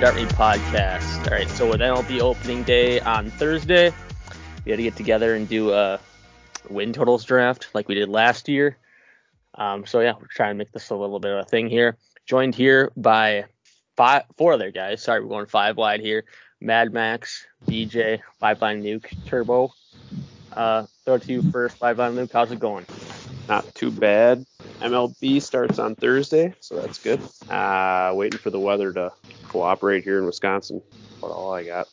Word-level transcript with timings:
the 0.00 0.34
podcast. 0.36 1.24
All 1.24 1.38
right, 1.38 1.48
so 1.48 1.70
with 1.70 1.80
MLB 1.80 2.20
opening 2.20 2.62
day 2.64 3.00
on 3.00 3.30
Thursday, 3.30 3.94
we 4.64 4.70
had 4.70 4.76
to 4.76 4.82
get 4.82 4.94
together 4.94 5.34
and 5.34 5.48
do 5.48 5.72
a 5.72 5.98
win 6.68 6.92
totals 6.92 7.24
draft 7.24 7.68
like 7.72 7.88
we 7.88 7.94
did 7.94 8.10
last 8.10 8.46
year. 8.46 8.76
Um, 9.54 9.86
so 9.86 10.00
yeah, 10.00 10.12
we're 10.20 10.26
trying 10.26 10.50
to 10.50 10.58
make 10.58 10.70
this 10.72 10.90
a 10.90 10.94
little 10.94 11.18
bit 11.18 11.32
of 11.32 11.38
a 11.38 11.44
thing 11.44 11.70
here. 11.70 11.96
Joined 12.26 12.54
here 12.54 12.92
by 12.94 13.46
five, 13.96 14.24
four 14.36 14.52
other 14.52 14.70
guys. 14.70 15.02
Sorry, 15.02 15.22
we're 15.22 15.28
going 15.28 15.46
five 15.46 15.78
wide 15.78 16.00
here. 16.00 16.24
Mad 16.60 16.92
Max, 16.92 17.46
BJ, 17.66 18.20
Five 18.38 18.60
Line 18.60 18.82
Nuke, 18.82 19.14
Turbo. 19.26 19.72
Uh, 20.52 20.84
throw 21.06 21.16
to 21.16 21.32
you 21.32 21.42
first, 21.50 21.78
Five 21.78 21.98
Line 21.98 22.14
Nuke. 22.14 22.32
How's 22.32 22.52
it 22.52 22.58
going? 22.58 22.84
Not 23.48 23.74
too 23.74 23.90
bad. 23.90 24.44
MLB 24.80 25.40
starts 25.40 25.78
on 25.78 25.94
Thursday, 25.94 26.54
so 26.60 26.80
that's 26.80 26.98
good. 26.98 27.20
Uh, 27.48 28.12
waiting 28.14 28.38
for 28.38 28.50
the 28.50 28.58
weather 28.58 28.92
to 28.92 29.12
cooperate 29.48 30.04
here 30.04 30.18
in 30.18 30.26
Wisconsin. 30.26 30.82
What 31.20 31.30
all 31.30 31.54
I 31.54 31.64
got. 31.64 31.88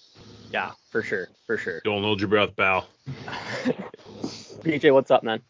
Yeah, 0.51 0.71
for 0.89 1.01
sure, 1.03 1.29
for 1.45 1.57
sure. 1.57 1.81
Don't 1.83 2.03
hold 2.03 2.19
your 2.19 2.29
breath, 2.29 2.55
pal. 2.55 2.87
BJ, 4.63 4.93
what's 4.93 5.11
up, 5.11 5.23
man? 5.23 5.41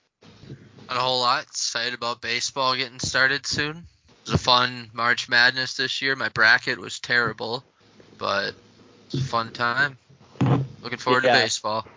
Not 0.89 0.97
a 0.97 1.01
whole 1.01 1.19
lot. 1.19 1.43
Excited 1.43 1.93
about 1.93 2.21
baseball 2.21 2.75
getting 2.75 2.99
started 2.99 3.45
soon. 3.45 3.77
It 3.77 4.31
was 4.31 4.33
a 4.39 4.43
fun 4.43 4.89
March 4.93 5.27
Madness 5.29 5.75
this 5.75 6.01
year. 6.01 6.15
My 6.15 6.29
bracket 6.29 6.77
was 6.79 6.99
terrible, 6.99 7.63
but 8.17 8.53
it's 9.05 9.15
a 9.15 9.23
fun 9.23 9.51
time. 9.51 9.97
Looking 10.81 10.99
forward 10.99 11.23
Yeah. 11.23 11.37
to 11.37 11.43
baseball. 11.43 11.87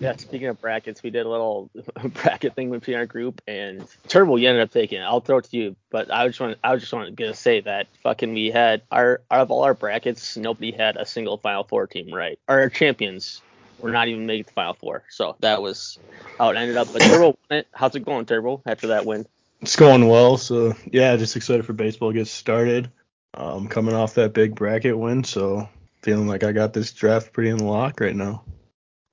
Yeah, 0.00 0.16
speaking 0.16 0.48
of 0.48 0.58
brackets, 0.58 1.02
we 1.02 1.10
did 1.10 1.26
a 1.26 1.28
little 1.28 1.70
bracket 2.14 2.54
thing 2.54 2.70
between 2.70 2.96
our 2.96 3.04
group 3.04 3.42
and 3.46 3.86
Turbo. 4.08 4.36
You 4.36 4.48
ended 4.48 4.62
up 4.62 4.72
taking. 4.72 4.98
it. 4.98 5.04
I'll 5.04 5.20
throw 5.20 5.38
it 5.38 5.44
to 5.44 5.56
you, 5.56 5.76
but 5.90 6.10
I 6.10 6.26
just 6.26 6.40
want 6.40 6.56
I 6.64 6.74
just 6.76 6.92
want 6.92 7.14
to 7.14 7.34
say 7.34 7.60
that 7.60 7.86
fucking 8.02 8.32
we 8.32 8.50
had 8.50 8.80
our 8.90 9.20
out 9.30 9.40
of 9.42 9.50
all 9.50 9.62
our 9.62 9.74
brackets, 9.74 10.38
nobody 10.38 10.72
had 10.72 10.96
a 10.96 11.04
single 11.04 11.36
Final 11.36 11.64
Four 11.64 11.86
team 11.86 12.12
right. 12.14 12.38
Our 12.48 12.70
champions 12.70 13.42
were 13.78 13.90
not 13.90 14.08
even 14.08 14.24
making 14.24 14.44
the 14.44 14.52
Final 14.52 14.72
Four, 14.72 15.04
so 15.10 15.36
that 15.40 15.60
was 15.60 15.98
how 16.38 16.48
it 16.48 16.56
ended 16.56 16.78
up. 16.78 16.88
But 16.90 17.02
Turbo, 17.02 17.26
won 17.26 17.58
it. 17.58 17.68
how's 17.74 17.94
it 17.94 18.04
going, 18.04 18.24
Turbo? 18.24 18.62
After 18.64 18.86
that 18.88 19.04
win, 19.04 19.26
It's 19.60 19.76
going 19.76 20.08
well, 20.08 20.38
so 20.38 20.74
yeah, 20.90 21.14
just 21.16 21.36
excited 21.36 21.66
for 21.66 21.74
baseball 21.74 22.10
to 22.10 22.18
get 22.18 22.26
started. 22.26 22.90
Um, 23.34 23.68
coming 23.68 23.94
off 23.94 24.14
that 24.14 24.32
big 24.32 24.54
bracket 24.54 24.98
win, 24.98 25.24
so 25.24 25.68
feeling 26.00 26.26
like 26.26 26.42
I 26.42 26.52
got 26.52 26.72
this 26.72 26.90
draft 26.90 27.34
pretty 27.34 27.50
in 27.50 27.58
the 27.58 27.64
lock 27.64 28.00
right 28.00 28.16
now. 28.16 28.42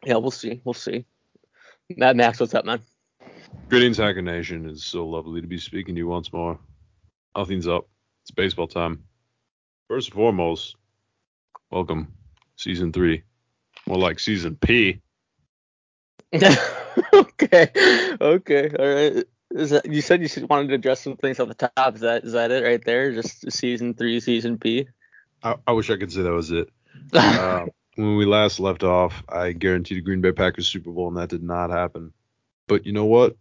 Yeah, 0.07 0.15
we'll 0.15 0.31
see, 0.31 0.61
we'll 0.63 0.73
see. 0.73 1.05
Mad 1.97 2.15
Max, 2.15 2.39
what's 2.39 2.53
up, 2.53 2.63
man? 2.63 2.79
Greetings, 3.67 3.97
Hacker 3.97 4.21
Nation. 4.21 4.69
It's 4.69 4.85
so 4.85 5.05
lovely 5.05 5.41
to 5.41 5.47
be 5.47 5.57
speaking 5.57 5.95
to 5.95 5.99
you 5.99 6.07
once 6.07 6.31
more. 6.31 6.57
Nothing's 7.35 7.67
up. 7.67 7.89
It's 8.23 8.31
baseball 8.31 8.67
time. 8.67 9.03
First 9.89 10.07
and 10.07 10.15
foremost, 10.15 10.77
welcome, 11.71 12.13
season 12.55 12.93
three. 12.93 13.23
More 13.85 13.97
like 13.97 14.19
season 14.19 14.55
P. 14.55 15.01
okay, 16.33 17.69
okay, 18.21 18.69
all 18.79 18.93
right. 18.93 19.25
Is 19.51 19.69
that, 19.71 19.85
you 19.85 20.01
said 20.01 20.21
you 20.21 20.47
wanted 20.47 20.69
to 20.69 20.75
address 20.75 21.01
some 21.01 21.17
things 21.17 21.39
off 21.41 21.49
the 21.49 21.69
top. 21.75 21.95
Is 21.95 22.01
that 22.01 22.23
is 22.23 22.31
that 22.31 22.51
it 22.51 22.63
right 22.63 22.83
there? 22.83 23.11
Just 23.11 23.51
season 23.51 23.93
three, 23.93 24.21
season 24.21 24.57
P. 24.57 24.87
I, 25.43 25.55
I 25.65 25.73
wish 25.73 25.89
I 25.89 25.97
could 25.97 26.11
say 26.13 26.21
that 26.21 26.31
was 26.31 26.51
it. 26.51 26.69
Uh, 27.13 27.65
when 27.97 28.15
we 28.15 28.25
last 28.25 28.59
left 28.59 28.83
off, 28.83 29.23
I 29.27 29.53
guaranteed 29.53 29.97
the 29.97 30.01
Green 30.01 30.21
Bay 30.21 30.31
Packers 30.31 30.67
Super 30.67 30.91
Bowl, 30.91 31.07
and 31.07 31.17
that 31.17 31.29
did 31.29 31.43
not 31.43 31.71
happen. 31.71 32.13
But 32.67 32.85
you 32.85 32.93
know 32.93 33.05
what? 33.05 33.35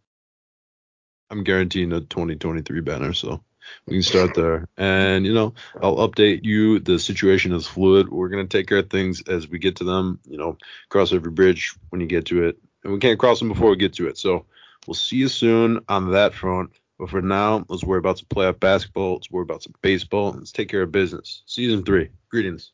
I'm 1.31 1.45
guaranteeing 1.45 1.93
a 1.93 2.01
2023 2.01 2.81
banner, 2.81 3.13
so 3.13 3.43
we 3.87 3.95
can 3.95 4.03
start 4.03 4.35
there. 4.35 4.67
And 4.79 5.27
you 5.27 5.35
know, 5.35 5.55
I'll 5.83 5.97
update 5.97 6.45
you. 6.45 6.79
The 6.79 6.99
situation 6.99 7.53
is 7.53 7.67
fluid. 7.67 8.09
We're 8.09 8.29
gonna 8.29 8.47
take 8.47 8.67
care 8.67 8.79
of 8.79 8.89
things 8.89 9.23
as 9.29 9.47
we 9.47 9.59
get 9.59 9.77
to 9.77 9.85
them. 9.85 10.21
You 10.25 10.39
know, 10.39 10.57
cross 10.89 11.13
every 11.13 11.33
bridge 11.33 11.75
when 11.91 12.01
you 12.01 12.07
get 12.07 12.25
to 12.27 12.45
it, 12.45 12.59
and 12.83 12.93
we 12.95 12.99
can't 12.99 13.19
cross 13.19 13.39
them 13.39 13.49
before 13.49 13.71
we 13.71 13.77
get 13.77 13.93
to 13.95 14.09
it. 14.09 14.17
So 14.17 14.47
we'll 14.87 14.95
see 14.95 15.17
you 15.17 15.29
soon 15.29 15.81
on 15.89 16.13
that 16.13 16.33
front. 16.33 16.71
But 16.99 17.11
for 17.11 17.21
now, 17.21 17.67
let's 17.69 17.85
worry 17.85 17.99
about 17.99 18.19
some 18.19 18.29
playoff 18.29 18.59
basketball. 18.59 19.15
Let's 19.15 19.31
worry 19.31 19.43
about 19.43 19.63
some 19.63 19.75
baseball. 19.83 20.33
Let's 20.33 20.53
take 20.53 20.71
care 20.71 20.83
of 20.83 20.93
business. 20.93 21.43
Season 21.45 21.85
three. 21.85 22.09
Greetings. 22.31 22.73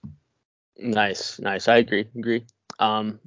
Nice, 0.78 1.38
nice. 1.38 1.68
I 1.68 1.76
agree, 1.76 2.08
agree. 2.16 2.46
Um, 2.78 3.20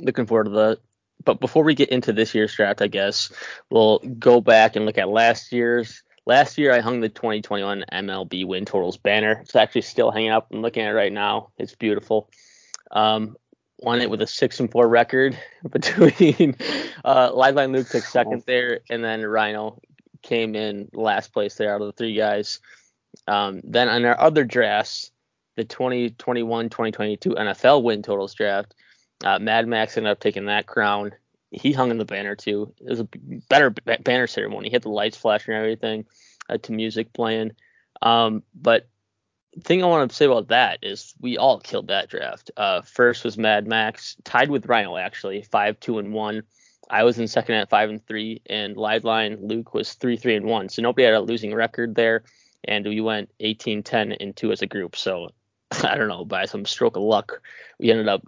looking 0.00 0.26
forward 0.26 0.44
to 0.44 0.50
that. 0.50 0.78
But 1.24 1.40
before 1.40 1.64
we 1.64 1.74
get 1.74 1.88
into 1.88 2.12
this 2.12 2.34
year's 2.34 2.54
draft, 2.54 2.82
I 2.82 2.86
guess 2.86 3.32
we'll 3.70 3.98
go 3.98 4.40
back 4.40 4.76
and 4.76 4.86
look 4.86 4.98
at 4.98 5.08
last 5.08 5.52
year's. 5.52 6.02
Last 6.24 6.58
year, 6.58 6.72
I 6.72 6.80
hung 6.80 7.00
the 7.00 7.08
2021 7.08 7.84
MLB 7.92 8.46
win 8.46 8.64
totals 8.64 8.96
banner. 8.96 9.40
It's 9.42 9.54
actually 9.54 9.82
still 9.82 10.10
hanging 10.10 10.30
up. 10.30 10.48
I'm 10.52 10.60
looking 10.60 10.82
at 10.82 10.90
it 10.90 10.94
right 10.94 11.12
now. 11.12 11.50
It's 11.56 11.74
beautiful. 11.74 12.30
Um, 12.90 13.36
won 13.78 14.00
it 14.00 14.10
with 14.10 14.22
a 14.22 14.26
six 14.26 14.58
and 14.60 14.70
four 14.70 14.88
record 14.88 15.38
between 15.70 16.56
uh, 17.04 17.30
Liveline 17.30 17.72
Luke 17.72 17.88
took 17.88 18.04
second 18.04 18.42
there, 18.46 18.80
and 18.90 19.04
then 19.04 19.24
Rhino 19.24 19.80
came 20.22 20.54
in 20.54 20.88
last 20.92 21.32
place 21.32 21.54
there 21.54 21.74
out 21.74 21.80
of 21.80 21.86
the 21.86 21.92
three 21.92 22.14
guys. 22.14 22.60
Um, 23.28 23.60
then 23.64 23.88
on 23.88 24.04
our 24.04 24.20
other 24.20 24.44
drafts, 24.44 25.10
the 25.56 25.64
2021-2022 25.64 27.18
NFL 27.34 27.82
win 27.82 28.02
totals 28.02 28.34
draft, 28.34 28.74
uh, 29.24 29.38
Mad 29.38 29.66
Max 29.66 29.96
ended 29.96 30.12
up 30.12 30.20
taking 30.20 30.46
that 30.46 30.66
crown. 30.66 31.12
He 31.50 31.72
hung 31.72 31.90
in 31.90 31.98
the 31.98 32.04
banner 32.04 32.36
too. 32.36 32.74
It 32.80 32.90
was 32.90 33.00
a 33.00 33.08
better 33.48 33.70
b- 33.70 33.82
banner 34.02 34.26
ceremony. 34.26 34.68
He 34.68 34.74
had 34.74 34.82
the 34.82 34.90
lights 34.90 35.16
flashing 35.16 35.54
and 35.54 35.62
everything, 35.62 36.04
uh, 36.48 36.58
to 36.58 36.72
music 36.72 37.12
playing. 37.12 37.52
Um, 38.02 38.42
but 38.54 38.88
thing 39.64 39.82
I 39.82 39.86
want 39.86 40.10
to 40.10 40.16
say 40.16 40.26
about 40.26 40.48
that 40.48 40.80
is 40.82 41.14
we 41.20 41.38
all 41.38 41.58
killed 41.58 41.88
that 41.88 42.08
draft. 42.08 42.50
Uh, 42.56 42.82
first 42.82 43.24
was 43.24 43.38
Mad 43.38 43.66
Max, 43.66 44.16
tied 44.24 44.50
with 44.50 44.66
Rhino 44.66 44.96
actually, 44.96 45.42
five, 45.42 45.80
two, 45.80 45.98
and 45.98 46.12
one. 46.12 46.42
I 46.90 47.02
was 47.02 47.18
in 47.18 47.26
second 47.26 47.56
at 47.56 47.70
five 47.70 47.90
and 47.90 48.04
three, 48.06 48.42
and 48.46 48.76
Liveline 48.76 49.38
Luke 49.40 49.74
was 49.74 49.94
three, 49.94 50.16
three, 50.16 50.36
and 50.36 50.46
one. 50.46 50.68
So 50.68 50.82
nobody 50.82 51.04
had 51.04 51.14
a 51.14 51.20
losing 51.20 51.54
record 51.54 51.94
there, 51.94 52.22
and 52.64 52.84
we 52.84 53.00
went 53.00 53.30
18, 53.40 53.82
10, 53.82 54.12
and 54.12 54.36
two 54.36 54.52
as 54.52 54.62
a 54.62 54.66
group. 54.66 54.94
So 54.94 55.30
I 55.84 55.96
don't 55.96 56.08
know, 56.08 56.24
by 56.24 56.46
some 56.46 56.64
stroke 56.64 56.96
of 56.96 57.02
luck, 57.02 57.40
we 57.78 57.90
ended 57.90 58.08
up 58.08 58.22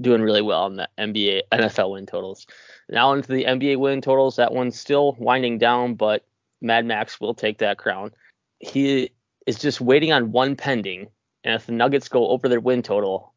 doing 0.00 0.22
really 0.22 0.42
well 0.42 0.62
on 0.62 0.76
the 0.76 0.88
NBA 0.98 1.42
NFL 1.52 1.92
win 1.92 2.06
totals. 2.06 2.46
Now 2.88 3.12
into 3.12 3.32
the 3.32 3.44
NBA 3.44 3.78
win 3.78 4.00
totals. 4.00 4.36
That 4.36 4.52
one's 4.52 4.78
still 4.78 5.16
winding 5.18 5.58
down, 5.58 5.94
but 5.94 6.24
Mad 6.60 6.86
Max 6.86 7.20
will 7.20 7.34
take 7.34 7.58
that 7.58 7.78
crown. 7.78 8.12
He 8.60 9.10
is 9.46 9.58
just 9.58 9.80
waiting 9.80 10.12
on 10.12 10.32
one 10.32 10.54
pending, 10.54 11.08
and 11.44 11.54
if 11.54 11.66
the 11.66 11.72
Nuggets 11.72 12.08
go 12.08 12.28
over 12.28 12.48
their 12.48 12.60
win 12.60 12.82
total, 12.82 13.32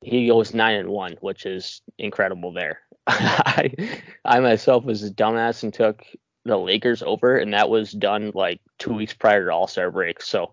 he 0.00 0.28
goes 0.28 0.54
nine 0.54 0.76
and 0.76 0.88
one, 0.88 1.16
which 1.20 1.44
is 1.44 1.82
incredible 1.98 2.52
there. 2.52 2.80
I 3.06 3.72
I 4.24 4.40
myself 4.40 4.84
was 4.84 5.02
a 5.02 5.10
dumbass 5.10 5.62
and 5.62 5.74
took 5.74 6.04
the 6.44 6.56
Lakers 6.56 7.02
over, 7.02 7.36
and 7.36 7.52
that 7.52 7.68
was 7.68 7.92
done 7.92 8.32
like 8.34 8.60
two 8.78 8.92
weeks 8.92 9.14
prior 9.14 9.46
to 9.46 9.52
All 9.52 9.66
Star 9.66 9.90
break. 9.90 10.22
So, 10.22 10.52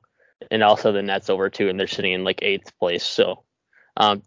and 0.51 0.63
also 0.63 0.91
the 0.91 1.01
Nets 1.01 1.29
over 1.29 1.49
too, 1.49 1.69
and 1.69 1.79
they're 1.79 1.87
sitting 1.87 2.13
in 2.13 2.23
like 2.23 2.39
eighth 2.41 2.77
place. 2.77 3.03
So, 3.03 3.43
um, 3.97 4.23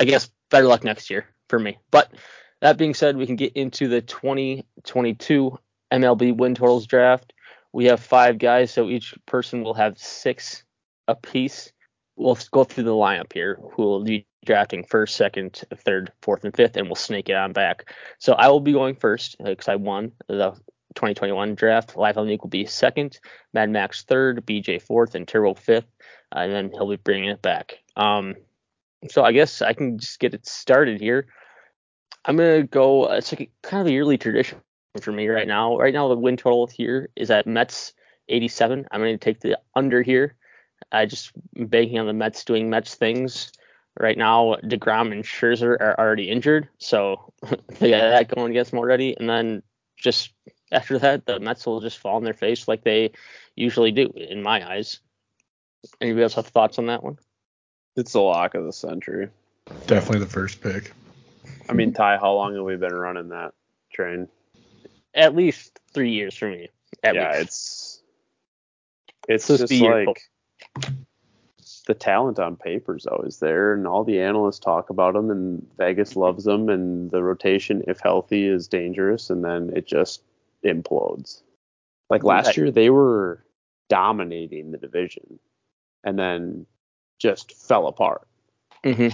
I 0.00 0.04
guess 0.04 0.30
better 0.50 0.66
luck 0.66 0.84
next 0.84 1.10
year 1.10 1.26
for 1.48 1.58
me. 1.58 1.78
But 1.90 2.12
that 2.60 2.78
being 2.78 2.94
said, 2.94 3.16
we 3.16 3.26
can 3.26 3.36
get 3.36 3.52
into 3.54 3.88
the 3.88 4.00
2022 4.00 5.58
MLB 5.92 6.36
win 6.36 6.54
totals 6.54 6.86
draft. 6.86 7.32
We 7.72 7.86
have 7.86 8.00
five 8.00 8.38
guys, 8.38 8.70
so 8.70 8.88
each 8.88 9.14
person 9.26 9.62
will 9.62 9.74
have 9.74 9.98
six 9.98 10.64
apiece. 11.08 11.72
We'll 12.16 12.38
go 12.50 12.64
through 12.64 12.84
the 12.84 12.90
lineup 12.90 13.32
here, 13.32 13.58
who 13.72 13.82
will 13.82 14.02
be 14.02 14.26
drafting 14.46 14.84
first, 14.84 15.16
second, 15.16 15.62
third, 15.84 16.10
fourth, 16.22 16.44
and 16.44 16.56
fifth, 16.56 16.76
and 16.76 16.86
we'll 16.86 16.94
snake 16.94 17.28
it 17.28 17.36
on 17.36 17.52
back. 17.52 17.92
So 18.18 18.32
I 18.32 18.48
will 18.48 18.60
be 18.60 18.72
going 18.72 18.94
first 18.94 19.36
because 19.42 19.68
I 19.68 19.76
won 19.76 20.12
the 20.28 20.54
2021 20.96 21.54
draft. 21.54 21.96
Live 21.96 22.16
Unique 22.16 22.42
will 22.42 22.50
be 22.50 22.66
second, 22.66 23.20
Mad 23.52 23.70
Max 23.70 24.02
third, 24.02 24.44
BJ 24.44 24.82
fourth, 24.82 25.14
and 25.14 25.28
Turbo 25.28 25.54
fifth, 25.54 25.86
uh, 26.34 26.40
and 26.40 26.52
then 26.52 26.70
he'll 26.72 26.88
be 26.88 26.96
bringing 26.96 27.30
it 27.30 27.42
back. 27.42 27.78
Um, 27.96 28.34
so 29.10 29.22
I 29.22 29.32
guess 29.32 29.62
I 29.62 29.72
can 29.72 29.98
just 29.98 30.18
get 30.18 30.34
it 30.34 30.46
started 30.46 31.00
here. 31.00 31.26
I'm 32.24 32.36
gonna 32.36 32.64
go. 32.64 33.12
It's 33.12 33.32
like 33.32 33.42
a, 33.42 33.50
kind 33.62 33.80
of 33.82 33.86
a 33.86 33.92
yearly 33.92 34.18
tradition 34.18 34.60
for 35.00 35.12
me 35.12 35.28
right 35.28 35.46
now. 35.46 35.78
Right 35.78 35.94
now, 35.94 36.08
the 36.08 36.16
win 36.16 36.36
total 36.36 36.66
here 36.66 37.10
is 37.14 37.30
at 37.30 37.46
Mets 37.46 37.92
87. 38.28 38.86
I'm 38.90 39.00
gonna 39.00 39.18
take 39.18 39.40
the 39.40 39.58
under 39.74 40.02
here. 40.02 40.34
I 40.92 41.06
just 41.06 41.32
banking 41.54 41.98
on 41.98 42.06
the 42.06 42.12
Mets 42.12 42.44
doing 42.44 42.68
Mets 42.68 42.94
things. 42.94 43.52
Right 43.98 44.18
now, 44.18 44.56
Degrom 44.64 45.10
and 45.12 45.24
Scherzer 45.24 45.80
are 45.80 45.98
already 45.98 46.28
injured, 46.30 46.68
so 46.78 47.32
they 47.78 47.90
got 47.90 48.00
that 48.00 48.34
going 48.34 48.50
against 48.50 48.72
them 48.72 48.80
already. 48.80 49.16
And 49.18 49.28
then 49.28 49.62
just 49.96 50.32
after 50.72 50.98
that, 50.98 51.26
the 51.26 51.40
Mets 51.40 51.66
will 51.66 51.80
just 51.80 51.98
fall 51.98 52.16
on 52.16 52.24
their 52.24 52.34
face 52.34 52.68
like 52.68 52.82
they 52.84 53.12
usually 53.54 53.92
do, 53.92 54.10
in 54.14 54.42
my 54.42 54.68
eyes. 54.68 55.00
Anybody 56.00 56.24
else 56.24 56.34
have 56.34 56.48
thoughts 56.48 56.78
on 56.78 56.86
that 56.86 57.02
one? 57.02 57.18
It's 57.96 58.12
the 58.12 58.20
lock 58.20 58.54
of 58.54 58.64
the 58.64 58.72
century. 58.72 59.28
Definitely 59.86 60.20
the 60.20 60.26
first 60.26 60.60
pick. 60.60 60.92
I 61.68 61.72
mean, 61.72 61.92
Ty, 61.92 62.18
how 62.18 62.32
long 62.34 62.54
have 62.54 62.64
we 62.64 62.76
been 62.76 62.94
running 62.94 63.28
that 63.30 63.52
train? 63.92 64.28
At 65.14 65.34
least 65.34 65.80
three 65.92 66.10
years 66.10 66.36
for 66.36 66.48
me. 66.48 66.68
At 67.02 67.14
yeah, 67.14 67.30
least. 67.38 67.42
it's 67.42 68.02
it's 69.28 69.44
So 69.44 69.56
just 69.56 69.72
like 69.72 70.20
the 71.86 71.94
talent 71.94 72.38
on 72.38 72.56
paper 72.56 72.96
is 72.96 73.06
always 73.06 73.38
there, 73.38 73.72
and 73.72 73.86
all 73.86 74.04
the 74.04 74.20
analysts 74.20 74.58
talk 74.58 74.90
about 74.90 75.14
them, 75.14 75.30
and 75.30 75.66
Vegas 75.78 76.16
loves 76.16 76.44
them, 76.44 76.68
and 76.68 77.10
the 77.10 77.22
rotation, 77.22 77.82
if 77.86 78.00
healthy, 78.00 78.46
is 78.46 78.68
dangerous, 78.68 79.30
and 79.30 79.44
then 79.44 79.72
it 79.74 79.86
just 79.86 80.22
implodes. 80.66 81.42
Like 82.10 82.22
last 82.24 82.48
Right. 82.48 82.56
year, 82.58 82.70
they 82.70 82.90
were 82.90 83.44
dominating 83.88 84.70
the 84.70 84.78
division, 84.78 85.38
and 86.04 86.18
then 86.18 86.66
just 87.18 87.52
fell 87.52 87.86
apart. 87.86 88.26
hmm 88.84 89.08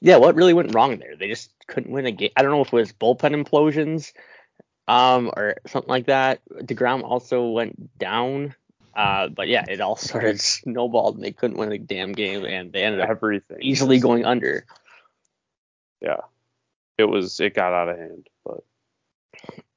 Yeah, 0.00 0.16
what 0.16 0.34
really 0.34 0.54
went 0.54 0.74
wrong 0.74 0.98
there? 0.98 1.16
They 1.16 1.28
just 1.28 1.52
couldn't 1.66 1.92
win 1.92 2.06
a 2.06 2.12
game. 2.12 2.30
I 2.36 2.42
don't 2.42 2.50
know 2.50 2.60
if 2.60 2.68
it 2.72 2.76
was 2.76 2.92
bullpen 2.92 3.32
implosions, 3.44 4.12
um, 4.88 5.30
or 5.36 5.56
something 5.66 5.88
like 5.88 6.06
that. 6.06 6.40
Degrom 6.50 7.02
also 7.02 7.48
went 7.48 7.98
down. 7.98 8.54
Uh, 8.94 9.28
but 9.28 9.48
yeah, 9.48 9.64
it 9.68 9.80
all 9.80 9.96
sort 10.10 10.24
of 10.24 10.40
snowballed, 10.40 11.16
and 11.16 11.24
they 11.24 11.32
couldn't 11.32 11.56
win 11.56 11.72
a 11.72 11.78
damn 11.78 12.12
game, 12.12 12.44
and 12.44 12.72
they 12.72 12.84
ended 12.84 13.00
up 13.00 13.22
easily 13.60 13.98
going 13.98 14.24
under. 14.24 14.66
Yeah, 16.00 16.20
it 16.98 17.04
was 17.04 17.40
it 17.40 17.54
got 17.54 17.72
out 17.72 17.88
of 17.88 17.98
hand, 17.98 18.28
but 18.44 18.62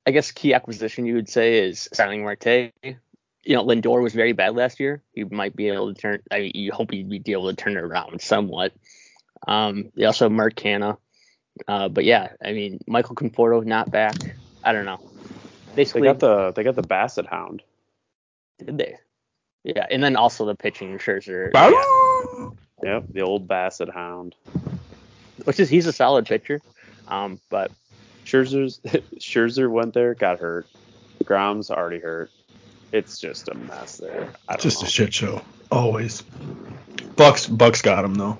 I 0.08 0.12
guess 0.12 0.32
key 0.32 0.54
acquisition 0.54 1.06
you 1.06 1.16
would 1.16 1.28
say 1.28 1.68
is 1.68 1.90
signing 1.92 2.24
Marte. 2.24 2.72
You 2.82 3.56
know, 3.56 3.66
Lindor 3.66 4.02
was 4.02 4.14
very 4.14 4.32
bad 4.32 4.56
last 4.56 4.80
year. 4.80 5.02
He 5.14 5.26
might 5.26 5.54
be 5.54 5.68
able 5.68 5.94
to 5.94 6.00
turn. 6.00 6.24
I 6.32 6.40
mean, 6.40 6.52
you 6.56 6.72
hope 6.72 6.92
he'd 6.92 7.24
be 7.26 7.32
able 7.34 7.50
to 7.50 7.56
turn 7.56 7.74
it 7.76 7.82
around 7.82 8.22
somewhat. 8.22 8.74
Um, 9.46 9.92
they 9.96 10.06
also 10.06 10.26
have 10.26 10.32
Mark 10.32 10.56
Canha. 10.56 10.98
Uh, 11.68 11.90
but 11.90 12.06
yeah, 12.06 12.30
I 12.44 12.54
mean, 12.54 12.80
Michael 12.88 13.16
Conforto 13.16 13.66
not 13.66 13.92
back. 13.92 14.16
I 14.64 14.72
don't 14.72 14.86
know. 14.86 15.00
Basically, 15.76 16.02
they 16.02 16.08
got 16.08 16.20
the 16.20 16.52
they 16.54 16.64
got 16.64 16.76
the 16.76 16.84
Bassett 16.84 17.26
Hound. 17.28 17.62
did 18.60 18.78
they? 18.78 18.98
Yeah, 19.66 19.86
and 19.92 20.02
then 20.02 20.16
also 20.16 20.46
the 20.46 20.56
pitching 20.56 20.98
Scherzer, 21.00 21.52
Yep, 22.82 23.06
the 23.12 23.22
old 23.22 23.46
Bassett 23.48 23.90
Hound. 23.90 24.36
which 25.44 25.60
is 25.60 25.70
he's 25.70 25.86
a 25.86 25.94
solid 25.94 26.26
pitcher. 26.26 26.62
Um, 27.10 27.42
but 27.50 27.72
Scherzer's 28.28 28.80
Scherzer 29.20 29.70
went 29.72 29.94
there, 29.94 30.14
got 30.14 30.40
hurt. 30.40 30.68
Grom's 31.24 31.72
already 31.72 32.00
hurt. 32.00 32.30
It's 32.92 33.20
just 33.20 33.50
a 33.50 33.56
mess 33.56 33.98
there. 33.98 34.30
I 34.48 34.54
don't 34.54 34.62
Just 34.62 34.82
know. 34.82 34.88
a 34.88 34.90
shit 34.90 35.14
show. 35.14 35.42
Always. 35.72 36.22
Bucks 37.16 37.48
Bucks 37.48 37.82
got 37.82 38.06
him 38.06 38.16
though. 38.16 38.38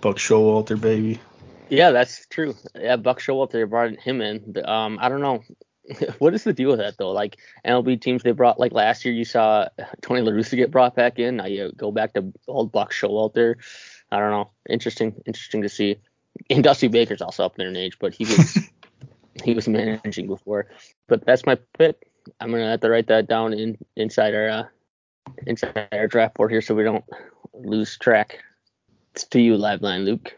Bucks 0.00 0.26
Showalter 0.26 0.80
baby. 0.80 1.20
yeah, 1.68 1.90
that's 1.90 2.26
true. 2.26 2.54
Yeah, 2.74 2.96
Buck 2.96 3.20
Showalter 3.20 3.68
brought 3.68 3.96
him 3.98 4.20
in. 4.20 4.42
But, 4.46 4.68
um, 4.68 4.98
I 5.00 5.08
don't 5.08 5.20
know. 5.20 5.42
what 6.18 6.34
is 6.34 6.42
the 6.44 6.52
deal 6.52 6.70
with 6.70 6.78
that 6.78 6.96
though? 6.98 7.12
Like 7.12 7.36
MLB 7.64 8.00
teams 8.00 8.22
they 8.22 8.32
brought 8.32 8.58
like 8.58 8.72
last 8.72 9.04
year 9.04 9.14
you 9.14 9.24
saw 9.24 9.68
Tony 10.02 10.20
La 10.20 10.32
Russa 10.32 10.56
get 10.56 10.70
brought 10.72 10.96
back 10.96 11.18
in. 11.18 11.36
Now 11.36 11.46
you 11.46 11.70
go 11.76 11.92
back 11.92 12.14
to 12.14 12.32
old 12.48 12.72
Buck 12.72 12.92
Showalter. 12.92 13.56
I 14.10 14.18
don't 14.18 14.30
know. 14.30 14.50
Interesting, 14.68 15.14
interesting 15.26 15.62
to 15.62 15.68
see. 15.68 15.96
And 16.50 16.62
Dusty 16.64 16.88
Baker's 16.88 17.22
also 17.22 17.44
up 17.44 17.56
there 17.56 17.68
in 17.68 17.76
age, 17.76 17.98
but 17.98 18.12
he 18.14 18.24
was 18.24 18.58
he 19.44 19.54
was 19.54 19.68
managing 19.68 20.26
before. 20.26 20.66
But 21.08 21.24
that's 21.24 21.46
my 21.46 21.58
pick. 21.78 22.10
I'm 22.40 22.50
gonna 22.50 22.70
have 22.70 22.80
to 22.80 22.90
write 22.90 23.06
that 23.08 23.28
down 23.28 23.52
in 23.52 23.78
inside 23.96 24.34
our 24.34 24.48
uh, 24.48 24.64
inside 25.46 25.88
our 25.92 26.06
draft 26.06 26.34
board 26.34 26.50
here 26.50 26.62
so 26.62 26.74
we 26.74 26.82
don't 26.82 27.04
lose 27.54 27.96
track. 27.98 28.42
It's 29.14 29.24
to 29.24 29.40
you, 29.40 29.56
live 29.56 29.82
line, 29.82 30.04
Luke. 30.04 30.36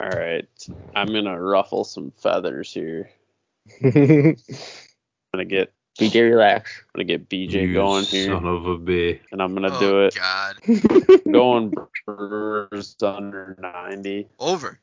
All 0.00 0.08
right, 0.08 0.46
I'm 0.94 1.08
gonna 1.08 1.40
ruffle 1.40 1.84
some 1.84 2.12
feathers 2.16 2.72
here. 2.72 3.10
I'm 3.82 3.90
gonna 5.32 5.44
get 5.46 5.72
BJ 5.98 6.30
relax. 6.30 6.82
I'm 6.94 6.98
gonna 6.98 7.04
get 7.04 7.28
BJ 7.28 7.68
You 7.68 7.74
going 7.74 8.04
here, 8.04 8.26
Son 8.26 8.46
of 8.46 8.66
a 8.66 8.78
b. 8.78 9.20
and 9.30 9.42
I'm 9.42 9.54
gonna 9.54 9.74
oh, 9.74 9.80
do 9.80 10.00
it. 10.04 10.14
God. 10.16 11.22
Going 11.32 11.72
Brewers 12.06 12.96
under 13.02 13.56
90, 13.60 14.28
Over. 14.38 14.80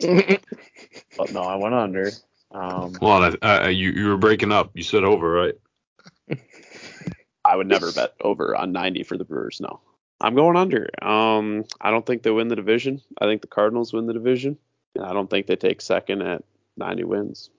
but 1.16 1.32
no, 1.32 1.42
I 1.42 1.56
went 1.56 1.74
under. 1.74 2.12
Um, 2.52 2.92
Hold 3.00 3.24
on, 3.24 3.36
I, 3.42 3.58
I, 3.58 3.68
you 3.68 3.90
you 3.90 4.08
were 4.08 4.16
breaking 4.16 4.52
up. 4.52 4.70
You 4.74 4.82
said 4.82 5.04
over, 5.04 5.30
right? 5.30 5.54
I 7.44 7.56
would 7.56 7.66
never 7.66 7.92
bet 7.92 8.14
over 8.20 8.56
on 8.56 8.72
90 8.72 9.04
for 9.04 9.16
the 9.16 9.24
Brewers. 9.24 9.60
No, 9.60 9.80
I'm 10.20 10.34
going 10.34 10.56
under. 10.56 10.88
Um, 11.02 11.64
I 11.80 11.90
don't 11.90 12.04
think 12.04 12.22
they 12.22 12.30
win 12.30 12.48
the 12.48 12.56
division. 12.56 13.00
I 13.20 13.26
think 13.26 13.42
the 13.42 13.48
Cardinals 13.48 13.92
win 13.92 14.06
the 14.06 14.12
division. 14.12 14.58
And 14.94 15.04
I 15.04 15.12
don't 15.12 15.30
think 15.30 15.46
they 15.46 15.56
take 15.56 15.80
second 15.80 16.22
at 16.22 16.44
90 16.76 17.04
wins. 17.04 17.50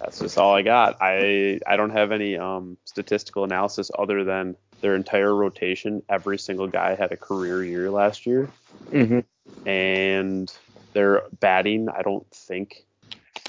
That's 0.00 0.20
just 0.20 0.38
all 0.38 0.54
I 0.54 0.62
got. 0.62 0.96
I 1.00 1.60
I 1.66 1.76
don't 1.76 1.90
have 1.90 2.12
any 2.12 2.36
um, 2.36 2.76
statistical 2.84 3.44
analysis 3.44 3.90
other 3.98 4.24
than 4.24 4.56
their 4.82 4.94
entire 4.94 5.34
rotation. 5.34 6.02
Every 6.08 6.38
single 6.38 6.68
guy 6.68 6.94
had 6.94 7.12
a 7.12 7.16
career 7.16 7.64
year 7.64 7.90
last 7.90 8.26
year, 8.26 8.52
hmm 8.92 9.20
and 9.64 10.52
their 10.96 11.24
batting 11.40 11.88
I 11.90 12.00
don't 12.00 12.26
think 12.34 12.86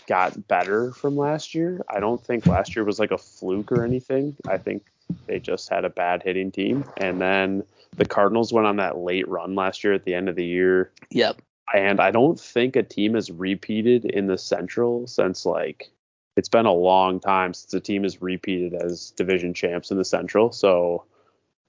got 0.05 0.47
better 0.49 0.91
from 0.91 1.15
last 1.15 1.55
year. 1.55 1.81
I 1.89 2.01
don't 2.01 2.23
think 2.23 2.45
last 2.45 2.75
year 2.75 2.83
was 2.83 2.99
like 2.99 3.11
a 3.11 3.17
fluke 3.17 3.71
or 3.71 3.83
anything. 3.85 4.35
I 4.47 4.57
think 4.57 4.83
they 5.27 5.39
just 5.39 5.69
had 5.69 5.85
a 5.85 5.89
bad 5.89 6.23
hitting 6.23 6.51
team. 6.51 6.83
And 6.97 7.21
then 7.21 7.63
the 7.95 8.05
Cardinals 8.05 8.51
went 8.51 8.67
on 8.67 8.75
that 8.77 8.97
late 8.97 9.27
run 9.29 9.55
last 9.55 9.83
year 9.83 9.93
at 9.93 10.03
the 10.03 10.13
end 10.13 10.27
of 10.27 10.35
the 10.35 10.45
year. 10.45 10.91
Yep. 11.11 11.41
And 11.73 12.01
I 12.01 12.11
don't 12.11 12.39
think 12.39 12.75
a 12.75 12.83
team 12.83 13.13
has 13.13 13.31
repeated 13.31 14.03
in 14.05 14.27
the 14.27 14.37
Central 14.37 15.07
since 15.07 15.45
like 15.45 15.89
it's 16.35 16.49
been 16.49 16.65
a 16.65 16.73
long 16.73 17.19
time 17.19 17.53
since 17.53 17.73
a 17.73 17.79
team 17.79 18.03
has 18.03 18.21
repeated 18.21 18.73
as 18.73 19.11
division 19.11 19.53
champs 19.53 19.89
in 19.89 19.97
the 19.97 20.05
Central. 20.05 20.51
So 20.51 21.05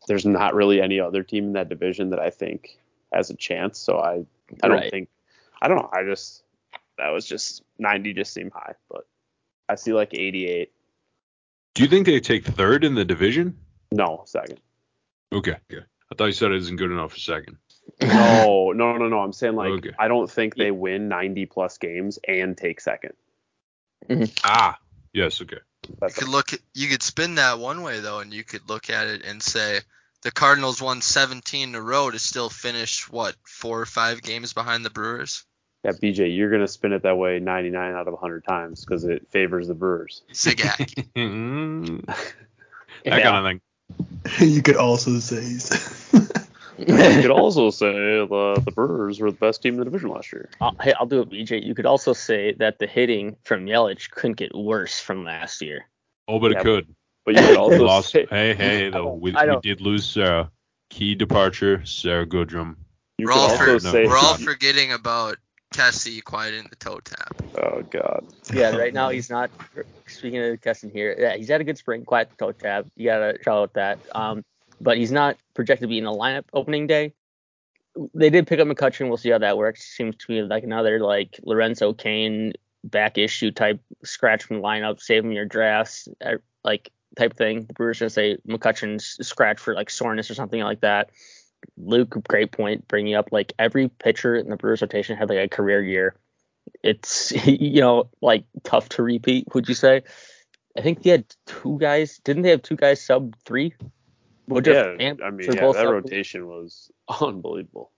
there's 0.09 0.27
not 0.27 0.55
really 0.55 0.81
any 0.81 0.99
other 0.99 1.23
team 1.23 1.45
in 1.45 1.53
that 1.53 1.69
division 1.69 2.11
that 2.11 2.19
I 2.19 2.31
think 2.31 2.79
has 3.13 3.31
a 3.31 3.37
chance. 3.37 3.79
So 3.79 3.99
I 3.99 4.25
I 4.63 4.69
don't 4.69 4.79
Right. 4.79 4.91
think 4.91 5.09
I 5.61 5.69
don't 5.69 5.79
know. 5.79 5.91
I 5.93 6.05
just 6.05 6.43
that 6.99 7.11
was 7.11 7.25
just 7.25 7.63
90 7.79 8.15
just 8.15 8.33
seemed 8.33 8.53
high, 8.53 8.75
but 8.91 9.07
I 9.69 9.77
see 9.77 9.93
like 9.93 10.15
88. 10.15 10.73
Do 11.75 11.83
you 11.83 11.89
think 11.89 12.07
they 12.07 12.21
take 12.21 12.45
third 12.45 12.85
in 12.85 12.95
the 12.95 13.05
division? 13.05 13.57
No, 13.93 14.23
second. 14.27 14.61
Okay. 15.33 15.57
Okay. 15.71 15.85
I 16.11 16.15
thought 16.15 16.27
you 16.27 16.33
said 16.33 16.51
it 16.51 16.59
isn't 16.59 16.77
good 16.77 16.91
enough 16.91 17.13
for 17.13 17.19
second. 17.19 17.59
No, 18.03 18.73
no, 18.73 18.97
no, 18.97 19.09
no. 19.09 19.21
I'm 19.21 19.33
saying 19.33 19.55
like 19.55 19.71
Okay. 19.71 19.91
I 19.99 20.09
don't 20.09 20.31
think 20.31 20.57
they 20.57 20.71
win 20.71 21.09
90 21.09 21.47
plus 21.47 21.79
games 21.79 22.19
and 22.27 22.57
take 22.57 22.81
second. 22.81 23.15
Ah. 24.45 24.79
Yes. 25.13 25.41
Okay. 25.41 25.59
You 25.89 25.97
That's 26.01 26.19
could 26.19 26.29
look 26.29 26.53
at, 26.53 26.61
you 26.75 26.89
could 26.89 27.03
spin 27.03 27.37
that 27.37 27.59
one 27.59 27.83
way 27.83 28.01
though, 28.01 28.21
and 28.21 28.33
you 28.33 28.45
could 28.45 28.69
look 28.69 28.91
at 28.91 29.07
it 29.07 29.25
and 29.25 29.43
say 29.43 29.81
the 30.23 30.31
Cardinals 30.31 30.83
won 30.83 31.01
17 31.01 31.69
in 31.69 31.75
a 31.75 31.81
row 31.81 32.11
to 32.11 32.19
still 32.19 32.51
finish 32.51 33.11
what 33.11 33.37
four 33.47 33.81
or 33.81 33.87
five 33.87 34.23
games 34.23 34.53
behind 34.53 34.85
the 34.85 34.91
Brewers. 34.91 35.45
Yeah, 35.85 35.93
BJ, 35.93 36.37
you're 36.37 36.51
gonna 36.51 36.69
spin 36.69 36.93
it 36.93 37.03
that 37.03 37.17
way 37.17 37.39
99 37.39 37.95
out 37.95 38.09
of 38.09 38.13
100 38.15 38.45
times 38.45 38.85
because 38.85 39.05
it 39.05 39.27
favors 39.31 39.69
the 39.69 39.75
Brewers. 39.75 40.23
Zigak. 40.33 41.07
Mm, 41.17 42.05
that 42.07 42.25
Yeah. 43.05 43.21
kind 43.21 43.37
of 43.37 43.45
thing. 43.45 44.49
you 44.49 44.63
could 44.63 44.77
also 44.77 45.19
say 45.19 45.41
You 46.79 46.87
could 46.87 47.31
also 47.31 47.71
say 47.71 47.89
the 47.93 48.63
the 48.65 48.71
Brewers 48.71 49.19
were 49.19 49.33
the 49.33 49.37
best 49.37 49.63
team 49.63 49.75
in 49.75 49.79
the 49.81 49.85
division 49.85 50.11
last 50.11 50.33
year. 50.33 50.49
I'll, 50.61 50.77
hey, 50.81 50.93
I'll 50.99 51.07
do 51.07 51.23
it, 51.23 51.31
BJ. 51.31 51.65
You 51.65 51.75
could 51.75 51.87
also 51.87 52.13
say 52.13 52.53
that 52.55 52.79
the 52.79 52.87
hitting 52.87 53.37
from 53.43 53.67
Yelich 53.67 54.11
couldn't 54.11 54.37
get 54.37 54.55
worse 54.55 55.01
from 55.01 55.25
last 55.25 55.61
year. 55.61 55.89
Oh, 56.29 56.39
but 56.39 56.53
Yeah, 56.53 56.61
it 56.61 56.63
could. 56.63 56.95
But 57.25 57.35
you 57.35 57.41
could 57.41 57.51
We 57.51 57.57
also 57.57 57.85
lost. 57.85 58.13
say 58.13 58.27
Hey, 58.31 58.55
hey, 58.55 58.91
though. 58.91 59.13
We, 59.13 59.33
we 59.33 59.57
did 59.61 59.81
lose 59.81 60.07
Sarah. 60.07 60.51
Key 60.91 61.15
departure, 61.15 61.85
Sarah 61.85 62.25
Goodrum. 62.27 62.77
you 63.19 63.27
We're 63.27 63.33
all, 63.33 63.59
for, 63.59 63.79
say 63.79 64.07
we're 64.07 64.17
all 64.17 64.35
forgetting 64.35 64.93
about 64.93 65.37
Kessie 65.73 66.25
quieting 66.25 66.67
the 66.71 66.77
toe 66.77 67.01
tap. 67.01 67.43
Oh 67.57 67.83
god. 67.83 68.25
Yeah, 68.53 68.77
right 68.77 68.95
now 68.95 69.11
he's 69.11 69.29
not. 69.29 69.51
Speaking 70.07 70.43
of 70.43 70.61
Keston 70.61 70.91
here, 70.91 71.15
yeah, 71.19 71.37
he's 71.37 71.49
had 71.49 71.61
a 71.61 71.65
good 71.65 71.79
spring, 71.79 72.05
quiet 72.05 72.31
toe 72.39 72.53
tab. 72.53 72.91
You 72.97 73.07
gotta 73.07 73.39
shout 73.43 73.59
out 73.59 73.73
that. 73.75 73.99
Um, 74.15 74.45
but 74.81 74.97
he's 74.97 75.13
not 75.13 75.37
projected 75.55 75.83
to 75.83 75.89
be 75.89 75.99
in 75.99 76.05
the 76.05 76.11
lineup 76.11 76.45
opening 76.53 76.87
day. 76.87 77.13
They 78.15 78.31
did 78.31 78.47
pick 78.47 78.61
up 78.61 78.69
McCutcheon. 78.69 79.09
We'll 79.09 79.17
see 79.17 79.31
how 79.31 79.39
that 79.39 79.59
works. 79.59 79.85
Seems 79.85 80.17
to 80.17 80.27
be 80.29 80.43
like 80.43 80.65
another 80.65 81.01
like 81.01 81.39
Lorenzo 81.43 81.93
Cain 81.93 82.53
back 82.85 83.19
issue 83.19 83.51
type 83.51 83.81
scratch 84.05 84.45
from 84.45 84.57
the 84.57 84.63
lineup, 84.63 85.01
saving 85.01 85.33
your 85.33 85.45
drafts, 85.45 86.09
uh, 86.25 86.37
like 86.65 86.91
type 87.17 87.37
thing. 87.37 87.65
The 87.67 87.75
Brewers 87.75 87.99
gonna 87.99 88.11
say 88.11 88.39
McCutcheon's 88.49 89.19
scratch 89.27 89.59
for 89.59 89.75
like 89.75 89.91
soreness 89.91 90.31
or 90.31 90.35
something 90.35 90.63
like 90.63 90.81
that. 90.81 91.11
Luke, 91.77 92.17
great 92.29 92.53
point, 92.53 92.87
bringing 92.89 93.15
up 93.15 93.29
like 93.33 93.53
every 93.59 93.89
pitcher 93.89 94.35
in 94.35 94.49
the 94.49 94.57
Brewers 94.57 94.83
rotation 94.83 95.17
had 95.17 95.29
like 95.29 95.39
a 95.39 95.49
career 95.49 95.83
year. 95.83 96.15
It's 96.83 97.33
you 97.47 97.81
know 97.81 98.11
like 98.21 98.45
tough 98.65 98.89
to 98.91 99.03
repeat. 99.03 99.47
Would 99.55 99.69
you 99.69 99.75
say? 99.75 100.03
I 100.77 100.83
think 100.83 101.03
they 101.03 101.11
had 101.11 101.25
two 101.47 101.79
guys. 101.79 102.21
Didn't 102.25 102.43
they 102.43 102.51
have 102.51 102.63
two 102.63 102.77
guys 102.77 103.05
sub 103.05 103.35
three? 103.45 103.75
Woodruff 104.47 104.77
Yeah, 104.99 105.07
and- 105.09 105.23
I 105.23 105.31
mean, 105.31 105.53
yeah, 105.53 105.61
that 105.67 105.75
sub- 105.75 105.91
rotation 105.91 106.47
was 106.47 106.91
unbelievable. 107.21 107.91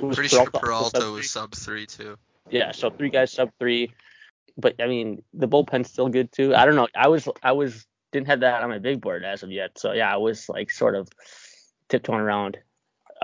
was 0.00 0.16
Pretty 0.16 0.28
sure 0.28 0.40
also 0.40 0.50
Peralta 0.58 1.00
sub 1.00 1.14
was 1.14 1.30
sub 1.30 1.54
three 1.54 1.86
too. 1.86 2.16
Yeah, 2.50 2.72
so 2.72 2.90
three 2.90 3.10
guys 3.10 3.32
sub 3.32 3.50
three. 3.58 3.92
But 4.56 4.80
I 4.80 4.86
mean, 4.86 5.22
the 5.32 5.48
bullpen's 5.48 5.90
still 5.90 6.08
good 6.08 6.30
too. 6.30 6.54
I 6.54 6.64
don't 6.66 6.76
know. 6.76 6.88
I 6.94 7.08
was 7.08 7.28
I 7.42 7.52
was 7.52 7.86
didn't 8.12 8.28
have 8.28 8.40
that 8.40 8.62
on 8.62 8.68
my 8.70 8.78
big 8.78 9.00
board 9.00 9.24
as 9.24 9.42
of 9.42 9.50
yet. 9.50 9.78
So 9.78 9.92
yeah, 9.92 10.12
I 10.12 10.18
was 10.18 10.48
like 10.48 10.70
sort 10.70 10.94
of 10.94 11.08
tiptoeing 11.88 12.20
around 12.20 12.58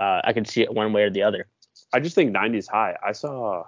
uh, 0.01 0.21
I 0.23 0.33
can 0.33 0.45
see 0.45 0.61
it 0.63 0.73
one 0.73 0.93
way 0.93 1.03
or 1.03 1.11
the 1.11 1.21
other. 1.21 1.45
I 1.93 1.99
just 1.99 2.15
think 2.15 2.31
90 2.31 2.57
is 2.57 2.67
high. 2.67 2.97
I 3.05 3.11
saw, 3.11 3.65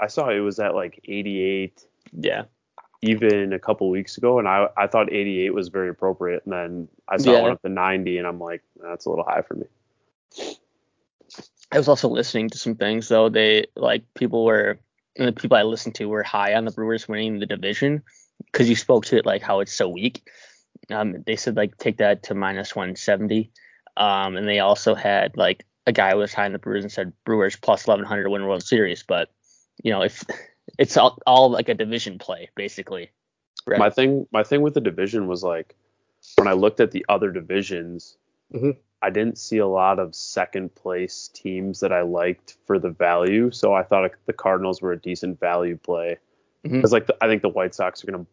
I 0.00 0.08
saw 0.08 0.30
it 0.30 0.40
was 0.40 0.58
at 0.58 0.74
like 0.74 1.00
88 1.04 1.84
Yeah. 2.12 2.44
even 3.02 3.52
a 3.52 3.58
couple 3.58 3.88
weeks 3.88 4.18
ago, 4.18 4.38
and 4.40 4.48
I 4.48 4.68
I 4.76 4.86
thought 4.88 5.12
88 5.12 5.54
was 5.54 5.68
very 5.68 5.88
appropriate, 5.88 6.42
and 6.44 6.52
then 6.52 6.88
I 7.08 7.16
saw 7.18 7.32
Yeah. 7.32 7.38
it 7.38 7.42
went 7.42 7.54
up 7.54 7.62
to 7.62 7.68
90, 7.68 8.18
and 8.18 8.26
I'm 8.26 8.40
like, 8.40 8.62
that's 8.82 9.06
a 9.06 9.10
little 9.10 9.24
high 9.24 9.42
for 9.42 9.54
me. 9.54 9.66
I 11.72 11.78
was 11.78 11.88
also 11.88 12.08
listening 12.08 12.48
to 12.50 12.58
some 12.58 12.74
things 12.74 13.08
though. 13.08 13.28
They 13.28 13.66
like 13.76 14.02
people 14.14 14.44
were 14.44 14.78
and 15.16 15.28
the 15.28 15.32
people 15.32 15.56
I 15.56 15.62
listened 15.62 15.94
to 15.96 16.08
were 16.08 16.22
high 16.22 16.54
on 16.54 16.64
the 16.64 16.70
Brewers 16.70 17.08
winning 17.08 17.38
the 17.38 17.46
division 17.46 18.02
because 18.52 18.68
you 18.68 18.76
spoke 18.76 19.04
to 19.06 19.16
it 19.16 19.26
like 19.26 19.42
how 19.42 19.60
it's 19.60 19.72
so 19.72 19.88
weak. 19.88 20.28
Um, 20.90 21.22
they 21.26 21.36
said 21.36 21.56
like 21.56 21.76
take 21.78 21.98
that 21.98 22.22
to 22.24 22.34
minus 22.34 22.76
170. 22.76 23.50
Um, 23.96 24.36
and 24.36 24.48
they 24.48 24.58
also 24.58 24.94
had 24.94 25.36
like 25.36 25.64
a 25.86 25.92
guy 25.92 26.14
was 26.14 26.34
high 26.34 26.46
on 26.46 26.52
the 26.52 26.58
Brewers 26.58 26.84
and 26.84 26.92
said 26.92 27.12
Brewers 27.24 27.56
plus 27.56 27.86
1100 27.86 28.24
to 28.24 28.30
win 28.30 28.46
World 28.46 28.62
Series. 28.62 29.02
But 29.02 29.30
you 29.82 29.92
know 29.92 30.02
if 30.02 30.22
it's 30.78 30.96
all, 30.96 31.18
all 31.26 31.50
like 31.50 31.68
a 31.68 31.74
division 31.74 32.18
play 32.18 32.50
basically. 32.54 33.10
Right. 33.66 33.78
My 33.78 33.90
thing 33.90 34.26
my 34.32 34.42
thing 34.42 34.62
with 34.62 34.74
the 34.74 34.80
division 34.80 35.26
was 35.26 35.42
like 35.42 35.74
when 36.36 36.48
I 36.48 36.52
looked 36.52 36.80
at 36.80 36.90
the 36.90 37.04
other 37.08 37.30
divisions, 37.30 38.16
Mhm. 38.52 38.76
I 39.02 39.10
didn't 39.10 39.38
see 39.38 39.58
a 39.58 39.66
lot 39.66 39.98
of 39.98 40.14
second 40.14 40.74
place 40.74 41.28
teams 41.28 41.80
that 41.80 41.92
I 41.92 42.02
liked 42.02 42.56
for 42.64 42.78
the 42.78 42.88
value, 42.90 43.50
so 43.50 43.74
I 43.74 43.82
thought 43.82 44.10
the 44.24 44.32
Cardinals 44.32 44.80
were 44.80 44.92
a 44.92 44.98
decent 44.98 45.38
value 45.38 45.76
play. 45.76 46.18
Because 46.62 46.92
like 46.92 47.06
the, 47.06 47.16
I 47.20 47.28
think 47.28 47.42
the 47.42 47.48
White 47.48 47.74
Sox 47.74 48.02
are 48.02 48.10
gonna 48.10 48.26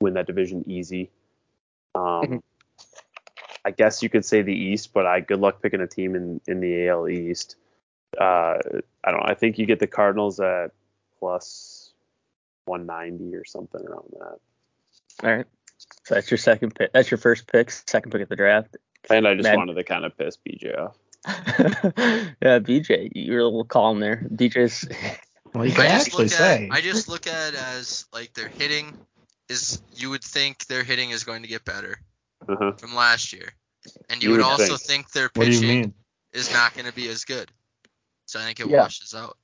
win 0.00 0.14
that 0.14 0.26
division 0.26 0.62
easy. 0.68 1.10
Um, 1.94 2.02
Mhm. 2.02 2.42
I 3.64 3.70
guess 3.70 4.02
you 4.02 4.08
could 4.08 4.24
say 4.24 4.42
the 4.42 4.54
East, 4.54 4.92
but 4.92 5.06
I 5.06 5.20
good 5.20 5.40
luck 5.40 5.62
picking 5.62 5.80
a 5.80 5.86
team 5.86 6.14
in 6.14 6.40
in 6.46 6.60
the 6.60 6.88
AL 6.88 7.08
East. 7.08 7.56
Uh, 8.18 8.58
I 9.04 9.10
don't. 9.10 9.20
know. 9.20 9.26
I 9.26 9.34
think 9.34 9.58
you 9.58 9.66
get 9.66 9.78
the 9.78 9.86
Cardinals 9.86 10.40
at 10.40 10.72
plus 11.18 11.92
190 12.64 13.36
or 13.36 13.44
something 13.44 13.84
around 13.84 14.04
that. 14.18 14.38
all 15.22 15.36
right. 15.36 15.46
So 16.04 16.14
that's 16.14 16.30
your 16.30 16.38
second 16.38 16.74
pick. 16.74 16.92
That's 16.92 17.10
your 17.10 17.18
first 17.18 17.46
pick, 17.46 17.70
second 17.70 18.12
pick 18.12 18.22
of 18.22 18.28
the 18.28 18.36
draft. 18.36 18.76
And 19.08 19.26
I 19.26 19.34
just 19.34 19.44
Mad- 19.44 19.56
wanted 19.56 19.74
to 19.74 19.84
kind 19.84 20.04
of 20.04 20.16
piss 20.16 20.36
BJ 20.36 20.78
off. 20.78 20.96
yeah, 21.26 22.58
BJ, 22.58 23.10
you're 23.14 23.40
a 23.40 23.44
little 23.44 23.64
calm 23.64 24.00
there. 24.00 24.26
BJ's 24.34 24.88
Well, 25.54 25.66
you 25.66 25.72
I 25.72 25.74
can 25.74 25.84
just 25.90 26.06
actually 26.06 26.24
look 26.24 26.32
say. 26.32 26.66
At, 26.66 26.72
I 26.72 26.80
just 26.80 27.08
look 27.08 27.26
at 27.26 27.54
it 27.54 27.60
as 27.60 28.06
like 28.12 28.32
their 28.34 28.48
hitting 28.48 28.96
is. 29.48 29.82
You 29.96 30.10
would 30.10 30.22
think 30.22 30.66
their 30.66 30.84
hitting 30.84 31.10
is 31.10 31.24
going 31.24 31.42
to 31.42 31.48
get 31.48 31.64
better 31.64 31.98
Uh-huh. 32.48 32.72
from 32.72 32.94
last 32.94 33.32
year, 33.32 33.50
and 34.08 34.22
you, 34.22 34.30
You 34.30 34.36
would, 34.36 34.38
would 34.44 34.50
also 34.50 34.76
think. 34.76 34.80
think 34.80 35.10
their 35.12 35.30
what 35.34 35.44
do 35.46 35.52
you 35.52 35.60
pitching 35.60 35.94
is 36.32 36.52
not 36.52 36.74
going 36.74 36.86
to 36.86 36.92
be 36.92 37.08
as 37.08 37.24
good. 37.24 37.50
So 38.26 38.38
I 38.40 38.44
think 38.44 38.60
it 38.60 38.68
Yeah. 38.68 38.82
washes 38.82 39.14
out. 39.14 39.36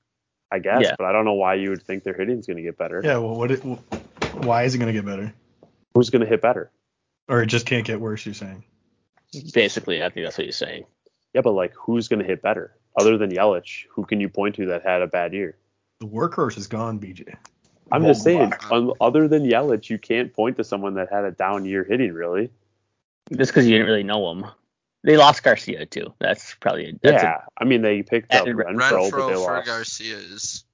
I 0.50 0.58
guess, 0.60 0.82
Yeah. 0.82 0.94
but 0.96 1.06
I 1.06 1.12
don't 1.12 1.24
know 1.24 1.34
why 1.34 1.54
you 1.54 1.70
would 1.70 1.82
think 1.82 2.04
their 2.04 2.14
hitting's 2.14 2.46
going 2.46 2.56
to 2.56 2.62
get 2.62 2.78
better. 2.78 3.00
Yeah. 3.04 3.18
Well, 3.18 3.34
what? 3.36 3.50
It, 3.50 3.58
why 4.34 4.62
is 4.62 4.74
it 4.74 4.78
gonna 4.78 4.92
get 4.92 5.04
better? 5.04 5.32
Who's 5.94 6.10
going 6.10 6.20
to 6.22 6.28
hit 6.28 6.40
better? 6.40 6.70
Or 7.28 7.42
it 7.42 7.46
just 7.46 7.66
can't 7.66 7.84
get 7.86 8.00
worse? 8.00 8.24
You're 8.24 8.34
saying? 8.34 8.64
basically, 9.52 10.02
I 10.02 10.08
think 10.08 10.24
that's 10.24 10.38
what 10.38 10.44
you're 10.46 10.52
saying. 10.52 10.84
Yeah, 11.34 11.40
but 11.42 11.52
like, 11.52 11.74
who's 11.74 12.08
going 12.08 12.20
to 12.20 12.24
hit 12.24 12.40
better 12.42 12.74
other 12.96 13.18
than 13.18 13.30
Yelich? 13.30 13.84
Who 13.90 14.04
can 14.06 14.20
you 14.20 14.28
point 14.28 14.54
to 14.56 14.66
that 14.66 14.82
had 14.82 15.02
a 15.02 15.06
bad 15.06 15.32
year? 15.34 15.56
The 16.00 16.06
workhorse 16.06 16.56
is 16.56 16.66
gone, 16.66 16.98
BJ. 16.98 17.34
I'm 17.92 18.04
just 18.04 18.22
saying, 18.22 18.50
Vogelbach. 18.50 18.96
other 19.00 19.28
than 19.28 19.44
Yelich, 19.44 19.90
you 19.90 19.98
can't 19.98 20.32
point 20.32 20.56
to 20.56 20.64
someone 20.64 20.94
that 20.94 21.12
had 21.12 21.24
a 21.24 21.30
down 21.32 21.64
year 21.64 21.84
hitting, 21.84 22.12
really. 22.12 22.50
Just 23.34 23.50
because 23.52 23.66
you 23.66 23.72
didn't 23.72 23.86
really 23.86 24.02
know 24.02 24.30
him. 24.30 24.46
They 25.02 25.16
lost 25.16 25.42
Garcia 25.42 25.86
too. 25.86 26.12
That's 26.18 26.54
probably 26.56 26.98
that's 27.02 27.22
yeah, 27.22 27.42
I 27.58 27.64
mean, 27.64 27.82
they 27.82 28.02
picked 28.02 28.34
up 28.34 28.42
Added 28.42 28.56
Ren- 28.56 28.76
Renfroe, 28.76 29.10
but 29.10 29.26
they 29.28 29.34
for 29.34 29.38
lost 29.38 29.66
Garcia 29.66 30.16
is 30.16 30.64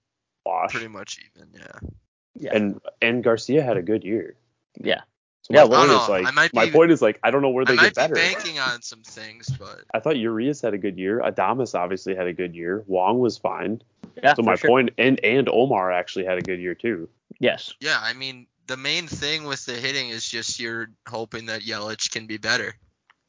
Wash. 0.47 0.71
pretty 0.71 0.89
much 0.89 1.19
even. 1.37 1.49
Yeah. 1.55 1.89
yeah. 2.35 2.51
And 2.55 2.81
and 3.03 3.23
Garcia 3.23 3.63
had 3.63 3.77
a 3.77 3.83
good 3.83 4.05
year. 4.05 4.37
yeah. 4.81 5.01
So 5.43 5.55
Yeah, 5.55 5.65
my 5.65 5.69
well- 5.71 5.81
point 5.81 5.91
I 5.91 5.95
is 5.95 5.99
don't 5.99 6.09
know. 6.09 6.15
like, 6.15 6.27
I 6.27 6.31
might 6.31 6.55
my 6.55 6.65
be- 6.67 6.71
point 6.71 6.93
is 6.93 7.03
like, 7.03 7.19
I 7.23 7.31
don't 7.31 7.43
know 7.43 7.51
where 7.51 7.63
I 7.67 7.73
they 7.73 7.77
might 7.77 7.95
get 7.95 7.95
be 7.95 8.01
better. 8.01 8.15
banking 8.15 8.59
on 8.61 8.81
some 8.81 9.03
things, 9.03 9.49
but 9.59 9.81
I 9.93 9.99
thought 9.99 10.17
Urias 10.17 10.61
had 10.63 10.73
a 10.73 10.79
good 10.79 10.97
year. 10.99 11.21
Adames 11.21 11.75
obviously 11.75 12.15
had 12.15 12.27
a 12.27 12.33
good 12.33 12.55
year. 12.55 12.85
Wong 12.87 13.19
was 13.19 13.37
fine. 13.39 13.83
Yeah. 14.23 14.35
So 14.35 14.43
my 14.43 14.55
sure. 14.57 14.69
point, 14.71 14.91
and 14.99 15.19
and 15.25 15.49
Omar 15.49 15.91
actually 15.93 16.25
had 16.27 16.39
a 16.39 16.43
good 16.43 16.61
year 16.61 16.75
too. 16.75 17.09
Yes. 17.39 17.75
yeah, 17.81 17.99
I 18.01 18.13
mean 18.13 18.47
the 18.67 18.77
main 18.77 19.07
thing 19.07 19.45
with 19.45 19.65
the 19.67 19.73
hitting 19.75 20.09
is 20.11 20.29
just 20.29 20.61
you're 20.61 20.89
hoping 21.09 21.47
that 21.47 21.63
Yelich 21.63 22.11
can 22.11 22.27
be 22.27 22.39
better, 22.39 22.75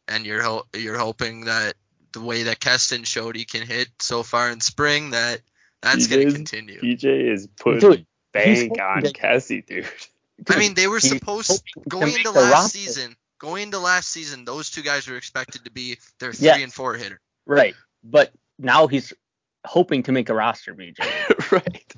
and 0.07 0.25
you're 0.25 0.41
ho- 0.41 0.65
you're 0.75 0.97
hoping 0.97 1.45
that 1.45 1.73
the 2.11 2.21
way 2.21 2.43
that 2.43 2.59
Keston 2.59 3.03
showed 3.03 3.35
he 3.35 3.45
can 3.45 3.65
hit 3.65 3.87
so 3.99 4.23
far 4.23 4.49
in 4.51 4.59
spring 4.61 5.11
that 5.11 5.41
that's 5.81 6.07
going 6.07 6.27
to 6.27 6.33
continue. 6.33 6.79
PJ 6.79 7.03
is 7.33 7.47
putting 7.59 7.79
Dude, 7.79 8.05
bank 8.31 8.57
he's- 8.57 8.69
on 8.79 9.01
Kessie, 9.03 9.65
dude. 9.65 9.87
I 10.49 10.57
mean, 10.59 10.73
they 10.73 10.87
were 10.87 10.99
supposed 10.99 11.49
hoping 11.49 11.83
to 11.83 11.89
going 11.89 12.13
into 12.15 12.31
last 12.31 12.51
roster. 12.51 12.77
season. 12.77 13.15
Going 13.39 13.63
into 13.63 13.79
last 13.79 14.09
season, 14.09 14.45
those 14.45 14.69
two 14.69 14.81
guys 14.83 15.07
were 15.07 15.17
expected 15.17 15.65
to 15.65 15.71
be 15.71 15.97
their 16.19 16.31
three 16.31 16.45
Yes. 16.45 16.61
and 16.61 16.73
four 16.73 16.95
hitter. 16.95 17.19
Right. 17.45 17.75
But 18.03 18.31
now 18.57 18.87
he's 18.87 19.11
hoping 19.65 20.03
to 20.03 20.11
make 20.13 20.29
a 20.29 20.33
roster, 20.33 20.73
BJ. 20.73 21.51
right. 21.51 21.93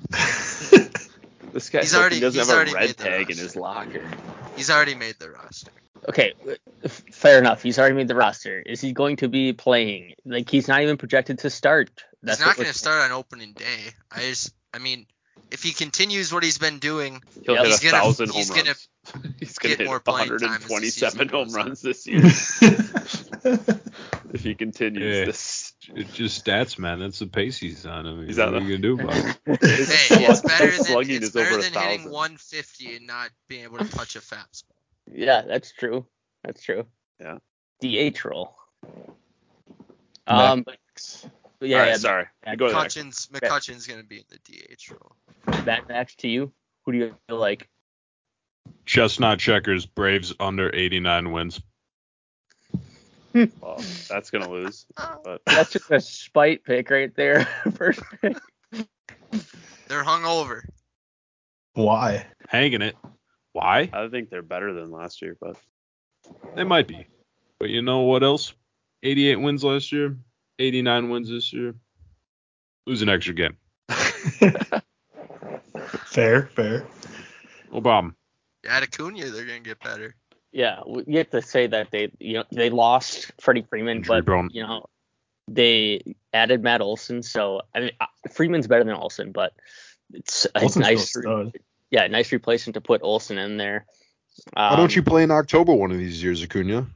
This 1.56 1.70
guy 1.70 1.80
He's 1.80 1.94
already- 1.94 2.20
doesn't 2.20 2.38
he's 2.38 2.48
have 2.48 2.54
already 2.54 2.72
a 2.72 2.74
red 2.74 2.96
tag 2.98 3.30
in 3.30 3.38
his 3.38 3.56
locker. 3.56 4.04
He's 4.56 4.68
already 4.68 4.94
made 4.94 5.14
the 5.18 5.30
roster. 5.30 5.70
Okay, 6.06 6.34
uh, 6.46 6.88
fair 6.88 7.38
enough. 7.38 7.62
He's 7.62 7.78
already 7.78 7.94
made 7.94 8.08
the 8.08 8.14
roster. 8.14 8.60
Is 8.60 8.82
he 8.82 8.92
going 8.92 9.16
to 9.16 9.28
be 9.28 9.54
playing? 9.54 10.16
Like 10.26 10.50
he's 10.50 10.68
not 10.68 10.82
even 10.82 10.98
projected 10.98 11.38
to 11.40 11.48
start. 11.48 11.88
he's 12.22 12.40
not 12.40 12.56
going 12.56 12.68
to 12.68 12.74
start 12.74 13.10
on 13.10 13.12
opening 13.12 13.54
day. 13.54 13.78
I 14.12 14.20
just, 14.20 14.52
I 14.74 14.80
mean, 14.80 15.06
if 15.50 15.62
he 15.62 15.72
continues 15.72 16.30
what 16.30 16.42
he's 16.42 16.58
been 16.58 16.78
doing, 16.78 17.22
He'll 17.46 17.54
Yeah, 17.54 17.62
hit 17.62 17.68
he's 17.70 17.80
a 17.80 17.84
gonna- 17.90 18.02
thousand 18.02 18.32
he's 18.32 18.48
home 18.50 18.56
gonna 18.58 18.68
runs. 18.68 18.88
he's 19.40 19.58
gonna 19.58 19.72
get 19.76 19.78
hit 19.80 19.86
more 19.88 20.00
playing 20.00 20.28
time 20.28 20.34
as 20.52 20.66
the 20.66 20.72
127 20.74 21.28
home 21.30 21.52
runs 21.54 21.80
this 21.80 22.06
year 22.06 22.20
if 24.34 24.42
he 24.42 24.54
continues 24.54 25.16
Yeah. 25.20 25.24
this. 25.24 25.65
It's 25.94 26.12
just 26.12 26.44
stats, 26.44 26.78
man. 26.78 26.98
That's 26.98 27.18
the 27.18 27.26
pace 27.26 27.58
he's 27.58 27.86
on. 27.86 28.06
I 28.06 28.12
mean, 28.12 28.26
He's 28.26 28.38
what 28.38 28.48
on 28.48 28.54
are 28.56 28.60
you 28.60 28.76
gonna 28.78 28.96
do 28.96 29.00
about 29.00 29.16
it? 29.16 29.36
Hey, 29.46 30.24
it's 30.24 30.40
better 30.40 30.70
than 30.70 30.84
slugging 30.84 31.16
it's 31.16 31.26
is 31.26 31.32
better 31.32 31.58
a 31.58 31.62
than 31.62 31.72
hitting 31.72 32.10
150 32.10 32.96
and 32.96 33.06
not 33.06 33.30
being 33.48 33.64
able 33.64 33.78
to 33.78 33.84
touch 33.88 34.16
a 34.16 34.20
fastball. 34.20 34.64
yeah, 35.12 35.42
that's 35.42 35.72
true. 35.72 36.04
That's 36.44 36.62
true. 36.62 36.86
Yeah. 37.20 37.38
DH 37.80 38.24
role. 38.24 38.56
Um. 40.26 40.62
but- 40.62 40.76
but 41.58 41.68
yeah, 41.70 41.76
All 41.76 41.82
right, 41.84 41.88
yeah. 41.88 41.96
sorry. 41.96 42.26
Matt- 42.44 42.58
Go 42.58 42.66
to 42.68 42.74
the 42.74 42.80
next. 42.82 42.96
McCutcheon's 42.96 43.26
McCutcheon's 43.28 43.86
going 43.86 44.00
to 44.00 44.06
be 44.06 44.16
in 44.18 44.24
the 44.28 44.38
DH 44.76 44.90
role. 44.90 45.16
Mad 45.64 45.88
Max 45.88 46.14
to 46.16 46.28
you. 46.28 46.52
Who 46.84 46.92
do 46.92 46.98
you 46.98 47.14
feel 47.28 47.38
like? 47.38 47.68
Chestnut 48.84 49.38
checkers, 49.38 49.86
Braves 49.86 50.34
under 50.38 50.74
89 50.74 51.32
wins. 51.32 51.60
Well, 53.60 53.82
that's 54.08 54.30
gonna 54.30 54.48
lose. 54.50 54.86
But 55.24 55.42
That's 55.46 55.72
just 55.72 55.90
a 55.90 56.00
spite 56.00 56.64
pick 56.64 56.90
right 56.90 57.14
there. 57.14 57.44
First 57.74 58.00
pick. 58.20 58.36
They're 59.88 60.04
hungover. 60.04 60.62
Why? 61.74 62.26
Hanging 62.48 62.82
it. 62.82 62.96
Why? 63.52 63.90
I 63.92 64.08
think 64.08 64.30
they're 64.30 64.42
better 64.42 64.72
than 64.72 64.90
last 64.90 65.20
year. 65.20 65.36
But 65.40 65.56
They 66.54 66.64
might 66.64 66.88
be. 66.88 67.06
But 67.58 67.68
you 67.70 67.82
know 67.82 68.00
what 68.00 68.22
else? 68.22 68.54
88 69.02 69.36
wins 69.36 69.62
last 69.62 69.92
year, 69.92 70.16
89 70.58 71.10
wins 71.10 71.28
this 71.28 71.52
year. 71.52 71.74
Lose 72.86 73.02
an 73.02 73.08
extra 73.08 73.34
game. 73.34 73.56
fair, 76.06 76.46
fair. 76.46 76.86
No 77.72 77.80
problem. 77.80 78.16
Add 78.68 78.82
Acuna, 78.84 79.30
they're 79.30 79.44
going 79.46 79.62
to 79.62 79.68
get 79.68 79.82
better. 79.82 80.14
Yeah, 80.56 80.80
you 81.06 81.18
have 81.18 81.28
to 81.32 81.42
say 81.42 81.66
that 81.66 81.90
they 81.90 82.10
you 82.18 82.32
know 82.32 82.44
they 82.50 82.70
lost 82.70 83.30
Freddie 83.38 83.66
Freeman, 83.68 83.98
Injury 83.98 84.16
but 84.20 84.24
prone. 84.24 84.48
you 84.52 84.62
know 84.62 84.86
they 85.48 86.00
added 86.32 86.62
Matt 86.62 86.80
Olson. 86.80 87.22
So 87.22 87.60
I 87.74 87.80
mean 87.80 87.90
uh, 88.00 88.06
Freeman's 88.32 88.66
better 88.66 88.82
than 88.84 88.94
Olson, 88.94 89.32
but 89.32 89.52
it's 90.14 90.46
a 90.54 90.62
Olson's 90.62 90.76
nice 90.82 91.10
still 91.10 91.20
a 91.20 91.50
stud. 91.50 91.58
yeah 91.90 92.06
nice 92.06 92.32
replacement 92.32 92.72
to 92.72 92.80
put 92.80 93.02
Olson 93.02 93.36
in 93.36 93.58
there. 93.58 93.84
Why 94.54 94.68
Um, 94.70 94.76
don't 94.78 94.96
you 94.96 95.02
play 95.02 95.22
in 95.24 95.30
October 95.30 95.74
one 95.74 95.90
of 95.92 95.98
these 95.98 96.22
years, 96.22 96.42
Acuna? 96.42 96.86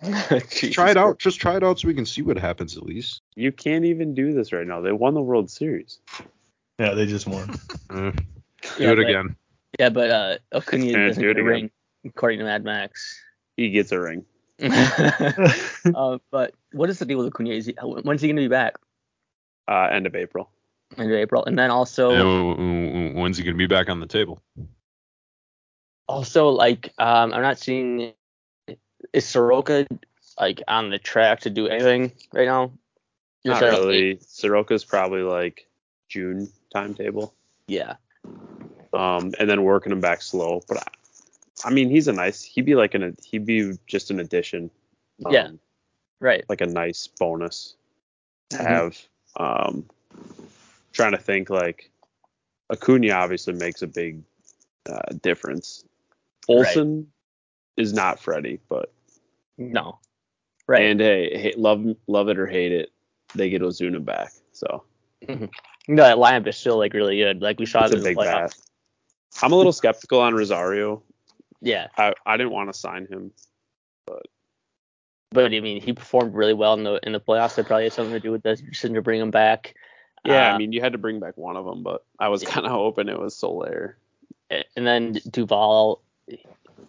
Jesus 0.50 0.70
Try 0.74 0.90
it 0.92 0.96
out. 0.96 1.18
Just 1.18 1.40
try 1.40 1.56
it 1.56 1.64
out 1.64 1.80
so 1.80 1.88
we 1.88 1.94
can 1.94 2.06
see 2.06 2.22
what 2.22 2.36
happens 2.38 2.76
at 2.76 2.84
least. 2.84 3.22
you 3.34 3.50
can't 3.50 3.84
even 3.84 4.14
do 4.14 4.32
this 4.32 4.52
right 4.52 4.66
now. 4.66 4.80
They 4.80 4.92
won 4.92 5.14
the 5.14 5.22
World 5.22 5.50
Series. 5.50 5.98
Yeah, 6.78 6.94
they 6.94 7.06
just 7.06 7.26
won. 7.26 7.54
Uh, 7.90 8.10
do 8.10 8.82
Yeah, 8.84 8.92
it 8.92 8.96
but- 8.96 8.98
again. 9.08 9.36
Yeah, 9.80 9.88
but 9.90 10.10
uh, 10.10 10.38
Acuna 10.52 10.84
Can't 10.84 11.08
doesn't 11.08 11.22
do 11.22 11.30
it 11.30 11.34
get 11.34 11.44
a 11.44 11.48
again. 11.48 11.70
Ring 12.04 12.12
according 12.14 12.38
to 12.40 12.44
Mad 12.44 12.64
Max. 12.64 13.20
He 13.56 13.70
gets 13.70 13.92
a 13.92 14.00
ring. 14.00 14.24
uh, 14.60 16.18
but 16.30 16.54
what 16.72 16.90
is 16.90 16.98
the 16.98 17.06
deal 17.06 17.18
with 17.18 17.28
Acuna? 17.28 17.50
Is 17.50 17.66
he, 17.66 17.74
when's 17.82 18.20
he 18.20 18.28
going 18.28 18.36
to 18.36 18.42
be 18.42 18.48
back? 18.48 18.74
Uh, 19.68 19.88
end 19.90 20.06
of 20.06 20.14
April. 20.14 20.50
End 20.98 21.10
of 21.10 21.16
April, 21.16 21.44
and 21.44 21.58
then 21.58 21.70
also 21.70 22.10
And 22.10 22.18
w- 22.20 22.54
w- 22.54 23.20
when's 23.20 23.36
he 23.38 23.42
gonna 23.42 23.56
be 23.56 23.66
back 23.66 23.88
on 23.88 23.98
the 24.00 24.06
table? 24.06 24.40
also 26.06 26.50
like 26.50 26.92
um, 26.98 27.32
I'm 27.32 27.40
not 27.40 27.58
seeing 27.58 28.12
is 29.14 29.24
Soroka 29.24 29.86
like 30.38 30.62
on 30.68 30.90
the 30.90 30.98
track 30.98 31.40
to 31.40 31.50
do 31.50 31.66
anything 31.66 32.12
right 32.32 32.46
now? 32.46 32.70
You're 33.42 33.54
Not 33.54 33.60
saying 33.60 33.72
late? 33.72 33.86
really. 33.86 34.16
Soroka's 34.18 34.84
probably 34.84 35.22
like 35.22 35.66
June 36.08 36.52
timetable. 36.72 37.34
Yeah. 37.66 37.94
Um, 38.92 39.32
and 39.40 39.48
then 39.48 39.64
working 39.64 39.90
him 39.90 40.00
back 40.00 40.22
slow. 40.22 40.62
But 40.68 40.86
I, 41.64 41.70
mean, 41.70 41.90
he's 41.90 42.08
a 42.08 42.12
nice. 42.12 42.42
He'd 42.42 42.66
be 42.66 42.74
like 42.74 42.94
an. 42.94 43.16
He'd 43.24 43.46
be 43.46 43.72
just 43.86 44.10
an 44.10 44.20
addition. 44.20 44.70
Um, 45.24 45.32
Yeah. 45.32 45.50
Right. 46.20 46.44
Like 46.48 46.60
a 46.60 46.66
nice 46.66 47.06
bonus 47.18 47.76
to 48.50 48.56
Mhm. 48.58 48.66
have. 48.66 48.98
Um, 49.36 49.88
trying 50.92 51.12
to 51.12 51.18
think 51.18 51.50
like 51.50 51.90
Acuna 52.70 53.10
obviously 53.12 53.52
makes 53.54 53.82
a 53.82 53.86
big 53.86 54.22
uh, 54.88 55.00
difference. 55.22 55.84
Right. 56.48 56.56
Olson 56.56 57.10
is 57.76 57.92
not 57.92 58.20
Freddie, 58.20 58.60
but 58.68 58.92
No. 59.58 59.98
Right. 60.66 60.82
and 60.84 61.00
hey, 61.00 61.36
hey, 61.36 61.54
love 61.56 61.84
love 62.06 62.28
it 62.28 62.38
or 62.38 62.46
hate 62.46 62.72
it, 62.72 62.92
they 63.34 63.50
get 63.50 63.60
Ozuna 63.62 64.02
back. 64.04 64.32
So 64.52 64.84
no, 65.28 65.48
that 65.88 66.16
lineup 66.18 66.46
is 66.46 66.56
still 66.56 66.78
like 66.78 66.92
really 66.94 67.18
good. 67.18 67.42
Like 67.42 67.58
we 67.58 67.66
saw 67.66 67.84
it's 67.84 67.92
it 67.92 67.96
a 67.96 67.98
in 68.08 68.14
the 68.14 68.20
playoffs. 68.20 68.24
bat. 68.50 68.56
I'm 69.42 69.52
a 69.52 69.56
little 69.56 69.72
skeptical 69.72 70.20
on 70.20 70.34
Rosario. 70.34 71.02
Yeah. 71.64 71.88
I, 71.96 72.12
I 72.26 72.36
didn't 72.36 72.52
want 72.52 72.72
to 72.72 72.78
sign 72.78 73.06
him. 73.06 73.32
But 74.06 74.26
But 75.30 75.52
I 75.52 75.60
mean, 75.60 75.80
he 75.80 75.92
performed 75.92 76.34
really 76.34 76.54
well 76.54 76.74
in 76.74 76.84
the 76.84 77.00
in 77.02 77.12
the 77.12 77.20
playoffs. 77.20 77.56
That 77.56 77.66
probably 77.66 77.84
had 77.84 77.92
something 77.92 78.12
to 78.12 78.20
do 78.20 78.30
with 78.30 78.42
the 78.42 78.54
decision 78.56 78.94
to 78.94 79.02
bring 79.02 79.20
him 79.20 79.30
back. 79.30 79.74
Yeah, 80.24 80.50
Uh, 80.50 80.54
I 80.54 80.58
mean 80.58 80.72
you 80.72 80.80
had 80.80 80.92
to 80.92 80.98
bring 80.98 81.20
back 81.20 81.36
one 81.36 81.56
of 81.56 81.64
them, 81.64 81.82
but 81.82 82.04
I 82.18 82.28
was 82.28 82.42
Yeah. 82.42 82.50
kind 82.50 82.66
of 82.66 82.72
hoping 82.72 83.08
it 83.08 83.18
was 83.18 83.34
Soler. 83.36 83.96
and 84.50 84.86
then 84.86 85.18
Duvall, 85.30 86.00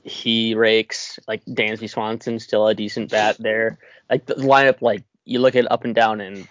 he 0.04 0.54
rakes 0.56 1.20
like 1.28 1.44
Dansby 1.46 1.90
Swanson, 1.90 2.40
still 2.40 2.68
a 2.68 2.76
decent 2.76 3.10
bat 3.12 3.38
there. 3.40 3.80
Like 4.10 4.26
the 4.26 4.36
lineup, 4.36 4.82
like 4.82 5.04
you 5.24 5.40
look 5.40 5.56
at 5.56 5.66
it 5.66 5.72
up 5.72 5.84
and 5.86 5.96
down, 5.96 6.22
and 6.22 6.48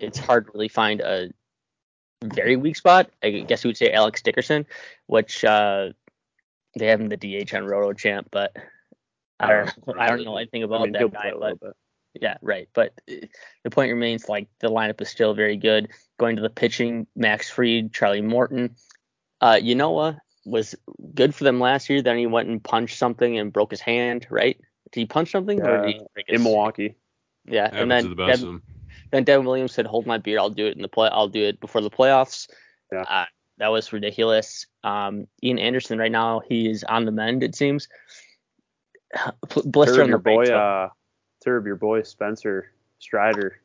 it's 0.00 0.18
hard 0.18 0.46
to 0.46 0.52
really 0.54 0.68
find 0.68 1.00
a 1.00 1.30
very 2.22 2.56
weak 2.56 2.76
spot. 2.76 3.10
I 3.22 3.30
guess 3.30 3.62
you 3.64 3.68
would 3.68 3.76
say 3.76 3.92
Alex 3.92 4.22
Dickerson, 4.22 4.64
which 5.06 5.44
uh, 5.44 5.90
they 6.76 6.86
have 6.86 7.00
in 7.00 7.08
the 7.08 7.16
DH 7.16 7.54
on 7.54 7.64
Roto 7.64 7.92
Champ, 7.92 8.28
but 8.30 8.56
I 9.40 9.52
don't, 9.52 9.98
I 9.98 10.08
don't 10.08 10.24
know 10.24 10.36
anything 10.36 10.62
about 10.62 10.80
I 10.80 10.84
mean, 10.84 10.92
that 10.92 11.12
guy. 11.12 11.32
But 11.60 11.76
yeah, 12.14 12.36
right. 12.42 12.68
But 12.74 12.94
uh, 13.10 13.26
the 13.62 13.70
point 13.70 13.92
remains 13.92 14.28
like 14.28 14.48
the 14.60 14.68
lineup 14.68 15.00
is 15.00 15.08
still 15.08 15.34
very 15.34 15.56
good. 15.56 15.88
Going 16.18 16.36
to 16.36 16.42
the 16.42 16.50
pitching, 16.50 17.06
Max 17.16 17.50
Fried, 17.50 17.92
Charlie 17.92 18.22
Morton. 18.22 18.76
Uh, 19.40 19.58
Ynoa 19.60 20.18
was 20.44 20.74
good 21.14 21.34
for 21.34 21.44
them 21.44 21.60
last 21.60 21.90
year. 21.90 22.02
Then 22.02 22.18
he 22.18 22.26
went 22.26 22.48
and 22.48 22.62
punched 22.62 22.98
something 22.98 23.38
and 23.38 23.52
broke 23.52 23.70
his 23.70 23.80
hand, 23.80 24.26
right? 24.30 24.56
Did 24.92 25.00
he 25.00 25.06
punch 25.06 25.30
something 25.32 25.60
or 25.60 25.86
did 25.86 25.94
he 25.94 26.00
Uh, 26.00 26.04
break 26.14 26.26
his 26.28 26.40
in 26.40 26.44
Milwaukee. 26.44 26.94
Yeah, 27.46 27.68
and 27.72 27.90
then 27.90 28.04
to 28.04 28.08
the 28.10 28.14
best 28.14 28.42
of 28.42 28.48
them. 28.48 28.62
then 29.10 29.24
Devin 29.24 29.44
Williams 29.44 29.72
said, 29.72 29.86
"Hold 29.86 30.06
my 30.06 30.18
beer. 30.18 30.38
I'll 30.38 30.50
do 30.50 30.66
it 30.66 30.76
in 30.76 30.82
the 30.82 30.88
play. 30.88 31.10
I'll 31.12 31.28
do 31.28 31.42
it 31.42 31.60
before 31.60 31.82
the 31.82 31.90
playoffs." 31.90 32.48
Yeah. 32.92 33.02
Uh, 33.02 33.26
that 33.58 33.68
was 33.68 33.92
ridiculous. 33.92 34.66
Um, 34.82 35.26
Ian 35.42 35.58
Anderson 35.58 35.98
right 35.98 36.12
now 36.12 36.40
he 36.40 36.68
is 36.68 36.84
on 36.84 37.04
the 37.04 37.12
mend. 37.12 37.42
It 37.42 37.54
seems. 37.54 37.88
Blister 39.64 40.02
on 40.02 40.10
the 40.10 40.12
your 40.12 40.18
boy, 40.18 40.44
uh, 40.44 40.88
Turb, 41.44 41.66
your 41.66 41.76
boy 41.76 42.02
Spencer 42.02 42.70
Strider 42.98 43.60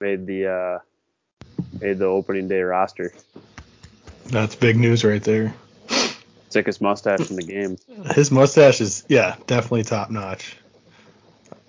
made 0.00 0.26
the 0.26 0.46
uh, 0.46 0.78
made 1.80 1.98
the 1.98 2.06
opening 2.06 2.48
day 2.48 2.62
roster. 2.62 3.12
That's 4.26 4.54
big 4.54 4.76
news 4.76 5.04
right 5.04 5.22
there. 5.22 5.54
Sickest 6.48 6.80
mustache 6.80 7.30
in 7.30 7.36
the 7.36 7.42
game. 7.42 7.76
His 8.14 8.30
mustache 8.30 8.80
is 8.80 9.04
yeah, 9.08 9.36
definitely 9.46 9.84
top 9.84 10.10
notch. 10.10 10.56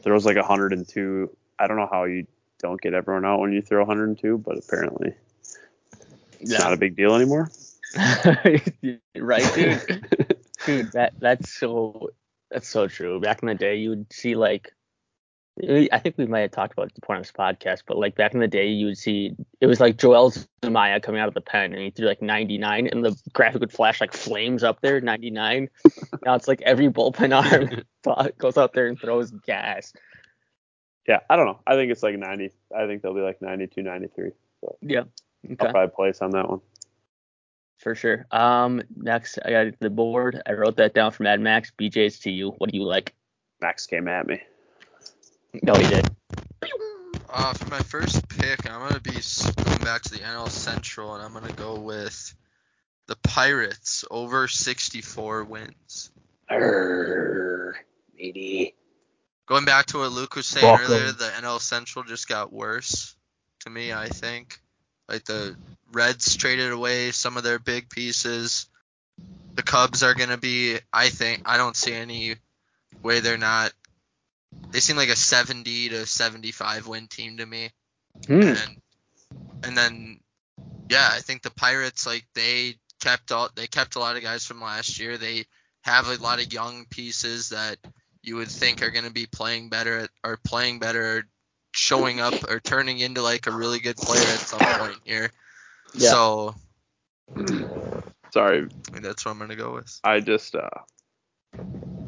Throws 0.03 0.25
like 0.25 0.37
102. 0.37 1.29
I 1.59 1.67
don't 1.67 1.77
know 1.77 1.89
how 1.91 2.05
you 2.05 2.25
don't 2.59 2.81
get 2.81 2.93
everyone 2.93 3.25
out 3.25 3.39
when 3.39 3.51
you 3.51 3.61
throw 3.61 3.81
102, 3.81 4.39
but 4.39 4.57
apparently 4.57 5.13
it's 6.41 6.59
not 6.59 6.73
a 6.73 6.77
big 6.77 6.95
deal 6.95 7.15
anymore. 7.15 7.51
right, 9.15 9.53
dude. 9.53 10.07
dude, 10.65 10.91
that 10.93 11.13
that's 11.19 11.51
so 11.51 12.09
that's 12.49 12.67
so 12.67 12.87
true. 12.87 13.19
Back 13.19 13.41
in 13.41 13.47
the 13.47 13.55
day, 13.55 13.75
you 13.75 13.89
would 13.89 14.11
see 14.11 14.35
like, 14.35 14.71
I 15.61 15.99
think 15.99 16.17
we 16.17 16.25
might 16.25 16.41
have 16.41 16.51
talked 16.51 16.73
about 16.73 16.93
the 16.93 17.01
point 17.01 17.19
of 17.19 17.25
this 17.25 17.31
podcast, 17.31 17.83
but 17.85 17.97
like 17.97 18.15
back 18.15 18.33
in 18.33 18.39
the 18.39 18.47
day, 18.47 18.67
you 18.67 18.87
would 18.87 18.97
see 18.97 19.35
it 19.59 19.67
was 19.67 19.79
like 19.79 19.97
Joel 19.97 20.31
Zumaya 20.63 21.01
coming 21.01 21.21
out 21.21 21.27
of 21.27 21.33
the 21.33 21.41
pen, 21.41 21.73
and 21.73 21.81
he 21.81 21.91
threw 21.91 22.07
like 22.07 22.21
99, 22.21 22.87
and 22.87 23.05
the 23.05 23.15
graphic 23.33 23.59
would 23.59 23.71
flash 23.71 24.01
like 24.01 24.13
flames 24.13 24.63
up 24.63 24.81
there, 24.81 25.01
99. 25.01 25.69
now 26.25 26.35
it's 26.35 26.47
like 26.47 26.61
every 26.61 26.89
bullpen 26.89 27.35
arm 27.35 27.83
goes 28.37 28.57
out 28.57 28.73
there 28.73 28.87
and 28.87 28.99
throws 28.99 29.31
gas. 29.31 29.93
Yeah, 31.07 31.19
I 31.29 31.35
don't 31.35 31.45
know. 31.45 31.59
I 31.67 31.73
think 31.75 31.91
it's 31.91 32.03
like 32.03 32.17
90. 32.17 32.51
I 32.75 32.85
think 32.87 33.01
they'll 33.01 33.13
be 33.13 33.21
like 33.21 33.41
92, 33.41 33.81
93. 33.81 34.31
Yeah. 34.81 35.03
I'll 35.45 35.53
Okay. 35.53 35.71
probably 35.71 35.95
place 35.95 36.21
on 36.21 36.31
that 36.31 36.49
one. 36.49 36.61
For 37.77 37.95
sure. 37.95 38.27
Um, 38.31 38.83
next 38.95 39.39
I 39.43 39.49
got 39.51 39.79
the 39.79 39.89
board. 39.89 40.41
I 40.45 40.53
wrote 40.53 40.77
that 40.77 40.93
down 40.93 41.11
from 41.11 41.23
Mad 41.23 41.41
Max. 41.41 41.71
BJ's 41.79 42.19
to 42.19 42.31
you. 42.31 42.51
What 42.51 42.71
do 42.71 42.77
you 42.77 42.83
like? 42.83 43.15
Max 43.59 43.87
came 43.87 44.07
at 44.07 44.27
me. 44.27 44.39
No, 45.63 45.73
he 45.73 45.87
did. 45.87 46.09
Uh, 47.29 47.53
for 47.53 47.69
my 47.69 47.79
first 47.79 48.27
pick, 48.29 48.69
I'm 48.69 48.79
gonna 48.87 48.99
be 48.99 49.11
going 49.11 49.79
back 49.79 50.01
to 50.03 50.11
the 50.11 50.19
NL 50.19 50.49
Central, 50.49 51.15
and 51.15 51.23
I'm 51.23 51.33
gonna 51.33 51.53
go 51.53 51.79
with 51.79 52.35
the 53.07 53.15
Pirates 53.17 54.05
over 54.11 54.47
64 54.47 55.43
wins. 55.45 56.11
Err, 56.49 57.75
matey. 58.17 58.75
Going 59.47 59.65
back 59.65 59.87
to 59.87 59.99
what 59.99 60.11
Luke 60.11 60.35
was 60.35 60.45
saying 60.45 60.65
Welcome. 60.65 60.85
earlier, 60.85 61.11
the 61.11 61.25
NL 61.41 61.59
Central 61.59 62.03
just 62.05 62.27
got 62.27 62.53
worse 62.53 63.15
to 63.61 63.69
me. 63.69 63.91
I 63.91 64.07
think 64.09 64.60
like 65.11 65.25
the 65.25 65.55
Reds 65.91 66.35
traded 66.37 66.71
away 66.71 67.11
some 67.11 67.37
of 67.37 67.43
their 67.43 67.59
big 67.59 67.89
pieces. 67.89 68.67
The 69.55 69.63
Cubs 69.63 70.03
are 70.03 70.13
gonna 70.13 70.37
be. 70.37 70.77
I 70.91 71.09
think 71.09 71.43
I 71.45 71.57
don't 71.57 71.75
see 71.75 71.93
any 71.93 72.35
way 73.03 73.19
they're 73.19 73.37
not. 73.37 73.73
They 74.71 74.79
seem 74.79 74.97
like 74.97 75.09
a 75.09 75.15
70 75.15 75.89
to 75.89 76.05
75 76.05 76.87
win 76.87 77.07
team 77.07 77.37
to 77.37 77.45
me. 77.45 77.69
Hmm. 78.27 78.41
and 78.41 78.81
and 79.63 79.77
then 79.77 80.19
yeah, 80.89 81.09
I 81.11 81.19
think 81.19 81.41
the 81.41 81.51
Pirates 81.51 82.05
like 82.05 82.25
they 82.35 82.75
kept 82.99 83.31
all 83.31 83.49
they 83.55 83.67
kept 83.67 83.95
a 83.95 83.99
lot 83.99 84.15
of 84.15 84.23
guys 84.23 84.45
from 84.45 84.61
last 84.61 84.99
year. 84.99 85.17
They 85.17 85.45
have 85.81 86.07
a 86.07 86.21
lot 86.21 86.41
of 86.41 86.53
young 86.53 86.85
pieces 86.89 87.49
that 87.49 87.77
you 88.23 88.35
would 88.35 88.49
think 88.49 88.81
are 88.81 88.91
going 88.91 89.05
to 89.05 89.11
be 89.11 89.25
playing 89.25 89.69
better 89.69 89.99
at, 89.99 90.09
or 90.23 90.37
playing 90.37 90.79
better, 90.79 91.27
showing 91.71 92.19
up 92.19 92.33
or 92.49 92.59
turning 92.59 92.99
into 92.99 93.21
like 93.21 93.47
a 93.47 93.51
really 93.51 93.79
good 93.79 93.97
player 93.97 94.21
at 94.21 94.39
some 94.39 94.59
point 94.79 94.99
here. 95.03 95.31
Yeah. 95.93 96.09
So 96.11 96.55
Sorry, 98.33 98.67
that's 99.01 99.25
what 99.25 99.31
I'm 99.31 99.37
going 99.37 99.49
to 99.49 99.55
go 99.55 99.73
with. 99.73 99.99
I 100.03 100.19
just 100.19 100.55
uh, 100.55 100.69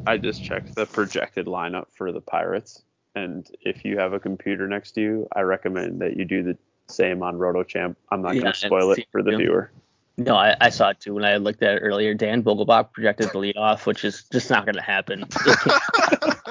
I 0.06 0.16
just 0.18 0.42
checked 0.42 0.74
the 0.74 0.86
projected 0.86 1.46
lineup 1.46 1.86
for 1.96 2.12
the 2.12 2.20
Pirates, 2.20 2.82
and 3.14 3.48
if 3.60 3.84
you 3.84 3.98
have 3.98 4.12
a 4.12 4.20
computer 4.20 4.66
next 4.68 4.92
to 4.92 5.00
you, 5.00 5.28
I 5.34 5.40
recommend 5.42 6.00
that 6.00 6.16
you 6.16 6.24
do 6.24 6.42
the 6.42 6.56
same 6.88 7.22
on 7.22 7.36
RotoChamp. 7.36 7.96
I'm 8.10 8.22
not 8.22 8.34
Yeah, 8.34 8.42
going 8.42 8.52
to 8.54 8.58
spoil 8.58 8.92
it 8.92 9.06
for 9.12 9.22
the 9.22 9.32
see- 9.32 9.36
viewer. 9.36 9.70
No, 10.16 10.36
I, 10.36 10.54
I 10.60 10.68
saw 10.68 10.90
it 10.90 11.00
too 11.00 11.14
when 11.14 11.24
I 11.24 11.38
looked 11.38 11.60
at 11.62 11.74
it 11.76 11.80
earlier. 11.80 12.14
Dan 12.14 12.42
Vogelbach 12.44 12.92
projected 12.92 13.30
the 13.32 13.38
lead 13.38 13.56
off, 13.56 13.84
which 13.84 14.04
is 14.04 14.24
just 14.30 14.48
not 14.48 14.64
going 14.64 14.76
to 14.76 14.80
happen. 14.82 15.24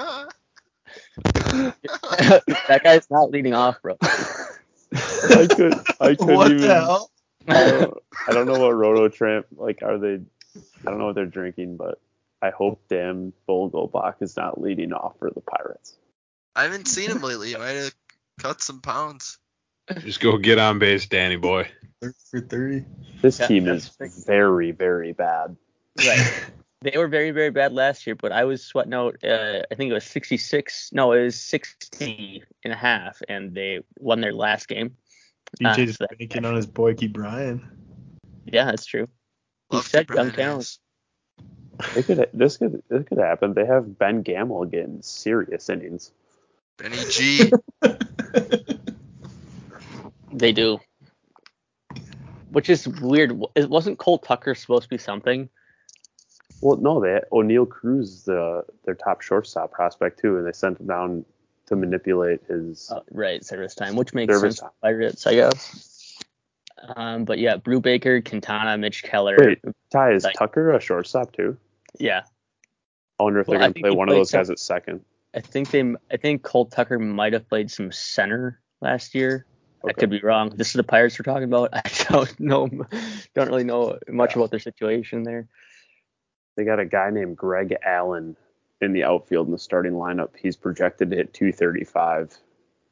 that 1.22 2.80
guy's 2.82 3.10
not 3.10 3.30
leading 3.30 3.54
off, 3.54 3.80
bro. 3.82 3.96
I 4.02 5.46
could 5.48 5.74
I 6.00 6.14
couldn't 6.14 6.34
what 6.34 6.50
even. 6.50 6.60
the 6.62 6.74
hell? 6.74 7.10
I 7.48 7.52
don't, 7.70 7.98
I 8.28 8.32
don't 8.32 8.46
know 8.46 8.58
what 8.58 8.74
RotoChamp 8.74 9.44
like. 9.56 9.82
Are 9.82 9.98
they? 9.98 10.20
I 10.54 10.90
don't 10.90 10.98
know 10.98 11.06
what 11.06 11.14
they're 11.14 11.26
drinking, 11.26 11.76
but 11.76 12.00
I 12.42 12.50
hope 12.50 12.80
Dan 12.88 13.32
Vogelbach 13.48 14.16
is 14.20 14.36
not 14.36 14.60
leading 14.60 14.92
off 14.92 15.18
for 15.18 15.30
the 15.30 15.40
Pirates. 15.40 15.96
I 16.56 16.64
haven't 16.64 16.86
seen 16.88 17.10
him 17.10 17.22
lately. 17.22 17.54
I 17.54 17.58
might 17.58 17.70
have 17.70 17.94
cut 18.38 18.62
some 18.62 18.80
pounds. 18.80 19.38
Just 20.00 20.20
go 20.20 20.38
get 20.38 20.58
on 20.58 20.78
base, 20.78 21.06
Danny 21.06 21.36
boy. 21.36 21.68
For 22.30 22.40
thirty. 22.40 22.84
This 23.22 23.40
Yeah, 23.40 23.46
team 23.48 23.68
is 23.68 23.90
very 24.26 24.70
very 24.72 25.12
bad. 25.12 25.56
Right. 25.98 26.44
They 26.84 26.98
were 26.98 27.08
very, 27.08 27.30
very 27.30 27.50
bad 27.50 27.72
last 27.72 28.06
year, 28.06 28.14
but 28.14 28.30
I 28.30 28.44
was 28.44 28.62
sweating 28.62 28.92
out. 28.92 29.16
Uh, 29.24 29.62
I 29.70 29.74
think 29.74 29.90
it 29.90 29.94
was 29.94 30.04
66. 30.04 30.90
No, 30.92 31.12
it 31.12 31.22
was 31.24 31.40
60 31.40 32.42
and 32.62 32.72
a 32.72 32.76
half, 32.76 33.22
and 33.26 33.54
they 33.54 33.80
won 33.98 34.20
their 34.20 34.34
last 34.34 34.68
game. 34.68 34.96
DJ 35.60 35.66
Ah, 35.66 35.74
just 35.76 35.98
so 35.98 36.06
that- 36.10 36.18
banking 36.18 36.44
on 36.44 36.54
his 36.56 36.66
boy 36.66 36.92
Ke'Bryan. 36.94 37.62
Yeah, 38.44 38.66
that's 38.66 38.84
true. 38.84 39.08
He 39.70 39.76
Love 39.78 39.86
said 39.86 40.08
to 40.08 40.14
young 40.14 40.30
Brian 40.30 40.36
talent. 40.50 40.78
Hayes. 41.94 42.06
Could 42.06 42.28
this 42.34 42.56
could 42.58 42.82
this 42.88 43.04
could 43.08 43.18
happen. 43.18 43.54
They 43.54 43.64
have 43.64 43.98
Ben 43.98 44.22
Gamel 44.22 44.64
getting 44.66 45.00
serious 45.02 45.68
innings. 45.70 46.12
Benny 46.76 46.98
G. 47.10 47.50
They 50.32 50.52
do. 50.52 50.80
Which 52.50 52.68
is 52.68 52.86
weird. 52.88 53.40
It 53.54 53.70
wasn't 53.70 53.98
Cole 53.98 54.18
Tucker 54.18 54.54
supposed 54.54 54.84
to 54.84 54.88
be 54.88 54.98
something? 54.98 55.48
Well, 56.64 56.78
no, 56.78 56.98
they 56.98 57.20
Oneil 57.30 57.68
Cruz 57.68 58.10
is 58.10 58.22
the 58.24 58.64
their 58.86 58.94
top 58.94 59.20
shortstop 59.20 59.70
prospect 59.70 60.18
too, 60.18 60.38
and 60.38 60.46
they 60.46 60.52
sent 60.52 60.80
him 60.80 60.86
down 60.86 61.26
to 61.66 61.76
manipulate 61.76 62.40
his. 62.48 62.90
Uh, 62.90 63.00
right, 63.10 63.44
service 63.44 63.74
time, 63.74 63.96
which 63.96 64.14
makes 64.14 64.40
sense 64.40 64.60
time. 64.60 64.70
Pirates, 64.80 65.26
I 65.26 65.34
guess. 65.34 66.18
Um, 66.96 67.26
but 67.26 67.38
yeah, 67.38 67.58
Brubaker, 67.58 68.26
Quintana, 68.26 68.78
Mitch 68.78 69.02
Keller. 69.02 69.36
Wait, 69.38 69.58
Ty 69.92 70.12
is 70.12 70.24
like- 70.24 70.36
Tucker 70.36 70.72
a 70.72 70.80
shortstop 70.80 71.32
too? 71.32 71.54
Yeah, 71.98 72.22
I 73.20 73.24
wonder 73.24 73.40
if 73.40 73.46
Well, 73.46 73.58
they're 73.58 73.68
gonna 73.68 73.80
play 73.80 73.90
one 73.90 74.08
of 74.08 74.14
those 74.14 74.30
guys 74.30 74.48
at 74.48 74.58
second. 74.58 75.04
I 75.34 75.40
think 75.40 75.70
they, 75.70 75.82
I 76.10 76.16
think 76.16 76.44
Cole 76.44 76.64
Tucker 76.64 76.98
might 76.98 77.34
have 77.34 77.46
played 77.46 77.70
some 77.70 77.92
center 77.92 78.58
last 78.80 79.14
year. 79.14 79.44
I 79.86 79.92
could 79.92 80.08
be 80.08 80.20
wrong. 80.20 80.48
This 80.48 80.68
is 80.68 80.72
the 80.72 80.82
Pirates 80.82 81.18
we're 81.18 81.30
talking 81.30 81.44
about. 81.44 81.68
I 81.74 81.82
don't 82.08 82.40
know, 82.40 82.70
don't 83.34 83.48
really 83.48 83.64
know 83.64 83.98
much 84.08 84.34
about 84.34 84.50
their 84.50 84.60
situation 84.60 85.24
there. 85.24 85.46
They 86.56 86.64
got 86.64 86.80
a 86.80 86.84
guy 86.84 87.10
named 87.10 87.36
Greg 87.36 87.74
Allen 87.84 88.36
in 88.80 88.92
the 88.92 89.04
outfield 89.04 89.46
in 89.46 89.52
the 89.52 89.58
starting 89.58 89.92
lineup. 89.92 90.30
He's 90.40 90.56
projected 90.56 91.10
to 91.10 91.16
hit 91.16 91.34
235 91.34 92.36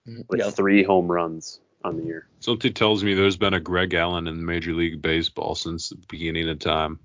mm-hmm. 0.09 0.21
with 0.29 0.41
Yeah, 0.41 0.51
three 0.51 0.83
home 0.83 1.11
runs 1.11 1.61
on 1.85 1.97
the 1.97 2.05
year. 2.05 2.29
Something 2.41 2.73
tells 2.73 3.03
me 3.05 3.15
there's 3.15 3.37
been 3.37 3.55
a 3.55 3.61
Greg 3.61 3.95
Allen 3.95 4.27
in 4.27 4.45
Major 4.45 4.73
League 4.73 5.03
Baseball 5.03 5.55
since 5.55 5.91
the 5.91 5.97
beginning 6.09 6.49
of 6.49 6.59
time. 6.59 6.99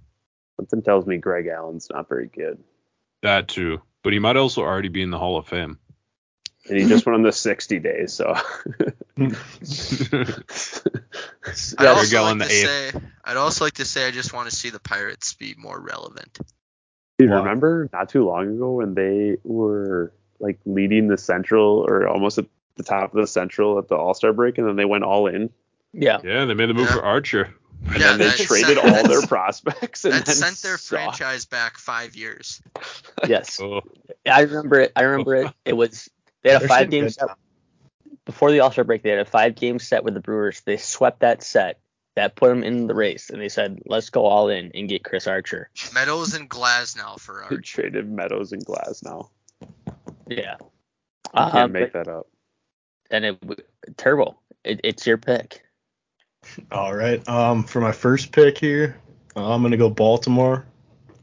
Something 0.58 0.82
tells 0.82 1.06
me 1.06 1.18
Greg 1.18 1.48
Allen's 1.48 1.88
not 1.92 2.10
very 2.10 2.28
good. 2.28 2.58
That 3.22 3.48
too. 3.48 3.82
But 4.04 4.14
he 4.14 4.20
might 4.20 4.38
also 4.38 4.62
already 4.62 4.90
be 4.90 5.02
in 5.02 5.12
the 5.12 5.20
Hall 5.20 5.38
of 5.38 5.48
Fame. 5.48 5.80
And 6.70 6.78
he 6.78 6.86
just 6.88 7.06
went 7.06 7.16
on 7.16 7.22
the 7.24 7.32
60 7.32 7.80
days, 7.80 8.14
so 8.14 8.34
I'd 9.18 9.34
Yeah, 11.80 11.90
also 11.90 12.04
Miguel 12.04 12.24
like 12.24 12.32
in 12.34 12.38
the 12.40 12.46
to 12.46 12.52
eighth. 12.52 12.66
say, 12.66 12.92
I'd 13.24 13.38
also 13.38 13.64
like 13.66 13.74
to 13.76 13.86
say, 13.86 14.08
I 14.08 14.12
just 14.12 14.34
want 14.34 14.50
to 14.50 14.56
see 14.56 14.70
the 14.70 14.80
Pirates 14.80 15.34
be 15.34 15.56
more 15.58 15.80
relevant. 15.80 16.38
Dude, 17.18 17.30
Wow. 17.30 17.38
remember 17.40 17.90
not 17.94 18.10
too 18.10 18.26
long 18.26 18.56
ago 18.56 18.74
when 18.74 18.94
they 18.94 19.38
were 19.44 20.12
like 20.40 20.60
leading 20.66 21.08
the 21.08 21.18
Central 21.18 21.86
or 21.88 22.08
almost 22.08 22.38
at 22.38 22.46
the 22.76 22.84
top 22.84 23.14
of 23.16 23.20
the 23.22 23.28
Central 23.28 23.80
at 23.80 23.88
the 23.88 23.96
All 23.96 24.14
Star 24.14 24.34
break, 24.34 24.58
and 24.58 24.68
then 24.68 24.76
they 24.76 24.86
went 24.86 25.04
all 25.04 25.28
in, 25.28 25.50
yeah, 25.94 26.20
yeah, 26.24 26.46
they 26.46 26.54
made 26.54 26.70
the 26.70 26.74
move 26.76 26.88
Yeah. 26.90 26.96
for 26.96 27.02
Archer. 27.04 27.54
and 27.88 27.98
Yeah, 28.00 28.18
then 28.18 28.20
they 28.20 28.30
traded 28.32 28.78
sent- 28.78 28.80
all 28.96 29.04
their 29.08 29.26
prospects, 29.26 30.04
and 30.06 30.14
That 30.14 30.26
then 30.26 30.36
sent 30.36 30.58
their 30.62 30.78
sucked. 30.78 30.88
franchise 31.18 31.46
back 31.46 31.78
five 31.78 32.16
years. 32.16 32.62
yes. 33.28 33.60
Oh, 33.60 33.82
I 34.30 34.42
remember 34.42 34.82
it. 34.82 34.92
I 34.96 35.04
remember 35.04 35.36
it. 35.36 35.52
It 35.66 35.74
was 35.76 36.10
they 36.44 36.52
had 36.52 36.64
a 36.64 36.68
five 36.68 36.78
sitting 36.86 36.90
game 37.02 37.10
set 37.10 37.28
now. 37.28 37.36
before 38.26 38.52
the 38.52 38.60
All 38.62 38.72
Star 38.72 38.84
break. 38.84 39.04
They 39.04 39.10
had 39.10 39.20
a 39.20 39.26
five 39.26 39.56
game 39.56 39.80
set 39.80 40.04
with 40.04 40.14
the 40.14 40.20
Brewers. 40.20 40.62
They 40.62 40.78
swept 40.78 41.20
that 41.22 41.44
set. 41.44 41.80
That 42.16 42.36
put 42.36 42.50
them 42.50 42.64
in 42.64 42.88
the 42.88 42.96
race, 42.96 43.30
and 43.30 43.40
they 43.40 43.50
said, 43.50 43.80
"Let's 43.86 44.10
go 44.10 44.26
all 44.26 44.50
in 44.50 44.72
and 44.74 44.90
get 44.90 45.04
Chris 45.04 45.28
Archer." 45.28 45.70
Meadows 45.94 46.34
and 46.34 46.50
Glasnow 46.50 47.20
for 47.20 47.46
They 47.50 47.56
Archer. 47.58 47.62
traded 47.62 48.10
Meadows 48.10 48.52
and 48.54 48.66
Glasnow. 48.66 49.30
Yeah, 50.28 50.56
You 50.60 50.66
Uh, 51.36 51.52
can't 51.52 51.72
make 51.72 51.94
but- 51.94 52.06
that 52.06 52.12
up. 52.12 52.28
and 53.12 53.24
it 53.24 53.40
w- 53.42 53.62
Turbo. 53.98 54.40
It, 54.64 54.82
it's 54.84 55.06
your 55.06 55.18
pick. 55.20 55.62
All 56.72 56.94
right. 56.96 57.28
Um, 57.30 57.64
for 57.64 57.82
my 57.82 57.92
first 57.92 58.32
pick 58.32 58.58
here, 58.58 59.00
uh, 59.36 59.54
I'm 59.54 59.62
gonna 59.62 59.78
go 59.78 59.90
Baltimore 59.90 60.66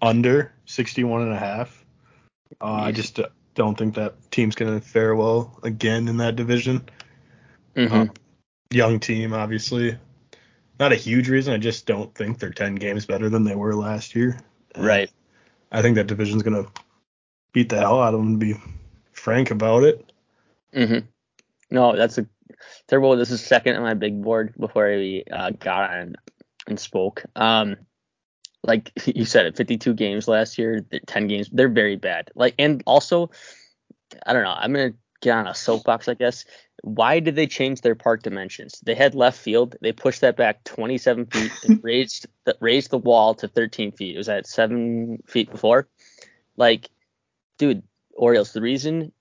under 0.01 0.53
61 0.67 1.23
and 1.23 1.33
a 1.33 1.39
half. 1.39 1.85
Uh, 2.61 2.67
I 2.67 2.93
just 2.93 3.19
uh, 3.19 3.29
don't 3.55 3.77
think 3.77 3.95
that 3.95 4.15
team's 4.31 4.55
gonna 4.55 4.81
fare 4.81 5.15
well 5.15 5.59
again 5.63 6.09
in 6.09 6.17
that 6.19 6.37
division. 6.37 6.89
Mhm. 7.77 7.91
Um, 7.91 8.11
young 8.71 9.01
team, 9.01 9.33
obviously. 9.33 9.99
Not 10.81 10.93
a 10.93 10.97
huge 10.97 11.29
reason. 11.29 11.55
I 11.55 11.59
just 11.59 11.87
don't 11.87 12.13
think 12.15 12.39
they're 12.39 12.51
10 12.51 12.75
games 12.75 13.07
better 13.07 13.29
than 13.29 13.45
they 13.45 13.55
were 13.55 13.75
last 13.75 14.15
year. 14.15 14.39
And 14.75 14.85
right. 14.85 15.11
I 15.71 15.83
think 15.83 15.97
that 15.97 16.09
division's 16.09 16.43
gonna 16.43 16.67
beat 17.53 17.69
the 17.69 17.79
hell 17.79 18.01
out 18.01 18.15
of 18.15 18.21
them. 18.21 18.39
To 18.39 18.47
be 18.47 18.61
frank 19.13 19.51
about 19.51 19.85
it. 19.85 20.13
hmm 20.73 20.99
No, 21.71 21.97
that's 21.97 22.19
a 22.19 22.27
Turbo. 22.89 23.17
This 23.17 23.31
is 23.31 23.45
second 23.45 23.77
on 23.77 23.83
my 23.83 23.95
big 23.95 24.23
board 24.23 24.55
before 24.59 24.89
we 24.89 25.25
uh, 25.31 25.51
got 25.51 25.91
on 25.91 26.17
and 26.67 26.79
spoke. 26.79 27.25
Um, 27.37 27.77
like 28.65 28.93
you 29.07 29.25
said, 29.25 29.47
it 29.47 29.57
52 29.57 29.95
games 29.95 30.27
last 30.27 30.59
year, 30.59 30.85
10 31.07 31.29
games. 31.29 31.49
They're 31.53 31.69
very 31.69 31.97
bad. 31.97 32.31
Like, 32.35 32.55
and 32.59 32.83
also, 32.87 33.31
I 34.27 34.33
don't 34.33 34.43
know. 34.43 34.55
I'm 34.57 34.73
gonna 34.73 34.95
get 35.21 35.37
on 35.37 35.47
a 35.47 35.55
soapbox, 35.55 36.09
I 36.09 36.15
guess. 36.15 36.45
Why 36.83 37.21
did 37.21 37.37
they 37.37 37.47
change 37.47 37.81
their 37.81 37.95
park 37.95 38.23
dimensions? 38.23 38.81
They 38.85 38.95
had 38.95 39.15
left 39.15 39.39
field. 39.39 39.77
They 39.81 39.93
pushed 39.93 40.21
that 40.21 40.37
back 40.37 40.65
27 40.65 41.27
feet 41.27 41.53
and 41.65 41.81
raised 41.83 42.27
the, 42.45 42.57
raised 42.61 42.91
the 42.91 42.99
wall 42.99 43.35
to 43.37 43.49
13 43.49 43.93
feet. 43.93 44.15
It 44.15 44.19
was 44.19 44.29
at 44.29 44.47
seven 44.47 45.23
feet 45.27 45.51
before. 45.51 45.89
Like, 46.57 46.91
dude, 47.57 47.83
Orioles. 48.13 48.53
The 48.53 48.61
reason 48.61 49.13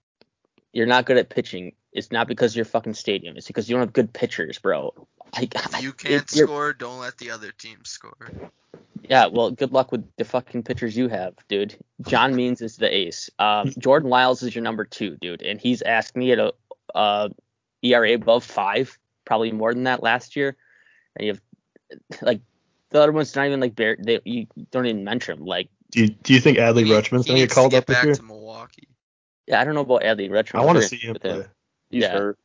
you're 0.73 0.87
not 0.87 1.05
good 1.05 1.17
at 1.17 1.29
pitching 1.29 1.73
is 1.93 2.11
not 2.11 2.27
because 2.27 2.51
of 2.51 2.57
your 2.57 2.65
fucking 2.65 2.95
stadium. 2.95 3.37
It's 3.37 3.47
because 3.47 3.69
you 3.69 3.75
don't 3.75 3.85
have 3.85 3.93
good 3.93 4.11
pitchers, 4.11 4.59
bro. 4.59 5.07
Like, 5.35 5.55
If 5.55 5.81
you 5.81 5.93
can't 5.93 6.31
you're- 6.35 6.47
score, 6.47 6.73
don't 6.73 6.99
let 6.99 7.17
the 7.17 7.31
other 7.31 7.51
team 7.51 7.79
score. 7.83 8.31
Yeah, 9.09 9.25
well, 9.27 9.51
good 9.51 9.73
luck 9.73 9.91
with 9.91 10.07
the 10.15 10.23
fucking 10.23 10.63
pitchers 10.63 10.95
you 10.95 11.09
have, 11.09 11.33
dude. 11.49 11.75
John 12.07 12.35
Means 12.37 12.61
is 12.61 12.77
the 12.77 12.93
ace. 12.93 13.29
Um, 13.39 13.73
Jordan 13.77 14.09
Lyles 14.09 14.43
is 14.43 14.55
your 14.55 14.63
number 14.63 14.85
two, 14.85 15.17
dude, 15.21 15.41
and 15.41 15.59
he's 15.59 15.81
asked 15.81 16.15
me 16.15 16.31
at 16.31 16.39
a 16.39 16.53
uh, 16.95 17.29
ERA 17.81 18.13
above 18.13 18.43
five, 18.43 18.97
probably 19.25 19.51
more 19.51 19.73
than 19.73 19.83
that 19.83 20.01
last 20.03 20.35
year. 20.35 20.55
And 21.15 21.25
you 21.27 21.33
have 21.33 21.41
like 22.21 22.41
the 22.91 23.01
other 23.01 23.11
one's 23.11 23.35
not 23.35 23.45
even 23.47 23.59
like 23.59 23.75
bear. 23.75 23.97
They 23.99 24.19
you 24.23 24.47
don't 24.71 24.85
even 24.85 25.03
mention 25.03 25.37
them. 25.39 25.45
Like, 25.47 25.69
Do 25.91 26.01
you, 26.01 26.09
do 26.09 26.33
you 26.33 26.39
think 26.39 26.57
Adley 26.57 26.85
He- 26.85 26.91
Rutschman's 26.91 27.25
gonna 27.25 27.39
get 27.39 27.43
needs 27.43 27.49
to 27.53 27.55
called 27.55 27.71
get 27.71 27.77
up 27.79 27.85
this 27.87 27.95
back 27.97 28.05
year? 28.05 28.15
to 28.15 28.23
Milwaukee. 28.23 28.87
yeah, 29.47 29.59
I 29.59 29.63
don't 29.65 29.73
know 29.75 29.81
about 29.81 30.03
Adley 30.03 30.29
Retro. 30.31 30.61
I 30.61 30.65
want 30.65 30.77
to 30.77 30.87
see 30.87 30.97
him 30.97 31.15
play. 31.15 31.43
He's 31.89 32.03
Yeah. 32.03 32.13
hurt. 32.13 32.39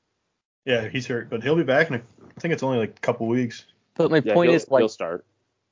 Yeah, 0.69 0.87
he's 0.87 1.07
hurt, 1.07 1.31
but 1.31 1.43
he'll 1.43 1.57
be 1.57 1.63
back 1.63 1.89
in. 1.89 1.95
A, 1.95 1.99
I 1.99 2.41
think 2.41 2.53
it's 2.53 2.63
only 2.63 2.77
like 2.77 2.91
a 2.91 3.01
couple 3.01 3.27
weeks. 3.27 3.65
But 3.95 4.11
my 4.11 4.21
Yeah, 4.23 4.35
point 4.35 4.51
he'll, 4.51 4.57
is 4.57 4.69
like 4.71 4.83
he'll 4.83 4.89
start. 4.91 5.25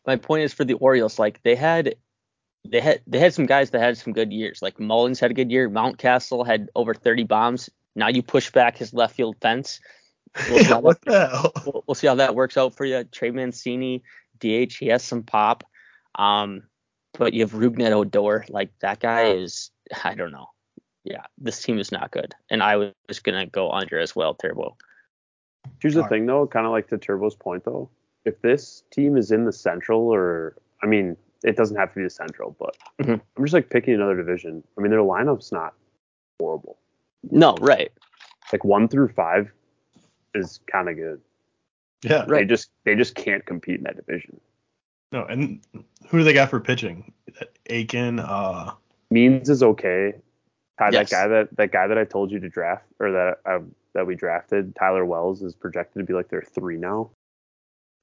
my 0.06 0.16
point 0.16 0.44
is 0.44 0.54
for 0.54 0.64
the 0.64 0.72
Orioles, 0.72 1.18
like 1.18 1.42
they 1.42 1.54
had 1.54 1.96
they 2.66 2.80
had 2.80 3.02
they 3.06 3.18
had 3.18 3.34
some 3.34 3.44
guys 3.44 3.70
that 3.70 3.80
had 3.80 3.98
some 3.98 4.14
good 4.14 4.32
years. 4.32 4.62
Like 4.62 4.80
Mullins 4.80 5.20
had 5.20 5.30
a 5.30 5.34
good 5.34 5.50
year. 5.52 5.68
Mountcastle 5.68 6.46
had 6.46 6.70
over 6.74 6.94
30 6.94 7.24
bombs. 7.24 7.68
Now 7.94 8.08
you 8.08 8.22
push 8.22 8.50
back 8.50 8.78
his 8.78 8.94
left 8.94 9.14
field 9.14 9.36
fence. 9.42 9.80
We'll 10.48 10.60
see, 10.60 10.72
how, 10.72 10.80
what 10.80 10.98
that, 11.02 11.10
the 11.12 11.28
hell? 11.28 11.52
we'll, 11.66 11.84
we'll 11.86 11.94
see 11.94 12.06
how 12.06 12.14
that 12.14 12.34
works 12.34 12.56
out 12.56 12.74
for 12.74 12.86
you. 12.86 13.04
Trey 13.04 13.30
Mancini, 13.32 14.02
DH, 14.40 14.76
he 14.78 14.86
has 14.86 15.02
some 15.04 15.24
pop. 15.24 15.62
Um, 16.14 16.62
but 17.12 17.34
you 17.34 17.42
have 17.42 17.52
Rougned 17.52 17.90
Odor. 17.90 18.46
Like 18.48 18.70
that 18.80 19.00
guy 19.00 19.32
is, 19.32 19.70
I 20.04 20.14
don't 20.14 20.32
know. 20.32 20.48
Yeah, 21.06 21.22
this 21.38 21.62
team 21.62 21.78
is 21.78 21.92
not 21.92 22.10
good. 22.10 22.34
And 22.50 22.64
I 22.64 22.76
was 22.76 23.20
gonna 23.22 23.46
go 23.46 23.70
under 23.70 23.98
as 24.00 24.16
well, 24.16 24.34
Turbo. 24.34 24.76
Here's 25.80 25.94
the 25.94 26.00
Alright. 26.00 26.10
thing, 26.10 26.26
though, 26.26 26.48
kind 26.48 26.66
of 26.66 26.72
like 26.72 26.88
to 26.88 26.98
Turbo's 26.98 27.36
point, 27.36 27.64
though. 27.64 27.88
If 28.24 28.42
this 28.42 28.82
team 28.90 29.16
is 29.16 29.30
in 29.30 29.44
the 29.44 29.52
Central, 29.52 30.00
or 30.12 30.56
I 30.82 30.86
mean, 30.86 31.16
it 31.44 31.56
doesn't 31.56 31.76
have 31.76 31.90
to 31.90 31.94
be 32.00 32.02
the 32.02 32.10
Central, 32.10 32.56
but 32.58 32.76
Mhm. 32.98 33.20
I'm 33.36 33.44
just 33.44 33.54
like 33.54 33.70
picking 33.70 33.94
another 33.94 34.16
division. 34.16 34.64
I 34.76 34.80
mean, 34.80 34.90
their 34.90 35.00
lineup's 35.00 35.52
not 35.52 35.74
horrible. 36.40 36.76
No, 37.30 37.54
right. 37.60 37.92
Like 38.52 38.64
one 38.64 38.88
through 38.88 39.08
five 39.08 39.52
is 40.34 40.58
kind 40.66 40.88
of 40.88 40.96
good. 40.96 41.20
Yeah. 42.02 42.24
They 42.24 42.32
Right. 42.32 42.48
just 42.48 42.70
they 42.82 42.96
just 42.96 43.14
can't 43.14 43.46
compete 43.46 43.76
in 43.78 43.84
that 43.84 43.94
division. 43.96 44.40
No, 45.12 45.24
and 45.26 45.60
who 46.08 46.18
do 46.18 46.24
they 46.24 46.32
got 46.32 46.50
for 46.50 46.58
pitching? 46.58 47.12
Aiken. 47.66 48.18
Uh, 48.18 48.74
Means 49.12 49.48
is 49.48 49.62
okay. 49.62 50.14
Ty, 50.78 50.90
Yes. 50.92 51.10
that 51.10 51.16
guy 51.16 51.28
that 51.28 51.56
that 51.56 51.72
guy 51.72 51.86
that 51.86 51.98
I 51.98 52.04
told 52.04 52.30
you 52.30 52.38
to 52.40 52.48
draft 52.48 52.84
or 53.00 53.12
that 53.12 53.38
I, 53.46 53.60
that 53.94 54.06
we 54.06 54.14
drafted, 54.14 54.74
Tyler 54.76 55.04
Wells, 55.04 55.42
is 55.42 55.54
projected 55.54 56.00
to 56.00 56.04
be 56.06 56.12
like 56.12 56.28
their 56.28 56.42
three 56.42 56.76
now, 56.76 57.10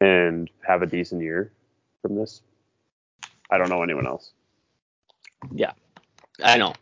and 0.01 0.49
have 0.67 0.81
a 0.81 0.87
decent 0.87 1.21
year 1.21 1.51
from 2.01 2.15
this. 2.15 2.41
I 3.51 3.57
don't 3.59 3.69
know 3.69 3.83
anyone 3.83 4.07
else. 4.07 4.31
Yeah, 5.51 5.73
I 6.43 6.57
know 6.57 6.73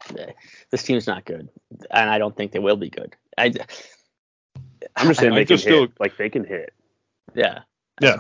this 0.69 0.83
team's 0.83 1.07
not 1.07 1.25
good, 1.25 1.49
and 1.89 2.09
I 2.09 2.17
don't 2.19 2.35
think 2.37 2.51
they 2.53 2.59
will 2.59 2.77
be 2.77 2.89
good. 2.89 3.13
I, 3.37 3.51
I'm 4.95 5.07
just 5.07 5.19
saying 5.19 5.33
I 5.33 5.35
they 5.35 5.41
can 5.45 5.47
just 5.55 5.63
still- 5.63 5.81
hit. 5.81 5.91
Like 5.99 6.15
they 6.17 6.29
can 6.29 6.45
hit. 6.45 6.73
yeah, 7.33 7.59
Yeah. 7.99 8.17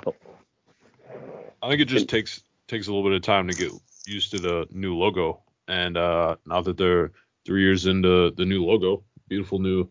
I 1.63 1.69
think 1.69 1.81
it 1.81 1.85
just 1.85 2.09
takes 2.09 2.43
takes 2.67 2.87
a 2.87 2.91
little 2.93 3.07
bit 3.07 3.15
of 3.15 3.21
time 3.21 3.47
to 3.47 3.53
get 3.53 3.71
used 4.07 4.31
to 4.31 4.39
the 4.39 4.67
new 4.71 4.97
logo. 4.97 5.41
And 5.67 5.95
uh, 5.95 6.35
now 6.45 6.61
that 6.61 6.75
they're 6.77 7.11
three 7.45 7.61
years 7.63 7.85
into 7.85 8.31
the 8.31 8.45
new 8.45 8.63
logo, 8.65 9.03
beautiful 9.27 9.59
new 9.59 9.89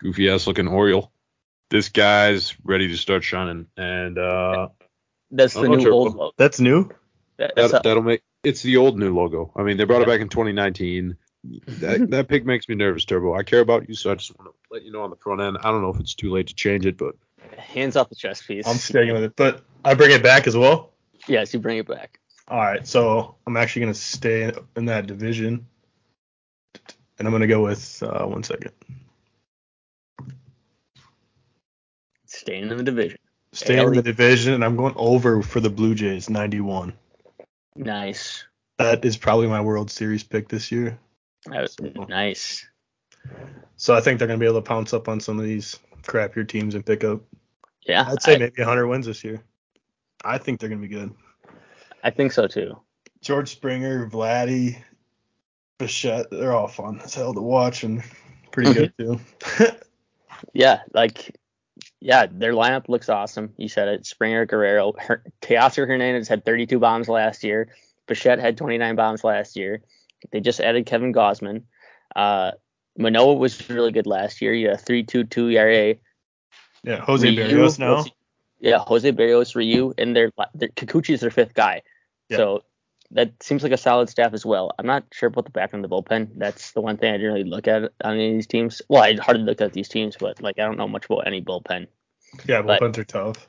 goofy 0.00 0.30
ass 0.30 0.46
looking 0.46 0.68
Oriole, 0.68 1.12
this 1.70 1.88
guy's 1.88 2.54
ready 2.64 2.88
to 2.88 2.96
start 2.96 3.24
shining. 3.24 3.66
And 3.76 4.18
uh, 4.18 4.68
That's 5.30 5.54
the 5.54 5.68
new 5.68 5.80
sure. 5.80 5.92
old 5.92 6.14
logo. 6.14 6.32
that's 6.36 6.60
new. 6.60 6.90
That- 7.38 7.52
That's 7.56 7.72
that, 7.72 7.80
a, 7.80 7.88
that'll 7.88 8.02
make 8.02 8.22
it's 8.44 8.62
the 8.62 8.76
old 8.76 8.96
new 8.98 9.12
logo. 9.14 9.52
I 9.56 9.62
mean, 9.64 9.76
they 9.76 9.84
brought 9.84 10.02
it 10.02 10.08
back 10.08 10.20
in 10.20 10.28
2019. 10.28 11.16
That 11.66 12.10
that 12.10 12.28
pick 12.28 12.46
makes 12.46 12.68
me 12.68 12.76
nervous, 12.76 13.04
Turbo. 13.04 13.34
I 13.34 13.42
care 13.42 13.60
about 13.60 13.88
you, 13.88 13.94
so 13.96 14.12
I 14.12 14.14
just 14.14 14.38
want 14.38 14.50
to 14.52 14.54
let 14.70 14.84
you 14.84 14.92
know 14.92 15.02
on 15.02 15.10
the 15.10 15.16
front 15.16 15.40
end. 15.40 15.58
I 15.60 15.70
don't 15.72 15.82
know 15.82 15.90
if 15.90 15.98
it's 15.98 16.14
too 16.14 16.30
late 16.32 16.46
to 16.46 16.54
change 16.54 16.86
it, 16.86 16.96
but 16.96 17.16
hands 17.58 17.96
off 17.96 18.08
the 18.08 18.14
chest 18.14 18.46
piece. 18.46 18.66
I'm 18.66 18.76
sticking 18.76 19.12
with 19.14 19.24
it, 19.24 19.36
but 19.36 19.64
I 19.84 19.94
bring 19.94 20.12
it 20.12 20.22
back 20.22 20.46
as 20.46 20.56
well. 20.56 20.92
Yes, 21.26 21.52
you 21.52 21.58
bring 21.60 21.78
it 21.78 21.88
back. 21.88 22.20
All 22.48 22.58
right, 22.58 22.86
so 22.86 23.34
I'm 23.46 23.56
actually 23.56 23.80
gonna 23.82 23.94
stay 23.94 24.52
in 24.76 24.84
that 24.86 25.06
division, 25.08 25.66
and 27.18 27.26
I'm 27.26 27.32
going 27.32 27.40
to 27.42 27.46
go 27.46 27.62
with 27.62 28.02
uh, 28.02 28.24
one 28.26 28.42
second. 28.42 28.72
Staying 32.26 32.70
in 32.70 32.76
the 32.76 32.82
division. 32.82 33.18
Staying 33.52 33.86
in 33.88 33.94
the 33.94 34.02
division, 34.02 34.52
and 34.52 34.64
I'm 34.64 34.76
going 34.76 34.94
over 34.96 35.42
for 35.42 35.60
the 35.60 35.70
Blue 35.70 35.94
Jays, 35.94 36.28
91. 36.28 36.92
Nice. 37.74 38.44
That 38.78 39.04
is 39.04 39.16
probably 39.16 39.46
my 39.46 39.60
World 39.60 39.90
Series 39.90 40.22
pick 40.22 40.48
this 40.48 40.70
year. 40.70 40.98
That 41.46 41.62
was 41.62 41.74
so, 41.74 42.04
nice. 42.08 42.66
So 43.76 43.94
I 43.94 44.00
think 44.00 44.18
they're 44.18 44.28
going 44.28 44.38
to 44.38 44.44
be 44.44 44.48
able 44.48 44.60
to 44.60 44.68
pounce 44.68 44.92
up 44.92 45.08
on 45.08 45.20
some 45.20 45.38
of 45.38 45.44
these 45.44 45.78
crappier 46.02 46.46
teams 46.46 46.74
and 46.74 46.84
pick 46.84 47.04
up. 47.04 47.22
Yeah. 47.86 48.06
I'd 48.06 48.22
say 48.22 48.34
I, 48.34 48.38
maybe 48.38 48.54
100 48.58 48.86
wins 48.86 49.06
this 49.06 49.24
year. 49.24 49.42
I 50.24 50.38
think 50.38 50.60
they're 50.60 50.68
going 50.68 50.82
to 50.82 50.88
be 50.88 50.94
good. 50.94 51.14
I 52.02 52.10
think 52.10 52.32
so 52.32 52.46
too. 52.46 52.78
George 53.20 53.50
Springer, 53.50 54.08
Vladdy, 54.08 54.76
Bichette, 55.78 56.30
they're 56.30 56.52
all 56.52 56.68
fun 56.68 57.00
as 57.04 57.14
hell 57.14 57.34
to 57.34 57.40
watch 57.40 57.84
and 57.84 58.02
pretty 58.50 58.72
good 58.72 58.92
too. 58.98 59.20
Yeah, 60.52 60.80
like 60.94 61.36
yeah, 62.00 62.26
their 62.30 62.52
lineup 62.52 62.88
looks 62.88 63.08
awesome. 63.08 63.52
You 63.56 63.68
said 63.68 63.88
it. 63.88 64.06
Springer, 64.06 64.46
Guerrero, 64.46 64.92
Her- 64.98 65.22
Teoscar 65.42 65.86
Hernandez 65.86 66.28
had 66.28 66.44
32 66.44 66.78
bombs 66.78 67.08
last 67.08 67.42
year. 67.44 67.68
Bichette 68.06 68.38
had 68.38 68.56
29 68.56 68.96
bombs 68.96 69.24
last 69.24 69.56
year. 69.56 69.82
They 70.30 70.40
just 70.40 70.60
added 70.60 70.86
Kevin 70.86 71.12
Gausman. 71.12 71.62
Uh, 72.14 72.52
Manoah 72.98 73.34
was 73.34 73.68
really 73.68 73.92
good 73.92 74.06
last 74.06 74.40
year. 74.40 74.52
A 74.72 74.76
3.22 74.76 75.52
ERA. 75.54 75.96
yeah, 76.84 77.00
Jose 77.00 77.28
Ryu 77.28 77.36
Berrios 77.38 77.78
now. 77.78 77.96
was- 77.96 78.10
Yeah, 78.60 78.78
Jose 78.78 79.10
Berrios, 79.12 79.54
Ryu, 79.54 79.92
and 79.98 80.16
their, 80.16 80.30
their 80.54 80.68
Kikuchi 80.70 81.14
is 81.14 81.20
their 81.20 81.30
fifth 81.30 81.54
guy. 81.54 81.82
Yeah. 82.28 82.36
So 82.38 82.64
that 83.12 83.32
seems 83.42 83.62
like 83.62 83.72
a 83.72 83.76
solid 83.76 84.08
staff 84.08 84.32
as 84.34 84.44
well. 84.44 84.72
I'm 84.78 84.86
not 84.86 85.04
sure 85.12 85.28
about 85.28 85.44
the 85.44 85.50
back 85.50 85.72
end 85.74 85.84
of 85.84 85.90
the 85.90 85.94
bullpen. 85.96 86.30
That's 86.36 86.72
the 86.72 86.80
one 86.80 86.96
thing 86.96 87.12
I 87.12 87.16
didn't 87.16 87.32
really 87.32 87.44
look 87.48 87.68
at 87.68 87.82
on 88.02 88.14
any 88.14 88.28
of 88.30 88.34
these 88.34 88.46
teams. 88.46 88.82
Well, 88.88 89.02
I 89.02 89.14
hardly 89.14 89.44
looked 89.44 89.60
at 89.60 89.72
these 89.72 89.88
teams, 89.88 90.16
but 90.18 90.40
like 90.42 90.58
I 90.58 90.62
don't 90.62 90.76
know 90.76 90.88
much 90.88 91.06
about 91.06 91.26
any 91.26 91.40
bullpen. 91.42 91.86
Yeah, 92.46 92.62
but- 92.62 92.80
bullpens 92.80 92.98
are 92.98 93.04
tough. 93.04 93.48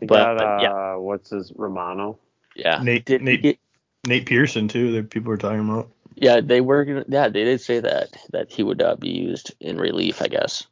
You 0.00 0.08
But- 0.08 0.16
got 0.16 0.38
but, 0.38 0.44
uh, 0.44 0.58
yeah. 0.62 0.94
what's 0.96 1.30
his 1.30 1.52
Romano? 1.56 2.18
Yeah. 2.54 2.82
Nate, 2.82 3.04
Did- 3.04 3.22
Nate, 3.22 3.42
did- 3.42 3.58
Nate 4.06 4.26
Pearson 4.26 4.68
too. 4.68 4.92
That 4.92 5.10
people 5.10 5.28
were 5.30 5.36
talking 5.36 5.60
about. 5.68 5.90
yeah, 6.14 6.40
they 6.40 6.60
were. 6.60 7.04
Yeah, 7.08 7.28
they 7.28 7.44
did 7.44 7.60
say 7.60 7.80
that 7.80 8.10
that 8.32 8.50
he 8.52 8.62
would 8.62 8.80
uh, 8.82 8.96
be 8.96 9.10
used 9.10 9.54
in 9.60 9.78
relief, 9.78 10.20
I 10.22 10.28
guess. 10.28 10.66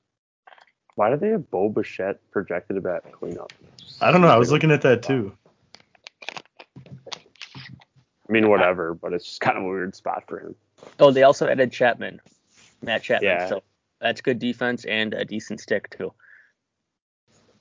Why 0.96 1.10
do 1.10 1.16
they 1.16 1.28
have 1.30 1.50
Bo 1.50 1.68
Bichette 1.70 2.20
projected 2.30 2.76
about 2.76 3.10
cleanup? 3.12 3.52
I 4.00 4.12
don't 4.12 4.20
know. 4.20 4.28
I 4.28 4.37
was 4.37 4.52
looking 4.52 4.70
at 4.70 4.82
that 4.82 5.02
too. 5.02 5.32
I 8.35 8.40
mean, 8.40 8.49
whatever, 8.49 8.94
but 8.94 9.12
it's 9.12 9.25
just 9.25 9.40
kind 9.40 9.57
of 9.57 9.62
a 9.62 9.66
weird 9.66 9.94
spot 9.94 10.25
for 10.27 10.40
him. 10.40 10.57
Oh, 10.99 11.12
they 11.12 11.23
also 11.23 11.47
added 11.47 11.70
Chapman, 11.70 12.20
Matt 12.83 13.05
Chapman. 13.05 13.31
Yeah. 13.31 13.49
So 13.49 13.62
that's 14.01 14.20
good 14.20 14.40
defense 14.40 14.85
and 14.87 15.14
a 15.14 15.25
decent 15.25 15.61
stick 15.61 15.88
too. 15.97 16.12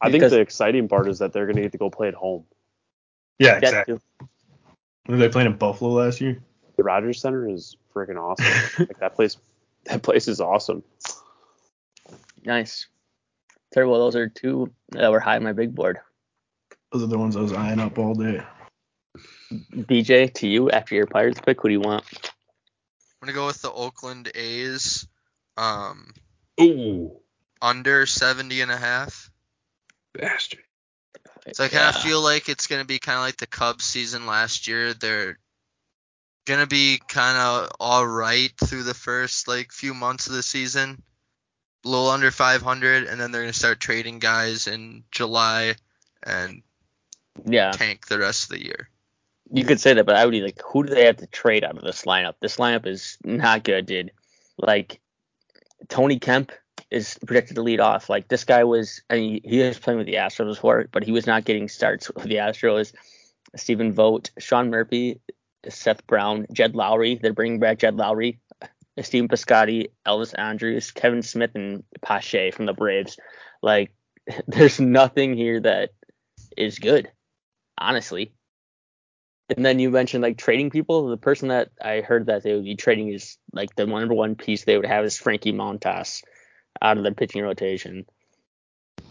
I 0.01 0.09
think 0.09 0.23
the 0.23 0.39
exciting 0.39 0.87
part 0.87 1.07
is 1.07 1.19
that 1.19 1.31
they're 1.31 1.45
going 1.45 1.57
to 1.57 1.61
get 1.61 1.73
to 1.73 1.77
go 1.77 1.91
play 1.91 2.07
at 2.07 2.15
home. 2.15 2.45
Yeah, 3.37 3.57
exactly. 3.57 3.99
Were 5.07 5.17
they 5.17 5.29
playing 5.29 5.51
in 5.51 5.57
Buffalo 5.57 5.91
last 5.91 6.19
year? 6.19 6.41
The 6.75 6.83
Rogers 6.83 7.21
Center 7.21 7.47
is 7.47 7.77
freaking 7.93 8.19
awesome. 8.19 8.45
like 8.87 8.99
that 8.99 9.13
place, 9.13 9.37
that 9.85 10.01
place 10.01 10.27
is 10.27 10.41
awesome. 10.41 10.81
Nice. 12.43 12.87
Terrible. 13.71 13.99
Those 13.99 14.15
are 14.15 14.27
two 14.27 14.73
that 14.89 15.11
were 15.11 15.19
high 15.19 15.35
on 15.35 15.43
my 15.43 15.53
big 15.53 15.75
board. 15.75 15.99
Those 16.91 17.03
are 17.03 17.07
the 17.07 17.17
ones 17.19 17.35
I 17.35 17.41
was 17.41 17.53
eyeing 17.53 17.79
up 17.79 17.99
all 17.99 18.15
day. 18.15 18.41
BJ, 19.53 20.33
to 20.35 20.47
you 20.47 20.69
after 20.69 20.95
your 20.95 21.07
Pirates 21.07 21.39
pick, 21.39 21.61
who 21.61 21.69
do 21.69 21.73
you 21.73 21.81
want? 21.81 22.03
I'm 23.21 23.27
gonna 23.27 23.33
go 23.33 23.45
with 23.45 23.61
the 23.61 23.71
Oakland 23.71 24.31
A's. 24.35 25.07
Um, 25.55 26.13
Ooh, 26.59 27.19
under 27.61 28.05
70 28.05 28.61
and 28.61 28.71
a 28.71 28.77
half. 28.77 29.31
bastard. 30.13 30.63
So 31.53 31.63
I 31.63 31.67
kind 31.69 31.89
of 31.89 31.95
Yeah. 31.95 32.01
feel 32.01 32.21
like 32.21 32.49
it's 32.49 32.67
gonna 32.67 32.85
be 32.85 32.99
kind 32.99 33.17
of 33.17 33.23
like 33.23 33.37
the 33.37 33.47
Cubs 33.47 33.85
season 33.85 34.25
last 34.25 34.67
year. 34.67 34.93
They're 34.93 35.37
gonna 36.45 36.67
be 36.67 36.99
kind 37.07 37.37
of 37.37 37.71
all 37.79 38.05
right 38.05 38.51
through 38.57 38.83
the 38.83 38.93
first 38.93 39.47
like 39.47 39.71
few 39.71 39.93
months 39.93 40.27
of 40.27 40.33
the 40.33 40.43
season, 40.43 41.01
a 41.85 41.87
little 41.87 42.09
under 42.09 42.31
500, 42.31 43.05
and 43.05 43.19
then 43.19 43.31
they're 43.31 43.43
gonna 43.43 43.53
start 43.53 43.79
trading 43.79 44.19
guys 44.19 44.67
in 44.67 45.03
July 45.11 45.75
and 46.23 46.63
Yeah, 47.45 47.71
tank 47.71 48.07
the 48.07 48.19
rest 48.19 48.43
of 48.43 48.49
the 48.49 48.63
year. 48.63 48.89
You 49.55 49.65
could 49.65 49.79
say 49.79 49.93
that, 49.93 50.07
but 50.07 50.15
I 50.15 50.25
would 50.25 50.31
be 50.31 50.41
like, 50.41 50.59
who 50.65 50.83
do 50.83 50.95
they 50.95 51.05
have 51.05 51.17
to 51.17 51.27
trade 51.27 51.63
out 51.63 51.77
of 51.77 51.83
this 51.83 52.05
lineup? 52.05 52.33
This 52.41 52.57
lineup 52.57 52.87
is 52.87 53.19
not 53.23 53.63
good, 53.63 53.85
dude. 53.85 54.11
Like, 54.57 54.99
Tony 55.89 56.17
Kemp 56.17 56.51
is 56.89 57.19
projected 57.23 57.57
to 57.57 57.61
lead 57.61 57.79
off. 57.79 58.09
Like, 58.09 58.27
this 58.27 58.45
guy 58.45 58.63
was, 58.63 59.03
I 59.11 59.15
mean, 59.17 59.41
he 59.43 59.59
was 59.59 59.77
playing 59.77 59.99
with 59.99 60.07
the 60.07 60.15
Astros 60.15 60.55
before, 60.55 60.87
but 60.91 61.03
he 61.03 61.11
was 61.11 61.27
not 61.27 61.45
getting 61.45 61.69
starts 61.69 62.09
with 62.09 62.23
the 62.23 62.37
Astros. 62.37 62.93
Stephen 63.55 63.93
Vogt, 63.93 64.31
Sean 64.39 64.71
Murphy, 64.71 65.21
Seth 65.69 66.05
Brown, 66.07 66.47
Jed 66.51 66.73
Lowrie. 66.73 67.21
They're 67.21 67.31
bringing 67.31 67.59
back 67.59 67.77
Jed 67.77 67.95
Lowrie. 67.95 68.39
Stephen 69.01 69.27
Piscotty, 69.27 69.91
Elvis 70.05 70.33
Andrus, 70.35 70.89
Kevin 70.89 71.21
Smith, 71.21 71.51
and 71.53 71.83
Pache 72.01 72.49
from 72.49 72.65
the 72.65 72.73
Braves. 72.73 73.17
Like, 73.61 73.91
there's 74.47 74.79
nothing 74.79 75.35
here 75.35 75.59
that 75.61 75.91
is 76.57 76.79
good, 76.79 77.11
honestly. 77.77 78.33
And 79.55 79.65
then 79.65 79.79
you 79.79 79.91
mentioned 79.91 80.21
like 80.23 80.37
trading 80.37 80.69
people. 80.69 81.07
The 81.07 81.17
person 81.17 81.49
that 81.49 81.69
I 81.81 82.01
heard 82.01 82.25
that 82.27 82.43
they 82.43 82.53
would 82.53 82.63
be 82.63 82.75
trading 82.75 83.13
is 83.13 83.37
like 83.51 83.75
the 83.75 83.85
number 83.85 84.13
one 84.13 84.35
piece 84.35 84.63
they 84.63 84.77
would 84.77 84.85
have 84.85 85.05
is 85.05 85.17
Frankie 85.17 85.53
Montas 85.53 86.23
out 86.81 86.97
of 86.97 87.03
their 87.03 87.13
pitching 87.13 87.43
rotation. 87.43 88.05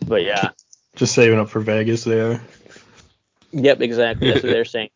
But 0.06 0.24
yeah, 0.24 0.50
Just 0.96 1.14
saving 1.14 1.38
up 1.38 1.48
for 1.48 1.60
Vegas 1.60 2.04
there. 2.04 2.42
yep, 3.52 3.80
exactly. 3.80 4.30
That's 4.30 4.42
what 4.42 4.52
they're 4.52 4.64
saying. 4.76 4.90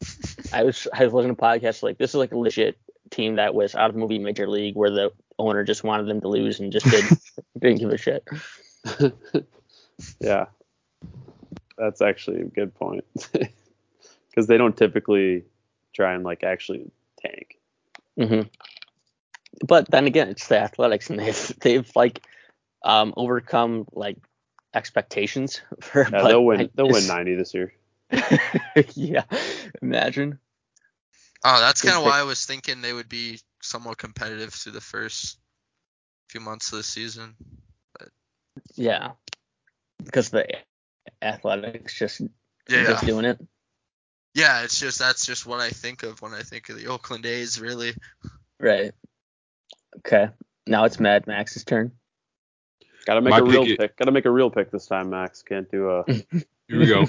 I 0.53 0.65
was 0.65 0.89
I 0.93 1.05
was 1.05 1.13
listening 1.13 1.37
to 1.37 1.43
podcasts 1.43 1.83
like 1.83 1.99
this 1.99 2.11
is 2.11 2.17
like 2.17 2.33
a 2.33 2.39
legit 2.39 2.77
team 3.11 3.37
that 3.37 3.55
was 3.55 3.75
out 3.77 3.89
of 3.89 3.95
the 3.95 4.01
movie 4.01 4.19
Major 4.19 4.49
League 4.49 4.75
where 4.75 4.91
the 4.91 5.11
owner 5.39 5.63
just 5.63 5.85
wanted 5.85 6.09
them 6.09 6.21
to 6.23 6.29
lose 6.29 6.59
and 6.59 6.73
just 6.73 6.87
did 6.91 7.05
didn't 7.61 7.79
give 7.79 7.91
a 7.91 7.99
shit. 7.99 8.25
Yeah, 10.21 10.47
that's 11.79 12.03
actually 12.03 12.43
a 12.43 12.45
good 12.45 12.75
point. 12.75 13.03
Because 14.37 14.47
they 14.47 14.59
don't 14.59 14.77
typically 14.77 15.45
try 15.95 16.13
and 16.13 16.23
like 16.23 16.45
actually 16.45 16.91
tank. 17.19 17.59
hmm 18.19 18.43
But 19.67 19.91
then 19.91 20.07
again, 20.07 20.29
it's 20.29 20.49
the 20.49 20.59
Athletics, 20.59 21.09
and 21.09 21.19
they've 21.21 21.53
they've 21.61 21.91
like 21.97 22.23
um 22.85 23.15
overcome 23.17 23.87
like 23.93 24.19
expectations 24.75 25.63
for. 25.81 26.03
Yeah, 26.03 26.11
but 26.11 26.29
they'll 26.29 26.43
I 26.43 26.45
win. 26.45 26.71
They'll 26.75 26.89
win 26.89 27.07
90 27.07 27.35
this 27.37 27.55
year. 27.55 27.73
yeah, 28.95 29.25
imagine. 29.83 30.39
Oh, 31.45 31.61
that's 31.61 31.83
kind 31.83 31.97
of 31.97 32.05
why 32.05 32.21
I 32.21 32.25
was 32.25 32.45
thinking 32.45 32.83
they 32.83 32.93
would 32.93 33.09
be 33.09 33.41
somewhat 33.63 33.99
competitive 33.99 34.53
through 34.53 34.73
the 34.73 34.81
first 34.81 35.39
few 36.29 36.41
months 36.41 36.73
of 36.73 36.79
the 36.79 36.83
season. 36.85 37.35
But. 37.99 38.09
Yeah, 38.75 39.13
because 40.03 40.31
the 40.31 40.47
Athletics 41.23 41.95
just 41.95 42.21
Yeah, 42.69 42.85
just 42.85 43.07
doing 43.07 43.25
it. 43.25 43.39
Yeah. 44.37 44.63
It's 44.63 44.79
just 44.79 44.99
that's 44.99 45.27
just 45.27 45.47
what 45.47 45.61
I 45.61 45.71
think 45.71 46.03
of 46.05 46.21
when 46.23 46.33
I 46.35 46.43
think 46.43 46.69
of 46.69 46.79
the 46.79 46.87
Oakland 46.87 47.27
A's. 47.27 47.61
Really, 47.61 47.95
Right. 48.61 48.93
Okay. 49.99 50.29
Now 50.67 50.85
it's 50.85 51.01
Mad 51.01 51.27
Max's 51.27 51.65
turn. 51.65 51.93
Got 53.07 53.15
to 53.15 53.21
make 53.21 53.31
My 53.31 53.39
a 53.39 53.45
real 53.45 53.65
pick- 53.65 53.79
pick. 53.79 53.97
Got 53.97 54.07
to 54.07 54.13
make 54.13 54.25
a 54.25 54.31
real 54.31 54.51
pick 54.51 54.71
this 54.71 54.87
time, 54.87 55.11
Max. 55.11 55.43
Can't 55.43 55.71
do 55.71 55.91
uh, 55.91 56.05
a. 56.09 56.13
Here 56.69 56.81
we 56.81 56.87
go. 56.87 57.05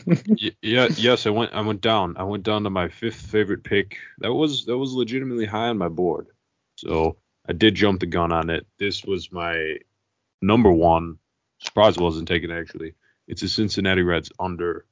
Yeah, 0.61 0.87
yes, 0.95 1.25
I 1.25 1.31
went. 1.31 1.51
I 1.53 1.61
went 1.61 1.81
down. 1.81 2.15
I 2.17 2.23
went 2.23 2.43
down 2.43 2.63
to 2.65 2.69
my 2.69 2.89
fifth 2.89 3.19
favorite 3.19 3.63
pick. 3.63 3.97
That 4.19 4.31
was 4.31 4.65
that 4.65 4.77
was 4.77 4.93
legitimately 4.93 5.45
high 5.45 5.69
on 5.69 5.79
my 5.79 5.87
board. 5.87 6.27
So 6.75 7.17
I 7.49 7.53
did 7.53 7.73
jump 7.73 7.99
the 8.01 8.05
gun 8.05 8.31
on 8.31 8.51
it. 8.51 8.67
This 8.77 9.03
was 9.03 9.31
my 9.31 9.77
number 10.43 10.71
one. 10.71 11.17
Surprise 11.59 11.97
wasn't 11.97 12.27
taken 12.27 12.51
actually. 12.51 12.93
It's 13.27 13.41
a 13.41 13.49
Cincinnati 13.49 14.03
Reds 14.03 14.31
under. 14.39 14.85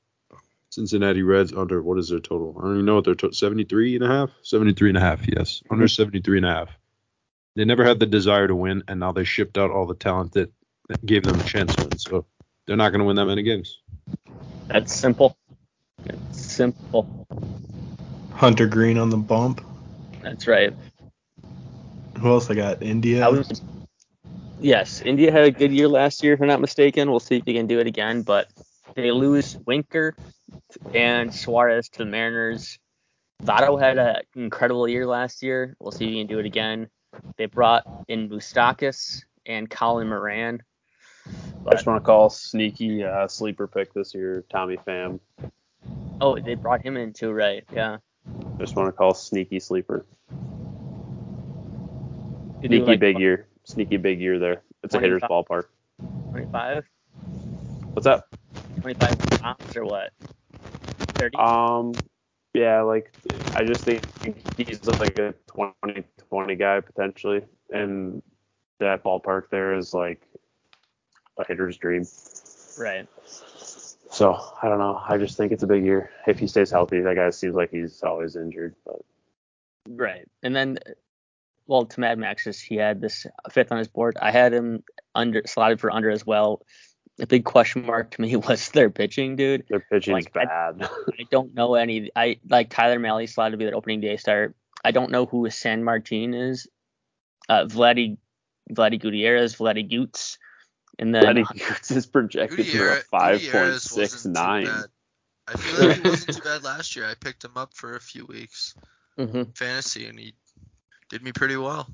Cincinnati 0.76 1.24
Reds 1.24 1.54
under. 1.54 1.82
What 1.82 1.98
is 1.98 2.10
their 2.10 2.20
total? 2.20 2.54
I 2.60 2.64
don't 2.64 2.74
even 2.74 2.86
know 2.86 2.96
what 2.96 3.06
their 3.06 3.16
total. 3.16 3.34
73 3.34 3.96
and 3.96 4.04
a 4.04 4.08
half. 4.08 4.30
73 4.42 4.90
and 4.90 4.98
a 4.98 5.02
half. 5.02 5.26
Yes, 5.26 5.64
under 5.72 5.88
73 5.88 6.40
and 6.40 6.46
a 6.46 6.50
half. 6.50 6.70
They 7.56 7.64
never 7.64 7.86
had 7.86 8.02
the 8.02 8.06
desire 8.06 8.50
to 8.50 8.56
win, 8.56 8.84
and 8.90 9.00
now 9.00 9.14
they 9.14 9.24
shipped 9.24 9.58
out 9.58 9.72
all 9.72 9.86
the 9.86 9.96
talent 9.96 10.34
that, 10.34 10.52
that 10.90 11.06
gave 11.06 11.24
them 11.24 11.40
a 11.40 11.44
chance 11.46 11.74
to 11.76 11.84
win. 11.84 11.98
So 11.98 12.26
they're 12.68 12.76
not 12.76 12.90
going 12.90 13.00
to 13.00 13.06
win 13.06 13.16
that 13.16 13.26
many 13.26 13.42
games. 13.42 13.80
That's 14.68 14.94
simple. 14.94 15.38
It's 16.06 16.42
simple. 16.46 17.26
Hunter 18.34 18.68
Greene 18.68 18.98
on 18.98 19.10
the 19.10 19.18
bump. 19.18 19.62
That's 20.22 20.46
right. 20.46 20.74
Who 22.20 22.28
else 22.28 22.50
I 22.50 22.56
got? 22.56 22.84
India. 22.84 23.26
I 23.26 23.30
was, 23.30 23.62
yes, 24.60 25.02
India 25.02 25.32
had 25.32 25.46
a 25.46 25.52
good 25.52 25.72
year 25.72 25.88
last 25.88 26.22
year, 26.22 26.34
if 26.34 26.42
I'm 26.42 26.48
not 26.48 26.60
mistaken. 26.60 27.10
We'll 27.10 27.22
see 27.22 27.38
if 27.38 27.46
they 27.46 27.54
can 27.54 27.66
do 27.66 27.80
it 27.80 27.88
again, 27.88 28.24
but 28.24 28.50
they 28.94 29.12
lose 29.12 29.58
Winker 29.66 30.18
and 30.94 31.34
Suarez 31.34 31.90
to 31.90 32.00
the 32.00 32.06
Mariners. 32.06 32.80
Votto 33.44 33.80
had 33.80 33.98
an 33.98 34.18
incredible 34.36 34.88
year 34.88 35.06
last 35.06 35.44
year. 35.44 35.76
We'll 35.80 35.92
see 35.92 36.06
if 36.06 36.12
he 36.12 36.20
can 36.20 36.28
do 36.28 36.40
it 36.40 36.46
again. 36.46 36.90
They 37.38 37.46
brought 37.46 37.84
in 38.08 38.30
Moustakas 38.30 39.24
and 39.46 39.70
Colin 39.70 40.08
Moran. 40.08 40.62
I 41.68 41.72
just 41.72 41.86
want 41.86 42.02
to 42.02 42.06
call 42.06 42.30
sneaky 42.30 43.04
uh, 43.04 43.28
sleeper 43.28 43.68
pick 43.68 43.94
this 43.94 44.14
year, 44.14 44.44
Tommy 44.50 44.78
Pham. 44.78 45.20
Oh, 46.22 46.40
they 46.40 46.56
brought 46.56 46.84
him 46.84 46.98
in 46.98 47.14
too, 47.14 47.32
right? 47.32 47.64
Yeah. 47.74 47.98
Just 48.60 48.76
want 48.76 48.88
to 48.88 48.92
call 48.92 49.14
sneaky 49.14 49.60
sleeper. 49.60 50.06
Did 52.62 52.70
Sneaky 52.70 52.86
like 52.86 53.00
big 53.00 53.20
year. 53.20 53.48
Sneaky 53.64 53.98
big 53.98 54.22
year 54.22 54.40
there. 54.40 54.62
It's 54.84 54.96
a 54.96 55.00
hitter's 55.00 55.22
ballpark. 55.24 55.66
25? 56.32 56.86
What's 57.94 58.08
up? 58.08 58.28
25 58.82 59.20
pounds 59.42 59.76
or 59.76 59.86
what? 59.86 60.12
30? 61.18 61.38
Um, 61.38 61.94
yeah, 62.54 62.82
like 62.82 63.12
I 63.54 63.64
just 63.64 63.84
think 63.84 64.06
he's 64.58 64.86
like 64.86 65.18
a 65.18 65.34
20-20 65.50 66.60
guy 66.60 66.82
potentially, 66.82 67.42
and 67.72 68.22
that 68.80 69.04
ballpark 69.04 69.50
there 69.50 69.76
is 69.76 69.94
like 69.94 70.22
a 71.38 71.46
hitter's 71.48 71.78
dream. 71.78 72.06
right. 72.78 73.08
So 74.12 74.40
I 74.62 74.70
don't 74.70 74.80
know. 74.80 75.02
I 75.08 75.18
just 75.18 75.36
think 75.36 75.52
it's 75.52 75.64
a 75.64 75.68
big 75.68 75.84
year 75.84 76.10
if 76.28 76.40
he 76.40 76.48
stays 76.48 76.72
healthy. 76.72 77.02
That 77.02 77.16
guy 77.16 77.30
seems 77.32 77.56
like 77.56 77.72
he's 77.72 78.02
always 78.04 78.36
injured, 78.36 78.76
but 78.86 79.02
Right. 79.88 80.28
And 80.44 80.56
then, 80.56 80.80
well, 81.68 81.86
to 81.86 82.00
Mad 82.00 82.18
Max's, 82.18 82.60
he 82.60 82.76
had 82.76 83.02
this 83.02 83.26
fifth 83.52 83.72
on 83.72 83.78
his 83.78 83.88
board. 83.88 84.18
I 84.22 84.32
had 84.32 84.54
him 84.54 84.84
under 85.14 85.42
slotted 85.46 85.80
for 85.80 85.92
under 85.92 86.10
as 86.10 86.26
well. 86.26 86.62
The 87.18 87.28
big 87.28 87.46
question 87.46 87.86
mark 87.86 88.12
to 88.12 88.22
me 88.22 88.36
was 88.48 88.70
their 88.70 88.90
pitching, 88.90 89.36
dude. 89.36 89.66
their 89.70 89.80
pitching's 89.80 90.26
Like, 90.26 90.36
I- 90.36 90.46
bad. 90.74 90.90
I 91.20 91.24
don't 91.32 91.54
know 91.54 91.76
any. 91.76 92.12
I 92.16 92.40
like 92.50 92.70
Tyler 92.70 93.00
Mahle 93.00 93.28
slotted 93.28 93.52
to 93.54 93.58
be 93.58 93.66
their 93.66 93.76
opening 93.76 94.02
day 94.02 94.18
start. 94.18 94.56
I 94.84 94.92
don't 94.92 95.12
know 95.12 95.26
who 95.26 95.50
San 95.50 95.84
Martin 95.84 96.34
is. 96.34 96.68
Uh, 97.48 97.66
Vladdy, 97.66 98.18
Vladdy 98.72 99.00
Gutierrez, 99.00 99.56
Vladdy 99.56 99.88
Goots, 99.90 100.38
and 101.00 101.14
then 101.14 101.24
Lenny 101.24 101.44
Gutz 101.44 101.92
is 101.96 102.06
projected 102.06 102.58
for 102.58 102.62
a 102.62 102.66
Gutierrez- 102.66 103.04
five 103.06 103.40
Gutierrez 103.40 103.88
point 103.88 104.00
wasn't 104.02 104.10
six 104.12 104.24
too 104.24 104.30
nine. 104.32 104.66
bad. 104.66 104.86
I 105.48 105.58
feel 105.58 105.88
like 105.88 106.02
he 106.04 106.10
wasn't 106.10 106.38
too 106.38 106.44
bad 106.44 106.64
last 106.64 106.96
year. 106.96 107.06
I 107.06 107.14
picked 107.14 107.44
him 107.46 107.52
up 107.56 107.74
for 107.76 107.96
a 107.96 108.00
few 108.02 108.26
weeks 108.26 108.74
mhm. 109.18 109.56
fantasy, 109.56 110.08
and 110.08 110.18
he 110.20 110.34
did 111.10 111.22
me 111.24 111.32
pretty 111.32 111.56
well. 111.58 111.88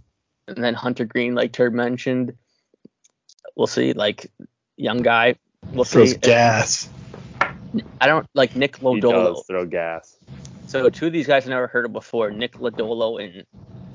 and 0.48 0.64
then 0.64 0.74
Hunter 0.74 1.06
Greene, 1.06 1.36
like 1.36 1.52
Turd 1.54 1.74
mentioned. 1.74 2.34
We'll 3.56 3.68
see. 3.68 3.92
Like 3.94 4.32
young 4.78 5.02
guy. 5.02 5.36
We'll 5.74 5.84
Throws 5.86 6.12
see. 6.12 6.18
gas. 6.18 6.90
I 8.02 8.08
don't 8.08 8.28
like 8.34 8.56
Nick 8.56 8.78
He 8.78 8.84
Lodolo. 8.84 9.36
does 9.36 9.44
throw 9.48 9.66
gas. 9.66 10.18
So 10.68 10.90
two 10.90 11.08
of 11.08 11.14
these 11.14 11.28
guys 11.28 11.46
I 11.46 11.50
never 11.50 11.68
heard 11.68 11.86
of 11.86 11.94
before, 11.94 12.32
Nick 12.32 12.54
Lodolo 12.54 13.24
and 13.24 13.46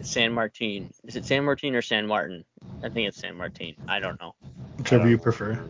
San 0.06 0.32
Martin. 0.32 0.92
Is 1.04 1.16
it 1.16 1.24
San 1.24 1.44
Martin 1.44 1.74
or 1.74 1.82
San 1.82 2.06
Martin? 2.06 2.44
I 2.82 2.88
think 2.88 3.08
it's 3.08 3.18
San 3.18 3.36
Martin. 3.36 3.74
I 3.88 3.98
don't 3.98 4.20
know. 4.20 4.34
Whichever 4.78 5.08
you 5.08 5.16
uh, 5.16 5.20
prefer. 5.20 5.64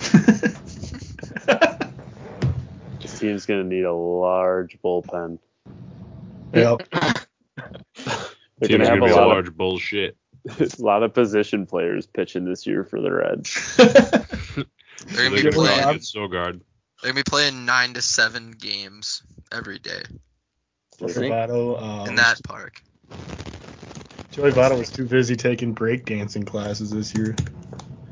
This 3.00 3.18
team's 3.20 3.46
gonna 3.46 3.64
need 3.64 3.84
a 3.84 3.92
large 3.92 4.78
bullpen. 4.84 5.38
yep. 6.52 6.80
They're 6.92 8.68
Team's 8.68 8.68
gonna 8.70 8.84
gonna 8.86 9.02
a 9.02 9.06
be 9.06 9.10
a 9.12 9.16
lot, 9.16 9.28
large 9.28 9.52
bullshit. 9.56 10.16
Of, 10.48 10.60
a 10.78 10.82
lot 10.82 11.02
of 11.02 11.14
position 11.14 11.66
players 11.66 12.06
pitching 12.06 12.44
this 12.44 12.66
year 12.66 12.84
for 12.84 13.00
the 13.00 13.12
Reds. 13.12 13.76
They're 13.76 13.86
They're 15.06 15.24
gonna 15.24 15.36
be 15.36 15.42
gonna 15.42 15.52
playing. 15.52 15.80
target 15.80 16.02
Sogard. 16.02 16.60
They're 17.02 17.12
gonna 17.12 17.14
be 17.14 17.22
playing 17.22 17.64
nine 17.64 17.94
to 17.94 18.02
seven 18.02 18.50
games 18.52 19.22
every 19.52 19.78
day 19.78 20.02
We'll. 21.00 21.10
Votto, 21.14 21.80
um, 21.80 22.08
in 22.08 22.14
that 22.16 22.40
park. 22.44 22.82
Joey 24.32 24.50
Votto 24.52 24.78
was 24.78 24.90
too 24.90 25.04
busy 25.04 25.36
taking 25.36 25.74
breakdancing 25.74 26.46
classes 26.46 26.90
this 26.90 27.14
year. 27.14 27.36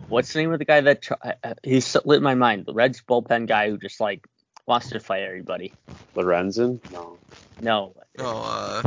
What's 0.09 0.33
the 0.33 0.41
name 0.41 0.53
of 0.53 0.59
the 0.59 0.65
guy 0.65 0.81
that 0.83 1.03
tr- 1.03 1.15
uh, 1.23 1.55
he's 1.65 1.97
lit 2.05 2.23
my 2.23 2.35
mind? 2.35 2.67
The 2.67 2.75
Reds 2.75 3.03
bullpen 3.03 3.47
guy 3.47 3.71
who 3.71 3.79
just 3.79 4.01
like 4.01 4.27
wants 4.67 4.91
to 4.91 5.01
fight 5.01 5.23
everybody. 5.23 5.73
Lorenzen? 6.15 6.81
No. 6.93 7.19
No. 7.61 7.95
No, 8.19 8.43
uh, 8.45 8.83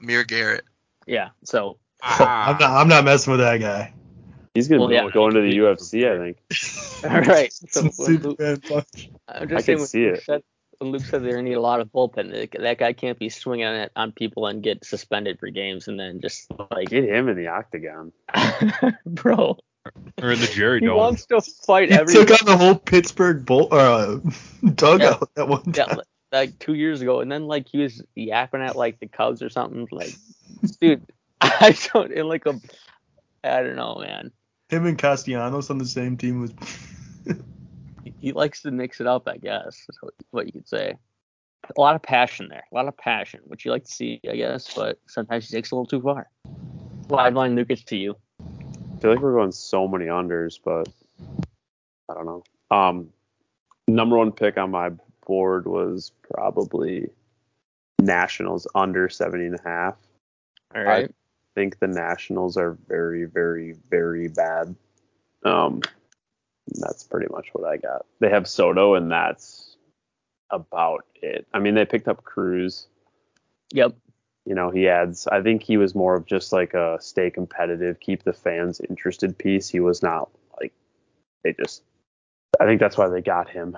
Amir 0.00 0.24
Garrett. 0.24 0.64
Yeah. 1.06 1.30
So 1.44 1.78
I'm 2.02 2.58
not. 2.58 2.62
I'm 2.62 2.88
not 2.88 3.04
messing 3.04 3.30
with 3.32 3.40
that 3.40 3.58
guy. 3.58 3.92
He's 4.54 4.68
gonna 4.68 4.80
Well, 4.80 4.88
be 4.88 4.94
yeah. 4.94 5.08
going 5.12 5.34
to 5.34 5.40
the 5.40 5.52
UFC, 5.58 6.04
I 6.08 6.18
think. 6.18 7.04
all 7.04 7.20
right. 7.22 7.52
So 7.70 7.80
Some 7.80 7.84
when 7.96 8.22
Superman 8.22 8.60
punch. 8.60 9.10
I'm 9.28 9.42
I 9.42 9.46
just 9.46 9.66
saying 9.66 9.76
can 9.76 9.78
when 9.78 9.86
see 9.86 10.04
Luke 10.06 10.14
it. 10.18 10.22
Said, 10.24 10.42
when 10.78 10.90
Luke 10.92 11.02
said 11.04 11.24
they 11.24 11.42
need 11.42 11.54
a 11.54 11.60
lot 11.60 11.80
of 11.80 11.88
bullpen. 11.92 12.30
That 12.32 12.60
that 12.60 12.78
guy 12.78 12.92
can't 12.92 13.18
be 13.18 13.28
swinging 13.30 13.66
on 13.66 13.74
it 13.74 13.92
on 13.96 14.12
people 14.12 14.46
and 14.46 14.62
get 14.62 14.84
suspended 14.84 15.38
for 15.40 15.48
games 15.50 15.88
and 15.88 15.98
then 15.98 16.20
just 16.20 16.46
like, 16.70 16.88
Get 16.90 17.04
him 17.04 17.28
in 17.28 17.36
the 17.36 17.48
octagon. 17.48 18.12
bro, 19.06 19.58
Or 20.22 20.30
in 20.32 20.40
the 20.40 20.46
Jerry 20.46 20.80
he 20.80 20.86
Dome. 20.86 20.96
wants 20.96 21.26
to 21.26 21.40
fight 21.40 21.88
He 21.90 21.94
every 21.96 22.14
took 22.14 22.30
on 22.30 22.46
the 22.46 22.56
whole 22.56 22.74
Pittsburgh 22.76 23.44
bull, 23.44 23.68
uh, 23.72 24.18
dugout 24.74 25.30
that 25.34 25.48
one 25.48 25.62
time. 25.72 25.96
li- 25.96 26.04
like 26.32 26.58
two 26.58 26.74
years 26.74 27.00
ago, 27.00 27.20
and 27.20 27.30
then 27.30 27.46
like 27.46 27.68
he 27.68 27.78
was 27.78 28.02
yapping 28.14 28.60
at 28.62 28.76
like 28.76 28.98
the 29.00 29.06
Cubs 29.08 29.40
or 29.42 29.48
something. 29.48 29.86
Like, 29.90 30.12
dude, 30.80 31.02
I 31.60 31.76
don't 31.92 32.12
in 32.12 32.28
like 32.28 32.46
a, 32.46 32.60
I 33.42 33.62
don't 33.62 33.76
know, 33.76 33.96
man. 33.96 34.30
Him 34.70 34.86
and 34.86 34.98
Castellanos 34.98 35.70
on 35.70 35.78
the 35.78 35.86
same 35.86 36.16
team 36.16 36.40
was. 36.40 36.52
He- 38.04 38.14
He 38.20 38.32
likes 38.32 38.62
to 38.62 38.70
mix 38.70 39.00
it 39.00 39.06
up, 39.06 39.28
I 39.28 39.36
guess. 39.36 39.76
Is 39.88 39.98
what- 40.00 40.14
what 40.30 40.46
you 40.46 40.52
could 40.52 40.68
say. 40.68 40.94
A 41.76 41.80
lot 41.80 41.96
of 41.96 42.02
passion 42.02 42.48
there, 42.48 42.64
a 42.70 42.74
lot 42.74 42.86
of 42.88 42.96
passion, 42.96 43.40
which 43.44 43.64
you 43.64 43.70
like 43.70 43.84
to 43.84 43.92
see, 43.92 44.20
I 44.30 44.36
guess. 44.36 44.74
But 44.74 44.98
sometimes 45.06 45.48
he 45.48 45.56
takes 45.56 45.70
a 45.70 45.74
little 45.74 45.86
too 45.86 46.00
far. 46.02 46.28
Live 47.08 47.34
line, 47.34 47.54
Lucas, 47.56 47.82
to 47.84 47.96
you. 47.96 48.16
I 48.40 49.00
feel 49.00 49.10
like 49.12 49.20
we're 49.20 49.34
going 49.34 49.52
so 49.52 49.86
many 49.88 50.06
unders, 50.06 50.58
but 50.62 50.88
I 52.10 52.14
don't 52.14 52.26
know. 52.26 52.42
Um, 52.70 53.08
number 53.88 54.16
one 54.18 54.32
pick 54.32 54.58
on 54.58 54.70
my 54.70 54.90
board 55.26 55.66
was 55.66 56.12
probably 56.32 57.08
Nationals 58.00 58.66
under 58.74 59.08
70 59.08 59.46
and 59.46 59.54
a 59.58 59.62
half. 59.68 59.96
All 60.74 60.82
right. 60.82 61.10
Think 61.54 61.78
the 61.78 61.86
Nationals 61.86 62.56
are 62.56 62.76
very, 62.88 63.24
very, 63.24 63.76
very 63.90 64.28
bad. 64.28 64.74
Um, 65.44 65.82
that's 66.80 67.04
pretty 67.04 67.28
much 67.30 67.48
what 67.52 67.68
I 67.68 67.76
got. 67.76 68.06
They 68.20 68.30
have 68.30 68.48
Soto, 68.48 68.94
and 68.94 69.10
that's 69.10 69.76
about 70.50 71.04
it. 71.14 71.46
I 71.52 71.58
mean, 71.58 71.74
they 71.74 71.84
picked 71.84 72.08
up 72.08 72.24
Cruz. 72.24 72.86
Yep. 73.72 73.94
You 74.46 74.54
know, 74.54 74.70
he 74.70 74.88
adds. 74.88 75.26
I 75.26 75.42
think 75.42 75.62
he 75.62 75.76
was 75.76 75.94
more 75.94 76.14
of 76.16 76.26
just 76.26 76.52
like 76.52 76.74
a 76.74 76.98
stay 77.00 77.30
competitive, 77.30 78.00
keep 78.00 78.24
the 78.24 78.32
fans 78.32 78.80
interested 78.88 79.36
piece. 79.38 79.68
He 79.68 79.80
was 79.80 80.02
not 80.02 80.30
like 80.60 80.72
they 81.42 81.52
just. 81.52 81.82
I 82.60 82.66
think 82.66 82.78
that's 82.80 82.96
why 82.96 83.08
they 83.08 83.20
got 83.20 83.48
him, 83.48 83.76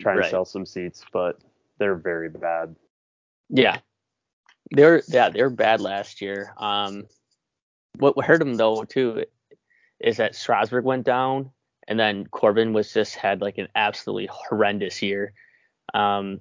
trying 0.00 0.16
Right. 0.16 0.24
to 0.24 0.30
sell 0.30 0.44
some 0.44 0.66
seats, 0.66 1.04
but 1.12 1.38
they're 1.78 1.94
very 1.94 2.28
bad. 2.28 2.74
Yeah. 3.48 3.78
They're 4.72 5.02
yeah, 5.08 5.28
they 5.28 5.42
were 5.42 5.50
bad 5.50 5.80
last 5.80 6.20
year. 6.20 6.52
Um 6.56 7.06
what 7.98 8.24
hurt 8.24 8.38
them 8.38 8.54
though 8.54 8.84
too 8.84 9.24
is 10.00 10.16
that 10.16 10.34
Strasburg 10.34 10.84
went 10.84 11.04
down 11.04 11.50
and 11.86 11.98
then 12.00 12.26
Corbin 12.26 12.72
was 12.72 12.92
just 12.92 13.14
had 13.14 13.40
like 13.40 13.58
an 13.58 13.68
absolutely 13.74 14.28
horrendous 14.32 15.02
year. 15.02 15.32
Um 15.94 16.40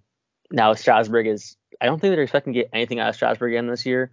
now 0.50 0.74
Strasburg 0.74 1.28
is 1.28 1.56
I 1.80 1.86
don't 1.86 2.00
think 2.00 2.14
they're 2.14 2.24
expecting 2.24 2.54
to 2.54 2.60
get 2.62 2.70
anything 2.74 3.00
out 3.00 3.10
of 3.10 3.16
Strasburg 3.16 3.52
again 3.54 3.68
this 3.68 3.86
year. 3.86 4.12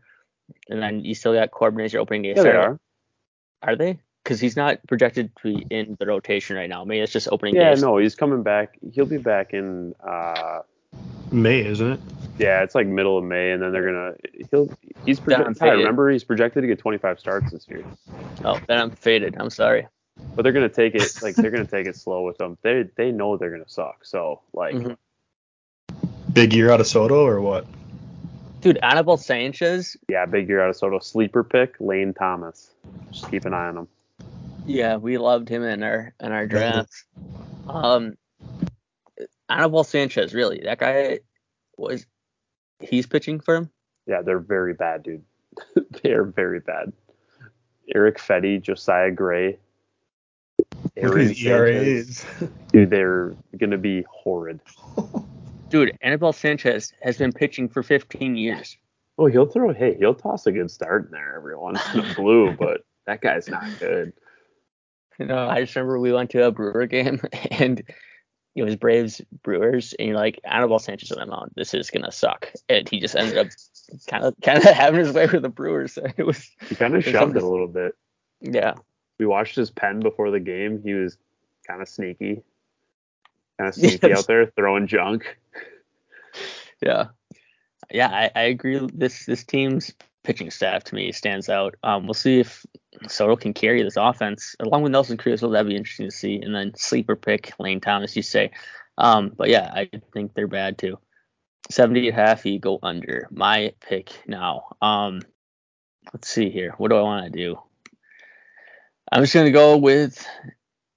And 0.71 0.83
then 0.83 1.05
you 1.05 1.15
still 1.15 1.35
got 1.35 1.51
Corbin 1.51 1.85
as 1.85 1.93
your 1.93 2.01
opening 2.03 2.23
day 2.23 2.35
Yeah, 2.35 2.43
they 2.43 2.51
are. 2.51 2.81
Are 3.63 3.77
they? 3.77 3.99
Because 4.25 4.41
he's 4.41 4.57
not 4.57 4.79
projected 4.87 5.31
to 5.37 5.43
be 5.55 5.67
in 5.71 5.97
the 5.99 6.07
rotation 6.07 6.57
right 6.57 6.69
now. 6.69 6.85
Maybe 6.85 7.01
it's 7.01 7.13
just 7.13 7.29
opening 7.31 7.55
Yeah, 7.55 7.75
day. 7.75 7.81
no, 7.81 7.99
he's 7.99 8.15
coming 8.15 8.43
back. 8.43 8.79
He'll 8.93 9.07
be 9.07 9.19
back 9.19 9.53
in. 9.55 9.95
uh 10.01 10.61
May, 11.31 11.65
isn't 11.67 11.93
it? 11.93 12.01
Yeah, 12.39 12.63
it's 12.63 12.75
like 12.75 12.87
middle 12.87 13.19
of 13.19 13.25
May, 13.25 13.51
and 13.53 13.63
then 13.63 13.73
they're 13.73 13.85
gonna. 13.87 14.15
He'll. 14.51 14.69
He's 15.05 15.19
I'm 15.19 15.25
projected. 15.25 15.57
I 15.57 15.67
faded. 15.67 15.79
remember 15.79 16.11
he's 16.11 16.25
projected 16.25 16.63
to 16.63 16.67
get 16.69 16.79
25 16.79 17.19
starts 17.19 17.51
this 17.53 17.67
year, 17.69 17.85
Oh, 18.45 18.61
then 18.69 18.79
I'm 18.79 18.91
faded. 18.91 19.37
I'm 19.39 19.51
sorry. 19.51 19.87
but 20.37 20.43
they're 20.43 20.53
gonna 20.53 20.69
take 20.69 20.95
it 20.95 21.21
like 21.23 21.35
they're 21.37 21.51
gonna 21.57 21.67
take 21.67 21.87
it 21.87 21.97
slow 21.97 22.23
with 22.25 22.39
them. 22.39 22.57
They 22.63 22.85
they 22.97 23.11
know 23.11 23.37
they're 23.37 23.51
gonna 23.51 23.69
suck. 23.69 24.05
So 24.05 24.41
like, 24.53 24.75
Mhm. 24.75 24.97
Big 26.33 26.53
year 26.53 26.71
out 26.71 26.81
of 26.81 26.87
Soto 26.87 27.25
or 27.27 27.41
what? 27.41 27.67
Dude, 28.61 28.79
Anibal 28.83 29.17
Sanchez, 29.17 29.97
yeah, 30.09 30.27
big 30.27 30.49
year 30.49 30.61
out 30.63 30.69
of 30.71 30.77
Soto. 30.77 30.99
Sleeper 30.99 31.43
pick, 31.43 31.75
Lane 31.81 32.13
Thomas. 32.15 32.71
Just 33.11 33.31
keep 33.31 33.45
an 33.45 33.55
eye 33.55 33.69
on 33.69 33.79
him. 33.79 33.89
Yeah, 34.67 34.97
we 34.97 35.17
loved 35.19 35.49
him 35.49 35.63
in 35.65 35.83
our 35.83 36.13
in 36.21 36.31
our 36.33 36.47
draft. 36.47 36.93
Um, 37.69 38.17
Anibal 39.49 39.85
Sanchez, 39.85 40.35
really, 40.35 40.61
that 40.65 40.79
guy 40.79 41.21
was 41.77 42.05
he's 42.81 43.07
pitching 43.07 43.41
for 43.41 43.57
him. 43.57 43.71
Yeah, 44.07 44.23
they're 44.23 44.39
very 44.39 44.75
bad, 44.75 45.03
dude. 45.03 45.25
they 46.03 46.13
are 46.13 46.25
very 46.25 46.61
bad. 46.61 46.93
Eric 47.95 48.19
Fedde, 48.19 48.63
Josiah 48.63 49.11
Gray. 49.11 49.59
Look 50.59 50.93
Aaron 50.97 51.35
Sanchez. 51.35 51.47
ERAs. 51.47 52.27
Dude, 52.73 52.91
they're 52.91 53.37
gonna 53.57 53.79
be 53.79 54.05
horrid. 54.11 54.61
Dude, 55.69 55.97
Anibal 56.03 56.33
Sanchez 56.33 56.93
has 57.03 57.19
been 57.19 57.33
pitching 57.33 57.69
for 57.69 57.83
15 57.83 58.37
years. 58.37 58.77
Oh, 59.19 59.27
he'll 59.27 59.47
throw. 59.47 59.73
Hey, 59.73 59.97
he'll 59.99 60.15
toss 60.15 60.47
a 60.47 60.53
good 60.53 60.71
start 60.71 61.07
in 61.07 61.11
there 61.11 61.37
every 61.37 61.57
once 61.57 61.81
in 61.93 62.01
a 62.01 62.15
blue, 62.15 62.53
but 62.53 62.83
that 63.07 63.21
guy's 63.21 63.49
not 63.49 63.65
good. 63.79 64.13
You 65.19 65.27
know, 65.27 65.49
I 65.49 65.63
just 65.63 65.75
remember 65.75 65.99
we 65.99 66.13
went 66.13 66.31
to 66.31 66.47
a 66.47 66.51
Brewer 66.53 66.87
game 66.87 67.21
and 67.51 67.83
it 68.59 68.65
was 68.65 68.77
Braves 68.77 69.21
Brewers, 69.43 69.95
and 69.99 70.09
you're 70.09 70.17
like, 70.17 70.41
Anibal 70.45 70.79
Sanchez 70.79 71.13
on 71.13 71.19
the 71.19 71.27
mound, 71.27 71.53
this 71.55 71.75
is 71.75 71.91
gonna 71.91 72.13
suck, 72.13 72.53
and 72.69 72.89
he 72.89 73.01
just 73.01 73.17
ended 73.17 73.39
up 73.39 73.47
kind 74.07 74.25
of 74.25 74.35
kind 74.43 74.59
of 74.59 74.65
having 74.75 75.01
his 75.01 75.13
way 75.13 75.27
with 75.27 75.43
the 75.43 75.49
Brewers. 75.49 75.93
So 75.99 76.07
it 76.17 76.25
was 76.27 76.51
He 76.69 76.75
kind 76.75 76.95
of 76.95 77.05
shoved 77.05 77.37
it 77.37 77.43
a 77.43 77.47
little 77.49 77.69
bit. 77.69 77.95
yeah, 78.41 78.75
We 79.19 79.27
watched 79.27 79.57
his 79.57 79.71
pen 79.71 80.01
before 80.01 80.31
the 80.31 80.41
game. 80.41 80.83
He 80.83 80.95
was 80.95 81.17
kind 81.67 81.81
of 81.83 81.89
sneaky, 81.89 82.43
kind 83.59 83.69
of 83.69 83.75
sneaky 83.77 84.13
out 84.13 84.27
there 84.27 84.47
throwing 84.47 84.87
junk. 84.87 85.37
yeah, 86.81 87.07
yeah. 87.91 88.09
I, 88.09 88.31
I 88.35 88.43
agree. 88.45 88.81
This 88.93 89.25
this 89.27 89.45
team's 89.45 89.93
pitching 90.25 90.51
staff 90.51 90.85
to 90.85 90.95
me 90.95 91.11
stands 91.13 91.49
out. 91.49 91.75
Um, 91.83 92.07
we'll 92.07 92.15
see 92.15 92.41
if 92.41 92.65
Soto 93.09 93.37
can 93.37 93.53
carry 93.53 93.83
this 93.83 93.97
offense 93.97 94.57
along 94.61 94.83
with 94.83 94.93
Nelson 94.93 95.17
Cruz. 95.17 95.43
Well, 95.43 95.51
that'd 95.53 95.69
be 95.69 95.77
interesting 95.77 96.09
to 96.09 96.15
see. 96.15 96.37
And 96.37 96.55
then 96.55 96.73
sleeper 96.75 97.17
pick 97.17 97.53
Lane 97.59 97.81
Thomas, 97.81 98.17
you 98.17 98.23
say. 98.23 98.51
Um, 98.97 99.33
but 99.37 99.49
yeah, 99.49 99.71
I 99.73 99.91
think 100.13 100.35
they're 100.35 100.49
bad 100.49 100.79
too. 100.79 100.99
70 101.71 102.09
and 102.09 102.19
a 102.19 102.21
half, 102.21 102.47
you 102.47 102.59
go 102.59 102.79
under. 102.83 103.29
My 103.31 103.75
pick 103.81 104.23
now. 104.27 104.77
Um, 104.81 105.21
let's 106.13 106.29
see 106.29 106.51
here. 106.51 106.75
What 106.79 106.91
do 106.91 106.97
I 106.97 107.03
want 107.03 107.27
to 107.27 107.31
do? 107.31 107.59
I'm 109.11 109.23
just 109.23 109.35
gonna 109.35 109.51
go 109.51 109.77
with 109.77 110.27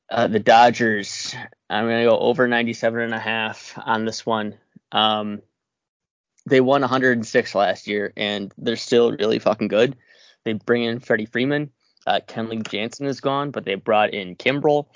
uh, 0.09 0.27
the 0.27 0.39
Dodgers. 0.39 1.35
I'm 1.69 1.85
gonna 1.85 2.05
go 2.05 2.17
over 2.17 2.47
97 2.47 3.01
and 3.01 3.13
a 3.13 3.19
half 3.19 3.77
on 3.77 4.05
this 4.05 4.25
one. 4.25 4.57
Um, 4.91 5.41
they 6.45 6.59
won 6.59 6.81
106 6.81 7.55
last 7.55 7.87
year, 7.87 8.11
and 8.17 8.53
they're 8.57 8.75
still 8.75 9.11
really 9.11 9.39
fucking 9.39 9.67
good. 9.67 9.95
They 10.43 10.53
bring 10.53 10.83
in 10.83 10.99
Freddie 10.99 11.25
Freeman. 11.25 11.69
Uh, 12.07 12.19
Kenley 12.27 12.67
Jansen 12.67 13.05
is 13.05 13.21
gone, 13.21 13.51
but 13.51 13.65
they 13.65 13.75
brought 13.75 14.13
in 14.13 14.35
Kimbrel. 14.35 14.87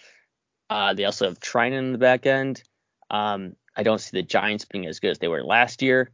Uh, 0.69 0.93
they 0.93 1.05
also 1.05 1.25
have 1.25 1.39
Treinen 1.39 1.79
in 1.79 1.91
the 1.91 1.97
back 1.97 2.25
end. 2.25 2.63
Um, 3.09 3.55
I 3.75 3.83
don't 3.83 3.99
see 3.99 4.17
the 4.17 4.23
Giants 4.23 4.65
being 4.65 4.85
as 4.87 4.99
good 4.99 5.11
as 5.11 5.19
they 5.19 5.27
were 5.27 5.43
last 5.43 5.81
year. 5.81 6.11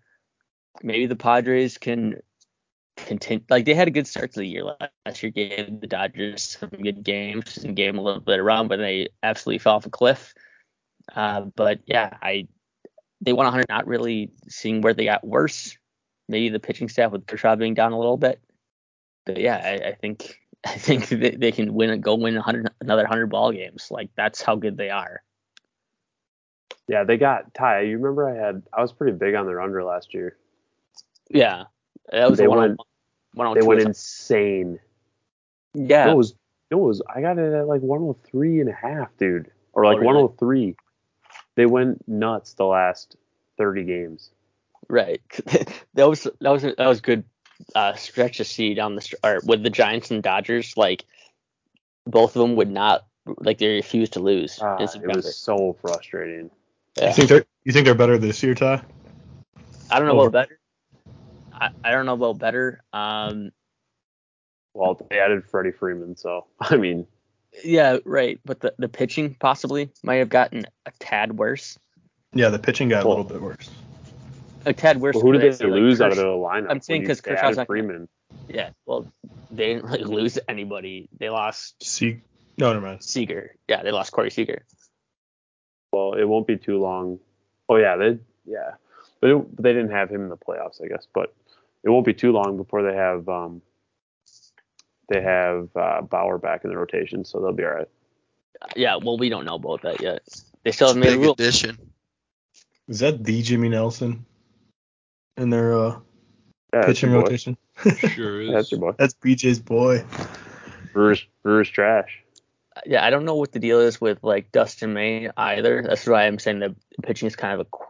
Maybe 0.83 1.05
the 1.05 1.15
Padres 1.15 1.77
can 1.77 2.21
continue. 2.97 3.43
Like 3.49 3.65
they 3.65 3.73
had 3.73 3.87
a 3.87 3.91
good 3.91 4.07
start 4.07 4.33
to 4.33 4.39
the 4.39 4.47
year 4.47 4.63
last 5.05 5.23
year, 5.23 5.31
gave 5.31 5.79
the 5.79 5.87
Dodgers 5.87 6.57
some 6.59 6.69
good 6.69 7.03
games 7.03 7.57
and 7.57 7.75
gave 7.75 7.93
them 7.93 7.99
a 7.99 8.03
little 8.03 8.21
bit 8.21 8.39
around, 8.39 8.67
but 8.67 8.77
they 8.77 9.09
absolutely 9.23 9.59
fell 9.59 9.75
off 9.75 9.85
a 9.85 9.89
cliff. 9.89 10.33
Uh, 11.15 11.41
but 11.55 11.79
yeah, 11.85 12.17
I 12.21 12.47
they 13.21 13.33
won 13.33 13.45
100, 13.45 13.67
not 13.69 13.87
really 13.87 14.31
seeing 14.49 14.81
where 14.81 14.93
they 14.93 15.05
got 15.05 15.25
worse. 15.25 15.77
Maybe 16.27 16.49
the 16.49 16.59
pitching 16.59 16.89
staff 16.89 17.11
with 17.11 17.27
Kershaw 17.27 17.55
being 17.55 17.73
down 17.73 17.91
a 17.91 17.97
little 17.97 18.17
bit. 18.17 18.41
But 19.25 19.37
yeah, 19.37 19.57
I, 19.57 19.89
I 19.89 19.93
think 19.93 20.40
I 20.65 20.75
think 20.77 21.09
they, 21.09 21.31
they 21.31 21.51
can 21.51 21.73
win 21.73 22.01
go 22.01 22.15
win 22.15 22.35
100 22.35 22.71
another 22.81 23.03
100 23.03 23.27
ball 23.27 23.51
games. 23.51 23.87
Like 23.89 24.09
that's 24.15 24.41
how 24.41 24.55
good 24.55 24.77
they 24.77 24.89
are. 24.89 25.23
Yeah, 26.87 27.03
they 27.03 27.17
got 27.17 27.53
Ty. 27.53 27.81
You 27.81 27.97
remember 27.97 28.29
I 28.29 28.35
had 28.35 28.63
I 28.73 28.81
was 28.81 28.91
pretty 28.91 29.17
big 29.17 29.33
on 29.35 29.45
their 29.45 29.61
under 29.61 29.83
last 29.83 30.13
year. 30.13 30.37
Yeah, 31.29 31.65
that 32.11 32.29
was 32.29 32.39
They 32.39 32.47
one 32.47 32.57
went- 32.59 32.79
one 33.33 33.47
on 33.47 33.57
They 33.57 33.65
went 33.65 33.81
insane. 33.81 34.79
Yeah, 35.73 36.11
It 36.11 36.15
was 36.15 36.35
it 36.69 36.75
was 36.75 37.01
I 37.13 37.21
got 37.21 37.37
it 37.37 37.53
at 37.53 37.67
like 37.67 37.81
103 37.81 38.59
and 38.59 38.69
a 38.69 38.73
half, 38.73 39.15
dude. 39.17 39.49
Or 39.73 39.85
like 39.85 39.97
Oh, 39.97 39.99
really? 39.99 40.13
103. 40.23 40.75
They 41.55 41.65
went 41.65 42.05
nuts 42.07 42.53
the 42.55 42.65
last 42.65 43.15
30 43.57 43.83
games. 43.85 44.31
right. 44.89 45.21
that 45.93 46.09
was 46.09 46.27
that 46.41 46.49
was 46.51 46.63
that 46.63 46.77
was 46.79 46.99
good 47.01 47.23
uh, 47.75 47.93
stretch 47.95 48.37
to 48.37 48.43
see 48.43 48.73
down 48.73 48.95
the 48.95 49.01
str- 49.01 49.15
or 49.23 49.41
with 49.45 49.63
the 49.63 49.69
Giants 49.69 50.11
and 50.11 50.21
Dodgers. 50.23 50.75
Like 50.77 51.05
both 52.05 52.35
of 52.35 52.41
them 52.41 52.55
would 52.55 52.69
not 52.69 53.05
like 53.39 53.57
they 53.59 53.67
refused 53.67 54.13
to 54.13 54.19
lose 54.19 54.59
in 54.59 55.01
it 55.03 55.15
was 55.15 55.35
so 55.37 55.77
frustrating. 55.81 56.49
Yeah. 56.97 57.07
You 57.07 57.13
think 57.13 57.29
they're 57.29 57.45
you 57.63 57.71
think 57.71 57.85
they're 57.85 57.95
better 57.95 58.17
this 58.17 58.41
year, 58.43 58.55
Ty? 58.55 58.81
I 59.89 59.99
don't 59.99 60.07
know 60.07 60.19
over- 60.19 60.27
about 60.27 60.47
better. 60.49 60.59
I, 61.53 61.69
I 61.83 61.91
don't 61.91 62.05
know 62.05 62.13
about 62.13 62.39
better. 62.39 62.81
Um, 62.91 63.51
Well, 64.73 64.99
they 65.09 65.19
added 65.19 65.45
Freddie 65.45 65.71
Freeman, 65.71 66.15
so 66.15 66.47
I 66.59 66.77
mean, 66.77 67.05
yeah, 67.63 67.97
right. 68.05 68.39
But 68.45 68.61
the, 68.61 68.73
the 68.77 68.89
pitching 68.89 69.35
possibly 69.39 69.91
might 70.03 70.15
have 70.15 70.29
gotten 70.29 70.65
a 70.85 70.91
tad 70.99 71.37
worse. 71.37 71.77
Yeah, 72.33 72.49
the 72.49 72.59
pitching 72.59 72.89
got 72.89 73.03
a 73.03 73.09
little 73.09 73.25
bit 73.25 73.41
worse. 73.41 73.69
A 74.65 74.73
tad 74.73 74.97
worse. 74.97 75.15
well, 75.15 75.23
who 75.23 75.31
did 75.33 75.41
they 75.41 75.65
I 75.65 75.67
like 75.67 75.79
lose 75.79 76.01
out 76.01 76.11
of 76.11 76.17
the 76.17 76.23
lineup? 76.23 76.67
I'm 76.69 76.81
saying 76.81 77.05
'cause 77.05 77.21
they 77.21 77.31
Kershaw's 77.31 77.43
added 77.43 77.57
not 77.57 77.67
gonna- 77.67 77.79
Freeman. 77.81 78.09
Yeah, 78.47 78.69
well, 78.85 79.11
they 79.49 79.73
didn't 79.73 79.85
really 79.89 80.03
lose 80.03 80.39
anybody. 80.47 81.09
They 81.17 81.29
lost 81.29 81.83
See, 81.83 82.21
no, 82.57 82.71
never 82.73 82.85
mind. 82.85 83.03
Seager. 83.03 83.55
Yeah, 83.67 83.83
they 83.83 83.91
lost 83.91 84.11
Corey 84.11 84.31
Seager. 84.31 84.65
Well, 85.91 86.13
it 86.13 86.23
won't 86.23 86.47
be 86.47 86.57
too 86.57 86.77
long. 86.79 87.19
Oh 87.67 87.75
yeah, 87.77 87.95
they 87.97 88.19
yeah, 88.45 88.71
but, 89.19 89.29
it, 89.31 89.57
they 89.61 89.73
didn't 89.73 89.91
have 89.91 90.09
him 90.09 90.21
in 90.23 90.29
the 90.29 90.37
playoffs, 90.37 90.83
I 90.83 90.87
guess. 90.87 91.07
But 91.13 91.33
it 91.83 91.89
won't 91.89 92.05
be 92.05 92.13
too 92.13 92.31
long 92.31 92.57
before 92.57 92.83
they 92.83 92.95
have 92.95 93.27
um 93.27 93.61
they 95.09 95.21
have 95.21 95.69
uh, 95.75 96.01
Bauer 96.01 96.37
back 96.37 96.63
in 96.63 96.69
the 96.69 96.77
rotation, 96.77 97.25
so 97.25 97.41
they'll 97.41 97.51
be 97.51 97.65
all 97.65 97.71
right. 97.71 97.89
Yeah, 98.75 98.97
well, 98.97 99.17
we 99.17 99.27
don't 99.29 99.43
know 99.43 99.55
about 99.55 99.81
that 99.81 100.01
yet. 100.01 100.21
They 100.63 100.71
still 100.71 100.87
haven't 100.87 101.01
made 101.01 101.09
a 101.09 101.15
big 101.17 101.21
rule. 101.21 101.33
addition. 101.33 101.77
Is 102.87 102.99
that 102.99 103.23
the 103.23 103.41
Jimmy 103.41 103.69
Nelson 103.69 104.25
in 105.37 105.49
their 105.49 105.73
uh, 105.73 105.89
Yeah, 105.89 105.99
that's 106.71 106.87
pitching 106.87 107.11
your 107.11 107.21
rotation? 107.21 107.57
Sure 107.97 108.41
is. 108.41 108.51
That's 108.51 108.71
your 108.71 108.79
boy. 108.79 108.93
That's 108.97 109.13
BJ's 109.15 109.59
boy. 109.59 110.05
Brewers, 110.93 111.25
Brewers 111.43 111.69
trash. 111.69 112.19
Yeah, 112.85 113.03
I 113.05 113.09
don't 113.09 113.25
know 113.25 113.35
what 113.35 113.51
the 113.51 113.59
deal 113.59 113.79
is 113.79 113.99
with 113.99 114.23
like 114.23 114.51
Dustin 114.51 114.93
May 114.93 115.29
either. 115.35 115.83
That's 115.83 116.05
why 116.05 116.25
I'm 116.25 116.39
saying 116.39 116.59
the 116.59 116.75
pitching 117.03 117.27
is 117.27 117.35
kind 117.35 117.53
of 117.53 117.61
a 117.61 117.65
qu- 117.65 117.85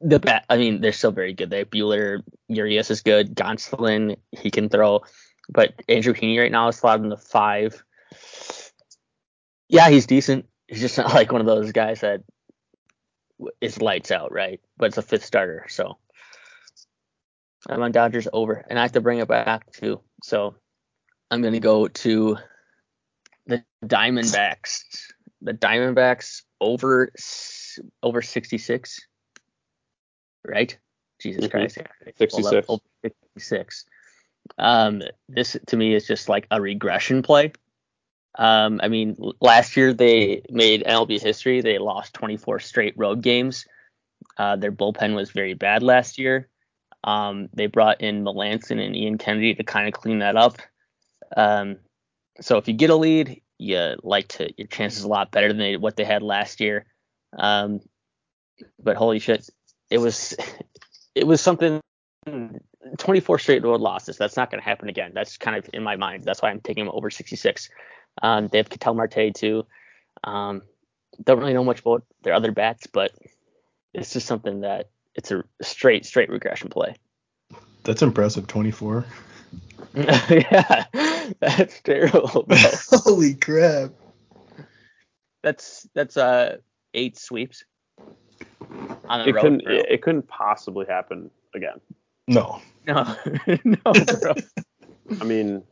the 0.00 0.18
bat. 0.18 0.44
I 0.48 0.56
mean, 0.58 0.80
they're 0.80 0.92
still 0.92 1.12
very 1.12 1.32
good. 1.32 1.50
They 1.50 1.58
have 1.58 1.70
Buehler, 1.70 2.22
Urias 2.48 2.90
is 2.90 3.02
good. 3.02 3.34
Gonsolin, 3.34 4.16
he 4.32 4.50
can 4.50 4.68
throw, 4.68 5.02
but 5.48 5.74
Andrew 5.88 6.12
Heaney 6.12 6.38
right 6.38 6.52
now 6.52 6.68
is 6.68 6.76
slotted 6.76 7.04
in 7.04 7.10
the 7.10 7.16
five. 7.16 7.82
Yeah, 9.68 9.88
he's 9.88 10.06
decent. 10.06 10.46
He's 10.68 10.80
just 10.80 10.98
not 10.98 11.14
like 11.14 11.32
one 11.32 11.40
of 11.40 11.46
those 11.46 11.72
guys 11.72 12.00
that 12.00 12.22
is 13.60 13.80
lights 13.80 14.10
out, 14.10 14.32
right? 14.32 14.60
But 14.76 14.86
it's 14.86 14.98
a 14.98 15.02
fifth 15.02 15.24
starter, 15.24 15.66
so 15.68 15.98
I'm 17.68 17.82
on 17.82 17.92
Dodgers 17.92 18.28
over, 18.32 18.64
and 18.68 18.78
I 18.78 18.82
have 18.82 18.92
to 18.92 19.00
bring 19.00 19.18
it 19.18 19.28
back 19.28 19.70
too. 19.72 20.00
So 20.22 20.54
I'm 21.30 21.42
gonna 21.42 21.60
go 21.60 21.88
to 21.88 22.36
the 23.46 23.64
Diamondbacks. 23.84 24.82
The 25.40 25.54
Diamondbacks 25.54 26.42
over 26.60 27.12
over 28.02 28.22
66, 28.22 29.00
right? 30.44 30.76
Jesus 31.20 31.46
Mhm. 31.46 31.50
Christ, 31.50 31.78
66. 32.18 32.68
Over 32.68 32.82
66. 33.02 33.86
Um, 34.58 35.02
this 35.28 35.56
to 35.68 35.76
me 35.76 35.94
is 35.94 36.06
just 36.06 36.28
like 36.28 36.46
a 36.50 36.60
regression 36.60 37.22
play. 37.22 37.52
Um, 38.38 38.80
I 38.82 38.88
mean, 38.88 39.16
last 39.40 39.76
year 39.76 39.92
they 39.92 40.42
made 40.50 40.84
MLB 40.84 41.18
history. 41.18 41.60
They 41.60 41.78
lost 41.78 42.14
24 42.14 42.60
straight 42.60 42.94
road 42.96 43.22
games. 43.22 43.66
Uh, 44.36 44.56
their 44.56 44.72
bullpen 44.72 45.14
was 45.14 45.30
very 45.30 45.54
bad 45.54 45.82
last 45.82 46.18
year. 46.18 46.48
Um, 47.04 47.48
they 47.52 47.66
brought 47.66 48.00
in 48.00 48.24
Melancon 48.24 48.84
and 48.84 48.96
Ian 48.96 49.18
Kennedy 49.18 49.54
to 49.54 49.64
kind 49.64 49.88
of 49.88 49.94
clean 49.94 50.20
that 50.20 50.36
up. 50.36 50.58
Um, 51.36 51.78
so 52.40 52.58
if 52.58 52.68
you 52.68 52.74
get 52.74 52.90
a 52.90 52.96
lead, 52.96 53.40
you 53.58 53.94
like 54.02 54.28
to 54.28 54.52
your 54.56 54.66
chances 54.66 55.04
a 55.04 55.08
lot 55.08 55.30
better 55.30 55.48
than 55.48 55.58
they, 55.58 55.76
what 55.76 55.96
they 55.96 56.04
had 56.04 56.22
last 56.22 56.60
year. 56.60 56.86
Um, 57.36 57.80
but 58.82 58.96
holy 58.96 59.18
shit, 59.18 59.48
it 59.90 59.98
was 59.98 60.34
it 61.14 61.26
was 61.26 61.40
something. 61.40 61.80
24 62.98 63.38
straight 63.38 63.62
road 63.62 63.80
losses. 63.80 64.16
That's 64.16 64.36
not 64.36 64.50
going 64.50 64.60
to 64.60 64.68
happen 64.68 64.88
again. 64.88 65.12
That's 65.14 65.36
kind 65.36 65.56
of 65.56 65.68
in 65.72 65.82
my 65.82 65.96
mind. 65.96 66.24
That's 66.24 66.42
why 66.42 66.50
I'm 66.50 66.60
taking 66.60 66.84
them 66.84 66.94
over 66.94 67.10
66. 67.10 67.70
Um, 68.20 68.48
they 68.48 68.58
have 68.58 68.68
Ketel 68.68 68.94
Marte 68.94 69.34
too. 69.34 69.66
Um, 70.24 70.62
don't 71.22 71.38
really 71.38 71.54
know 71.54 71.64
much 71.64 71.80
about 71.80 72.04
their 72.22 72.34
other 72.34 72.52
bats, 72.52 72.86
but 72.86 73.12
it's 73.94 74.12
just 74.12 74.26
something 74.26 74.60
that 74.60 74.90
it's 75.14 75.30
a 75.30 75.44
straight 75.60 76.06
straight 76.06 76.30
regression 76.30 76.68
play. 76.68 76.96
That's 77.84 78.02
impressive. 78.02 78.46
24. 78.46 79.04
yeah, 79.94 80.84
that's 81.40 81.80
terrible. 81.82 82.46
Holy 82.90 83.34
crap. 83.34 83.90
That's 85.42 85.88
that's 85.94 86.16
uh 86.16 86.58
eight 86.94 87.18
sweeps 87.18 87.64
on 89.08 89.28
It 89.28 89.34
couldn't. 89.34 89.62
It, 89.62 89.86
it 89.90 90.02
couldn't 90.02 90.28
possibly 90.28 90.86
happen 90.86 91.30
again. 91.54 91.80
No. 92.28 92.60
No, 92.86 93.16
no, 93.64 93.76
bro. 94.20 94.34
I 95.20 95.24
mean, 95.24 95.62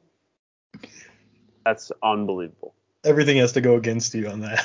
that's 1.65 1.91
unbelievable. 2.03 2.75
Everything 3.05 3.39
has 3.39 3.53
to 3.53 3.61
go 3.61 3.77
against 3.77 4.15
you 4.15 4.29
on 4.29 4.41
that. 4.41 4.65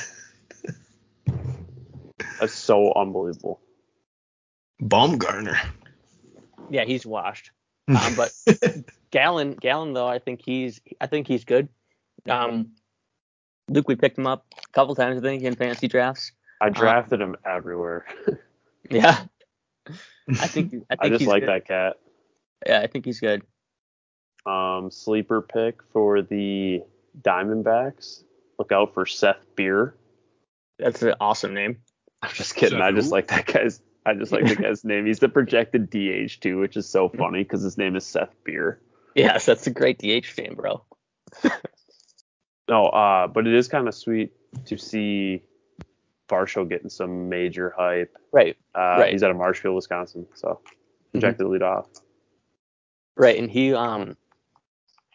That's 2.39 2.53
so 2.53 2.93
unbelievable. 2.93 3.61
Bumgarner. 4.82 5.57
yeah, 6.69 6.86
he's 6.86 7.05
washed. 7.05 7.51
Um, 7.88 8.15
but 8.15 8.32
Gallen, 9.11 9.53
Gallen 9.61 9.93
though, 9.93 10.07
I 10.07 10.17
think 10.17 10.41
he's 10.43 10.82
I 10.99 11.05
think 11.05 11.28
he's 11.28 11.45
good. 11.45 11.69
Um, 12.28 12.71
Luke, 13.69 13.88
we 13.88 13.95
picked 13.95 14.17
him 14.17 14.26
up 14.26 14.43
a 14.57 14.71
couple 14.71 14.95
times, 14.95 15.19
I 15.19 15.21
think, 15.21 15.43
in 15.43 15.53
fantasy 15.55 15.88
drafts. 15.88 16.32
I 16.61 16.69
drafted 16.69 17.21
him 17.21 17.36
everywhere. 17.45 18.05
Yeah, 18.89 19.26
I 20.30 20.47
think 20.47 20.73
I 20.89 20.95
think 20.95 20.99
I 20.99 21.09
just 21.09 21.19
he's 21.21 21.28
like 21.28 21.41
good. 21.41 21.49
that 21.49 21.67
cat. 21.67 21.97
Yeah, 22.65 22.82
I 22.82 22.88
think 22.88 23.05
he's 23.05 23.19
good. 23.19 23.43
Um, 24.45 24.89
sleeper 24.91 25.41
pick 25.41 25.82
for 25.91 26.21
the 26.21 26.82
Diamondbacks. 27.21 28.23
Look 28.59 28.71
out 28.71 28.93
for 28.93 29.05
Seth 29.05 29.43
Beer. 29.55 29.95
That's 30.80 31.01
an 31.01 31.15
awesome 31.19 31.53
name. 31.53 31.78
I'm 32.21 32.32
just 32.32 32.55
kidding. 32.55 32.78
Seth 32.78 32.86
I 32.88 32.91
just 32.91 33.09
who? 33.09 33.11
like 33.11 33.28
that 33.28 33.45
guy's. 33.45 33.82
I 34.06 34.14
just 34.14 34.32
like 34.32 34.45
the 34.47 34.56
guy's 34.62 34.84
name. 34.84 35.06
He's 35.06 35.20
the 35.20 35.30
projected 35.30 35.89
DH 35.89 36.39
too, 36.41 36.60
which 36.60 36.78
is 36.78 36.88
so 36.88 37.10
funny 37.10 37.43
because 37.43 37.62
his 37.64 37.78
name 37.78 37.95
is 37.95 38.06
Seth 38.06 38.34
Beer. 38.43 38.80
Yes, 39.16 39.45
that's 39.45 39.66
a 39.68 39.72
great 39.72 39.97
DH 39.99 40.38
name, 40.38 40.56
bro. 40.56 40.84
No, 42.68 42.86
uh, 42.88 43.28
but 43.28 43.45
it 43.47 43.53
is 43.53 43.68
kind 43.68 43.88
of 43.88 43.93
sweet 43.93 44.34
to 44.66 44.78
see 44.78 45.43
Varsho 46.30 46.68
getting 46.68 46.89
some 46.89 47.30
major 47.30 47.74
hype. 47.78 48.16
Right, 48.32 48.58
Uh, 48.74 48.97
Right. 48.99 49.12
He's 49.14 49.22
out 49.24 49.32
of 49.32 49.38
Marshfield, 49.38 49.76
Wisconsin, 49.76 50.26
so 50.34 50.60
projected 51.12 51.47
lead 51.47 51.62
off. 51.62 51.88
right, 53.16 53.38
and 53.38 53.49
he 53.49 53.74
um 53.74 54.18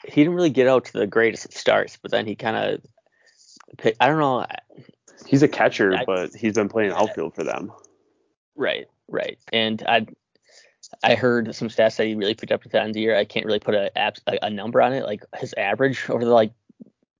he 0.05 0.23
didn't 0.23 0.35
really 0.35 0.51
get 0.51 0.67
out 0.67 0.87
to 0.87 0.93
the 0.95 1.07
greatest 1.07 1.45
of 1.45 1.53
starts, 1.53 1.99
but 2.01 2.11
then 2.11 2.25
he 2.27 2.35
kind 2.37 2.57
of 2.57 3.93
I 4.01 4.07
don't 4.07 4.19
know. 4.19 4.47
He's 5.27 5.43
a 5.43 5.49
catcher, 5.49 5.93
I- 5.95 6.05
but 6.05 6.35
he's 6.35 6.55
been 6.55 6.69
playing 6.69 6.93
outfield 6.93 7.35
for 7.35 7.45
them. 7.45 7.73
Right, 8.57 8.87
right, 9.09 9.39
and 9.53 9.83
I 9.87 10.07
I 11.03 11.15
heard 11.15 11.55
some 11.55 11.69
stats 11.69 11.97
that 11.97 12.07
he 12.07 12.15
really 12.15 12.35
picked 12.35 12.53
up 12.53 12.65
at 12.65 12.73
the 12.73 12.81
end 12.81 12.91
of 12.91 12.95
the 12.95 13.01
year. 13.01 13.17
I 13.17 13.25
can't 13.25 13.47
really 13.47 13.61
put 13.61 13.75
a 13.75 13.97
abs- 13.97 14.23
a, 14.27 14.39
a 14.43 14.51
number 14.51 14.81
on 14.83 14.93
it, 14.93 15.05
like 15.05 15.25
his 15.37 15.55
average 15.57 16.09
over 16.09 16.25
the 16.25 16.31
like 16.31 16.53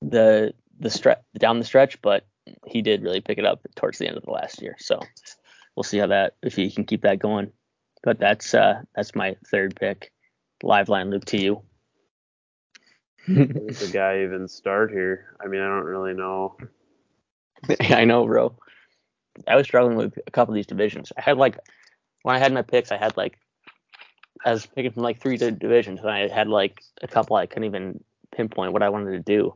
the 0.03 0.55
the 0.79 0.91
stretch 0.91 1.21
down 1.39 1.59
the 1.59 1.65
stretch, 1.65 2.01
but 2.03 2.27
he 2.67 2.83
did 2.83 3.03
really 3.03 3.21
pick 3.21 3.39
it 3.39 3.45
up 3.45 3.61
towards 3.77 3.99
the 3.99 4.09
end 4.09 4.17
of 4.17 4.25
the 4.25 4.31
last 4.31 4.63
year. 4.63 4.77
So 4.79 5.01
we'll 5.77 5.85
see 5.85 5.99
how 5.99 6.09
that 6.09 6.35
if 6.43 6.57
he 6.57 6.71
can 6.71 6.85
keep 6.85 7.03
that 7.03 7.19
going. 7.19 7.53
But 8.03 8.19
that's 8.19 8.55
uh 8.55 8.83
that's 8.95 9.15
my 9.15 9.37
third 9.51 9.77
pick. 9.77 10.13
Live 10.63 10.89
line 10.89 11.11
Luke 11.11 11.25
to 11.27 11.41
you. 11.41 11.63
Does 13.27 13.81
the 13.81 13.91
guy 13.93 14.23
even 14.23 14.49
start 14.49 14.91
here? 14.91 15.37
I 15.43 15.49
mean, 15.49 15.61
I 15.61 15.67
don't 15.67 15.85
really 15.85 16.15
know. 16.15 16.57
I 17.81 18.05
know, 18.05 18.27
bro. 18.27 18.57
I 19.47 19.57
was 19.57 19.67
struggling 19.67 19.97
with 19.97 20.19
a 20.27 20.31
couple 20.31 20.53
of 20.53 20.57
these 20.57 20.67
divisions. 20.67 21.13
I 21.17 21.23
had 21.23 21.37
like 21.37 21.59
when 22.23 22.37
I 22.37 22.39
had 22.39 22.53
my 22.53 22.63
picks, 22.63 22.93
I 22.93 22.97
had 22.97 23.17
like 23.17 23.39
I 24.45 24.53
was 24.53 24.67
picking 24.67 24.93
from 24.93 25.03
like 25.03 25.21
three 25.21 25.37
di- 25.37 25.51
divisions, 25.51 26.01
and 26.01 26.11
I 26.11 26.29
had 26.29 26.49
like 26.49 26.81
a 27.03 27.09
couple 27.09 27.37
I 27.37 27.47
couldn't 27.47 27.65
even 27.65 28.03
pinpoint 28.35 28.73
what 28.73 28.83
I 28.83 28.89
wanted 28.89 29.13
to 29.13 29.21
do. 29.21 29.55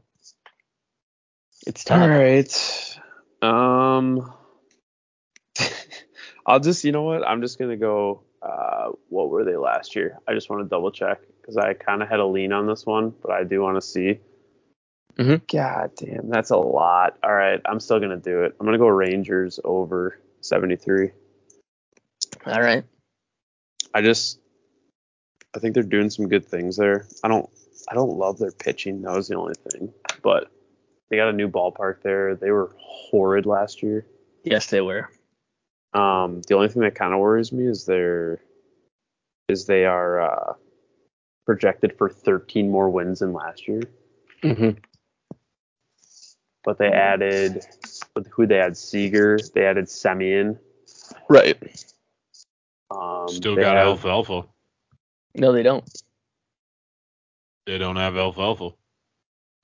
It's 1.67 1.85
tough. 1.85 2.03
All 2.03 2.09
right. 2.09 2.99
Um, 3.43 4.33
I'll 6.47 6.61
just, 6.61 6.85
you 6.85 6.93
know 6.93 7.03
what? 7.03 7.27
I'm 7.27 7.41
just 7.41 7.59
gonna 7.59 7.77
go. 7.77 8.23
Uh, 8.43 8.91
what 9.09 9.31
were 9.31 9.45
they 9.45 9.57
last 9.57 9.97
year? 9.97 10.19
I 10.29 10.35
just 10.35 10.51
want 10.51 10.63
to 10.63 10.69
double 10.69 10.91
check 10.91 11.21
because 11.41 11.57
I 11.57 11.73
kind 11.73 12.03
of 12.03 12.09
had 12.09 12.21
a 12.21 12.27
lean 12.27 12.53
on 12.53 12.67
this 12.67 12.85
one, 12.85 13.15
but 13.23 13.31
I 13.31 13.45
do 13.45 13.63
want 13.63 13.77
to 13.77 13.81
see. 13.81 14.21
Mhm. 15.17 15.47
God 15.53 15.93
damn, 15.97 16.29
that's 16.29 16.51
a 16.51 16.57
lot. 16.57 17.19
All 17.23 17.35
right, 17.35 17.61
I'm 17.65 17.81
still 17.81 18.01
gonna 18.01 18.17
do 18.17 18.43
it. 18.45 18.55
I'm 18.59 18.67
gonna 18.67 18.79
go 18.79 18.89
Rangers 18.89 19.61
over 19.65 20.19
73. 20.41 21.11
All 22.47 22.61
right. 22.61 22.85
I 23.95 24.03
just, 24.03 24.41
I 25.55 25.61
think 25.61 25.75
they're 25.75 25.83
doing 25.85 26.11
some 26.11 26.29
good 26.29 26.45
things 26.45 26.77
there. 26.77 27.07
I 27.23 27.29
don't, 27.29 27.49
I 27.89 27.95
don't 27.95 28.19
love 28.19 28.39
their 28.39 28.51
pitching. 28.51 29.03
That 29.03 29.15
was 29.15 29.29
the 29.29 29.37
only 29.37 29.55
thing, 29.71 29.93
but 30.23 30.51
they 31.09 31.17
got 31.17 31.29
a 31.29 31.33
new 31.33 31.49
ballpark 31.49 32.03
there. 32.03 32.35
They 32.35 32.51
were 32.51 32.75
horrid 32.79 33.47
last 33.47 33.83
year. 33.83 34.05
Yes, 34.43 34.67
they 34.67 34.81
were. 34.81 35.09
Um, 35.93 36.43
the 36.49 36.57
only 36.57 36.69
thing 36.69 36.83
that 36.83 36.97
kind 36.97 37.15
of 37.15 37.21
worries 37.21 37.53
me 37.53 37.67
is 37.69 37.87
they're 37.87 38.41
is 39.49 39.67
they 39.67 39.85
are 39.85 40.21
uh, 40.21 40.55
projected 41.47 41.97
for 41.97 42.09
13 42.09 42.69
more 42.71 42.89
wins 42.91 43.21
than 43.21 43.33
last 43.33 43.69
year, 43.69 43.83
hmm 44.43 44.71
but 46.65 46.79
they 46.79 46.89
added 46.89 47.65
with 48.15 48.27
who 48.29 48.47
they 48.47 48.57
had 48.57 48.77
Seager, 48.77 49.39
they 49.55 49.65
added 49.67 49.87
Semien. 49.87 50.59
Right. 51.29 51.57
Um, 52.91 53.29
Still 53.29 53.57
got 53.57 53.77
have- 53.77 53.87
alfalfa. 53.89 54.45
No, 55.35 55.53
they 55.53 55.63
don't. 55.63 55.85
They 57.67 57.79
don't 57.79 57.97
have 57.97 58.17
alfalfa. 58.17 58.71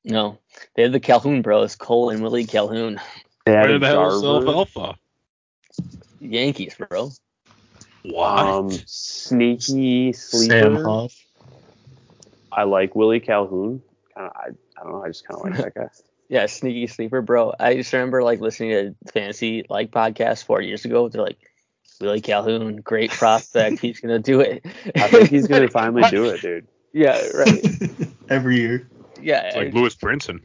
No, 0.04 0.38
they 0.74 0.82
have 0.84 0.92
the 0.92 1.00
Calhoun 1.00 1.42
Bros, 1.42 1.76
Cole 1.76 2.08
and 2.10 2.22
Willie 2.22 2.46
Calhoun, 2.46 2.98
They 3.44 3.52
Where 3.52 3.60
added 3.60 3.82
the 3.82 3.86
hell 3.88 4.16
is 4.16 4.24
alfalfa? 4.24 4.96
Yankees, 6.20 6.74
bro. 6.74 7.10
What? 8.02 8.38
um, 8.38 8.70
sneaky 8.86 10.12
Sam 10.14 10.48
sleeper. 10.48 10.84
Huff. 10.88 11.14
I 12.50 12.62
like 12.64 12.94
Willie 12.96 13.20
Calhoun. 13.20 13.82
Kind 14.14 14.26
of, 14.30 14.32
I, 14.36 14.46
I 14.80 14.82
don't 14.82 14.92
know. 14.92 15.04
I 15.04 15.08
just 15.08 15.26
kind 15.28 15.38
of 15.38 15.50
like 15.50 15.74
that 15.74 15.74
guy. 15.74 15.88
Yeah, 16.30 16.46
sneaky 16.46 16.86
sleeper, 16.86 17.22
bro. 17.22 17.52
I 17.58 17.74
just 17.74 17.92
remember 17.92 18.22
like 18.22 18.38
listening 18.40 18.70
to 18.70 19.12
fantasy 19.12 19.66
like 19.68 19.90
podcast 19.90 20.44
four 20.44 20.62
years 20.62 20.84
ago. 20.84 21.08
They're 21.08 21.20
like, 21.24 21.38
Willie 22.00 22.20
Calhoun, 22.20 22.76
great 22.76 23.10
prospect. 23.10 23.80
he's 23.80 23.98
gonna 23.98 24.20
do 24.20 24.38
it. 24.40 24.64
I 24.94 25.08
think 25.08 25.28
he's 25.28 25.48
gonna 25.48 25.68
finally 25.72 26.08
do 26.08 26.26
it, 26.26 26.40
dude. 26.40 26.68
Yeah, 26.92 27.20
right. 27.34 27.66
Every 28.28 28.60
year. 28.60 28.88
Yeah, 29.20 29.48
It's 29.48 29.56
like 29.56 29.74
Lewis 29.74 29.96
Brinson. 29.96 30.40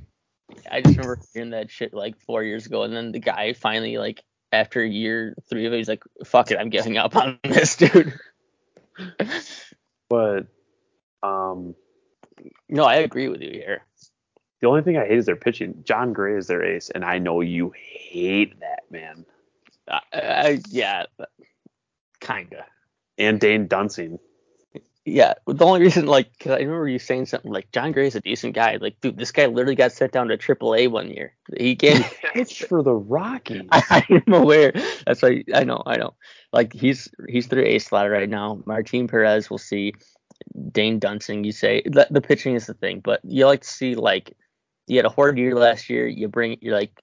I 0.71 0.81
just 0.81 0.97
remember 0.97 1.19
hearing 1.35 1.51
that 1.51 1.69
shit 1.69 1.93
like 1.93 2.19
four 2.19 2.41
years 2.41 2.65
ago, 2.65 2.81
and 2.81 2.91
then 2.95 3.11
the 3.11 3.19
guy 3.19 3.53
finally 3.53 3.99
like 3.99 4.23
after 4.51 4.83
year 4.83 5.35
three 5.47 5.67
of 5.67 5.73
it, 5.73 5.77
he's 5.77 5.87
like, 5.87 6.03
"Fuck 6.25 6.49
it, 6.49 6.57
I'm 6.57 6.69
giving 6.69 6.97
up 6.97 7.15
on 7.15 7.37
this, 7.43 7.75
dude." 7.75 8.11
But 10.09 10.47
um, 11.21 11.75
no, 12.69 12.85
I 12.85 12.95
agree 12.95 13.27
with 13.27 13.41
you 13.41 13.51
here. 13.51 13.83
The 14.65 14.71
only 14.71 14.81
thing 14.81 14.97
I 14.97 15.05
hate 15.05 15.19
is 15.19 15.27
their 15.27 15.35
pitching. 15.35 15.83
Jon 15.83 16.11
Gray 16.11 16.35
is 16.35 16.47
their 16.47 16.63
ace, 16.63 16.89
and 16.89 17.05
I 17.05 17.19
know 17.19 17.41
you 17.41 17.71
hate 17.75 18.59
that 18.61 18.81
man. 18.89 19.23
I, 19.87 19.99
I 20.11 20.59
yeah, 20.71 21.03
kinda. 22.19 22.65
And 23.19 23.39
Dane 23.39 23.67
Dunning. 23.67 24.17
Yeah, 25.05 25.35
the 25.45 25.63
only 25.63 25.81
reason, 25.81 26.07
like, 26.07 26.31
because 26.35 26.53
I 26.53 26.57
remember 26.61 26.87
you 26.87 26.97
saying 26.97 27.27
something 27.27 27.51
like 27.51 27.71
Jon 27.73 27.91
Gray's 27.91 28.15
a 28.15 28.21
decent 28.21 28.55
guy. 28.55 28.77
Like, 28.77 28.99
dude, 29.01 29.19
this 29.19 29.31
guy 29.31 29.45
literally 29.45 29.75
got 29.75 29.91
sent 29.91 30.13
down 30.13 30.29
to 30.29 30.37
AAA 30.39 30.89
one 30.89 31.11
year. 31.11 31.35
He 31.55 31.75
can't. 31.75 32.03
pitched 32.33 32.63
for 32.63 32.81
the 32.81 32.95
Rockies. 32.95 33.67
I 33.71 34.03
am 34.09 34.33
aware. 34.33 34.73
That's 35.05 35.21
why 35.21 35.43
I 35.53 35.63
know. 35.63 35.83
I 35.85 35.97
know. 35.97 36.15
Like 36.51 36.73
he's 36.73 37.07
he's 37.29 37.49
their 37.49 37.63
ace 37.63 37.85
slot 37.85 38.09
right 38.09 38.27
now. 38.27 38.63
Martin 38.65 39.07
Perez, 39.07 39.47
we'll 39.47 39.59
see. 39.59 39.93
Dane 40.71 40.97
Dunning, 40.97 41.43
you 41.43 41.51
say 41.51 41.83
the, 41.85 42.07
the 42.09 42.19
pitching 42.19 42.55
is 42.55 42.65
the 42.65 42.73
thing, 42.73 42.99
but 43.03 43.21
you 43.23 43.45
like 43.45 43.61
to 43.61 43.67
see 43.67 43.93
like 43.93 44.35
you 44.87 44.97
had 44.97 45.05
a 45.05 45.09
horrid 45.09 45.37
year 45.37 45.55
last 45.55 45.89
year. 45.89 46.07
You 46.07 46.27
bring 46.27 46.57
you're 46.61 46.75
like 46.75 47.01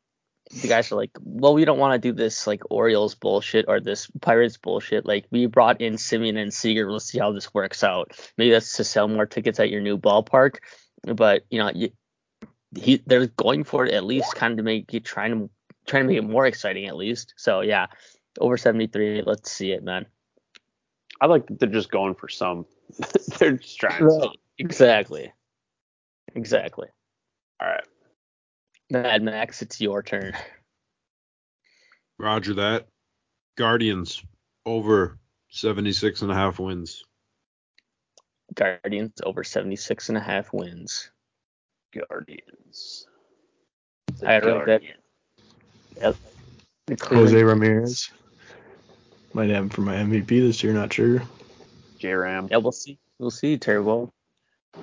the 0.61 0.69
guys 0.69 0.93
are 0.93 0.97
like, 0.97 1.11
well, 1.21 1.55
we 1.55 1.65
don't 1.65 1.79
want 1.79 1.95
to 1.95 2.09
do 2.09 2.15
this 2.15 2.47
like 2.47 2.63
Orioles 2.71 3.15
bullshit 3.15 3.65
or 3.69 3.81
this 3.81 4.11
Pirates 4.21 4.57
bullshit. 4.57 5.07
Like 5.07 5.27
we 5.31 5.47
brought 5.47 5.81
in 5.81 5.95
Semien 5.95 6.37
and 6.37 6.53
Seager. 6.53 6.91
Let's 6.91 7.07
see 7.07 7.19
how 7.19 7.33
this 7.33 7.55
works 7.55 7.83
out. 7.83 8.13
Maybe 8.37 8.51
that's 8.51 8.77
to 8.77 8.85
sell 8.85 9.09
more 9.09 9.27
tickets 9.27 9.61
at 9.61 9.71
your 9.71 9.81
new 9.81 9.97
ballpark, 9.97 10.57
but 11.05 11.45
you 11.51 11.59
know 11.59 11.71
you, 11.75 11.91
he 12.79 13.03
they're 13.07 13.27
going 13.27 13.65
for 13.65 13.87
it 13.87 13.95
at 13.95 14.05
least 14.05 14.35
kind 14.35 14.53
of 14.53 14.57
to 14.59 14.63
make 14.63 14.93
you 14.93 15.01
trying 15.01 15.33
to 15.33 15.51
trying 15.87 16.05
to 16.05 16.09
make 16.09 16.19
it 16.19 16.29
more 16.29 16.47
exciting 16.47 16.87
at 16.87 16.97
least. 16.97 17.35
So 17.37 17.61
yeah, 17.61 17.87
over 18.39 18.57
73. 18.57 19.23
Let's 19.25 19.51
see 19.51 19.73
it, 19.73 19.83
man. 19.83 20.07
I 21.21 21.27
like 21.27 21.47
that 21.47 21.61
they're 21.61 21.69
just 21.69 21.91
going 21.91 22.15
for 22.15 22.29
some. 22.29 22.67
they're 23.39 23.53
just 23.53 23.79
trying 23.79 24.09
some. 24.09 24.33
Exactly. 24.59 25.33
Exactly. 26.35 26.89
All 27.63 27.69
right. 27.69 27.85
Mad 28.91 29.23
Max, 29.23 29.63
it's 29.63 29.81
your 29.81 30.03
turn. 30.03 30.33
Roger 32.19 32.55
that. 32.55 32.89
Guardians 33.57 34.23
over 34.67 35.19
76 35.51 36.23
and 36.23 36.33
a 36.33 36.35
half 36.35 36.59
wins. 36.59 37.05
Guardians 38.55 39.13
over 39.25 39.45
76 39.45 40.09
and 40.09 40.19
a 40.19 40.21
half 40.21 40.53
wins. 40.53 41.11
Guardians. 41.95 43.07
I 44.27 44.41
wrote 44.41 44.67
that. 44.67 44.83
Yep. 44.83 46.17
The 46.87 46.97
Jose 46.97 46.97
Cleveland- 46.97 47.47
Ramirez. 47.47 48.11
Might 49.35 49.51
have 49.51 49.65
him 49.65 49.71
for 49.71 49.81
my 49.83 49.95
MVP 49.95 50.27
this 50.27 50.63
year, 50.63 50.75
not 50.75 50.93
sure. 50.93 51.23
J 51.99 52.13
Ram. 52.13 52.49
Yeah, 52.51 52.59
we'll 52.59 52.73
see. 52.73 52.99
We'll 53.19 53.31
see, 53.31 53.57
Turbo. 53.57 54.13
What 54.73 54.83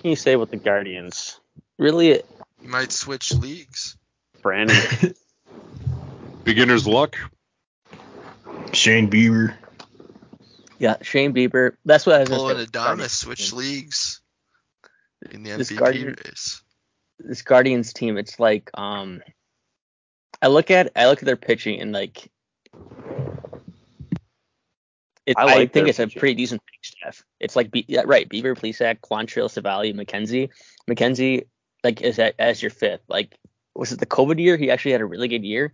can 0.00 0.10
you 0.10 0.16
say 0.16 0.36
with 0.36 0.50
the 0.50 0.56
Guardians? 0.58 1.40
Really, 1.78 2.08
You 2.62 2.68
might 2.68 2.92
switch 2.92 3.32
leagues. 3.34 3.96
Brandon. 4.42 4.76
Beginner's 6.44 6.86
luck. 6.86 7.16
Shane 8.72 9.10
Bieber. 9.10 9.54
yeah, 10.78 10.96
Shane 11.02 11.34
Bieber. 11.34 11.76
That's 11.84 12.06
what 12.06 12.16
I 12.16 12.20
was 12.20 12.28
Pull 12.28 12.38
going 12.44 12.56
to 12.56 12.62
Adonis, 12.62 13.12
switch 13.12 13.52
leagues 13.52 14.20
in 15.30 15.42
the 15.42 15.52
This 15.56 15.70
MVP 15.72 15.78
Guardian- 15.78 16.16
race. 16.24 16.62
this 17.18 17.42
Guardians 17.42 17.92
team, 17.92 18.16
it's 18.16 18.38
like 18.38 18.70
um, 18.74 19.22
I 20.40 20.46
look 20.48 20.70
at 20.70 20.92
I 20.96 21.06
look 21.08 21.18
at 21.20 21.24
their 21.26 21.36
pitching 21.36 21.80
and 21.80 21.92
like, 21.92 22.30
it, 25.26 25.36
I 25.36 25.44
I, 25.44 25.54
think 25.54 25.72
their 25.72 25.86
it's 25.88 25.98
a 25.98 26.06
pretty 26.06 26.34
decent 26.34 26.62
pitching 26.64 26.96
staff. 27.00 27.24
It's 27.40 27.56
like 27.56 27.70
Be- 27.70 27.86
yeah, 27.88 28.02
right, 28.04 28.28
Beaver, 28.28 28.54
Plesac, 28.54 28.98
Quantrill, 29.00 29.48
Civale, 29.50 29.92
McKenzie. 29.94 30.50
McKenzie 30.88 31.46
like 31.86 32.00
is 32.00 32.18
at, 32.18 32.34
as 32.38 32.60
your 32.60 32.70
fifth. 32.70 33.02
Like 33.08 33.38
was 33.74 33.92
it 33.92 34.00
the 34.00 34.06
COVID 34.06 34.40
year? 34.40 34.56
He 34.56 34.70
actually 34.70 34.92
had 34.92 35.00
a 35.00 35.06
really 35.06 35.28
good 35.28 35.44
year. 35.44 35.72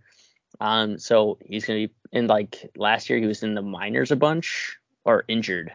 Um, 0.61 0.99
so 0.99 1.39
he's 1.43 1.65
gonna 1.65 1.87
be 1.87 1.93
in 2.11 2.27
like 2.27 2.69
last 2.77 3.09
year 3.09 3.19
he 3.19 3.25
was 3.25 3.41
in 3.41 3.55
the 3.55 3.61
minors 3.61 4.11
a 4.11 4.15
bunch 4.15 4.77
or 5.03 5.25
injured. 5.27 5.73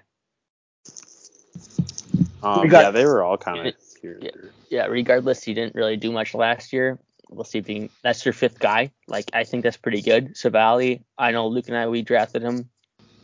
Um, 2.43 2.69
got- 2.69 2.85
yeah, 2.85 2.91
they 2.91 3.05
were 3.05 3.23
all 3.25 3.37
kind 3.37 3.67
of. 3.69 3.75
Yeah. 4.03 4.31
yeah, 4.71 4.87
regardless, 4.87 5.43
he 5.43 5.55
didn't 5.55 5.75
really 5.75 5.97
do 5.97 6.13
much 6.13 6.33
last 6.33 6.73
year. 6.73 7.01
We'll 7.31 7.45
see 7.45 7.59
if 7.59 7.67
he 7.67 7.75
can, 7.75 7.91
that's 8.03 8.25
your 8.25 8.33
fifth 8.33 8.61
guy. 8.61 8.93
Like 9.09 9.29
I 9.33 9.43
think 9.43 9.65
that's 9.65 9.77
pretty 9.77 10.01
good. 10.01 10.35
Civale, 10.35 11.03
I 11.19 11.33
know 11.33 11.49
Luke 11.49 11.67
and 11.69 11.77
I 11.77 11.89
we 11.89 12.03
drafted 12.03 12.43
him 12.43 12.71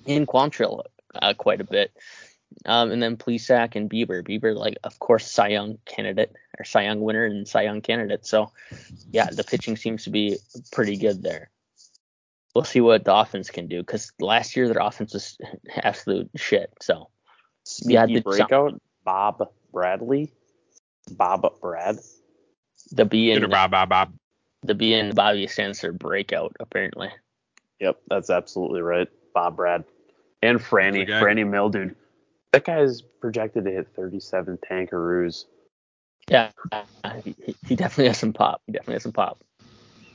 in 0.04 0.26
Quantrill 0.26 0.82
uh, 1.14 1.34
quite 1.34 1.60
a 1.60 1.64
bit. 1.64 1.92
Um, 2.66 2.92
and 2.92 3.02
then 3.02 3.16
Plesac 3.16 3.74
and 3.76 3.90
Bieber. 3.90 4.22
Bieber, 4.26 4.54
like 4.56 4.78
of 4.84 4.98
course, 4.98 5.30
Cy 5.30 5.48
Young 5.48 5.78
candidate 5.86 6.32
or 6.58 6.64
Cy 6.64 6.84
Young 6.84 7.00
winner 7.00 7.24
and 7.24 7.46
Cy 7.46 7.62
Young 7.62 7.80
candidate. 7.80 8.26
So 8.26 8.52
yeah, 9.10 9.28
the 9.30 9.44
pitching 9.44 9.76
seems 9.76 10.04
to 10.04 10.10
be 10.10 10.36
pretty 10.72 10.96
good 10.96 11.22
there. 11.22 11.50
We'll 12.54 12.64
see 12.64 12.80
what 12.80 13.04
the 13.04 13.14
offense 13.14 13.50
can 13.50 13.66
do 13.66 13.80
because 13.80 14.12
last 14.20 14.54
year 14.56 14.68
their 14.68 14.80
offense 14.82 15.12
was 15.12 15.36
absolute 15.76 16.30
shit. 16.36 16.72
So 16.80 17.10
yeah, 17.82 18.04
Sneaky 18.04 18.14
the- 18.20 18.22
breakout. 18.22 18.80
Bob 19.04 19.48
Bradley. 19.72 20.32
Bob 21.10 21.60
Brad. 21.60 21.98
the 22.92 23.04
B 23.04 23.26
Get 23.26 23.42
and 23.42 23.50
bob, 23.50 23.72
bob, 23.72 23.88
bob. 23.90 24.14
the 24.62 24.74
B 24.74 24.94
and 24.94 25.14
Bobby 25.14 25.46
stands 25.46 25.80
for 25.80 25.92
breakout 25.92 26.56
apparently. 26.60 27.10
Yep, 27.80 28.00
that's 28.08 28.30
absolutely 28.30 28.80
right. 28.80 29.08
Bob 29.34 29.56
Brad. 29.56 29.84
And 30.42 30.58
Franny. 30.60 31.06
Franny 31.06 31.46
Mill, 31.46 31.68
dude. 31.68 31.96
That 32.54 32.62
guy 32.62 32.82
is 32.82 33.02
projected 33.02 33.64
to 33.64 33.72
hit 33.72 33.88
37 33.96 34.60
tankaroos. 34.70 35.46
Yeah, 36.30 36.52
he, 37.24 37.34
he 37.66 37.74
definitely 37.74 38.06
has 38.06 38.18
some 38.18 38.32
pop. 38.32 38.62
He 38.64 38.72
definitely 38.72 38.94
has 38.94 39.02
some 39.02 39.10
pop. 39.10 39.42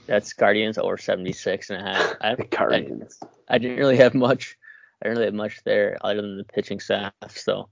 That's 0.08 0.32
Guardians 0.32 0.78
over 0.78 0.98
76 0.98 1.70
and 1.70 1.82
a 1.82 1.84
half. 1.84 2.16
I, 2.22 2.36
The 2.36 2.46
Guardians. 2.46 3.20
I 3.50 3.58
didn't 3.58 3.76
really 3.76 3.98
have 3.98 4.14
much. 4.14 4.58
I 5.02 5.08
didn't 5.08 5.18
really 5.18 5.28
have 5.28 5.34
much 5.34 5.62
there 5.66 5.98
other 6.00 6.22
than 6.22 6.38
the 6.38 6.46
pitching 6.46 6.80
staff. 6.80 7.12
So, 7.32 7.68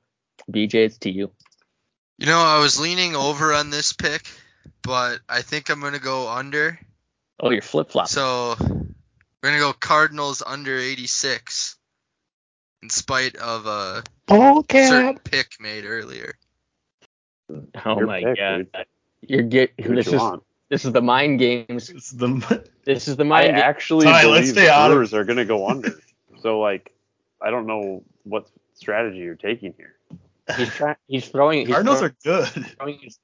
BJ, 0.52 0.74
it's 0.74 0.98
to 0.98 1.12
you. 1.12 1.32
You 2.18 2.26
know, 2.26 2.38
I 2.38 2.60
was 2.60 2.78
leaning 2.78 3.16
over 3.16 3.54
on 3.54 3.70
this 3.70 3.94
pick, 3.94 4.28
but 4.84 5.22
I 5.30 5.44
think 5.44 5.70
I'm 5.70 5.80
gonna 5.80 5.98
go 5.98 6.28
under. 6.28 6.78
Oh, 7.40 7.52
you're 7.52 7.62
flip 7.62 7.92
flop. 7.92 8.10
So 8.10 8.58
we're 8.60 9.50
gonna 9.50 9.60
go 9.60 9.72
Cardinals 9.72 10.44
under 10.46 10.78
86, 10.78 11.77
in 12.82 12.90
spite 12.90 13.36
of 13.38 13.66
a 13.66 14.04
Oh, 14.30 14.64
certain 14.70 15.18
pick 15.20 15.56
made 15.60 15.86
earlier. 15.86 16.36
oh 17.50 17.98
Your 17.98 18.06
my 18.08 18.24
pick, 18.24 18.38
god, 18.38 18.58
dude. 18.74 18.86
you're 19.22 19.42
get. 19.44 19.76
Do 19.78 19.90
what 19.90 19.96
This 19.96 20.08
you 20.08 20.14
is 20.14 20.20
want. 20.22 20.44
this 20.70 20.86
is 20.86 20.92
the 20.92 21.02
mind 21.02 21.40
games. 21.40 21.90
It's 21.90 22.12
the 22.12 22.64
This 22.84 23.08
is 23.08 23.16
the 23.16 23.24
I 23.24 23.28
mind. 23.28 23.48
game. 23.48 23.56
actually 23.56 24.06
Ty, 24.06 24.12
let's 24.12 24.24
believe 24.26 24.48
stay 24.50 24.62
the 24.66 24.72
out 24.72 24.92
of- 24.92 24.96
Brewers 24.96 25.14
are 25.14 25.24
going 25.24 25.38
to 25.38 25.46
go 25.46 25.68
under. 25.70 25.92
so, 26.42 26.60
like, 26.60 26.94
I 27.42 27.50
don't 27.50 27.68
know 27.68 28.04
what 28.24 28.48
strategy 28.74 29.20
you're 29.20 29.36
taking 29.36 29.74
here. 29.78 29.94
He's 30.56 30.70
trying. 30.70 30.96
He's 31.08 31.28
throwing. 31.28 31.60
He's 31.66 31.70
Cardinals 31.70 32.00
throwing, 32.00 32.12
are 32.12 32.52
good. 32.54 32.66
throwing 32.78 33.00
his, 33.00 33.20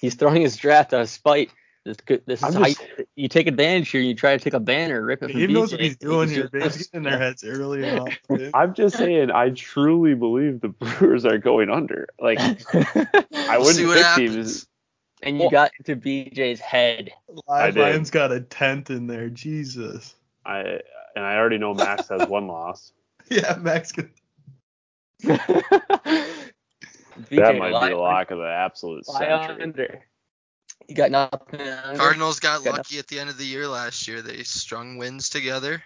he's 0.00 0.14
throwing 0.14 0.42
his 0.42 0.56
draft 0.56 0.92
out 0.94 1.02
of 1.02 1.08
spite. 1.08 1.50
This 1.88 1.96
could. 2.04 2.22
This 2.26 2.40
is 2.40 2.44
I'm 2.44 2.52
how 2.52 2.64
just- 2.68 2.82
you, 2.98 3.06
you 3.16 3.28
take 3.28 3.46
advantage 3.46 3.88
here. 3.88 4.02
And 4.02 4.08
you 4.10 4.14
try 4.14 4.36
to 4.36 4.44
take 4.44 4.52
a 4.52 4.60
banner, 4.60 5.02
rip 5.02 5.22
it 5.22 5.30
from 5.30 5.40
Dave 5.40 5.48
knows 5.48 5.70
BJ. 5.70 5.72
what 5.72 5.80
he's 5.80 5.96
doing 5.96 6.28
He's 6.28 6.36
here. 6.36 6.48
Dave's 6.52 6.76
just- 6.76 6.92
getting 6.92 7.06
in 7.06 7.10
their 7.10 7.18
heads 7.18 7.44
early 7.44 7.88
on. 7.88 8.10
I'm 8.52 8.74
just 8.74 8.98
saying, 8.98 9.30
I 9.30 9.48
truly 9.50 10.14
believe 10.14 10.60
the 10.60 10.68
Brewers 10.68 11.24
are 11.24 11.38
going 11.38 11.70
under. 11.70 12.08
Like, 12.20 12.38
I 12.74 13.56
wouldn't 13.56 13.76
see 13.76 13.86
what 13.86 13.96
pick 13.96 14.04
happens. 14.04 14.34
teams. 14.34 14.66
and 15.22 15.40
you 15.40 15.50
got 15.50 15.70
into 15.78 15.96
BJ's 15.96 16.60
head. 16.60 17.10
Live 17.46 17.72
did. 17.74 17.80
Lions 17.80 18.10
got 18.10 18.32
a 18.32 18.40
tenth 18.40 18.90
in 18.90 19.06
there. 19.06 19.30
Jesus. 19.30 20.14
I 20.44 20.80
and 21.16 21.24
I 21.24 21.36
already 21.36 21.56
know 21.58 21.72
Max 21.72 22.08
has 22.08 22.28
one 22.28 22.48
loss. 22.48 22.92
Yeah, 23.30 23.56
Max. 23.60 23.92
Could, 23.92 24.08
that 25.22 25.40
might 27.30 27.82
be 27.82 27.88
the 27.90 27.96
lock 27.96 28.30
of 28.30 28.38
the 28.38 28.46
absolute 28.48 29.04
Fly 29.04 29.18
century. 29.18 29.62
under. 29.62 30.00
You 30.86 30.94
got 30.94 31.10
nothing. 31.10 31.60
under? 31.60 31.98
Cardinals 31.98 32.40
got 32.40 32.64
Got 32.64 32.78
lucky 32.78 32.98
at 32.98 33.08
the 33.08 33.18
end 33.18 33.30
of 33.30 33.36
the 33.36 33.44
year 33.44 33.66
last 33.66 34.06
year. 34.08 34.22
They 34.22 34.42
strung 34.42 34.96
wins 34.96 35.28
together. 35.28 35.82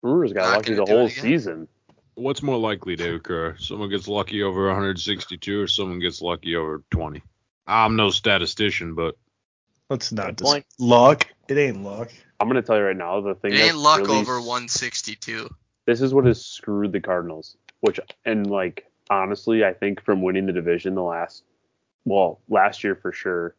Brewers 0.00 0.32
got 0.32 0.42
Not 0.42 0.56
lucky 0.58 0.74
the 0.74 0.86
whole 0.86 1.08
season. 1.08 1.68
What's 2.14 2.42
more 2.42 2.58
likely 2.58 2.96
to 2.96 3.14
occur? 3.14 3.56
Someone 3.58 3.88
gets 3.88 4.06
lucky 4.08 4.42
over 4.42 4.66
162 4.66 5.60
or 5.60 5.66
someone 5.66 5.98
gets 5.98 6.20
lucky 6.20 6.56
over 6.56 6.82
20? 6.90 7.22
I'm 7.66 7.96
no 7.96 8.10
statistician, 8.10 8.94
but 8.94 9.16
let's 9.88 10.12
not 10.12 10.26
Good 10.26 10.36
dis- 10.36 10.50
point. 10.50 10.66
luck. 10.78 11.26
It 11.48 11.58
ain't 11.58 11.82
luck. 11.82 12.10
I'm 12.40 12.48
gonna 12.48 12.62
tell 12.62 12.76
you 12.76 12.82
right 12.82 12.96
now, 12.96 13.20
the 13.20 13.34
thing 13.34 13.52
It 13.52 13.58
that's 13.58 13.68
ain't 13.68 13.78
luck 13.78 14.00
really 14.00 14.18
over 14.18 14.40
162. 14.40 15.48
this 15.86 16.00
is 16.00 16.12
what 16.12 16.24
has 16.24 16.44
screwed 16.44 16.92
the 16.92 17.00
Cardinals. 17.00 17.56
Which 17.80 18.00
and 18.24 18.48
like 18.48 18.86
honestly, 19.10 19.64
I 19.64 19.72
think 19.72 20.02
from 20.02 20.22
winning 20.22 20.46
the 20.46 20.52
division 20.52 20.94
the 20.94 21.02
last 21.02 21.44
well, 22.04 22.40
last 22.48 22.82
year 22.82 22.94
for 22.96 23.12
sure. 23.12 23.54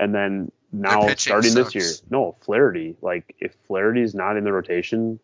And 0.00 0.14
then 0.14 0.50
now 0.72 1.02
pitching 1.02 1.18
starting 1.18 1.54
this 1.54 1.74
year. 1.74 1.90
No, 2.10 2.36
Flaherty. 2.40 2.96
Like 3.02 3.36
if 3.38 3.54
Flaherty's 3.66 4.14
not 4.14 4.36
in 4.36 4.44
the 4.44 4.52
rotation, 4.52 5.20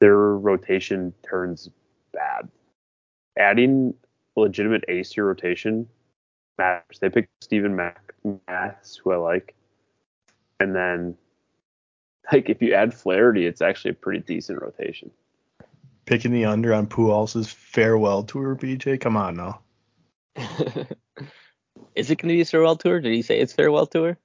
their 0.00 0.16
rotation 0.16 1.14
turns 1.28 1.70
bad. 2.12 2.48
Adding 3.38 3.94
a 4.36 4.40
legitimate 4.40 4.84
ace 4.88 5.10
to 5.10 5.16
your 5.16 5.26
rotation 5.26 5.88
matters. 6.58 6.98
They 7.00 7.08
picked 7.08 7.30
Steven 7.42 7.74
Mac 7.74 8.14
Matz, 8.46 8.96
who 8.96 9.12
I 9.12 9.16
like. 9.16 9.54
And 10.60 10.76
then 10.76 11.16
like 12.30 12.50
if 12.50 12.60
you 12.60 12.74
add 12.74 12.92
Flaherty, 12.92 13.46
it's 13.46 13.62
actually 13.62 13.92
a 13.92 13.94
pretty 13.94 14.20
decent 14.20 14.60
rotation. 14.60 15.10
Picking 16.04 16.32
the 16.32 16.44
under 16.44 16.72
on 16.72 16.86
Pujols' 16.86 17.48
farewell 17.48 18.22
tour, 18.22 18.54
BJ. 18.54 19.00
Come 19.00 19.16
on 19.16 19.36
now. 19.36 19.60
Is 21.96 22.10
it 22.10 22.16
going 22.16 22.28
to 22.28 22.34
be 22.34 22.40
a 22.42 22.44
farewell 22.44 22.76
tour? 22.76 23.00
Did 23.00 23.12
he 23.12 23.22
say 23.22 23.38
it's 23.40 23.52
farewell 23.52 23.86
tour? 23.86 24.18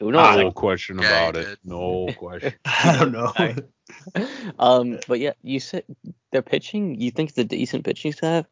Who 0.00 0.10
knows? 0.12 0.36
no 0.36 0.50
question 0.50 0.98
Yeah, 0.98 1.28
about 1.28 1.36
it. 1.36 1.58
No 1.64 2.08
question. 2.18 2.54
I 2.64 2.96
don't 2.98 3.12
know. 3.12 4.52
Um, 4.58 4.98
but 5.06 5.20
yeah, 5.20 5.32
you 5.42 5.60
said 5.60 5.84
they're 6.30 6.42
pitching. 6.42 7.00
You 7.00 7.10
think 7.10 7.30
it's 7.30 7.38
a 7.38 7.44
decent 7.44 7.84
pitching 7.84 8.12
staff? 8.12 8.46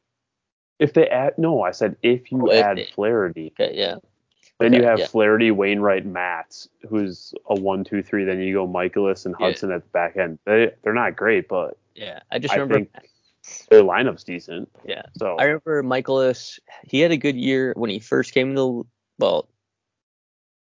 If 0.79 0.95
they 0.95 1.09
add, 1.09 1.37
no, 1.39 1.63
I 1.63 1.73
said 1.73 1.97
if 2.03 2.31
you 2.33 2.43
Oh, 2.49 2.51
if 2.53 2.65
add 2.65 2.77
they- 2.79 2.87
Flaherty, 2.95 3.53
Okay, 3.59 3.77
yeah. 3.77 3.97
then 4.59 4.73
you 4.73 4.83
have 4.85 4.99
yeah. 5.01 5.07
Flaherty, 5.07 5.51
Wainwright, 5.51 6.07
Matz, 6.07 6.69
who's 6.89 7.35
a 7.47 7.55
one, 7.55 7.85
two, 7.85 8.03
three. 8.03 8.25
Then 8.25 8.41
you 8.41 8.55
go 8.55 8.67
Mikolas 8.69 9.27
and 9.27 9.35
Yeah. 9.39 9.47
Hudson 9.47 9.73
at 9.73 9.83
the 9.83 9.89
back 9.91 10.17
end. 10.17 10.39
They 10.47 10.73
they're 10.83 10.95
not 10.95 11.17
great, 11.17 11.49
but 11.49 11.77
Yeah, 11.95 12.21
I 12.31 12.39
just 12.39 12.55
I 12.55 12.59
remember. 12.59 12.75
think 12.75 13.11
their 13.71 13.83
lineup's 13.83 14.25
decent. 14.25 14.69
Yeah, 14.85 15.03
So 15.19 15.37
I 15.37 15.45
remember 15.45 15.83
Mikolas. 15.83 16.59
He 16.85 17.01
had 17.01 17.11
a 17.11 17.17
good 17.17 17.37
year 17.37 17.73
when 17.77 17.91
he 17.91 17.99
first 17.99 18.33
came 18.33 18.55
to 18.57 18.87
well, 19.19 19.49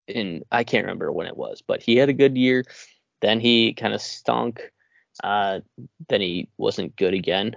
in 0.06 0.42
I 0.50 0.64
can't 0.64 0.84
remember 0.84 1.12
when 1.12 1.26
it 1.26 1.36
was, 1.36 1.62
but 1.66 1.82
he 1.82 1.96
had 1.96 2.08
a 2.08 2.12
good 2.14 2.36
year. 2.36 2.64
Then 3.20 3.40
he 3.40 3.74
kind 3.74 3.94
of 3.94 4.00
stunk. 4.00 4.60
Uh, 5.22 5.60
then 6.08 6.20
he 6.20 6.48
wasn't 6.56 6.96
good 6.96 7.14
again. 7.14 7.56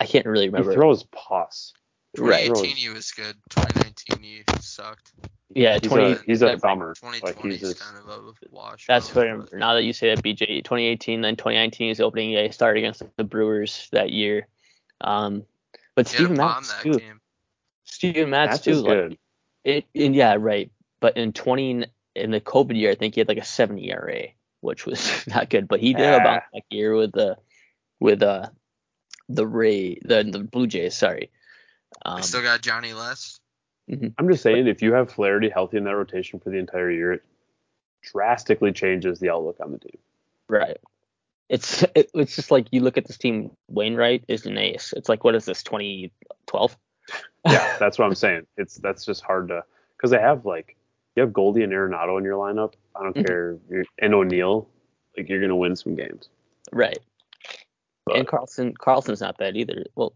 I 0.00 0.06
can't 0.06 0.26
really 0.26 0.46
remember. 0.48 0.72
he 0.72 0.76
remember. 0.76 0.94
throws 0.96 1.04
pus. 1.12 1.72
right. 2.18 2.46
2018 2.46 2.76
he 2.76 2.88
was 2.88 3.10
good. 3.12 3.36
2019 3.50 4.22
he 4.22 4.42
sucked. 4.60 5.12
Yeah, 5.54 5.74
He's 5.80 5.88
20. 5.88 6.12
a 6.12 6.18
he's 6.26 6.42
a 6.42 6.46
that- 6.46 6.60
thummer. 6.60 6.94
2020 6.94 7.20
Like 7.24 7.42
he's 7.44 7.62
is 7.62 7.70
just 7.76 7.80
kind 7.80 7.96
of 7.96 8.08
a 8.08 8.32
wash. 8.50 8.86
That's 8.88 9.08
but- 9.08 9.16
what 9.16 9.26
I 9.28 9.30
remember. 9.30 9.58
Now 9.58 9.74
that 9.74 9.84
you 9.84 9.92
say 9.92 10.12
that, 10.12 10.24
BJ, 10.24 10.64
2018, 10.64 11.20
then 11.20 11.36
2019 11.36 11.90
is 11.90 12.00
opening 12.00 12.32
day. 12.32 12.50
Started 12.50 12.80
against 12.80 13.02
the 13.16 13.24
Brewers 13.24 13.88
that 13.92 14.10
year. 14.10 14.48
Um, 15.04 15.44
but 15.94 16.08
He 16.08 16.16
had 16.16 16.24
Steven 16.26 16.36
bomb 16.36 16.62
Matz 16.62 16.82
too. 16.82 16.98
game. 16.98 17.20
Steven 17.84 18.30
Matz 18.30 18.50
Matz 18.52 18.64
too. 18.64 18.70
is 18.70 18.82
like. 18.82 19.18
It, 19.64 19.84
and 19.94 20.14
yeah, 20.14 20.36
right. 20.38 20.70
But 21.00 21.16
in 21.16 21.32
20 21.32 21.84
in 22.16 22.30
the 22.30 22.40
COVID 22.40 22.76
year, 22.76 22.90
I 22.90 22.94
think 22.94 23.14
he 23.14 23.20
had 23.20 23.28
like 23.28 23.38
a 23.38 23.44
7 23.44 23.78
ERA, 23.78 24.26
which 24.60 24.86
was 24.86 25.26
not 25.28 25.50
good. 25.50 25.68
But 25.68 25.80
he 25.80 25.94
did 25.94 26.06
a 26.06 26.16
Ah. 26.16 26.24
bounce 26.24 26.44
back 26.52 26.64
year 26.70 26.94
with 26.96 27.12
the 27.12 27.36
with 28.00 28.22
uh 28.22 28.48
the 29.28 29.46
Ray 29.46 29.98
the 30.02 30.24
the 30.24 30.40
Blue 30.40 30.66
Jays. 30.66 30.96
Sorry. 30.96 31.30
Um, 32.04 32.16
They 32.16 32.22
still 32.22 32.42
got 32.42 32.60
Johnny 32.60 32.92
Less. 32.92 33.38
I'm 34.18 34.28
just 34.30 34.42
saying, 34.42 34.66
if 34.66 34.80
you 34.80 34.94
have 34.94 35.12
Flaherty 35.12 35.50
healthy 35.50 35.76
in 35.76 35.84
that 35.84 35.94
rotation 35.94 36.40
for 36.40 36.48
the 36.50 36.56
entire 36.58 36.90
year, 36.90 37.12
it 37.12 37.22
drastically 38.02 38.72
changes 38.72 39.20
the 39.20 39.28
outlook 39.30 39.58
on 39.60 39.72
the 39.72 39.78
team. 39.78 39.98
right. 40.48 40.78
It's 41.48 41.82
it, 41.94 42.10
it's 42.14 42.36
just 42.36 42.50
like 42.50 42.66
you 42.70 42.80
look 42.80 42.96
at 42.96 43.06
this 43.06 43.18
team. 43.18 43.50
Wainwright 43.68 44.24
is 44.28 44.46
an 44.46 44.56
ace. 44.58 44.92
It's 44.96 45.08
like 45.08 45.24
what 45.24 45.34
is 45.34 45.44
this 45.44 45.62
2012? 45.62 46.76
Yeah, 47.46 47.76
that's 47.78 47.98
what 47.98 48.06
I'm 48.06 48.14
saying. 48.14 48.46
It's 48.56 48.76
that's 48.76 49.04
just 49.04 49.22
hard 49.22 49.48
to 49.48 49.62
because 49.96 50.10
they 50.10 50.18
have 50.20 50.46
like 50.46 50.76
you 51.16 51.20
have 51.22 51.32
Goldie 51.32 51.62
and 51.62 51.72
Arenado 51.72 52.16
in 52.18 52.24
your 52.24 52.36
lineup. 52.38 52.72
I 52.96 53.02
don't 53.02 53.14
Mhm. 53.16 53.26
care. 53.26 53.58
You're, 53.68 53.84
and 54.00 54.14
O'Neill, 54.14 54.68
like 55.16 55.28
you're 55.28 55.40
gonna 55.40 55.56
win 55.56 55.76
some 55.76 55.94
games. 55.94 56.28
Right. 56.72 56.98
But- 58.06 58.16
and 58.16 58.26
Carlson 58.26 58.74
Carlson's 58.78 59.20
not 59.20 59.36
bad 59.38 59.56
either. 59.56 59.84
Well, 59.94 60.14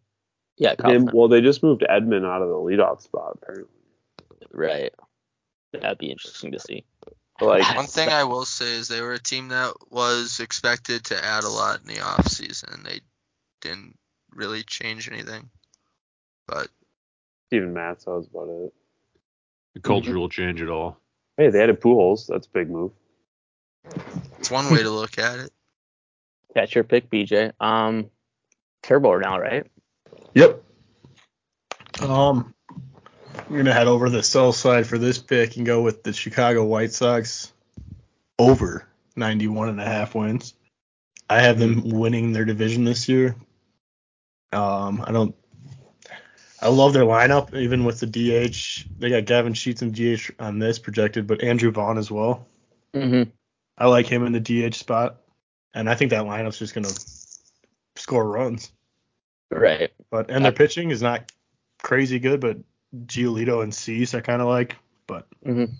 yeah, 0.56 0.74
Carlson. 0.76 1.10
well, 1.12 1.28
they 1.28 1.40
just 1.40 1.62
moved 1.62 1.82
Edman 1.88 2.26
out 2.26 2.42
of 2.42 2.48
the 2.48 2.54
leadoff 2.54 3.02
spot 3.02 3.32
apparently. 3.42 3.70
right. 4.52 4.92
That'd 5.72 5.98
be 5.98 6.10
interesting 6.10 6.52
to 6.52 6.58
see. 6.58 6.84
Like 7.40 7.76
One 7.76 7.86
thing 7.86 8.08
I 8.08 8.24
will 8.24 8.44
say 8.44 8.72
is 8.72 8.88
they 8.88 9.00
were 9.00 9.12
a 9.12 9.18
team 9.18 9.48
that 9.48 9.72
was 9.90 10.40
expected 10.40 11.04
to 11.06 11.24
add 11.24 11.44
a 11.44 11.48
lot 11.48 11.80
in 11.80 11.86
the 11.86 12.00
offseason, 12.00 12.74
and 12.74 12.84
they 12.84 13.00
didn't 13.60 13.96
really 14.34 14.64
change 14.64 15.08
anything. 15.08 15.48
But 16.48 16.68
Steven 17.46 17.72
Matz, 17.72 18.04
that 18.04 18.10
was 18.10 18.26
about 18.26 18.48
it. 18.48 18.72
The 19.74 19.80
culture 19.80 20.18
will 20.18 20.28
change 20.28 20.60
it 20.60 20.68
all. 20.68 20.98
Hey, 21.36 21.50
they 21.50 21.62
added 21.62 21.80
Pujols. 21.80 22.26
That's 22.26 22.46
a 22.46 22.50
big 22.50 22.68
move. 22.68 22.90
it's 24.38 24.50
one 24.50 24.72
way 24.72 24.82
to 24.82 24.90
look 24.90 25.18
at 25.18 25.38
it. 25.38 25.52
That's 26.54 26.74
your 26.74 26.82
pick, 26.82 27.08
BJ. 27.08 27.52
Um, 27.60 28.10
Turbo 28.82 29.18
now, 29.18 29.38
right? 29.38 29.66
Yep. 30.34 30.62
Um, 32.00 32.54
we're 33.48 33.58
gonna 33.58 33.72
head 33.72 33.86
over 33.86 34.06
to 34.06 34.10
the 34.12 34.22
sell 34.22 34.52
side 34.52 34.86
for 34.86 34.98
this 34.98 35.18
pick 35.18 35.56
and 35.56 35.64
go 35.64 35.80
with 35.80 36.02
the 36.02 36.12
Chicago 36.12 36.64
White 36.64 36.92
Sox 36.92 37.52
over 38.38 38.86
91 39.16 39.70
and 39.70 39.80
a 39.80 39.84
half 39.84 40.14
wins. 40.14 40.54
I 41.30 41.40
have 41.40 41.58
them 41.58 41.82
winning 41.90 42.32
their 42.32 42.44
division 42.44 42.84
this 42.84 43.08
year. 43.08 43.36
Um, 44.52 45.02
I 45.06 45.12
don't. 45.12 45.34
I 46.60 46.68
love 46.68 46.92
their 46.92 47.04
lineup, 47.04 47.54
even 47.54 47.84
with 47.84 48.00
the 48.00 48.06
DH. 48.06 48.88
They 48.98 49.10
got 49.10 49.26
Gavin 49.26 49.54
Sheets 49.54 49.82
and 49.82 49.94
DH 49.94 50.30
on 50.40 50.58
this 50.58 50.78
projected, 50.78 51.26
but 51.26 51.42
Andrew 51.42 51.70
Vaughn 51.70 51.98
as 51.98 52.10
well. 52.10 52.46
Mm-hmm. 52.94 53.30
I 53.76 53.86
like 53.86 54.06
him 54.06 54.24
in 54.24 54.32
the 54.32 54.40
DH 54.70 54.74
spot, 54.74 55.20
and 55.74 55.88
I 55.88 55.94
think 55.94 56.10
that 56.10 56.24
lineup's 56.24 56.58
just 56.58 56.74
gonna 56.74 56.90
score 57.96 58.28
runs. 58.28 58.72
Right. 59.50 59.92
But 60.10 60.30
and 60.30 60.44
their 60.44 60.52
pitching 60.52 60.90
is 60.90 61.02
not 61.02 61.30
crazy 61.82 62.18
good, 62.18 62.40
but 62.40 62.58
Giolito 63.04 63.62
and 63.62 63.74
Cease 63.74 64.14
I 64.14 64.20
kind 64.20 64.42
of 64.42 64.48
like. 64.48 64.76
But 65.06 65.26
Mm-hmm. 65.44 65.72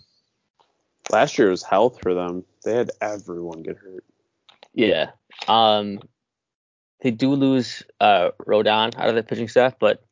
Last 1.11 1.37
year 1.37 1.49
was 1.49 1.63
health 1.63 1.99
for 2.01 2.13
them. 2.13 2.45
They 2.63 2.75
had 2.75 2.91
everyone 3.01 3.63
get 3.63 3.77
hurt. 3.77 4.03
Yeah. 4.73 5.11
Um, 5.47 5.99
they 7.01 7.11
do 7.11 7.31
lose 7.33 7.83
uh 7.99 8.29
Rodon 8.45 8.95
out 8.95 9.09
of 9.09 9.15
the 9.15 9.23
pitching 9.23 9.47
staff, 9.47 9.73
but 9.79 10.03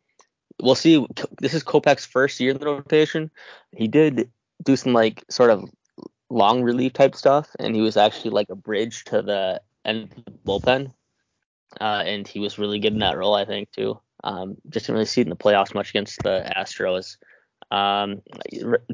we'll 0.61 0.75
see. 0.75 1.05
This 1.39 1.53
is 1.53 1.63
Kopech's 1.63 2.05
first 2.05 2.39
year 2.39 2.51
in 2.51 2.57
the 2.57 2.65
rotation. 2.65 3.29
He 3.75 3.87
did 3.87 4.31
do 4.63 4.75
some 4.75 4.93
like 4.93 5.23
sort 5.29 5.51
of 5.51 5.69
long 6.29 6.63
relief 6.63 6.93
type 6.93 7.15
stuff, 7.15 7.49
and 7.59 7.75
he 7.75 7.81
was 7.81 7.97
actually 7.97 8.31
like 8.31 8.49
a 8.49 8.55
bridge 8.55 9.03
to 9.05 9.21
the 9.21 9.61
end 9.85 10.13
of 10.17 10.25
the 10.25 10.31
bullpen. 10.31 10.93
Uh, 11.79 12.03
and 12.05 12.27
he 12.27 12.39
was 12.39 12.57
really 12.57 12.79
good 12.79 12.93
in 12.93 12.99
that 12.99 13.17
role, 13.17 13.35
I 13.35 13.45
think, 13.45 13.71
too. 13.71 13.99
Um, 14.23 14.57
just 14.69 14.85
didn't 14.87 14.95
really 14.95 15.05
see 15.05 15.21
it 15.21 15.25
in 15.27 15.29
the 15.29 15.35
playoffs 15.35 15.73
much 15.75 15.89
against 15.89 16.21
the 16.23 16.51
Astros. 16.55 17.17
Um, 17.71 18.21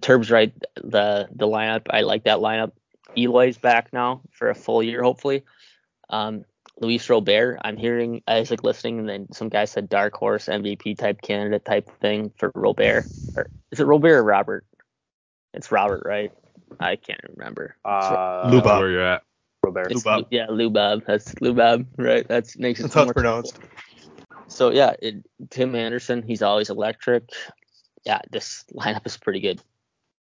Turb's 0.02 0.32
right. 0.32 0.54
The 0.76 1.28
the 1.34 1.48
lineup, 1.48 1.88
I 1.90 2.02
like 2.02 2.24
that 2.26 2.40
lineup. 2.40 2.72
Eloy's 3.18 3.58
back 3.58 3.94
now 3.94 4.22
for 4.32 4.50
a 4.50 4.56
full 4.56 4.82
year, 4.82 5.04
hopefully. 5.04 5.44
Um, 6.10 6.44
Luis 6.82 7.08
Robert, 7.10 7.60
I'm 7.64 7.78
hearing 7.78 8.24
I 8.28 8.40
was 8.40 8.50
like 8.50 8.64
listening, 8.64 9.00
and 9.00 9.08
then 9.08 9.28
some 9.32 9.50
guy 9.50 9.66
said 9.66 9.90
dark 9.90 10.16
horse 10.16 10.48
MVP 10.48 10.98
type 10.98 11.22
candidate 11.22 11.66
type 11.66 11.90
thing 12.02 12.32
for 12.38 12.52
Robert. 12.56 13.10
Or 13.36 13.48
is 13.72 13.80
it 13.80 13.86
Robert 13.86 14.14
or 14.16 14.24
Robert? 14.24 14.66
It's 15.54 15.72
Robert, 15.72 16.02
right? 16.06 16.32
I 16.80 16.96
can't 16.96 17.22
remember. 17.38 17.76
Uh, 17.86 18.50
Lubab. 18.50 18.64
That's 18.64 18.80
where 18.80 18.90
you're 18.90 19.06
at. 19.06 19.22
Robert. 19.62 19.92
It's, 19.92 20.04
Lubab. 20.04 20.26
yeah, 20.32 20.48
Lubab. 20.48 21.06
That's 21.06 21.34
Lubab, 21.36 21.86
right? 21.98 22.28
That's 22.28 22.58
makes 22.58 22.80
it 22.80 22.86
it's 22.86 22.94
so 22.96 23.02
tough 23.02 23.08
much- 23.10 23.16
pronounced. 23.16 23.60
So 24.48 24.72
yeah, 24.72 24.96
it, 25.02 25.16
Tim 25.50 25.76
Anderson, 25.76 26.24
he's 26.24 26.42
always 26.42 26.70
electric. 26.70 27.30
Yeah, 28.06 28.20
this 28.32 28.66
lineup 28.74 29.06
is 29.06 29.18
pretty 29.18 29.40
good. 29.40 29.62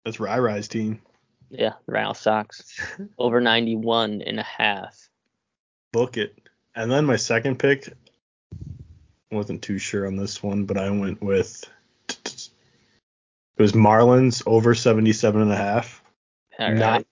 That's 0.05 0.19
Rai 0.19 0.61
team. 0.63 1.01
Yeah, 1.49 1.73
Rhino 1.85 2.13
Sox 2.13 2.79
over 3.17 3.41
91 3.41 4.21
and 4.21 4.39
a 4.39 4.43
half. 4.43 5.09
Book 5.91 6.17
it. 6.17 6.35
And 6.75 6.89
then 6.89 7.05
my 7.05 7.17
second 7.17 7.59
pick 7.59 7.91
wasn't 9.31 9.61
too 9.61 9.77
sure 9.77 10.07
on 10.07 10.15
this 10.15 10.41
one, 10.41 10.65
but 10.65 10.77
I 10.77 10.89
went 10.89 11.21
with 11.21 11.63
it 12.09 13.61
was 13.61 13.73
Marlins 13.73 14.41
over 14.45 14.73
77 14.73 15.41
and 15.41 15.51
a 15.51 15.55
half. 15.55 16.01
All 16.57 16.73
Not- 16.73 17.05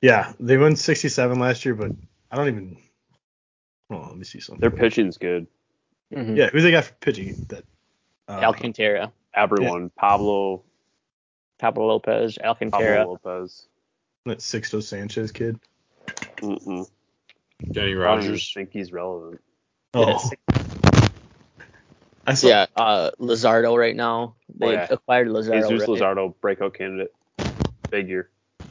Yeah, 0.00 0.32
they 0.40 0.56
won 0.56 0.76
67 0.76 1.38
last 1.38 1.64
year, 1.64 1.74
but 1.74 1.92
I 2.30 2.36
don't 2.36 2.48
even. 2.48 2.76
Hold 3.90 4.02
on, 4.02 4.08
let 4.10 4.18
me 4.18 4.24
see 4.24 4.40
something. 4.40 4.60
Their 4.60 4.70
pitching's 4.70 5.18
good. 5.18 5.46
Mhm. 6.12 6.36
Yeah, 6.36 6.50
who's 6.50 6.62
they 6.62 6.70
got 6.70 6.84
for 6.84 6.94
pitching? 6.94 7.46
That 7.48 7.64
uh, 8.28 8.32
Alcantara, 8.42 9.12
Everyone. 9.34 9.90
Pablo, 9.90 10.62
Pablo 11.58 11.86
Lopez, 11.86 12.38
Alcantara. 12.42 12.98
Pablo 12.98 13.18
Lopez. 13.24 13.66
that 14.24 14.38
Sixto 14.38 14.82
Sanchez 14.82 15.30
kid. 15.32 15.58
Mm-mm. 16.38 16.88
Kenny 17.72 17.78
I 17.78 17.82
don't 17.84 17.88
even 17.90 17.98
Rogers. 18.00 18.52
think 18.52 18.70
he's 18.72 18.92
relevant. 18.92 19.40
Oh, 19.94 20.30
I 22.26 22.34
saw. 22.34 22.48
Yeah, 22.48 22.66
uh, 22.76 23.10
Luzardo 23.20 23.76
right 23.78 23.94
now. 23.96 24.34
They 24.54 24.66
Oh, 24.66 24.70
yeah. 24.72 24.86
acquired 24.90 25.28
Luzardo. 25.28 25.68
Jesus 25.68 25.88
right? 25.88 25.98
Luzardo, 26.00 26.34
breakout 26.40 26.74
candidate. 26.74 27.14
Figure. 27.90 28.30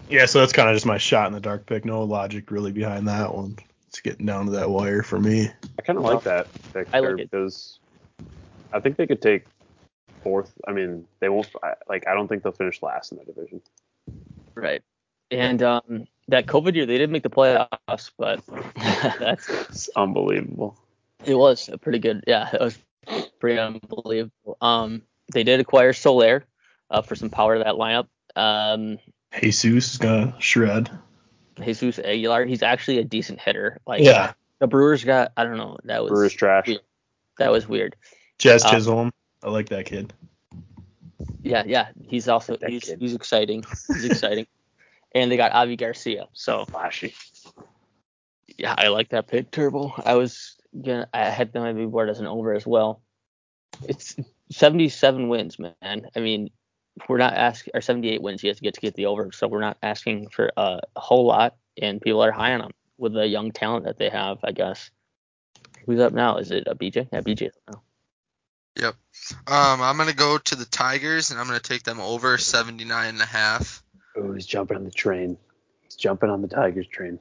Yeah, 0.09 0.25
so 0.25 0.39
that's 0.41 0.51
kind 0.53 0.69
of 0.69 0.75
just 0.75 0.85
my 0.85 0.97
shot 0.97 1.27
in 1.27 1.33
the 1.33 1.39
dark 1.39 1.65
pick. 1.65 1.85
No 1.85 2.03
logic 2.03 2.51
really 2.51 2.71
behind 2.71 3.07
that 3.07 3.33
one. 3.33 3.57
It's 3.95 4.01
getting 4.01 4.25
down 4.25 4.47
to 4.47 4.51
that 4.51 4.69
wire 4.69 5.03
for 5.03 5.17
me. 5.17 5.49
I 5.79 5.81
kind 5.81 5.97
of 5.97 6.03
like 6.03 6.23
that 6.23 6.47
pick 6.73 6.89
I 6.91 6.99
like 6.99 7.17
it. 7.17 7.31
because 7.31 7.79
I 8.73 8.81
think 8.81 8.97
they 8.97 9.07
could 9.07 9.21
take 9.21 9.45
fourth. 10.21 10.51
I 10.67 10.73
mean, 10.73 11.07
they 11.21 11.29
won't. 11.29 11.47
Like, 11.87 12.05
I 12.05 12.13
don't 12.13 12.27
think 12.27 12.43
they'll 12.43 12.51
finish 12.51 12.81
last 12.81 13.13
in 13.13 13.19
that 13.19 13.25
division. 13.33 13.61
Right. 14.53 14.83
And 15.31 15.63
um, 15.63 16.07
that 16.27 16.45
COVID 16.45 16.75
year, 16.75 16.85
they 16.85 16.97
didn't 16.97 17.13
make 17.13 17.23
the 17.23 17.29
playoffs, 17.29 18.11
but 18.17 18.43
that's 19.17 19.47
It's 19.47 19.89
unbelievable. 19.95 20.77
it 21.23 21.35
was 21.35 21.69
a 21.69 21.77
pretty 21.77 21.99
good. 21.99 22.25
Yeah, 22.27 22.49
it 22.51 22.59
was 22.59 22.77
pretty 23.39 23.59
unbelievable. 23.59 24.57
Um, 24.59 25.03
they 25.33 25.45
did 25.45 25.61
acquire 25.61 25.93
Soler 25.93 26.43
uh, 26.89 27.01
for 27.01 27.15
some 27.15 27.29
power 27.29 27.59
to 27.59 27.63
that 27.63 27.75
lineup. 27.75 28.07
Um, 28.35 28.97
Jesus 29.39 29.93
is 29.93 29.97
gonna 29.99 30.35
shred. 30.39 30.89
Jesus 31.63 31.99
Aguilar, 31.99 32.45
he's 32.45 32.63
actually 32.63 32.97
a 32.99 33.03
decent 33.03 33.39
hitter. 33.39 33.79
Like 33.87 34.01
Yeah, 34.03 34.33
the 34.59 34.67
Brewers 34.67 35.03
got, 35.03 35.31
I 35.37 35.43
don't 35.43 35.57
know, 35.57 35.77
that 35.85 36.03
was 36.03 36.11
Brewers 36.11 36.33
trash. 36.33 36.67
weird. 36.67 36.81
that 37.37 37.51
was 37.51 37.67
weird. 37.67 37.95
Jazz 38.39 38.63
Um, 38.65 38.71
Chisholm. 38.71 39.11
I 39.43 39.49
like 39.49 39.69
that 39.69 39.85
kid. 39.85 40.13
Yeah, 41.43 41.63
yeah, 41.65 41.87
he's 42.07 42.27
also 42.27 42.55
That 42.57 42.69
he's, 42.69 42.83
kid. 42.85 42.99
he's 42.99 43.13
exciting. 43.13 43.63
He's 43.87 44.05
exciting. 44.05 44.47
and 45.13 45.31
they 45.31 45.37
got 45.37 45.51
Avi 45.53 45.75
Garcia. 45.75 46.27
So 46.33 46.65
Flashy. 46.65 47.13
yeah, 48.57 48.75
I 48.77 48.87
like 48.89 49.09
that 49.09 49.27
pick, 49.27 49.51
Turbo. 49.51 49.93
I 50.03 50.15
was 50.15 50.55
gonna, 50.75 51.07
I 51.13 51.29
had 51.29 51.53
them 51.53 51.63
on 51.63 51.77
my 51.77 51.85
board 51.85 52.09
as 52.09 52.19
an 52.19 52.27
over 52.27 52.53
as 52.53 52.65
well. 52.65 53.01
It's 53.87 54.15
77 54.51 55.27
wins, 55.29 55.57
man. 55.59 55.73
I 56.15 56.19
mean, 56.19 56.49
we're 57.09 57.17
not 57.17 57.33
asking, 57.33 57.71
or 57.73 57.81
78 57.81 58.21
wins. 58.21 58.43
You 58.43 58.49
have 58.49 58.57
to 58.57 58.63
get 58.63 58.73
to 58.75 58.81
get 58.81 58.95
the 58.95 59.07
over, 59.07 59.31
so 59.31 59.47
we're 59.47 59.61
not 59.61 59.77
asking 59.83 60.29
for 60.29 60.51
a, 60.57 60.79
a 60.95 60.99
whole 60.99 61.25
lot, 61.25 61.55
and 61.81 62.01
people 62.01 62.21
are 62.23 62.31
high 62.31 62.53
on 62.53 62.59
them 62.61 62.71
with 62.97 63.13
the 63.13 63.27
young 63.27 63.51
talent 63.51 63.85
that 63.85 63.97
they 63.97 64.09
have. 64.09 64.39
I 64.43 64.51
guess. 64.51 64.89
Who's 65.85 65.99
up 65.99 66.13
now? 66.13 66.37
Is 66.37 66.51
it 66.51 66.63
a 66.67 66.75
BJ? 66.75 67.07
Yeah, 67.11 67.21
BJ. 67.21 67.49
now. 67.71 67.81
Um, 69.47 69.81
I'm 69.81 69.97
gonna 69.97 70.13
go 70.13 70.37
to 70.37 70.55
the 70.55 70.65
Tigers 70.65 71.31
and 71.31 71.39
I'm 71.39 71.47
gonna 71.47 71.59
take 71.59 71.83
them 71.83 71.99
over 71.99 72.37
79 72.37 73.07
and 73.09 73.21
a 73.21 73.25
half. 73.25 73.81
Oh, 74.17 74.33
he's 74.33 74.45
jumping 74.45 74.77
on 74.77 74.83
the 74.83 74.91
train. 74.91 75.37
He's 75.83 75.95
jumping 75.95 76.29
on 76.29 76.41
the 76.41 76.47
Tigers 76.47 76.87
train. 76.87 77.19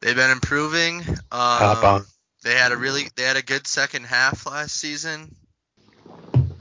They've 0.00 0.16
been 0.16 0.30
improving. 0.30 1.02
Hop 1.32 1.78
Um, 1.78 1.94
on. 1.94 2.06
they 2.42 2.54
had 2.54 2.72
a 2.72 2.76
really 2.76 3.04
they 3.16 3.22
had 3.22 3.36
a 3.36 3.42
good 3.42 3.66
second 3.66 4.04
half 4.04 4.46
last 4.46 4.74
season. 4.76 5.34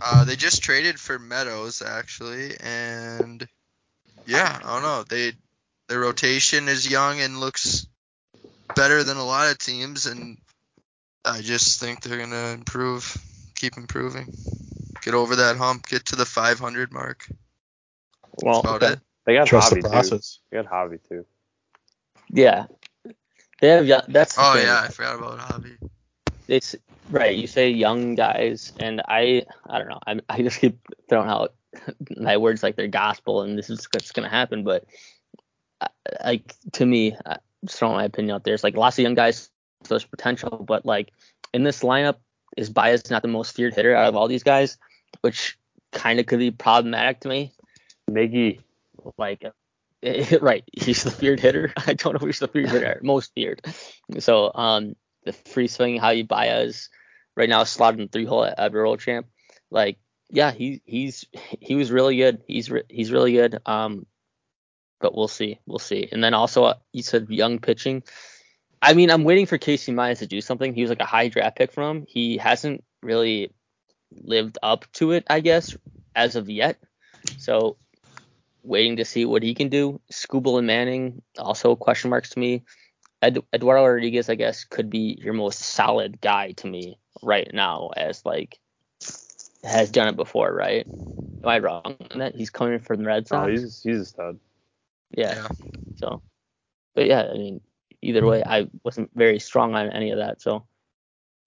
Uh, 0.02 0.24
they 0.26 0.36
just 0.36 0.64
traded 0.64 1.00
for 1.00 1.20
Meadows 1.20 1.82
actually, 1.82 2.56
and 2.60 3.47
yeah, 4.26 4.60
I 4.64 4.74
don't 4.74 4.82
know. 4.82 5.04
They 5.04 5.34
their 5.88 6.00
rotation 6.00 6.68
is 6.68 6.89
young 6.89 7.20
and 7.20 7.39
looks 7.39 7.88
better 8.76 9.04
than 9.04 9.18
a 9.18 9.26
lot 9.26 9.52
of 9.52 9.58
teams, 9.58 10.06
and 10.06 10.38
I 11.26 11.41
just 11.41 11.80
think 11.80 12.02
they're 12.02 12.18
gonna 12.18 12.54
improve, 12.54 13.18
keep 13.56 13.76
improving, 13.78 14.32
get 15.02 15.14
over 15.14 15.38
that 15.38 15.58
hump, 15.58 15.88
get 15.88 16.06
to 16.08 16.16
the 16.16 16.26
500 16.26 16.93
mark. 16.93 17.28
Well, 18.41 18.62
That's 18.62 18.78
about 18.78 18.84
it. 18.93 19.00
They 19.26 19.34
got 19.34 19.47
Trust 19.47 19.74
Javi 19.74 19.82
the 19.84 20.10
too. 20.10 20.20
They 20.52 20.64
got 20.64 20.72
Javi 20.72 21.00
too. 21.08 21.26
yeah, 22.32 22.66
they 23.60 23.70
have. 23.70 23.88
That's 24.08 24.38
Oh 24.38 24.54
thing. 24.54 24.66
yeah, 24.66 24.82
I 24.82 24.88
forgot 24.88 25.18
about 25.18 25.39
Javi. 25.39 25.78
It's 26.50 26.76
right. 27.10 27.36
You 27.36 27.47
say 27.47 27.70
young 27.70 28.16
guys, 28.16 28.74
and 28.80 29.02
I, 29.08 29.43
I 29.70 29.80
don't 29.80 29.89
know. 29.89 30.00
I, 30.06 30.20
I 30.30 30.41
just 30.41 30.60
keep 30.60 30.80
throwing 31.08 31.30
out 31.30 31.54
my 32.18 32.38
words 32.38 32.64
like 32.64 32.76
they're 32.76 32.88
gospel 32.88 33.41
and 33.41 33.58
this 33.58 33.70
is 33.70 33.88
what's 33.93 34.12
gonna 34.12 34.30
happen, 34.30 34.64
but 34.64 34.86
uh, 35.82 35.88
like 36.24 36.56
to 36.74 36.86
me, 36.86 37.16
uh, 37.26 37.38
just 37.66 37.80
throwing 37.80 37.95
my 37.95 38.06
opinion 38.06 38.36
out 38.36 38.43
there, 38.43 38.54
it's 38.54 38.64
like 38.64 38.76
lots 38.76 38.97
of 38.97 39.04
young 39.04 39.14
guys, 39.14 39.50
so 39.84 39.93
there's 39.93 40.06
potential, 40.06 40.64
but 40.68 40.86
like 40.86 41.12
in 41.54 41.64
this 41.64 41.82
lineup, 41.82 42.16
is 42.58 42.70
bias 42.70 43.10
not 43.10 43.22
the 43.22 43.28
most 43.28 43.56
feared 43.56 43.74
hitter 43.74 43.95
out 43.95 44.10
of 44.10 44.16
all 44.16 44.28
these 44.28 44.43
guys, 44.43 44.78
which 45.22 45.58
kind 45.91 46.20
of 46.20 46.26
could 46.26 46.39
be 46.39 46.52
problematic 46.52 47.22
to 47.22 47.30
me. 47.30 47.54
Miggy. 48.10 48.60
Like, 49.18 49.45
right, 50.41 50.64
he's 50.74 51.04
the 51.04 51.12
feared 51.12 51.39
hitter. 51.39 51.72
I 51.78 51.93
don't 51.93 52.14
know 52.14 52.20
who's 52.20 52.39
the 52.39 52.47
feared 52.47 52.70
hitter, 52.70 53.00
most 53.04 53.34
feared. 53.34 53.62
So, 54.20 54.52
um, 54.54 54.95
the 55.26 55.34
free 55.34 55.67
swing, 55.67 55.99
Javi 55.99 56.28
Baez, 56.28 56.89
right 57.36 57.49
now 57.49 57.63
slotted 57.63 57.99
in 57.99 58.07
three 58.09 58.26
hole 58.26 58.45
at, 58.45 58.74
World 58.74 58.99
Champ. 58.99 59.28
Like, 59.72 59.97
yeah, 60.30 60.51
he 60.51 60.82
he's 60.86 61.26
he 61.59 61.76
was 61.76 61.91
really 61.91 62.17
good. 62.17 62.43
He's 62.47 62.70
re- 62.70 62.84
he's 62.89 63.11
really 63.11 63.34
good. 63.34 63.59
Um, 63.65 64.05
but 64.99 65.15
we'll 65.15 65.28
see, 65.28 65.59
we'll 65.65 65.80
see. 65.80 66.09
And 66.11 66.24
then 66.24 66.34
also, 66.34 66.65
uh, 66.65 66.74
you 66.91 67.03
said 67.03 67.30
young 67.30 67.59
pitching. 67.59 68.03
I 68.82 68.93
mean, 68.93 69.11
I'm 69.11 69.24
waiting 69.24 69.45
for 69.45 69.57
Casey 69.57 69.91
Mize 69.91 70.20
to 70.20 70.28
do 70.28 70.41
something. 70.41 70.74
He 70.74 70.82
was 70.82 70.89
like 70.89 71.01
a 71.01 71.05
high 71.05 71.28
draft 71.28 71.57
pick 71.57 71.72
from 71.72 71.97
him. 71.97 72.05
He 72.07 72.38
hasn't 72.38 72.84
really 73.01 73.51
lived 74.11 74.57
up 74.63 74.86
to 74.93 75.11
it, 75.11 75.26
I 75.30 75.39
guess, 75.41 75.76
as 76.15 76.36
of 76.36 76.49
yet. 76.49 76.78
So 77.38 77.78
waiting 78.63 78.97
to 78.97 79.05
see 79.05 79.26
what 79.26 79.43
he 79.43 79.53
can 79.53 79.70
do. 79.70 79.99
Skubal 80.11 80.57
and 80.57 80.67
Manning 80.67 81.22
also 81.38 81.76
question 81.76 82.09
marks 82.09 82.32
to 82.32 82.39
me. 82.39 82.63
Ed, 83.22 83.39
Eduardo 83.53 83.86
Rodriguez, 83.86 84.30
I 84.30 84.36
guess, 84.36 84.63
could 84.63 84.89
be 84.89 85.17
your 85.22 85.34
most 85.34 85.59
solid 85.59 86.22
guy 86.22 86.51
to 86.53 86.67
me 86.67 86.97
right 87.22 87.49
now, 87.53 87.89
as 87.97 88.26
like 88.26 88.59
has 89.63 89.91
done 89.91 90.07
it 90.07 90.15
before, 90.15 90.53
right? 90.53 90.86
Am 90.88 91.49
I 91.49 91.59
wrong 91.59 91.97
in 92.11 92.20
that 92.20 92.36
he's 92.36 92.49
coming 92.49 92.80
from 92.80 92.97
the 92.97 93.05
Red 93.05 93.28
Sox? 93.28 93.47
No, 93.47 93.51
he's 93.51 93.84
he's 93.84 93.99
a 93.99 94.05
stud. 94.05 94.39
yeah. 95.11 95.36
Yeah. 95.36 95.47
So, 95.97 96.22
but 96.95 97.07
yeah, 97.07 97.30
I 97.30 97.34
mean, 97.34 97.61
either 98.01 98.26
way, 98.26 98.43
I 98.45 98.67
wasn't 98.84 99.11
very 99.15 99.39
strong 99.39 99.76
on 99.76 99.89
any 99.89 100.11
of 100.11 100.17
that. 100.17 100.41
So 100.41 100.65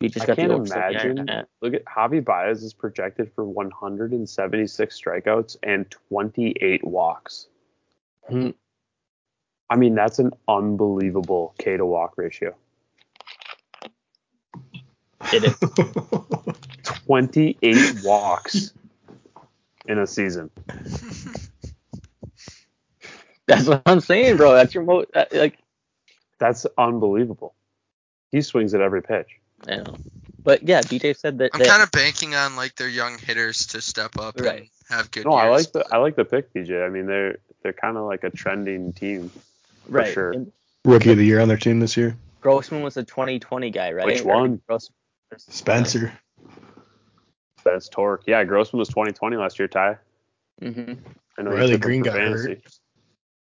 we 0.00 0.08
just 0.08 0.24
I 0.24 0.26
got 0.26 0.36
can't 0.36 0.48
the 0.48 0.54
oversight 0.56 0.94
there. 0.94 1.10
imagine. 1.12 1.46
Look 1.62 1.74
at 1.74 1.84
Javi 1.84 2.22
Baez 2.24 2.62
is 2.62 2.74
projected 2.74 3.32
for 3.34 3.44
176 3.44 5.00
strikeouts 5.00 5.56
and 5.62 5.90
28 6.08 6.84
walks. 6.84 7.48
hmm, 8.28 8.50
I 9.72 9.76
mean, 9.76 9.94
that's 9.94 10.18
an 10.18 10.32
unbelievable 10.46 11.54
K 11.58 11.78
to 11.78 11.86
walk 11.86 12.18
ratio. 12.18 12.54
It 15.32 15.44
is. 15.44 15.58
28 17.06 17.96
walks 18.04 18.74
in 19.86 19.98
a 19.98 20.06
season. 20.06 20.50
That's 23.46 23.66
what 23.66 23.80
I'm 23.86 24.00
saying, 24.00 24.36
bro. 24.36 24.52
That's 24.52 24.74
your 24.74 24.84
mo. 24.84 25.06
that- 25.14 25.32
Like, 25.32 25.56
That's 26.38 26.66
unbelievable. 26.76 27.54
He 28.30 28.42
swings 28.42 28.74
at 28.74 28.82
every 28.82 29.00
pitch. 29.02 29.28
I 29.66 29.76
know. 29.76 29.96
But 30.44 30.64
yeah, 30.64 30.82
BJ 30.82 31.16
said 31.16 31.38
that. 31.38 31.52
I'm 31.54 31.60
that- 31.60 31.68
kind 31.68 31.82
of 31.82 31.90
banking 31.92 32.34
on 32.34 32.56
like 32.56 32.74
their 32.76 32.88
young 32.88 33.16
hitters 33.16 33.68
to 33.68 33.80
step 33.80 34.18
up 34.18 34.38
Right. 34.38 34.58
and 34.60 34.68
have 34.90 35.10
good 35.10 35.24
No, 35.24 35.32
I 35.32 35.48
years. 35.48 35.64
like 35.64 35.72
the 35.72 35.94
I 35.94 35.98
like 35.98 36.16
the 36.16 36.26
pick, 36.26 36.52
DJ. 36.52 36.84
I 36.84 36.90
mean, 36.90 37.06
they're 37.06 37.38
they're 37.62 37.72
kind 37.72 37.96
of 37.96 38.04
like 38.04 38.22
a 38.24 38.28
trending 38.30 38.92
team. 38.92 39.30
For 39.92 39.98
right. 39.98 40.12
sure. 40.12 40.30
and 40.32 40.52
Rookie 40.84 41.12
of 41.12 41.18
the 41.18 41.24
year 41.24 41.40
on 41.40 41.48
their 41.48 41.56
team 41.56 41.80
this 41.80 41.96
year. 41.96 42.16
Grossman 42.40 42.82
was 42.82 42.96
a 42.96 43.04
2020 43.04 43.70
guy, 43.70 43.92
right? 43.92 44.06
Which 44.06 44.22
one? 44.22 44.60
Gross- 44.66 44.90
Spencer. 45.36 46.12
That's 47.64 47.88
Torque. 47.88 48.24
Yeah, 48.26 48.44
Grossman 48.44 48.78
was 48.78 48.88
2020 48.88 49.36
last 49.36 49.58
year, 49.58 49.68
Ty. 49.68 49.98
Mm-hmm. 50.60 50.94
I 51.38 51.42
know 51.42 51.52
you 51.52 51.56
Riley 51.56 51.78
Greene 51.78 52.04
for 52.04 52.10
got 52.10 52.18
hurt. 52.18 52.62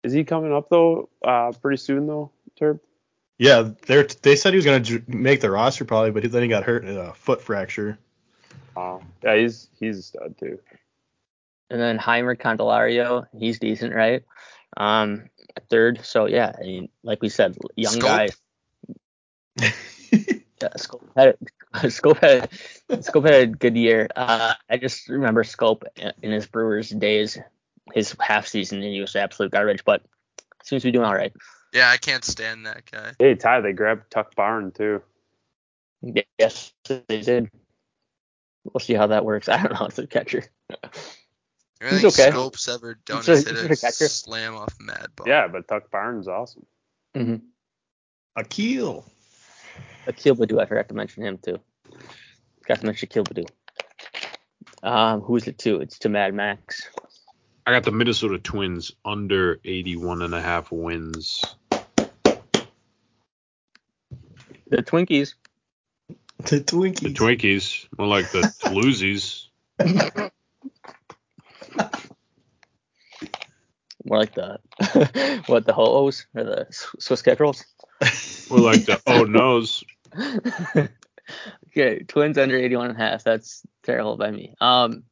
Is 0.03 0.13
he 0.13 0.25
coming 0.25 0.53
up 0.53 0.69
though? 0.71 1.09
Uh, 1.25 1.53
pretty 1.61 1.79
soon 1.79 2.07
though, 2.07 2.31
Turb. 2.57 2.81
Yeah, 3.39 3.71
they 3.87 4.03
they 4.23 4.37
said 4.37 4.53
he 4.53 4.57
was 4.57 4.65
gonna 4.65 4.81
j- 4.81 5.03
make 5.09 5.41
the 5.41 5.51
roster 5.51 5.85
probably, 5.85 6.13
but 6.13 6.23
he, 6.23 6.29
then 6.29 6.43
he 6.43 6.49
got 6.49 6.63
hurt 6.63 6.85
in 6.85 6.97
a 6.97 7.13
foot 7.13 7.43
fracture. 7.43 7.99
Oh, 8.77 9.03
yeah, 9.23 9.37
he's 9.37 9.69
he's 9.79 9.99
a 9.99 10.03
stud 10.03 10.39
too. 10.39 10.59
And 11.69 11.81
then 11.81 11.99
Jeimer 11.99 12.37
Candelario, 12.41 13.27
he's 13.37 13.59
decent, 13.59 13.95
right? 13.95 14.23
Um, 14.77 15.25
at 15.36 15.36
third. 15.71 16.05
So 16.05 16.27
yeah, 16.27 16.53
I 16.59 16.63
mean, 16.63 16.89
like 17.03 17.23
we 17.23 17.29
said, 17.29 17.57
young 17.77 17.95
Schoop? 17.95 18.29
guy. 19.59 19.73
Yeah, 20.63 20.69
Schoop 20.79 21.03
had 21.15 21.37
Schoop 21.91 22.19
had 22.19 22.51
Schoop 23.03 23.25
had 23.25 23.35
a 23.43 23.47
good 23.47 23.77
year. 23.77 24.09
Uh, 24.17 24.55
I 24.71 24.79
just 24.79 25.09
remember 25.09 25.45
Scope 25.45 25.85
in 26.23 26.31
his 26.31 26.47
Brewers 26.47 26.89
days, 26.89 27.39
his 27.93 28.17
half 28.19 28.47
season, 28.47 28.83
and 28.83 28.93
he 28.93 29.01
was 29.01 29.15
absolute 29.17 29.53
garbage. 29.53 29.85
But 29.85 30.03
seems 30.65 30.83
to 30.83 30.89
be 30.89 30.93
doing 30.93 31.05
all 31.05 31.15
right. 31.15 31.33
yeah, 31.75 31.91
I 31.91 31.99
can't 31.99 32.25
stand 32.25 32.67
that 32.67 32.91
guy. 32.91 33.13
Hey, 33.19 33.35
Ty, 33.35 33.61
they 33.61 33.73
grabbed 33.73 34.11
Tuck 34.11 34.35
Barn 34.35 34.73
too. 34.73 35.03
Yes, 36.39 36.73
they 36.89 37.21
did. 37.21 37.51
We'll 38.65 38.81
see 38.81 38.95
how 38.95 39.09
that 39.09 39.25
works. 39.25 39.49
I 39.51 39.63
don't 39.63 39.79
know. 39.79 39.87
It's 39.87 39.99
a 39.99 40.07
catcher. 40.07 40.45
I 41.81 41.85
don't 41.91 41.93
He's 42.01 42.01
think 42.03 42.15
okay. 42.15 42.31
Schoop's 42.31 42.69
ever 42.69 42.99
done 43.05 43.19
He's 43.19 43.29
a- 43.29 43.33
is 43.33 43.45
he's 43.45 43.83
hit 43.83 44.01
a 44.01 44.05
a 44.05 44.09
slam 44.09 44.57
off 44.57 44.75
mad 44.81 45.09
ball. 45.15 45.29
Yeah, 45.29 45.47
but 45.49 45.69
Tuck 45.69 45.91
Barnes 45.91 46.27
awesome. 46.29 46.65
Mm-hmm. 47.15 47.37
Akil. 48.37 49.05
Akil 50.07 50.37
Baddoo, 50.37 50.61
I 50.61 50.67
forgot 50.67 50.89
to 50.89 50.95
mention 50.95 51.23
him 51.25 51.39
too. 51.39 51.59
Got 52.67 52.81
to 52.81 52.87
mention 52.87 53.09
Akil 53.11 53.25
Baddoo. 53.25 53.47
Um, 54.83 55.21
who's 55.21 55.47
it 55.49 55.59
to? 55.61 55.81
It's 55.81 55.99
to 56.01 56.09
Mad 56.09 56.33
Max. 56.35 56.89
I 57.67 57.73
got 57.73 57.83
the 57.85 57.91
Minnesota 57.93 58.39
Twins 58.39 58.93
under 59.05 59.59
81 59.65 60.23
and 60.23 60.35
a 60.35 60.41
half 60.41 60.71
wins. 60.71 61.45
The 64.69 64.83
Twinkies. 64.83 65.35
The 66.39 66.61
Twinkies. 66.61 67.01
The 67.01 67.13
Twinkies, 67.15 67.87
more 67.99 68.07
like 68.07 68.31
the 68.31 68.41
Toulouses. 68.65 69.49
More 74.07 74.19
like 74.19 74.35
the 74.35 74.59
what 75.47 75.67
the 75.67 75.73
Ho-Ohs 75.73 76.27
or 76.35 76.45
the 76.45 76.67
Swiss 76.71 77.23
Kestrels. 77.23 77.65
More 78.51 78.61
like 78.61 78.85
the 78.85 79.01
Oh 79.07 79.25
No's. 79.25 79.83
okay, 81.71 81.99
Twins 82.05 82.39
under 82.39 82.57
81 82.57 82.91
and 82.91 82.97
a 82.99 83.01
half. 83.03 83.25
That's 83.25 83.63
terrible 83.83 84.17
by 84.17 84.31
me. 84.31 84.55
Um, 84.61 85.03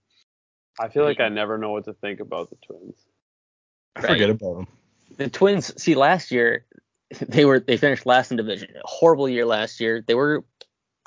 I 0.79 0.89
feel 0.89 1.05
like 1.05 1.21
I 1.21 1.29
never 1.29 1.59
know 1.59 1.73
what 1.73 1.85
to 1.87 1.93
think 1.95 2.21
about 2.21 2.51
the 2.51 2.57
Twins. 2.67 2.97
I 3.97 4.01
forget 4.03 4.31
about 4.31 4.55
them. 4.57 4.67
the 5.17 5.29
Twins. 5.29 5.73
See, 5.81 5.95
last 5.95 6.31
year 6.31 6.65
they 7.21 7.45
were 7.45 7.61
they 7.61 7.77
finished 7.77 8.07
last 8.07 8.31
in 8.31 8.37
division. 8.37 8.71
A 8.77 8.81
horrible 8.87 9.29
year 9.29 9.45
last 9.45 9.81
year. 9.81 10.05
They 10.07 10.15
were 10.15 10.45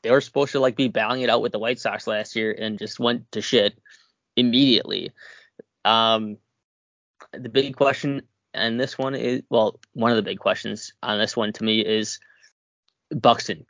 they 0.03 0.11
were 0.11 0.21
supposed 0.21 0.51
to 0.53 0.59
like 0.59 0.75
be 0.75 0.87
battling 0.89 1.21
it 1.21 1.29
out 1.29 1.41
with 1.41 1.51
the 1.53 1.59
White 1.59 1.79
Sox 1.79 2.05
last 2.07 2.35
year 2.35 2.51
and 2.51 2.77
just 2.77 2.99
went 2.99 3.31
to 3.31 3.41
shit 3.41 3.77
immediately. 4.35 5.11
Um, 5.85 6.37
the 7.33 7.49
big 7.49 7.75
question 7.75 8.21
and 8.53 8.79
this 8.79 8.97
one 8.97 9.15
is 9.15 9.41
well, 9.49 9.79
one 9.93 10.11
of 10.11 10.17
the 10.17 10.23
big 10.23 10.39
questions 10.39 10.93
on 11.03 11.17
this 11.19 11.37
one 11.37 11.53
to 11.53 11.63
me 11.63 11.81
is 11.81 12.19
Buxton. 13.11 13.65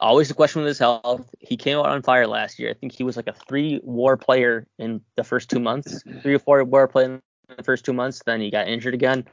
Always 0.00 0.28
the 0.28 0.34
question 0.34 0.62
with 0.62 0.68
his 0.68 0.78
health. 0.78 1.28
He 1.38 1.56
came 1.56 1.78
out 1.78 1.86
on 1.86 2.02
fire 2.02 2.26
last 2.26 2.58
year. 2.58 2.70
I 2.70 2.74
think 2.74 2.92
he 2.92 3.04
was 3.04 3.16
like 3.16 3.28
a 3.28 3.34
three 3.48 3.80
WAR 3.84 4.16
player 4.16 4.66
in 4.78 5.00
the 5.16 5.22
first 5.22 5.50
two 5.50 5.60
months, 5.60 6.02
three 6.22 6.34
or 6.34 6.38
four 6.38 6.64
WAR 6.64 6.88
player 6.88 7.06
in 7.14 7.56
the 7.56 7.62
first 7.62 7.84
two 7.84 7.92
months. 7.92 8.20
Then 8.26 8.40
he 8.40 8.50
got 8.50 8.66
injured 8.66 8.94
again. 8.94 9.24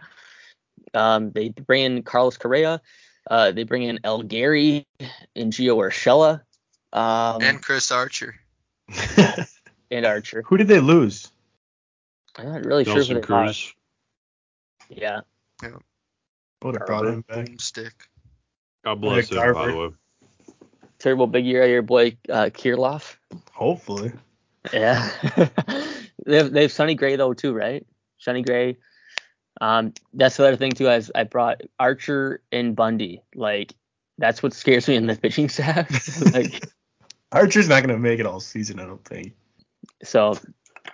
Um, 0.93 1.31
they 1.31 1.49
bring 1.49 1.83
in 1.83 2.03
Carlos 2.03 2.37
Correa. 2.37 2.81
Uh, 3.29 3.51
they 3.51 3.63
bring 3.63 3.83
in 3.83 3.99
El 4.03 4.23
Gary 4.23 4.85
and 5.35 5.51
Gio 5.51 5.77
Urshela. 5.77 6.41
Um, 6.93 7.41
And 7.41 7.61
Chris 7.61 7.91
Archer. 7.91 8.35
and 9.91 10.05
Archer. 10.05 10.43
Who 10.43 10.57
did 10.57 10.67
they 10.67 10.79
lose? 10.79 11.31
I'm 12.37 12.51
not 12.51 12.65
really 12.65 12.83
sure 12.85 12.95
Nelson 12.95 13.15
who 13.17 13.21
they 13.21 13.33
lost. 13.33 13.73
Cruz. 13.73 13.75
Yeah. 14.89 15.21
Would 16.63 16.75
have 16.75 16.85
brought 16.87 17.07
him 17.07 17.21
back. 17.27 17.47
Boomstick. 17.47 17.91
God 18.83 19.01
bless 19.01 19.31
Yeah, 19.31 19.47
him, 19.47 19.53
by 19.53 19.67
the 19.67 19.77
way. 19.77 19.89
Terrible 20.99 21.27
big 21.27 21.45
year 21.45 21.61
out 21.63 21.65
of 21.65 21.71
your 21.71 21.81
boy 21.81 22.17
uh, 22.29 22.45
Kirilloff. 22.53 23.15
Hopefully. 23.51 24.11
Yeah. 24.71 25.09
they 26.25 26.37
have 26.37 26.51
they 26.51 26.61
have 26.63 26.71
Sonny 26.71 26.93
Gray 26.95 27.15
though 27.15 27.33
too, 27.33 27.53
right? 27.53 27.85
Sonny 28.19 28.43
Gray. 28.43 28.77
Um, 29.59 29.93
that's 30.13 30.37
the 30.37 30.47
other 30.47 30.55
thing 30.57 30.71
too. 30.71 30.87
As 30.87 31.11
I 31.15 31.23
brought 31.23 31.61
Archer 31.79 32.41
and 32.51 32.75
Bundy. 32.75 33.23
Like 33.33 33.73
that's 34.19 34.43
what 34.43 34.53
scares 34.53 34.87
me 34.87 34.95
in 34.95 35.07
the 35.07 35.15
pitching 35.15 35.49
staff. 35.49 35.89
like 36.33 36.63
Archer's 37.31 37.67
not 37.67 37.81
gonna 37.81 37.97
make 37.97 38.19
it 38.19 38.27
all 38.27 38.39
season, 38.39 38.79
I 38.79 38.85
don't 38.85 39.03
think. 39.03 39.33
so 40.03 40.35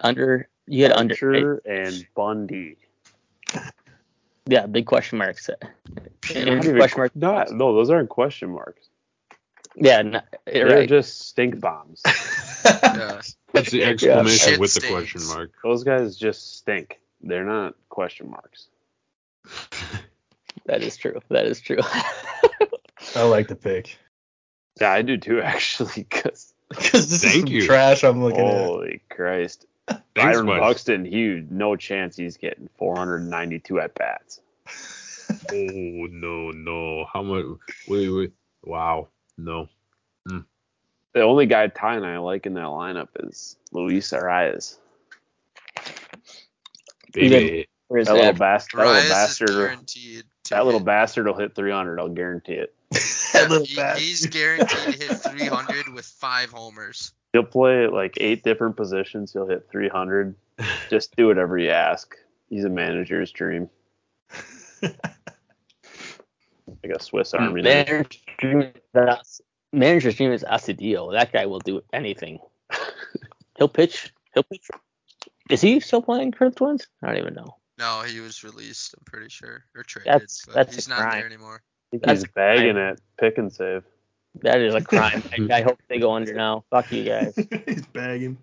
under 0.02 0.48
you 0.68 0.84
had 0.84 0.92
under? 0.92 1.14
Archer 1.16 1.62
and 1.66 2.06
Bundy. 2.16 2.78
yeah 4.46 4.66
big 4.66 4.86
question 4.86 5.18
marks. 5.18 5.50
Not 5.50 6.36
And 6.36 6.48
even- 6.64 6.78
question 6.78 7.00
mark. 7.00 7.16
Not, 7.16 7.52
no, 7.52 7.74
those 7.74 7.90
aren't 7.90 8.10
question 8.10 8.50
marks. 8.52 8.88
Yeah, 9.76 10.02
no, 10.02 10.22
They're 10.46 10.66
right. 10.68 10.90
just 10.90 11.20
stink 11.28 11.60
bombs. 11.60 12.02
Yeah. 12.66 13.22
That's 13.54 13.72
the 13.72 13.84
exclamation 13.86 14.52
Shit 14.52 14.60
with 14.60 14.74
the 14.74 14.82
question 14.90 15.22
mark. 15.28 15.52
Those 15.64 15.84
guys 15.86 16.18
just 16.18 16.58
stink. 16.58 17.00
They're 17.22 17.46
not 17.46 17.76
question 17.90 18.30
marks. 18.30 18.68
that 20.66 20.82
is 20.84 20.98
true. 20.98 21.22
That 21.30 21.46
is 21.46 21.62
true. 21.62 21.78
I 23.16 23.24
like 23.24 23.48
the 23.48 23.56
pick. 23.56 23.98
Yeah, 24.82 24.92
I 24.92 25.02
do 25.02 25.18
too, 25.18 25.42
actually. 25.42 26.04
Cause 26.06 26.54
Because 26.70 27.10
this 27.10 27.24
is 27.24 27.34
some 27.34 27.48
you. 27.48 27.66
trash 27.66 28.04
I'm 28.04 28.22
looking 28.22 28.42
at. 28.46 28.66
holy 28.66 29.02
Christ, 29.10 29.62
Thanks, 29.62 29.77
Byron 30.16 30.48
Wes. 30.48 30.60
Buxton, 30.60 31.06
he 31.06 31.44
no 31.50 31.76
chance 31.76 32.16
he's 32.16 32.38
getting 32.38 32.70
492 32.78 33.80
at 33.80 33.94
bats. 33.96 34.42
Oh 35.52 36.08
no, 36.12 36.52
no. 36.52 37.06
How 37.12 37.22
much? 37.22 37.46
Wait, 37.88 38.10
wait. 38.10 38.32
Wow. 38.64 39.10
No. 39.38 39.70
Hmm. 40.28 40.40
The 41.14 41.22
only 41.22 41.46
guy 41.46 41.68
Ty 41.68 41.96
and 41.98 42.06
I 42.06 42.18
like 42.18 42.46
in 42.46 42.54
that 42.56 42.66
lineup 42.66 43.10
is 43.28 43.56
Luis 43.72 44.12
Arraez. 44.12 44.78
Baby. 47.14 47.68
That 47.90 47.98
little, 48.00 48.18
that? 48.18 48.38
bas- 48.38 48.68
that 48.74 48.78
little 48.86 49.10
bastard. 49.10 49.48
guaranteed. 49.50 50.24
To 50.46 50.50
That 50.56 50.66
little 50.66 50.82
bastard 50.82 51.26
will 51.26 51.38
hit 51.38 51.56
300. 51.56 52.00
I'll 52.00 52.10
guarantee 52.10 52.54
it. 52.54 52.74
at. 52.92 53.00
that 53.34 53.48
little 53.50 53.66
he- 53.66 53.76
bastard. 53.76 54.04
he's 54.04 54.26
guaranteed 54.26 54.70
to 54.70 54.92
hit 55.08 55.18
300 55.18 55.94
with 55.94 56.06
five 56.06 56.50
homers. 56.52 57.14
He'll 57.38 57.44
play 57.44 57.86
like 57.86 58.16
eight 58.20 58.44
different 58.44 58.76
positions. 58.76 59.32
He'll 59.32 59.46
hit 59.48 59.68
300. 59.70 60.34
Just 60.90 61.16
do 61.16 61.28
whatever 61.28 61.56
you 61.60 61.70
ask. 61.70 62.16
He's 62.50 62.64
a 62.66 62.70
manager's 62.70 63.32
dream. 63.32 63.70
Like 66.84 66.92
a 66.96 67.02
Swiss 67.02 67.34
Army 67.34 67.62
knife. 67.62 67.88
Manager's 67.88 68.22
dream 68.40 68.62
is 68.62 68.74
As- 68.96 69.42
Manager's 69.72 70.16
dream 70.16 70.32
is 70.32 70.44
Astudillo. 70.44 71.12
That 71.14 71.32
guy 71.32 71.46
will 71.46 71.60
do 71.60 71.82
anything. 71.94 72.40
He'll 73.58 73.70
pitch. 73.70 74.12
He'll 74.34 74.44
pitch. 74.44 74.68
Is 75.50 75.62
he 75.62 75.80
still 75.80 76.02
playing 76.02 76.34
for 76.34 76.50
the 76.50 76.56
Twins? 76.56 76.88
I 77.02 77.08
don't 77.08 77.18
even 77.18 77.34
know. 77.36 77.56
No, 77.78 78.02
he 78.02 78.20
was 78.20 78.44
released. 78.44 78.96
I'm 78.98 79.04
pretty 79.06 79.30
sure, 79.30 79.64
or 79.76 79.84
traded. 79.84 80.12
That's- 80.14 80.42
that's 80.54 80.76
he's 80.76 80.88
a 80.88 80.90
not 80.90 81.00
crime. 81.00 81.12
there 81.20 81.26
anymore. 81.26 81.62
I 81.62 81.88
think 81.92 82.04
That's 82.04 82.22
he's 82.24 82.32
bagging 82.32 82.78
it. 82.78 83.00
pick 83.20 83.38
and 83.38 83.52
save. 83.52 83.84
That 84.42 84.62
is 84.62 84.74
a 84.74 84.82
crime. 84.82 85.24
I, 85.32 85.48
I 85.58 85.62
hope 85.62 85.80
they 85.88 86.00
go 86.00 86.14
under 86.14 86.34
now. 86.34 86.64
Fuck 86.70 86.92
you 86.92 87.04
guys. 87.04 87.36
he's 87.66 87.86
bagging. 87.88 88.38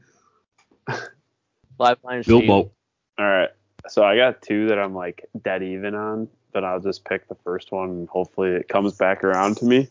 Live 1.78 1.98
line 2.02 2.22
Steve. 2.22 2.46
Bilbo. 2.46 2.70
All 3.18 3.24
right. 3.26 3.50
So 3.88 4.02
I 4.02 4.16
got 4.16 4.42
two 4.42 4.68
that 4.68 4.78
I'm 4.78 4.94
like 4.94 5.26
dead 5.42 5.62
even 5.62 5.94
on, 5.94 6.28
but 6.52 6.64
I'll 6.64 6.80
just 6.80 7.04
pick 7.04 7.28
the 7.28 7.34
first 7.36 7.72
one 7.72 7.90
and 7.90 8.08
hopefully 8.08 8.50
it 8.50 8.68
comes 8.68 8.94
back 8.94 9.24
around 9.24 9.58
to 9.58 9.64
me. 9.64 9.88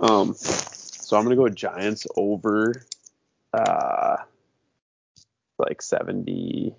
Um, 0.00 0.34
so 0.34 1.16
I'm 1.16 1.24
gonna 1.24 1.36
go 1.36 1.48
Giants 1.48 2.06
over, 2.16 2.82
uh, 3.52 4.16
like 5.58 5.82
70, 5.82 6.74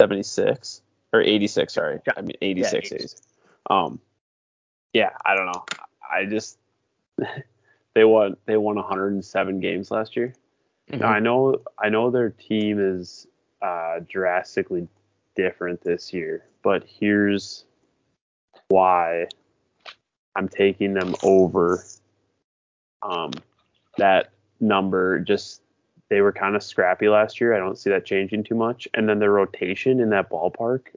76 0.00 0.82
or 1.12 1.20
86. 1.20 1.72
Sorry, 1.72 2.00
I 2.16 2.20
mean 2.20 2.36
86. 2.42 2.74
86. 2.74 2.92
86. 2.92 3.22
Um, 3.70 4.00
yeah, 4.92 5.10
I 5.24 5.34
don't 5.34 5.46
know. 5.46 5.64
I 6.10 6.26
just 6.26 6.58
they 7.94 8.04
won 8.04 8.36
they 8.46 8.56
won 8.56 8.76
107 8.76 9.60
games 9.60 9.90
last 9.90 10.16
year. 10.16 10.34
Mhm. 10.90 11.00
Now, 11.00 11.08
I 11.08 11.20
know 11.20 11.62
I 11.78 11.88
know 11.88 12.10
their 12.10 12.30
team 12.30 12.78
is 12.80 13.26
uh, 13.60 14.00
drastically 14.08 14.88
different 15.34 15.82
this 15.82 16.12
year, 16.12 16.44
but 16.62 16.84
here's 16.84 17.64
why 18.68 19.26
I'm 20.34 20.48
taking 20.48 20.94
them 20.94 21.14
over 21.22 21.84
um, 23.02 23.32
that 23.98 24.30
number. 24.60 25.18
Just 25.20 25.62
they 26.08 26.20
were 26.20 26.32
kind 26.32 26.56
of 26.56 26.62
scrappy 26.62 27.08
last 27.08 27.40
year. 27.40 27.54
I 27.54 27.58
don't 27.58 27.78
see 27.78 27.90
that 27.90 28.04
changing 28.04 28.44
too 28.44 28.54
much. 28.54 28.88
And 28.94 29.08
then 29.08 29.18
their 29.18 29.30
rotation 29.30 30.00
in 30.00 30.10
that 30.10 30.30
ballpark 30.30 30.88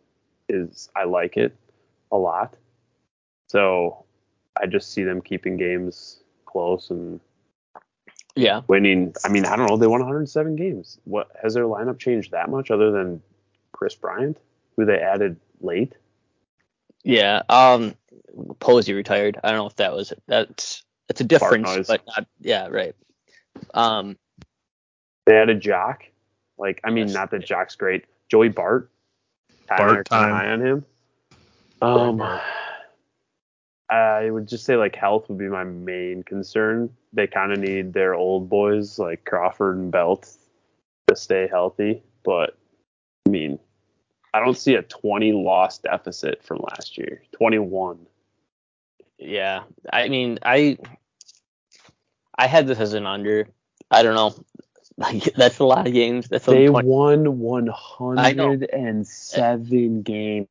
is 0.49 0.89
I 0.95 1.05
like 1.05 1.37
it 1.37 1.55
a 2.11 2.17
lot. 2.17 2.55
So 3.47 4.04
I 4.61 4.65
just 4.67 4.91
see 4.93 5.03
them 5.03 5.21
keeping 5.21 5.57
games 5.57 6.21
close 6.45 6.89
and 6.89 7.19
Yeah. 8.35 8.61
winning. 8.67 9.13
I 9.25 9.29
mean, 9.29 9.45
I 9.45 9.55
don't 9.55 9.67
know. 9.67 9.77
They 9.77 9.87
won 9.87 10.01
107 10.01 10.55
games. 10.55 10.99
What 11.05 11.29
has 11.41 11.53
their 11.53 11.65
lineup 11.65 11.99
changed 11.99 12.31
that 12.31 12.49
much 12.49 12.71
other 12.71 12.91
than 12.91 13.21
Kris 13.71 13.95
Bryant, 13.95 14.37
who 14.75 14.85
they 14.85 14.99
added 14.99 15.37
late? 15.61 15.93
Yeah. 17.03 17.43
Um, 17.49 17.95
Posey 18.59 18.93
retired. 18.93 19.39
I 19.43 19.49
don't 19.49 19.57
know 19.59 19.67
if 19.67 19.75
that 19.77 19.93
was 19.93 20.11
that's 20.27 20.83
it's 21.09 21.21
a 21.21 21.23
difference, 21.23 21.87
but 21.87 22.03
not, 22.07 22.25
yeah, 22.39 22.67
right. 22.67 22.95
Um, 23.73 24.17
They 25.25 25.35
added 25.37 25.61
Joc. 25.61 26.01
Like, 26.57 26.79
I 26.83 26.89
mean, 26.89 27.07
Yes. 27.07 27.13
not 27.13 27.31
that 27.31 27.45
Joc's 27.45 27.75
great. 27.75 28.05
Joey 28.29 28.49
Bart. 28.49 28.89
Ty 29.67 29.75
and 29.77 29.83
I 29.83 29.93
Bart 29.95 30.05
time. 30.07 30.31
high 30.31 30.47
on 30.51 30.61
him. 30.61 30.85
Um, 31.81 32.17
Bart. 32.17 32.41
I 33.89 34.29
would 34.29 34.47
just 34.47 34.65
say 34.65 34.77
like 34.77 34.95
health 34.95 35.29
would 35.29 35.37
be 35.37 35.47
my 35.47 35.63
main 35.63 36.23
concern. 36.23 36.89
They 37.13 37.27
kind 37.27 37.51
of 37.51 37.59
need 37.59 37.93
their 37.93 38.15
old 38.15 38.49
boys 38.49 38.97
like 38.97 39.25
Crawford 39.25 39.77
and 39.77 39.91
Belt 39.91 40.35
to 41.07 41.15
stay 41.15 41.47
healthy, 41.47 42.01
but 42.23 42.57
I 43.27 43.29
mean, 43.29 43.59
I 44.33 44.39
don't 44.39 44.57
see 44.57 44.75
a 44.75 44.81
20 44.81 45.33
loss 45.33 45.77
deficit 45.77 46.43
from 46.43 46.59
last 46.59 46.97
year. 46.97 47.21
21. 47.33 47.99
yeah. 49.19 49.63
I 49.93 50.09
mean, 50.09 50.39
I 50.43 50.77
I 52.37 52.47
had 52.47 52.67
this 52.67 52.79
as 52.79 52.93
an 52.93 53.05
under. 53.05 53.47
I 53.91 54.03
don't 54.03 54.15
know. 54.15 54.33
Like 54.97 55.23
that's 55.35 55.59
a 55.59 55.65
lot 55.65 55.87
of 55.87 55.93
games. 55.93 56.29
That's 56.29 56.47
a 56.47 56.51
They 56.51 56.67
20 56.67 56.87
won 56.87 57.37
107 57.37 60.01
games, 60.03 60.47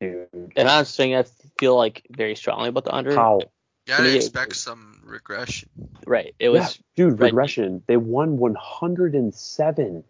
dude. 0.00 0.28
and 0.56 0.68
I'm 0.68 0.84
saying 0.84 1.14
I 1.14 1.24
feel 1.58 1.76
like 1.76 2.02
very 2.10 2.34
strongly 2.36 2.68
about 2.68 2.84
the 2.84 2.94
under. 2.94 3.14
How? 3.14 3.38
You 3.40 3.46
gotta 3.86 4.08
Yeah. 4.10 4.16
expect 4.16 4.56
some 4.56 5.00
regression. 5.04 5.68
Right. 6.06 6.34
It 6.38 6.48
was 6.48 6.76
yeah, 6.78 6.82
dude, 6.96 7.20
right. 7.20 7.26
regression. 7.26 7.82
They 7.86 7.96
won 7.96 8.38
107. 8.38 10.04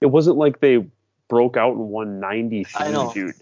It 0.00 0.06
wasn't 0.06 0.36
like 0.36 0.60
they 0.60 0.86
broke 1.28 1.56
out 1.56 1.72
and 1.76 1.88
won 1.88 2.20
93, 2.20 2.86
I 2.86 2.90
know. 2.90 3.12
dude. 3.12 3.34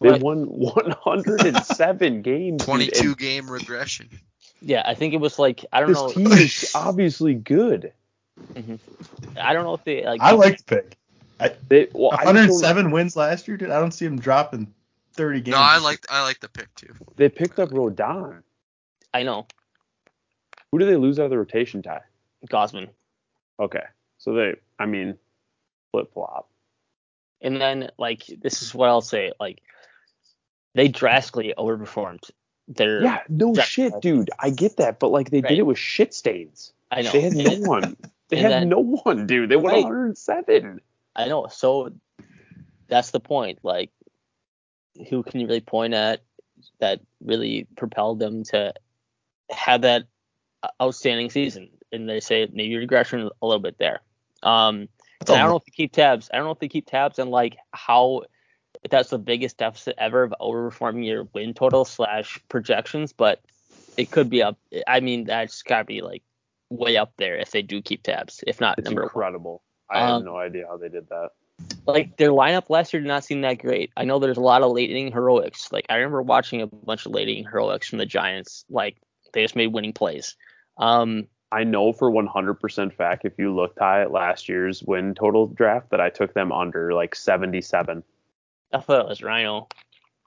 They 0.00 0.10
Right. 0.10 0.20
won 0.20 0.46
107 0.46 2.22
games. 2.22 2.64
22 2.64 3.08
and 3.08 3.18
game 3.18 3.50
regression. 3.50 4.08
yeah. 4.60 4.82
I 4.84 4.94
think 4.94 5.14
it 5.14 5.18
was 5.18 5.38
like 5.38 5.64
I 5.72 5.80
don't 5.80 5.88
This 5.90 5.98
know. 5.98 6.08
team 6.10 6.32
is 6.32 6.72
obviously 6.74 7.34
good. 7.34 7.92
I 9.36 9.52
don't 9.52 9.62
know 9.64 9.74
if 9.74 9.84
they 9.84 10.04
like. 10.04 10.20
I 10.20 10.32
like 10.32 10.58
the 10.58 10.64
pick. 10.64 10.96
They, 11.68 11.88
well, 11.92 12.12
I 12.12 12.16
just 12.24 12.26
107 12.26 12.90
wins 12.90 13.16
last 13.16 13.48
year, 13.48 13.56
dude. 13.56 13.70
I 13.70 13.80
don't 13.80 13.92
see 13.92 14.04
him 14.06 14.18
dropping 14.18 14.72
30 15.14 15.40
games. 15.40 15.54
No, 15.54 15.60
I 15.60 15.78
like 15.78 16.04
I 16.08 16.22
like 16.22 16.40
the 16.40 16.48
pick 16.48 16.74
too. 16.74 16.94
They 17.16 17.28
picked 17.28 17.58
up 17.58 17.70
Rodon. 17.70 18.42
I 19.12 19.22
know 19.22 19.46
Who 20.72 20.78
do 20.78 20.86
they 20.86 20.96
lose 20.96 21.18
out 21.18 21.24
of 21.26 21.30
the 21.30 21.38
rotation 21.38 21.82
tie? 21.82 22.00
Gausman, 22.50 22.88
Okay, 23.60 23.84
so 24.18 24.34
they, 24.34 24.54
I 24.78 24.86
mean, 24.86 25.16
flip 25.92 26.12
flop. 26.12 26.48
and 27.40 27.60
then 27.60 27.90
like 27.98 28.24
this 28.42 28.62
is 28.62 28.74
what 28.74 28.88
I'll 28.88 29.00
say. 29.00 29.32
Like 29.40 29.62
they 30.74 30.88
drastically 30.88 31.54
overperformed. 31.56 32.30
Their 32.68 33.02
Yeah, 33.02 33.20
no 33.28 33.54
Yeah. 33.54 33.62
shit, 33.62 34.00
dude. 34.00 34.30
I 34.40 34.50
get 34.50 34.76
that, 34.78 34.98
but 34.98 35.08
like 35.10 35.30
they 35.30 35.40
Right. 35.40 35.50
did 35.50 35.58
it 35.58 35.66
with 35.66 35.78
shit 35.78 36.14
stains. 36.14 36.72
I 36.90 37.02
know. 37.02 37.10
They 37.12 37.20
had 37.20 37.32
no 37.34 37.54
one. 37.68 37.96
They 38.30 38.38
And 38.38 38.44
had 38.46 38.52
then- 38.62 38.68
no 38.70 38.78
one, 38.80 39.26
dude. 39.26 39.50
They 39.50 39.56
won 39.56 39.72
Right. 39.74 39.84
107. 39.84 40.80
I 41.16 41.28
know. 41.28 41.48
So 41.50 41.90
that's 42.88 43.10
the 43.10 43.20
point. 43.20 43.60
Like, 43.62 43.90
who 45.08 45.22
can 45.22 45.40
you 45.40 45.46
really 45.46 45.60
point 45.60 45.94
at 45.94 46.22
that 46.80 47.00
really 47.22 47.66
propelled 47.76 48.18
them 48.18 48.44
to 48.44 48.74
have 49.50 49.82
that 49.82 50.04
outstanding 50.80 51.30
season? 51.30 51.70
And 51.92 52.08
they 52.08 52.20
say 52.20 52.48
maybe 52.52 52.76
regression 52.76 53.30
a 53.40 53.46
little 53.46 53.60
bit 53.60 53.78
there. 53.78 54.00
Um, 54.42 54.88
and 55.36 55.42
don't 55.42 55.50
know 55.50 55.56
if 55.56 55.64
they 55.64 55.72
keep 55.74 55.92
tabs. 55.92 56.28
I 56.32 56.36
don't 56.36 56.46
know 56.46 56.52
if 56.52 56.58
they 56.58 56.68
keep 56.68 56.86
tabs 56.86 57.18
on 57.18 57.30
like 57.30 57.56
how 57.72 58.22
if 58.82 58.90
that's 58.90 59.10
the 59.10 59.18
biggest 59.18 59.58
deficit 59.58 59.94
ever 59.96 60.24
of 60.24 60.34
overperforming 60.40 61.06
your 61.06 61.28
win 61.32 61.54
total 61.54 61.84
slash 61.84 62.40
projections, 62.48 63.12
but 63.12 63.40
it 63.96 64.10
could 64.10 64.28
be 64.28 64.42
up. 64.42 64.58
I 64.86 65.00
mean, 65.00 65.24
that's 65.24 65.62
gotta 65.62 65.84
be 65.84 66.02
like 66.02 66.22
way 66.68 66.96
up 66.96 67.12
there 67.16 67.36
if 67.38 67.50
they 67.50 67.62
do 67.62 67.80
keep 67.80 68.02
tabs. 68.02 68.42
If 68.46 68.60
not 68.60 68.78
It's 68.78 68.86
number 68.86 69.02
one. 69.02 69.10
I 69.90 70.00
Um, 70.00 70.08
have 70.08 70.24
no 70.24 70.36
idea 70.36 70.66
how 70.66 70.76
they 70.76 70.88
did 70.88 71.08
that. 71.08 71.30
like 71.86 72.16
their 72.16 72.30
lineup 72.30 72.68
last 72.70 72.92
year 72.92 73.00
did 73.00 73.08
not 73.08 73.24
seem 73.24 73.42
that 73.42 73.58
great. 73.58 73.90
I 73.96 74.04
know 74.04 74.18
there's 74.18 74.36
a 74.38 74.40
lot 74.42 74.62
of 74.62 74.72
late 74.72 74.90
inning 74.90 75.12
heroics. 75.12 75.70
Like 75.72 75.86
I 75.88 75.96
remember 75.96 76.22
watching 76.22 76.62
a 76.62 76.66
bunch 76.66 77.06
of 77.06 77.12
late 77.12 77.28
inning 77.28 77.44
heroics 77.44 77.88
from 77.88 77.98
the 77.98 78.06
Giants. 78.06 78.64
Like 78.68 78.96
they 79.32 79.42
just 79.42 79.54
made 79.56 79.68
winning 79.68 79.92
plays. 79.92 80.36
Um, 80.78 81.28
I 81.52 81.62
know 81.62 81.92
for 81.92 82.10
100% 82.10 82.92
fact 82.94 83.24
if 83.24 83.34
you 83.38 83.54
looked 83.54 83.78
high 83.78 84.02
at 84.02 84.10
last 84.10 84.48
year's 84.48 84.82
win 84.82 85.14
total 85.14 85.46
draft 85.46 85.90
that 85.90 86.00
I 86.00 86.10
took 86.10 86.34
them 86.34 86.50
under 86.50 86.92
like 86.92 87.14
77. 87.14 88.02
I 88.72 88.80
thought 88.80 89.00
it 89.02 89.08
was 89.08 89.22
Rhino. 89.22 89.68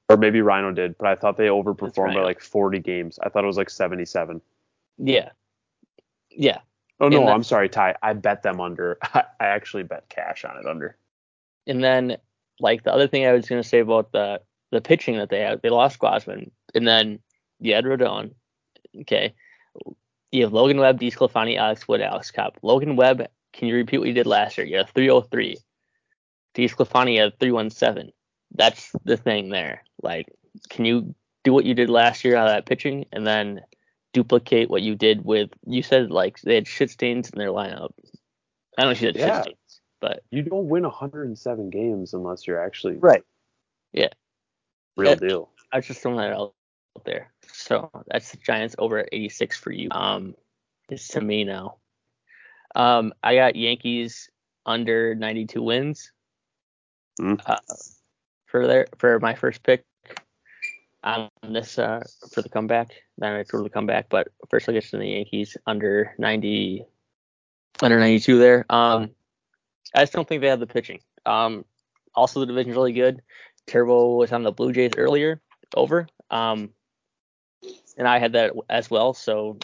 Or 0.10 0.16
maybe 0.16 0.40
Rhino 0.40 0.72
did, 0.72 0.98
but 0.98 1.08
I 1.10 1.16
thought 1.16 1.36
they 1.36 1.48
overperformed 1.48 2.14
by 2.14 2.22
like 2.24 2.40
40 2.40 2.80
games. 2.80 3.20
I 3.22 3.28
thought 3.28 3.44
it 3.44 3.48
was 3.48 3.58
like 3.58 3.70
77. 3.70 4.40
Yeah. 5.00 5.32
Yeah. 6.30 6.60
Oh 7.00 7.10
no, 7.10 7.28
I'm 7.28 7.44
sorry, 7.44 7.70
Ty. 7.70 7.96
I 8.02 8.14
bet 8.14 8.44
them 8.44 8.60
under. 8.60 8.98
I 9.14 9.24
actually 9.40 9.84
bet 9.84 10.10
cash 10.10 10.46
on 10.46 10.58
it 10.58 10.66
under. 10.66 10.98
And 11.68 11.84
then 11.84 12.18
like 12.60 12.84
the 12.84 12.94
other 12.94 13.08
thing 13.08 13.26
I 13.26 13.34
was 13.34 13.48
gonna 13.48 13.64
say 13.64 13.80
about 13.80 14.12
the 14.12 14.42
the 14.72 14.82
pitching 14.82 15.18
that 15.18 15.30
they 15.30 15.42
had, 15.42 15.62
they 15.62 15.70
lost 15.70 16.00
Glassman, 16.00 16.52
and 16.74 16.88
then 16.88 17.20
you 17.60 17.74
had 17.74 17.86
Rodon. 17.86 18.34
Okay. 19.02 19.34
You 20.32 20.44
have 20.44 20.54
Logan 20.54 20.80
Webb, 20.80 21.00
DeSclafani, 21.00 21.58
Alex 21.58 21.88
Wood, 21.88 22.02
Alex 22.02 22.32
Cobb. 22.32 22.58
Logan 22.62 22.98
Webb, 22.98 23.28
can 23.54 23.68
you 23.68 23.76
repeat 23.76 24.00
what 24.00 24.08
you 24.08 24.14
did 24.14 24.28
last 24.28 24.58
year? 24.58 24.68
You 24.68 24.78
had 24.78 24.90
303. 24.90 25.58
DeSclafani 26.54 27.18
had 27.20 27.40
317. 27.40 28.12
That's 28.54 28.92
the 29.06 29.16
thing 29.16 29.50
there. 29.50 29.84
Like, 30.02 30.28
can 30.70 30.84
you 30.84 31.16
do 31.44 31.54
what 31.54 31.66
you 31.66 31.74
did 31.74 31.90
last 31.90 32.26
year 32.26 32.36
out 32.36 32.48
of 32.48 32.54
that 32.54 32.66
pitching 32.66 33.06
and 33.14 33.26
then 33.26 33.62
duplicate 34.18 34.68
what 34.68 34.82
you 34.82 34.96
did 34.96 35.24
with 35.24 35.52
you 35.68 35.84
said 35.84 36.10
like 36.10 36.42
they 36.42 36.56
had 36.56 36.68
shit 36.68 36.90
stains 36.90 37.30
in 37.30 37.38
their 37.38 37.50
lineup. 37.50 37.92
I 38.76 38.82
don't 38.82 38.86
know 38.88 38.90
if 38.92 39.02
you 39.02 39.10
said 39.10 39.16
Yeah. 39.16 39.36
shit 39.36 39.44
stains, 39.44 39.82
but 40.02 40.24
You 40.32 40.42
don't 40.42 40.68
win 40.68 40.84
107 40.84 41.70
games 41.70 42.16
unless 42.16 42.48
you're 42.48 42.60
actually 42.60 42.96
Right. 42.98 43.24
Yeah. 43.94 44.10
real 44.96 45.12
Yeah. 45.12 45.16
deal. 45.18 45.52
I 45.72 45.78
was 45.78 45.86
just 45.86 46.02
throwing 46.02 46.18
that 46.18 46.34
out 46.34 46.56
there. 47.06 47.32
So 47.54 47.92
that's 48.08 48.32
the 48.32 48.38
Giants 48.38 48.76
over 48.80 48.98
at 48.98 49.10
86 49.12 49.56
for 49.56 49.72
you. 49.72 49.90
Um, 49.92 50.36
it's 50.90 51.10
to 51.10 51.22
me 51.22 51.44
now. 51.44 51.78
Um, 52.74 53.14
I 53.22 53.36
got 53.36 53.56
Yankees 53.56 54.32
under 54.66 55.14
92 55.14 55.62
wins. 55.62 56.12
Hmm. 57.20 57.36
Uh, 57.46 57.58
for 58.48 58.66
their 58.66 58.88
for 58.98 59.20
my 59.20 59.36
first 59.36 59.62
pick 59.62 59.86
on 61.04 61.30
this 61.50 61.78
uh 61.80 62.04
for 62.32 62.42
the 62.42 62.50
comeback. 62.50 62.92
I 63.22 63.44
threw 63.44 63.64
the 63.64 63.70
comeback, 63.70 64.10
but 64.10 64.28
first 64.50 64.70
I 64.70 64.74
guess 64.74 64.90
to 64.92 64.98
the 64.98 65.08
Yankees 65.08 65.58
under 65.66 66.14
90 66.18 66.86
under 67.82 68.00
92 68.00 68.40
there. 68.40 68.66
Um, 68.70 69.12
I 69.96 70.02
just 70.02 70.14
don't 70.14 70.28
think 70.28 70.42
they 70.42 70.48
have 70.48 70.60
the 70.60 70.68
pitching. 70.68 71.00
Um, 71.26 71.66
also 72.16 72.40
the 72.40 72.46
division's 72.46 72.76
really 72.76 72.94
good. 72.94 73.22
Turbo 73.68 74.16
was 74.16 74.32
on 74.32 74.44
the 74.44 74.52
Blue 74.52 74.72
Jays 74.72 74.94
earlier 74.98 75.42
over. 75.76 76.08
Um, 76.32 76.72
and 77.98 78.08
I 78.08 78.20
had 78.20 78.34
that 78.34 78.54
as 78.70 78.90
well. 78.90 79.14
So 79.14 79.58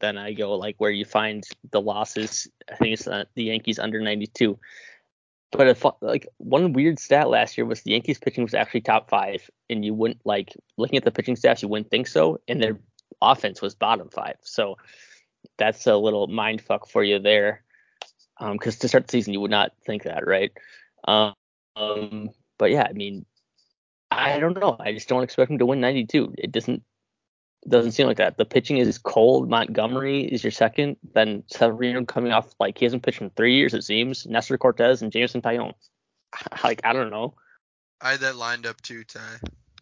then 0.00 0.16
I 0.16 0.32
go 0.32 0.54
like 0.56 0.76
where 0.78 0.90
you 0.90 1.04
find 1.04 1.44
the 1.70 1.80
losses. 1.80 2.48
I 2.70 2.76
think 2.76 2.94
it's 2.94 3.06
uh, 3.06 3.24
the 3.34 3.44
Yankees 3.44 3.78
under 3.78 4.00
92. 4.00 4.58
But 5.52 5.68
if, 5.68 5.84
like 6.00 6.26
one 6.38 6.72
weird 6.72 6.98
stat 6.98 7.28
last 7.28 7.56
year 7.56 7.66
was 7.66 7.82
the 7.82 7.92
Yankees 7.92 8.18
pitching 8.18 8.42
was 8.42 8.54
actually 8.54 8.80
top 8.80 9.10
five, 9.10 9.48
and 9.68 9.84
you 9.84 9.94
wouldn't 9.94 10.20
like 10.24 10.56
looking 10.78 10.96
at 10.96 11.04
the 11.04 11.10
pitching 11.10 11.36
stats, 11.36 11.62
you 11.62 11.68
wouldn't 11.68 11.90
think 11.90 12.06
so, 12.06 12.40
and 12.48 12.60
their 12.62 12.78
offense 13.20 13.60
was 13.60 13.74
bottom 13.74 14.08
five. 14.08 14.36
So 14.42 14.76
that's 15.58 15.86
a 15.86 15.96
little 15.96 16.26
mind 16.26 16.62
fuck 16.62 16.88
for 16.88 17.04
you 17.04 17.18
there. 17.18 17.62
Because 18.40 18.78
to 18.78 18.88
start 18.88 19.06
the 19.06 19.12
season, 19.12 19.34
you 19.34 19.40
would 19.40 19.50
not 19.50 19.72
think 19.86 20.04
that, 20.04 20.26
right? 20.26 20.50
Um, 21.06 21.34
um, 21.76 22.30
but 22.58 22.70
yeah, 22.70 22.86
I 22.88 22.92
mean, 22.92 23.24
I 24.10 24.38
don't 24.40 24.58
know. 24.58 24.76
I 24.80 24.92
just 24.92 25.08
don't 25.08 25.22
expect 25.22 25.50
him 25.50 25.58
to 25.58 25.66
win 25.66 25.80
92. 25.80 26.34
It 26.38 26.52
doesn't 26.52 26.82
doesn't 27.68 27.92
seem 27.92 28.06
like 28.06 28.16
that. 28.16 28.36
The 28.38 28.44
pitching 28.44 28.78
is 28.78 28.98
cold. 28.98 29.48
Montgomery 29.48 30.22
is 30.24 30.42
your 30.42 30.50
second. 30.50 30.96
Then 31.14 31.44
Severino 31.46 32.04
coming 32.04 32.32
off 32.32 32.54
like 32.58 32.76
he 32.78 32.84
hasn't 32.84 33.02
pitched 33.04 33.20
in 33.20 33.30
three 33.30 33.54
years 33.56 33.72
it 33.74 33.84
seems. 33.84 34.26
Nestor 34.26 34.58
Cortes 34.58 35.00
and 35.02 35.12
Jameson 35.12 35.42
Taillon. 35.42 35.72
Like 36.64 36.80
I 36.84 36.92
don't 36.92 37.10
know. 37.10 37.34
I 38.00 38.12
had 38.12 38.20
that 38.20 38.36
lined 38.36 38.66
up 38.66 38.80
too, 38.80 39.04
Ty. 39.04 39.20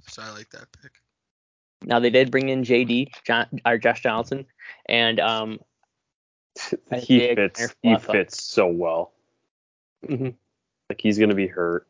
So 0.08 0.20
I 0.22 0.30
like 0.30 0.50
that 0.50 0.66
pick. 0.82 0.92
Now 1.84 2.00
they 2.00 2.10
did 2.10 2.30
bring 2.30 2.48
in 2.48 2.64
JD 2.64 3.12
John 3.24 3.46
or 3.64 3.78
Josh 3.78 4.02
Johnson 4.02 4.46
and 4.86 5.20
um 5.20 5.60
he 7.00 7.34
fits. 7.34 7.74
He 7.82 7.96
fits 7.96 8.42
so 8.44 8.66
well. 8.66 9.12
mhm. 10.06 10.34
Like 10.88 11.00
he's 11.00 11.18
gonna 11.18 11.34
be 11.34 11.46
hurt. 11.46 11.86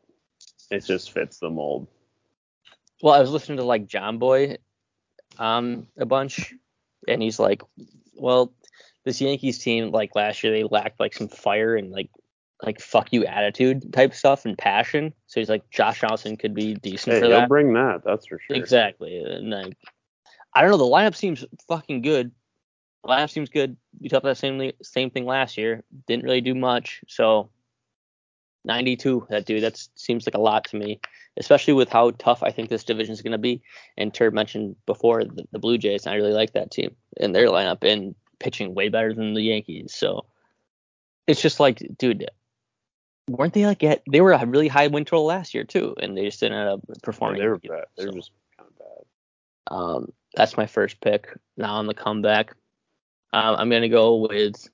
It 0.70 0.84
just 0.84 1.10
fits 1.12 1.38
the 1.38 1.50
mold. 1.50 1.88
well 3.02 3.14
I 3.14 3.20
was 3.20 3.30
listening 3.30 3.58
to 3.58 3.64
like 3.64 3.86
John 3.88 4.18
Boy 4.18 4.58
um 5.40 5.86
a 5.98 6.06
bunch 6.06 6.54
and 7.08 7.20
he's 7.20 7.40
like 7.40 7.62
well 8.14 8.52
this 9.04 9.20
Yankees 9.20 9.58
team 9.58 9.90
like 9.90 10.14
last 10.14 10.44
year 10.44 10.52
they 10.52 10.62
lacked 10.64 11.00
like 11.00 11.14
some 11.14 11.28
fire 11.28 11.74
and 11.74 11.90
like 11.90 12.10
like 12.62 12.80
fuck 12.80 13.12
you 13.12 13.24
attitude 13.24 13.92
type 13.92 14.14
stuff 14.14 14.44
and 14.44 14.56
passion. 14.56 15.12
So 15.26 15.40
he's 15.40 15.48
like 15.48 15.68
Josh 15.70 16.00
Johnson 16.00 16.36
could 16.36 16.54
be 16.54 16.74
decent 16.74 17.14
Hey, 17.14 17.20
for 17.20 17.26
he'll 17.26 17.40
that. 17.40 17.48
bring 17.48 17.72
that. 17.72 18.02
That's 18.04 18.26
for 18.26 18.38
sure. 18.38 18.56
Exactly. 18.56 19.18
And 19.18 19.52
then 19.52 19.72
I 20.54 20.60
don't 20.62 20.70
know, 20.70 20.76
the 20.76 20.84
lineup 20.84 21.14
seems 21.14 21.44
fucking 21.68 22.02
good. 22.02 22.30
The 23.02 23.08
lineup 23.08 23.30
seems 23.30 23.48
good. 23.48 23.76
We 23.98 24.08
talked 24.08 24.24
about 24.24 24.36
the 24.36 24.36
same 24.36 24.72
same 24.82 25.10
thing 25.10 25.24
last 25.24 25.56
year. 25.56 25.82
Didn't 26.06 26.24
really 26.24 26.42
do 26.42 26.54
much. 26.54 27.00
So 27.08 27.50
92, 28.64 29.26
that 29.30 29.46
dude, 29.46 29.62
that 29.62 29.80
seems 29.94 30.26
like 30.26 30.34
a 30.34 30.40
lot 30.40 30.64
to 30.66 30.76
me, 30.76 31.00
especially 31.36 31.72
with 31.74 31.88
how 31.88 32.10
tough 32.12 32.42
I 32.42 32.50
think 32.50 32.68
this 32.68 32.84
division 32.84 33.12
is 33.12 33.22
going 33.22 33.32
to 33.32 33.38
be. 33.38 33.62
And 33.96 34.12
Turb 34.12 34.34
mentioned 34.34 34.76
before 34.86 35.24
the, 35.24 35.44
the 35.52 35.58
Blue 35.58 35.78
Jays, 35.78 36.04
and 36.06 36.12
I 36.12 36.16
really 36.16 36.32
like 36.32 36.52
that 36.52 36.70
team 36.70 36.94
and 37.18 37.34
their 37.34 37.46
lineup 37.48 37.82
and 37.84 38.14
pitching 38.38 38.74
way 38.74 38.88
better 38.88 39.14
than 39.14 39.34
the 39.34 39.42
Yankees. 39.42 39.94
So 39.94 40.26
it's 41.26 41.40
just 41.40 41.60
like, 41.60 41.82
dude, 41.98 42.28
weren't 43.28 43.54
they 43.54 43.66
like 43.66 43.82
at, 43.84 44.02
they 44.10 44.20
were 44.20 44.32
a 44.32 44.46
really 44.46 44.68
high 44.68 44.88
win 44.88 45.04
total 45.04 45.24
last 45.26 45.54
year 45.54 45.64
too, 45.64 45.94
and 46.00 46.16
they 46.16 46.24
just 46.24 46.40
didn't 46.40 46.58
end 46.58 46.68
up 46.68 46.80
Yeah, 46.88 46.94
performing. 47.02 47.40
they 47.40 47.46
were 47.48 47.58
bad. 47.58 47.84
They 47.96 48.06
were 48.06 48.12
So- 48.12 48.16
just 48.18 48.30
kind 48.58 48.68
of 48.70 48.78
bad. 48.78 49.74
um, 49.74 50.12
that's 50.34 50.56
my 50.56 50.66
first 50.66 51.00
pick. 51.00 51.28
Now 51.56 51.74
on 51.74 51.86
the 51.86 51.94
comeback, 51.94 52.54
um, 53.32 53.56
I'm 53.56 53.70
gonna 53.70 53.88
go 53.88 54.16
with 54.16 54.68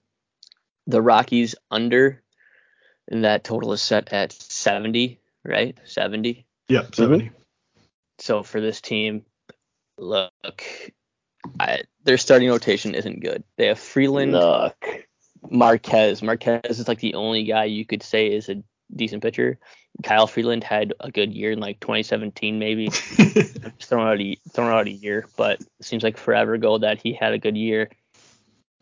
the 0.87 1.03
Rockies 1.03 1.55
under, 1.71 2.23
and 3.09 3.25
that 3.25 3.45
total 3.45 3.73
is 3.73 3.83
set 3.83 4.13
at 4.13 4.33
70, 4.33 5.21
right? 5.45 5.79
70. 5.85 6.47
Yeah, 6.69 6.83
70. 6.93 7.31
So 8.19 8.43
for 8.43 8.61
this 8.61 8.81
team, 8.81 9.25
look, 9.99 10.33
I, 11.61 11.83
their 12.05 12.19
starting 12.19 12.49
rotation 12.49 12.95
isn't 12.95 13.21
good. 13.21 13.45
They 13.57 13.67
have 13.67 13.79
Freeland, 13.79 14.33
Look. 14.33 15.07
Marquez. 15.51 16.23
Marquez 16.23 16.79
is 16.79 16.89
like 16.89 17.01
the 17.01 17.15
only 17.15 17.45
guy 17.45 17.65
you 17.65 17.85
could 17.85 18.03
say 18.03 18.29
is 18.29 18.49
a 18.49 18.63
decent 18.95 19.23
pitcher. 19.23 19.59
Kyle 20.03 20.27
Freeland 20.27 20.63
had 20.63 20.93
a 21.01 21.11
good 21.11 21.33
year 21.33 21.53
in 21.53 21.61
like 21.61 21.81
2017, 21.81 22.59
maybe. 22.59 22.87
I'm 22.87 22.93
just 23.33 23.89
throwing 23.89 24.09
out 24.09 24.21
a 24.21 24.37
throwing 24.53 24.73
out 24.73 24.87
a 24.87 24.91
year, 24.91 25.27
but 25.37 25.61
it 25.61 25.87
seems 25.87 26.03
like 26.03 26.19
forever 26.19 26.55
ago 26.55 26.79
that 26.79 27.01
he 27.01 27.15
had 27.15 27.33
a 27.33 27.39
good 27.39 27.57
year. 27.57 27.91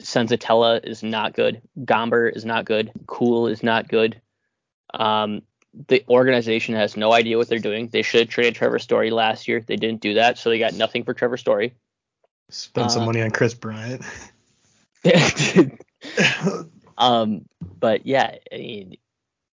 Senzatela 0.03 0.85
is 0.85 1.03
not 1.03 1.35
good. 1.35 1.63
Gomber 1.79 2.35
is 2.35 2.45
not 2.45 2.65
good. 2.65 2.91
Kuhl 3.07 3.47
is 3.47 3.63
not 3.63 3.89
good. 3.89 4.21
Um, 4.93 5.43
the 5.89 6.05
organization 6.09 6.75
has 6.75 6.97
no 6.97 7.13
idea 7.13 7.37
what 7.37 7.49
they're 7.49 7.59
doing. 7.59 7.89
They 7.89 8.03
should 8.03 8.21
have 8.21 8.29
traded 8.29 8.55
Trevor 8.55 8.79
Story 8.79 9.11
last 9.11 9.49
year. 9.49 9.61
They 9.61 9.77
didn't 9.77 10.01
do 10.01 10.15
that, 10.15 10.39
so 10.39 10.51
they 10.51 10.59
got 10.59 10.75
nothing 10.75 11.05
for 11.05 11.15
Trevor 11.15 11.37
Story. 11.37 11.75
Spend 12.51 12.93
some 12.93 13.03
Uh, 13.03 13.07
money 13.07 13.23
on 13.23 13.31
Kris 13.31 13.55
Bryant. 13.55 14.03
um, 16.99 17.45
but 17.61 18.07
yeah, 18.07 18.37
I 18.53 18.57
mean, 18.57 18.97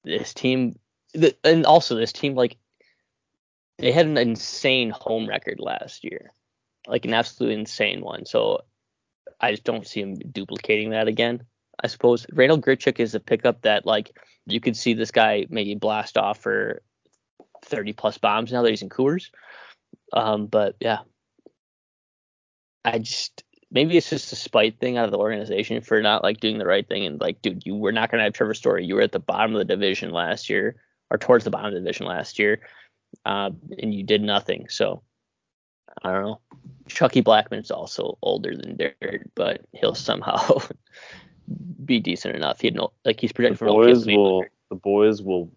this 0.04 0.34
team, 0.34 0.78
the, 1.14 1.36
and 1.44 1.66
also 1.66 1.96
this 1.96 2.14
team, 2.14 2.36
like, 2.36 2.58
they 3.78 3.92
had 3.92 4.06
an 4.06 4.18
insane 4.18 4.92
home 4.92 5.28
record 5.28 5.60
last 5.60 6.04
year, 6.04 6.32
like 6.88 7.06
an 7.06 7.14
absolute 7.14 7.54
insane 7.54 8.02
one. 8.02 8.26
So 8.26 8.62
I 9.42 9.52
just 9.52 9.64
don't 9.64 9.88
see 9.88 10.02
him 10.02 10.16
duplicating 10.16 10.92
that 10.92 11.08
again. 11.08 11.44
I 11.84 11.88
suppose 11.88 12.26
Randal 12.32 12.62
Grichuk 12.62 13.00
is 13.00 13.16
a 13.16 13.20
pickup 13.20 13.64
that, 13.64 13.86
like, 13.86 14.12
you 14.46 14.60
could 14.60 14.78
see 14.78 14.94
this 14.94 15.12
guy 15.12 15.48
maybe 15.50 15.76
blast 15.76 16.18
off 16.18 16.40
for 16.40 16.82
30 17.66 17.94
plus 17.94 18.18
bombs 18.18 18.52
now 18.52 18.62
that 18.62 18.70
he's 18.70 18.82
in 18.82 18.90
Coors. 18.90 19.30
Um, 20.14 20.48
but 20.48 20.76
yeah, 20.80 21.00
I 22.84 23.00
just 23.00 23.44
maybe 23.72 23.98
it's 23.98 24.10
just 24.10 24.34
a 24.34 24.36
spite 24.36 24.80
thing 24.80 24.98
out 24.98 25.06
of 25.06 25.12
the 25.12 25.18
organization 25.18 25.82
for 25.82 26.02
not 26.02 26.24
like 26.24 26.40
doing 26.40 26.58
the 26.58 26.66
right 26.66 26.88
thing 26.88 27.06
and 27.06 27.20
like, 27.22 27.42
dude, 27.42 27.66
you 27.66 27.76
were 27.76 27.92
not 27.92 28.12
gonna 28.12 28.24
have 28.24 28.34
Trevor 28.34 28.54
Story. 28.54 28.86
You 28.86 28.96
were 28.96 29.02
at 29.02 29.12
the 29.12 29.20
bottom 29.20 29.56
of 29.56 29.60
the 29.60 29.66
division 29.66 30.12
last 30.12 30.50
year, 30.50 30.76
or 31.10 31.18
towards 31.18 31.46
the 31.46 31.52
bottom 31.52 31.68
of 31.68 31.74
the 31.74 31.80
division 31.80 32.06
last 32.06 32.40
year, 32.40 32.62
uh, 33.26 33.52
and 33.80 33.94
you 33.94 34.04
did 34.04 34.22
nothing. 34.22 34.68
So 34.70 35.04
I 36.04 36.12
don't 36.12 36.24
know. 36.24 36.42
Chucky 36.94 37.22
Blackmon's 37.22 37.72
also 37.72 38.18
older 38.22 38.56
than 38.56 38.78
Dirt, 38.78 39.30
but 39.36 39.62
he'll 39.74 39.96
somehow 39.96 40.60
be 41.86 42.00
decent 42.00 42.36
enough. 42.36 42.62
He 42.62 42.68
had 42.68 42.76
no, 42.76 42.92
like 43.06 43.20
he's 43.20 43.32
projected 43.32 43.56
The 43.56 43.60
for 43.60 43.68
an 43.68 43.74
boys 43.74 44.06
lead. 44.06 44.18
will. 44.18 44.46
The 44.70 44.76
boys 44.76 45.22
will 45.22 45.52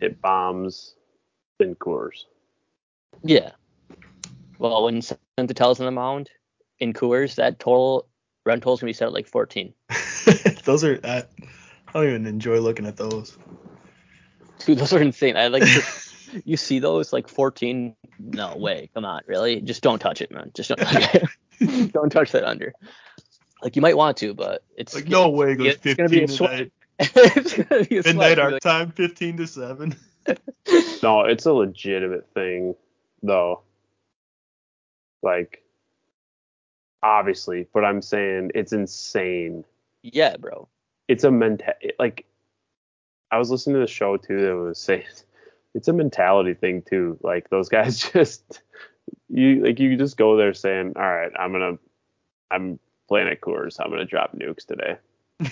hit 0.00 0.20
bombs 0.20 0.94
in 1.60 1.74
Coors. 1.76 2.24
Yeah. 3.22 3.52
Well, 4.58 4.84
when 4.84 5.00
Senzatela's 5.00 5.80
on 5.80 5.86
the 5.86 5.92
mound 5.92 6.30
in 6.78 6.92
Coors, 6.92 7.36
that 7.36 7.58
total 7.58 8.06
run 8.44 8.58
total's 8.60 8.80
gonna 8.80 8.88
be 8.88 8.94
set 8.94 9.06
at 9.06 9.12
like 9.12 9.26
14. 9.26 9.72
those 10.64 10.84
are 10.84 11.00
I, 11.04 11.24
I 11.88 11.92
don't 11.94 12.06
even 12.06 12.26
enjoy 12.26 12.58
looking 12.58 12.86
at 12.86 12.96
those. 12.96 13.36
Dude, 14.64 14.78
those 14.78 14.92
are 14.92 15.00
insane. 15.00 15.36
I 15.36 15.48
like 15.48 15.62
you 16.44 16.56
see 16.56 16.78
those 16.78 17.12
like 17.12 17.28
14. 17.28 17.94
No 18.18 18.56
way. 18.56 18.90
Come 18.94 19.04
on, 19.04 19.22
really? 19.26 19.60
Just 19.60 19.82
don't 19.82 19.98
touch 19.98 20.20
it, 20.20 20.30
man. 20.30 20.50
Just 20.54 20.68
don't 20.70 20.78
touch 20.80 21.14
it. 21.60 21.92
don't 21.92 22.10
touch 22.10 22.32
that 22.32 22.44
under. 22.44 22.72
Like 23.62 23.76
you 23.76 23.82
might 23.82 23.96
want 23.96 24.16
to, 24.18 24.34
but 24.34 24.64
it's 24.76 24.94
Like 24.94 25.08
no 25.08 25.28
way 25.30 25.52
it 25.52 25.56
goes 25.56 25.76
it's 25.82 25.94
gonna 25.96 26.08
be 26.08 26.20
15 26.20 26.22
a 26.24 26.28
sweat. 26.28 26.50
tonight. 26.50 26.72
it's 26.98 27.52
gonna 27.56 27.84
be 27.84 27.98
a 27.98 28.02
Midnight 28.02 28.38
our 28.38 28.50
Like, 28.52 28.62
time, 28.62 28.90
15 28.92 29.36
to 29.38 29.46
7. 29.46 29.96
No, 31.02 31.22
it's 31.22 31.46
a 31.46 31.52
legitimate 31.52 32.28
thing, 32.34 32.74
though. 33.22 33.62
Like, 35.22 35.62
obviously, 37.02 37.66
but 37.72 37.84
I'm 37.84 38.02
saying 38.02 38.52
it's 38.54 38.72
insane. 38.72 39.64
yeah, 40.02 40.36
bro. 40.36 40.68
It's 41.08 41.24
a 41.24 41.30
mental 41.30 41.72
like. 41.98 42.24
I 43.30 43.38
was 43.38 43.50
listening 43.50 43.74
to 43.76 43.80
the 43.80 43.86
show 43.86 44.16
too 44.16 44.40
that 44.42 44.54
was 44.56 44.78
saying 44.78 45.04
it's 45.74 45.88
a 45.88 45.92
mentality 45.92 46.54
thing 46.54 46.82
too. 46.82 47.18
Like 47.22 47.50
those 47.50 47.68
guys 47.68 47.98
just 48.12 48.62
you 49.28 49.64
like 49.64 49.78
you 49.80 49.96
just 49.96 50.16
go 50.16 50.36
there 50.36 50.54
saying, 50.54 50.92
all 50.96 51.02
right, 51.02 51.32
I'm 51.38 51.52
gonna 51.52 51.78
I'm 52.50 52.78
playing 53.08 53.28
at 53.28 53.40
Coors, 53.40 53.78
I'm 53.80 53.90
gonna 53.90 54.04
drop 54.04 54.36
nukes 54.36 54.66
today. 54.66 54.96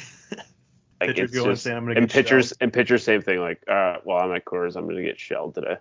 Like 1.01 1.11
Pitcher 1.11 1.25
it's 1.25 1.33
going 1.33 1.51
just 1.51 1.63
saying, 1.63 1.77
"I'm 1.79 1.85
gonna 1.85 1.97
and 1.97 2.09
get 2.09 2.15
pitchers 2.15 2.49
shelled." 2.49 2.59
and 2.61 2.73
pitchers 2.75 3.05
same 3.05 3.23
thing 3.23 3.41
like 3.41 3.63
uh 3.67 3.97
well 4.05 4.19
I'm 4.19 4.33
at 4.33 4.45
Coors 4.45 4.77
I'm 4.77 4.87
gonna 4.87 5.03
get 5.03 5.19
shelled 5.19 5.55
today 5.55 5.77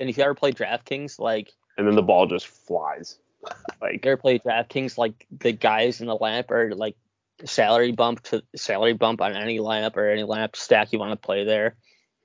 And 0.00 0.08
if 0.08 0.16
you 0.16 0.24
ever 0.24 0.34
play 0.34 0.52
DraftKings, 0.52 1.18
like 1.18 1.52
and 1.76 1.86
then 1.86 1.94
the 1.94 2.02
ball 2.02 2.26
just 2.26 2.46
flies 2.46 3.18
like 3.82 4.04
you 4.04 4.10
ever 4.10 4.16
play 4.16 4.38
DraftKings, 4.38 4.96
like 4.96 5.26
the 5.30 5.52
guys 5.52 6.00
in 6.00 6.06
the 6.06 6.16
lineup 6.16 6.50
are 6.50 6.74
like 6.74 6.96
salary 7.44 7.92
bump 7.92 8.22
to 8.24 8.42
salary 8.56 8.94
bump 8.94 9.20
on 9.20 9.36
any 9.36 9.58
lineup 9.58 9.96
or 9.96 10.08
any 10.08 10.22
lineup 10.22 10.56
stack 10.56 10.92
you 10.92 10.98
want 10.98 11.12
to 11.12 11.16
play 11.16 11.44
there. 11.44 11.76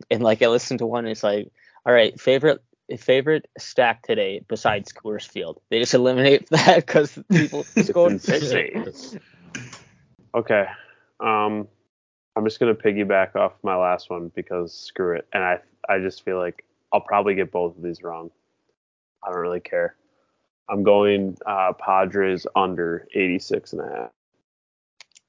And 0.09 0.21
like 0.21 0.41
I 0.41 0.47
listened 0.47 0.79
to 0.79 0.85
one, 0.85 1.07
it's 1.07 1.23
like, 1.23 1.51
all 1.85 1.93
right, 1.93 2.19
favorite 2.19 2.61
favorite 2.97 3.47
stack 3.57 4.03
today 4.03 4.43
besides 4.47 4.91
Coors 4.91 5.27
Field. 5.27 5.61
They 5.69 5.79
just 5.79 5.93
eliminate 5.93 6.49
that 6.51 6.85
because 6.85 7.17
people 7.31 7.65
insane. 7.75 8.93
Okay. 10.35 10.65
Um, 11.19 11.67
I'm 12.35 12.43
just 12.43 12.59
gonna 12.59 12.75
piggyback 12.75 13.35
off 13.35 13.53
my 13.63 13.75
last 13.75 14.09
one 14.09 14.31
because 14.35 14.73
screw 14.73 15.15
it, 15.15 15.27
and 15.33 15.43
I 15.43 15.59
I 15.87 15.99
just 15.99 16.23
feel 16.25 16.37
like 16.37 16.65
I'll 16.91 17.01
probably 17.01 17.35
get 17.35 17.51
both 17.51 17.77
of 17.77 17.83
these 17.83 18.03
wrong. 18.03 18.31
I 19.23 19.31
don't 19.31 19.39
really 19.39 19.59
care. 19.59 19.95
I'm 20.69 20.83
going 20.83 21.37
uh, 21.45 21.73
Padres 21.73 22.47
under 22.55 23.07
86 23.13 23.73
and 23.73 23.81
a 23.81 23.89
half, 23.89 24.11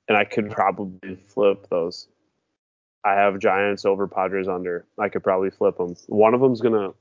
and 0.08 0.16
I 0.16 0.24
could 0.24 0.50
probably 0.50 1.16
flip 1.16 1.68
those. 1.70 2.08
I 3.04 3.12
have 3.12 3.38
Giants 3.38 3.84
over 3.84 4.08
Padres 4.08 4.48
under. 4.48 4.86
I 4.98 5.08
could 5.08 5.22
probably 5.22 5.50
flip 5.50 5.76
them. 5.76 5.94
One 6.06 6.34
of 6.34 6.40
them's 6.40 6.60
gonna. 6.60 6.92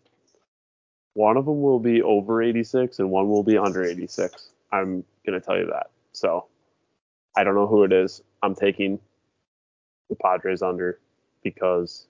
One 1.13 1.37
of 1.37 1.45
them 1.45 1.61
will 1.61 1.79
be 1.79 2.01
over 2.01 2.41
86 2.41 2.99
and 2.99 3.11
one 3.11 3.29
will 3.29 3.43
be 3.43 3.57
under 3.57 3.83
86. 3.83 4.49
I'm 4.71 5.03
gonna 5.25 5.39
tell 5.39 5.57
you 5.57 5.67
that. 5.67 5.91
So 6.11 6.47
I 7.37 7.43
don't 7.43 7.55
know 7.55 7.67
who 7.67 7.83
it 7.83 7.93
is. 7.93 8.21
I'm 8.41 8.55
taking 8.55 8.99
the 10.09 10.15
Padres 10.15 10.61
under 10.61 10.99
because 11.43 12.07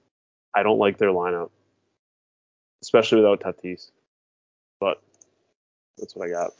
I 0.56 0.64
don't 0.64 0.80
like 0.80 0.98
their 0.98 1.10
lineup, 1.10 1.50
especially 2.82 3.22
without 3.22 3.42
Tatis. 3.42 3.92
But 4.80 5.02
that's 5.98 6.16
what 6.16 6.28
I 6.28 6.32
got. 6.32 6.52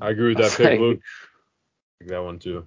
I 0.00 0.10
agree 0.10 0.34
with 0.34 0.38
that 0.38 0.56
pick, 0.56 0.80
Luke. 0.80 1.00
Like 2.00 2.10
that 2.10 2.22
one 2.22 2.38
too. 2.38 2.66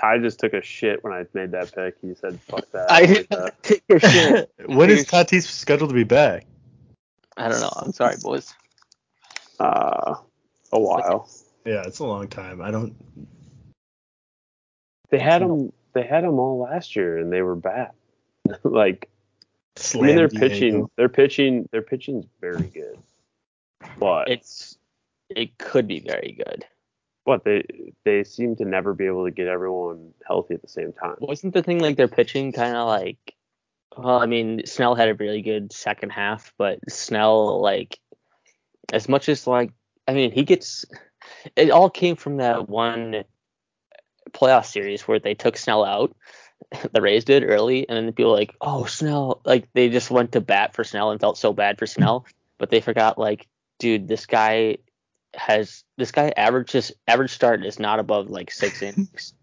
Ty 0.00 0.18
just 0.18 0.38
took 0.38 0.52
a 0.52 0.62
shit 0.62 1.02
when 1.02 1.12
I 1.12 1.24
made 1.32 1.52
that 1.52 1.74
pick. 1.74 1.96
He 2.02 2.14
said, 2.14 2.38
"Fuck 2.42 2.70
that." 2.72 2.90
I 2.90 2.96
I 2.96 3.00
like 3.00 3.08
didn't 3.08 3.30
that. 3.30 3.62
take 3.62 3.82
your 3.88 4.00
shit. 4.00 4.50
when 4.66 4.90
is 4.90 5.06
Tatis 5.06 5.44
scheduled 5.44 5.90
to 5.90 5.94
be 5.94 6.04
back? 6.04 6.46
I 7.36 7.48
don't 7.48 7.60
know. 7.60 7.72
I'm 7.76 7.92
sorry, 7.92 8.16
boys. 8.22 8.52
Uh, 9.58 10.16
a 10.72 10.80
while. 10.80 11.28
Yeah, 11.64 11.82
it's 11.86 11.98
a 11.98 12.04
long 12.04 12.28
time. 12.28 12.60
I 12.60 12.70
don't. 12.70 12.94
They 15.10 15.18
had 15.18 15.42
them. 15.42 15.72
They 15.94 16.02
had 16.02 16.24
them 16.24 16.38
all 16.38 16.58
last 16.58 16.94
year, 16.96 17.18
and 17.18 17.32
they 17.32 17.42
were 17.42 17.56
bad. 17.56 17.92
like 18.64 19.08
I 19.94 19.98
mean, 19.98 20.16
they're 20.16 20.28
Diego. 20.28 20.48
pitching. 20.48 20.90
Their 20.96 21.08
pitching. 21.08 21.68
Their 21.72 21.82
pitching's 21.82 22.26
very 22.40 22.62
good. 22.68 22.98
But 23.98 24.28
It's 24.28 24.78
it 25.30 25.56
could 25.58 25.86
be 25.86 26.00
very 26.00 26.32
good. 26.32 26.64
But 27.26 27.44
they 27.44 27.64
they 28.04 28.24
seem 28.24 28.56
to 28.56 28.64
never 28.64 28.94
be 28.94 29.06
able 29.06 29.24
to 29.24 29.32
get 29.32 29.48
everyone 29.48 30.14
healthy 30.26 30.54
at 30.54 30.62
the 30.62 30.68
same 30.68 30.92
time. 30.92 31.16
Wasn't 31.18 31.52
the 31.52 31.62
thing 31.62 31.80
like 31.80 31.96
their 31.96 32.08
pitching 32.08 32.52
kind 32.52 32.76
of 32.76 32.86
like? 32.86 33.34
Well, 33.96 34.20
I 34.20 34.26
mean, 34.26 34.64
Snell 34.64 34.94
had 34.94 35.08
a 35.08 35.14
really 35.14 35.42
good 35.42 35.72
second 35.72 36.10
half, 36.10 36.54
but 36.56 36.78
Snell 36.88 37.60
like, 37.60 37.98
as 38.92 39.08
much 39.08 39.28
as 39.28 39.46
like, 39.46 39.72
I 40.06 40.14
mean, 40.14 40.30
he 40.30 40.44
gets. 40.44 40.84
It 41.56 41.70
all 41.70 41.90
came 41.90 42.14
from 42.14 42.36
that 42.36 42.68
one 42.68 43.24
playoff 44.30 44.66
series 44.66 45.08
where 45.08 45.18
they 45.18 45.34
took 45.34 45.56
Snell 45.56 45.84
out. 45.84 46.16
The 46.92 47.02
Rays 47.02 47.24
did 47.24 47.44
early, 47.44 47.88
and 47.88 47.96
then 47.96 48.12
people 48.12 48.32
like, 48.32 48.54
oh 48.60 48.86
Snell, 48.86 49.40
like 49.44 49.68
they 49.74 49.88
just 49.88 50.10
went 50.10 50.32
to 50.32 50.40
bat 50.40 50.74
for 50.74 50.84
Snell 50.84 51.10
and 51.10 51.20
felt 51.20 51.36
so 51.36 51.52
bad 51.52 51.78
for 51.78 51.86
Snell, 51.86 52.24
but 52.58 52.70
they 52.70 52.80
forgot 52.80 53.18
like, 53.18 53.46
dude, 53.78 54.08
this 54.08 54.26
guy 54.26 54.78
has 55.36 55.84
this 55.96 56.12
guy 56.12 56.32
averages 56.36 56.92
average 57.06 57.30
start 57.30 57.64
is 57.64 57.78
not 57.78 57.98
above 57.98 58.30
like 58.30 58.50
six 58.50 58.82
innings. 58.82 59.34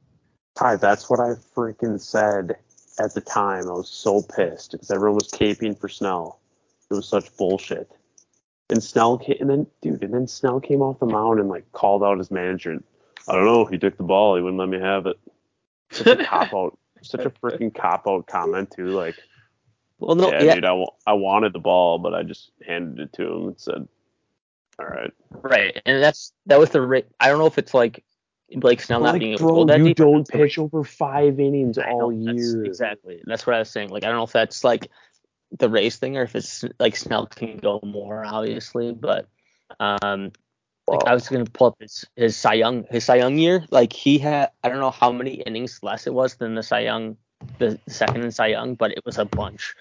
Ty, 0.56 0.76
that's 0.78 1.10
what 1.10 1.20
I 1.20 1.34
freaking 1.56 2.00
said 2.00 2.56
at 3.00 3.14
the 3.14 3.22
time. 3.22 3.68
I 3.68 3.74
was 3.74 3.90
so 3.90 4.22
pissed 4.22 4.74
because 4.74 4.92
everyone 4.92 5.16
was 5.16 5.30
caping 5.30 5.78
for 5.80 5.90
Snell. 5.90 6.40
It 6.92 6.94
was 6.94 7.08
such 7.08 7.36
bullshit. 7.38 7.90
And 8.70 8.84
Snell 8.84 9.18
came, 9.18 9.38
and 9.40 9.50
then 9.50 9.68
dude, 9.82 10.04
and 10.04 10.14
then 10.14 10.28
Snell 10.28 10.60
came 10.60 10.82
off 10.82 11.00
the 11.00 11.06
mound 11.06 11.40
and 11.40 11.50
like 11.50 11.72
called 11.72 12.04
out 12.04 12.18
his 12.18 12.32
manager. 12.32 12.82
I 13.28 13.34
don't 13.34 13.46
know. 13.46 13.66
He 13.66 13.78
took 13.78 13.98
the 13.98 14.04
ball. 14.04 14.36
He 14.36 14.42
wouldn't 14.42 14.60
let 14.60 14.70
me 14.70 14.80
have 14.80 15.06
it. 15.06 15.18
Such 15.92 16.08
a 16.08 16.24
cop 16.26 16.54
out. 16.54 16.78
Such 17.02 17.26
a 17.26 17.30
freaking 17.30 17.74
cop 17.74 18.08
out 18.08 18.28
comment 18.28 18.72
too. 18.72 18.96
Like, 18.96 19.16
Well, 20.00 20.16
no, 20.16 20.32
yeah, 20.32 20.44
yeah, 20.44 20.56
dude, 20.56 20.66
I, 20.66 20.72
wa- 20.72 20.94
I 21.06 21.14
wanted 21.14 21.52
the 21.52 21.60
ball, 21.60 22.00
but 22.00 22.14
I 22.14 22.24
just 22.24 22.52
handed 22.66 23.00
it 23.00 23.14
to 23.14 23.24
him 23.24 23.48
and 23.50 23.60
said, 23.60 23.88
"All 24.80 24.86
right." 24.86 25.12
Right, 25.32 25.82
and 25.86 26.02
that's 26.04 26.34
that 26.48 26.60
was 26.60 26.70
the 26.72 26.82
rate. 26.82 27.08
I 27.20 27.30
don't 27.30 27.40
know 27.40 27.48
if 27.48 27.58
it's 27.58 27.74
like 27.74 28.04
Blake 28.56 28.82
Snell 28.82 29.00
not 29.02 29.14
Like, 29.14 29.20
being 29.20 29.32
able 29.34 29.40
to 29.40 29.44
bro, 29.46 29.56
go 29.56 29.66
that 29.66 29.80
you 29.80 29.86
deep. 29.86 30.00
or 30.00 30.06
don't 30.06 30.22
it's 30.22 30.32
the 30.32 30.38
rate. 30.38 30.44
pitch 30.46 30.60
over 30.60 30.84
five 30.84 31.40
innings 31.40 31.78
I 31.78 31.90
know, 31.90 31.92
all 31.92 32.10
that's 32.26 32.38
year. 32.54 32.66
exactly. 32.66 33.22
That's 33.26 33.46
what 33.48 33.56
I 33.56 33.60
was 33.60 33.70
saying. 33.70 33.90
Like 33.90 34.04
I 34.04 34.08
don't 34.08 34.18
know 34.18 34.24
if 34.24 34.32
that's 34.32 34.64
like 34.64 34.90
the 35.58 35.70
race 35.70 35.98
thing 35.98 36.18
or 36.18 36.24
if 36.24 36.36
it's 36.36 36.64
like 36.80 36.96
Snell 36.96 37.28
can 37.28 37.58
go 37.58 37.80
more, 37.84 38.24
obviously. 38.26 38.94
But 38.94 39.28
um, 39.80 40.32
like 40.88 41.06
I 41.08 41.14
was 41.14 41.28
gonna 41.30 41.46
pull 41.46 41.68
up 41.68 41.78
his 41.80 42.06
his 42.16 42.36
Cy 42.38 42.54
Young 42.56 42.86
his 42.90 43.06
Cy 43.06 43.16
Young 43.16 43.38
year. 43.38 43.66
Like 43.72 43.94
he 43.94 44.18
had 44.20 44.52
I 44.64 44.70
don't 44.70 44.80
know 44.80 44.92
how 44.92 45.12
many 45.12 45.36
innings 45.36 45.80
less 45.82 46.08
it 46.08 46.14
was 46.14 46.36
than 46.36 46.56
the 46.56 46.64
Cy 46.64 46.82
Young 46.82 47.18
the 47.60 47.80
second 47.88 48.24
in 48.24 48.32
Cy 48.32 48.48
Young, 48.48 48.76
but 48.76 48.92
it 48.92 49.04
was 49.06 49.18
a 49.18 49.26
bunch. 49.26 49.76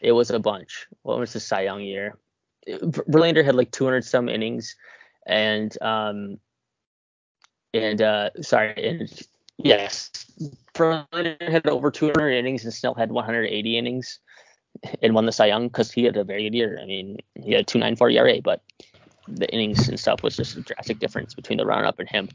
It 0.00 0.12
was 0.12 0.30
a 0.30 0.38
bunch. 0.38 0.86
What 1.02 1.18
was 1.18 1.32
the 1.32 1.40
Cy 1.40 1.62
Young 1.62 1.80
year? 1.80 2.16
Verlander 2.68 3.44
had 3.44 3.54
like 3.54 3.70
200 3.70 4.04
some 4.04 4.28
innings, 4.28 4.76
and 5.26 5.76
um, 5.82 6.38
and 7.72 8.00
uh, 8.00 8.30
sorry, 8.40 8.74
and 8.76 9.22
yes, 9.58 10.10
Verlander 10.74 11.48
had 11.48 11.66
over 11.66 11.90
200 11.90 12.30
innings 12.30 12.64
and 12.64 12.72
Snell 12.72 12.94
had 12.94 13.12
180 13.12 13.78
innings 13.78 14.18
and 15.02 15.14
won 15.14 15.26
the 15.26 15.32
Cy 15.32 15.46
Young 15.46 15.68
because 15.68 15.90
he 15.90 16.04
had 16.04 16.16
a 16.16 16.24
very 16.24 16.44
good 16.44 16.54
year. 16.54 16.78
I 16.82 16.86
mean, 16.86 17.18
he 17.34 17.52
had 17.52 17.62
a 17.62 17.64
2.94 17.64 18.14
ERA, 18.14 18.40
but 18.42 18.62
the 19.28 19.48
innings 19.52 19.88
and 19.88 19.98
stuff 19.98 20.22
was 20.22 20.36
just 20.36 20.56
a 20.56 20.60
drastic 20.60 20.98
difference 20.98 21.34
between 21.34 21.58
the 21.58 21.64
runner-up 21.64 21.98
and 21.98 22.08
him. 22.08 22.28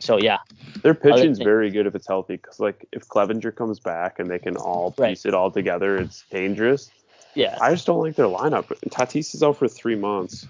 So 0.00 0.18
yeah, 0.18 0.38
Their 0.82 0.94
pitching's 0.94 1.38
very 1.38 1.70
good 1.70 1.86
if 1.86 1.94
it's 1.94 2.06
healthy. 2.06 2.36
Because 2.36 2.60
like 2.60 2.86
if 2.92 3.08
Clevinger 3.08 3.54
comes 3.54 3.80
back 3.80 4.18
and 4.18 4.30
they 4.30 4.38
can 4.38 4.56
all 4.56 4.90
piece 4.90 4.98
Right. 5.00 5.26
it 5.26 5.34
all 5.34 5.50
together, 5.50 5.98
it's 5.98 6.24
dangerous. 6.30 6.90
Yeah, 7.38 7.56
I 7.60 7.70
just 7.70 7.86
don't 7.86 8.00
like 8.00 8.16
their 8.16 8.26
lineup. 8.26 8.66
Tatis 8.90 9.32
is 9.32 9.44
out 9.44 9.58
for 9.58 9.68
three 9.68 9.94
months. 9.94 10.48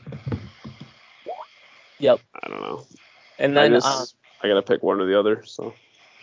yep. 1.98 2.18
I 2.42 2.48
don't 2.48 2.62
know. 2.62 2.86
And 3.38 3.54
then 3.54 3.64
I 3.64 3.68
then 3.68 3.80
just 3.80 3.86
um, 3.86 4.06
I 4.42 4.48
gotta 4.48 4.62
pick 4.62 4.82
one 4.82 4.98
or 4.98 5.04
the 5.04 5.18
other. 5.18 5.42
So 5.44 5.74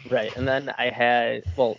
Right, 0.09 0.35
and 0.35 0.47
then 0.47 0.73
I 0.75 0.89
had 0.89 1.43
well, 1.55 1.77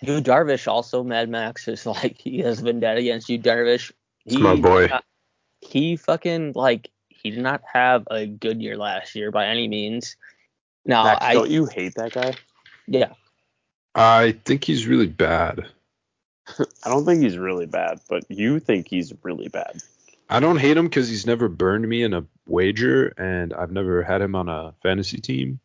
you 0.00 0.20
Darvish 0.20 0.68
also. 0.68 1.02
Mad 1.02 1.28
Max 1.28 1.66
is 1.66 1.86
like 1.86 2.16
he 2.16 2.38
has 2.38 2.62
been 2.62 2.78
dead 2.78 2.98
against 2.98 3.28
you, 3.28 3.38
Darvish. 3.38 3.90
He, 4.24 4.38
my 4.38 4.54
boy. 4.54 4.86
uh, 4.86 5.00
he 5.60 5.96
fucking 5.96 6.52
like 6.54 6.90
he 7.08 7.32
did 7.32 7.42
not 7.42 7.62
have 7.72 8.06
a 8.12 8.26
good 8.26 8.62
year 8.62 8.76
last 8.76 9.16
year 9.16 9.32
by 9.32 9.46
any 9.46 9.66
means. 9.66 10.16
Now 10.86 11.02
Max, 11.02 11.24
I 11.24 11.34
don't 11.34 11.50
you 11.50 11.66
hate 11.66 11.94
that 11.96 12.12
guy? 12.12 12.34
yeah 12.86 13.12
I 13.96 14.36
think 14.44 14.62
he's 14.62 14.86
really 14.86 15.06
bad. 15.08 15.66
I 16.58 16.90
don't 16.90 17.04
think 17.04 17.22
he's 17.22 17.38
really 17.38 17.66
bad, 17.66 18.00
but 18.08 18.24
you 18.28 18.60
think 18.60 18.88
he's 18.88 19.12
really 19.22 19.48
bad. 19.48 19.82
I 20.28 20.40
don't 20.40 20.58
hate 20.58 20.76
him 20.76 20.86
because 20.86 21.08
he's 21.08 21.26
never 21.26 21.48
burned 21.48 21.88
me 21.88 22.02
in 22.02 22.14
a 22.14 22.24
wager, 22.46 23.08
and 23.18 23.52
I've 23.52 23.72
never 23.72 24.02
had 24.02 24.20
him 24.20 24.34
on 24.34 24.48
a 24.48 24.74
fantasy 24.82 25.18
team. 25.18 25.60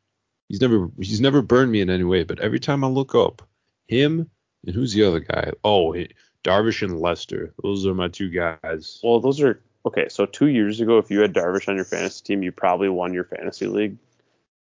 He's 0.48 0.62
never 0.62 0.90
he's 1.00 1.22
never 1.22 1.42
burned 1.42 1.72
me 1.72 1.82
in 1.82 1.90
any 1.90 2.04
way. 2.04 2.24
But 2.24 2.40
every 2.40 2.60
time 2.60 2.84
I 2.84 2.88
look 2.88 3.16
up 3.16 3.42
him 3.88 4.30
and 4.66 4.76
who's 4.76 4.94
the 4.94 5.04
other 5.04 5.20
guy? 5.20 5.52
Oh, 5.64 5.92
he, 5.92 6.10
Darvish 6.44 6.82
and 6.82 7.00
Lester. 7.00 7.54
Those 7.62 7.86
are 7.86 7.94
my 7.94 8.08
two 8.08 8.30
guys. 8.30 9.00
Well, 9.04 9.20
those 9.20 9.42
are 9.42 9.62
okay. 9.86 10.10
So 10.10 10.26
two 10.26 10.48
years 10.48 10.82
ago, 10.82 10.98
if 10.98 11.12
you 11.12 11.20
had 11.22 11.34
Darvish 11.34 11.70
on 11.70 11.76
your 11.76 11.86
fantasy 11.86 12.24
team, 12.24 12.44
you 12.44 12.52
probably 12.52 12.90
won 12.90 13.14
your 13.14 13.26
fantasy 13.26 13.68
league 13.68 13.98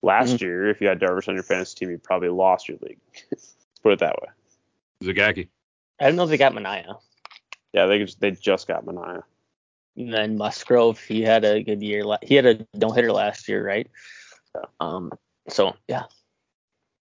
Last 0.02 0.36
mm. 0.36 0.40
year, 0.40 0.68
if 0.70 0.80
you 0.80 0.86
had 0.86 1.00
Darvish 1.00 1.28
on 1.28 1.34
your 1.34 1.42
fantasy 1.42 1.76
team, 1.76 1.90
you 1.90 1.98
probably 1.98 2.28
lost 2.28 2.68
your 2.68 2.78
league. 2.80 3.00
Let's 3.30 3.56
put 3.82 3.92
it 3.94 3.98
that 3.98 4.16
way. 4.22 4.28
Zagaki. 5.02 5.48
I 6.00 6.06
don't 6.06 6.16
know 6.16 6.24
if 6.24 6.30
they 6.30 6.36
got 6.36 6.52
Manaea. 6.52 6.98
Yeah, 7.72 7.86
they 7.86 7.98
just, 7.98 8.20
they 8.20 8.30
just 8.30 8.66
got 8.68 8.84
Manaea. 8.84 9.22
And 9.96 10.12
then 10.12 10.36
Musgrove, 10.36 11.00
he 11.00 11.22
had 11.22 11.44
a 11.44 11.62
good 11.62 11.82
year. 11.82 12.04
He 12.22 12.34
had 12.34 12.46
a 12.46 12.66
no 12.74 12.90
hitter 12.90 13.12
last 13.12 13.48
year, 13.48 13.66
right? 13.66 13.88
Yeah. 14.54 14.62
Um. 14.80 15.10
So 15.48 15.74
yeah, 15.88 16.04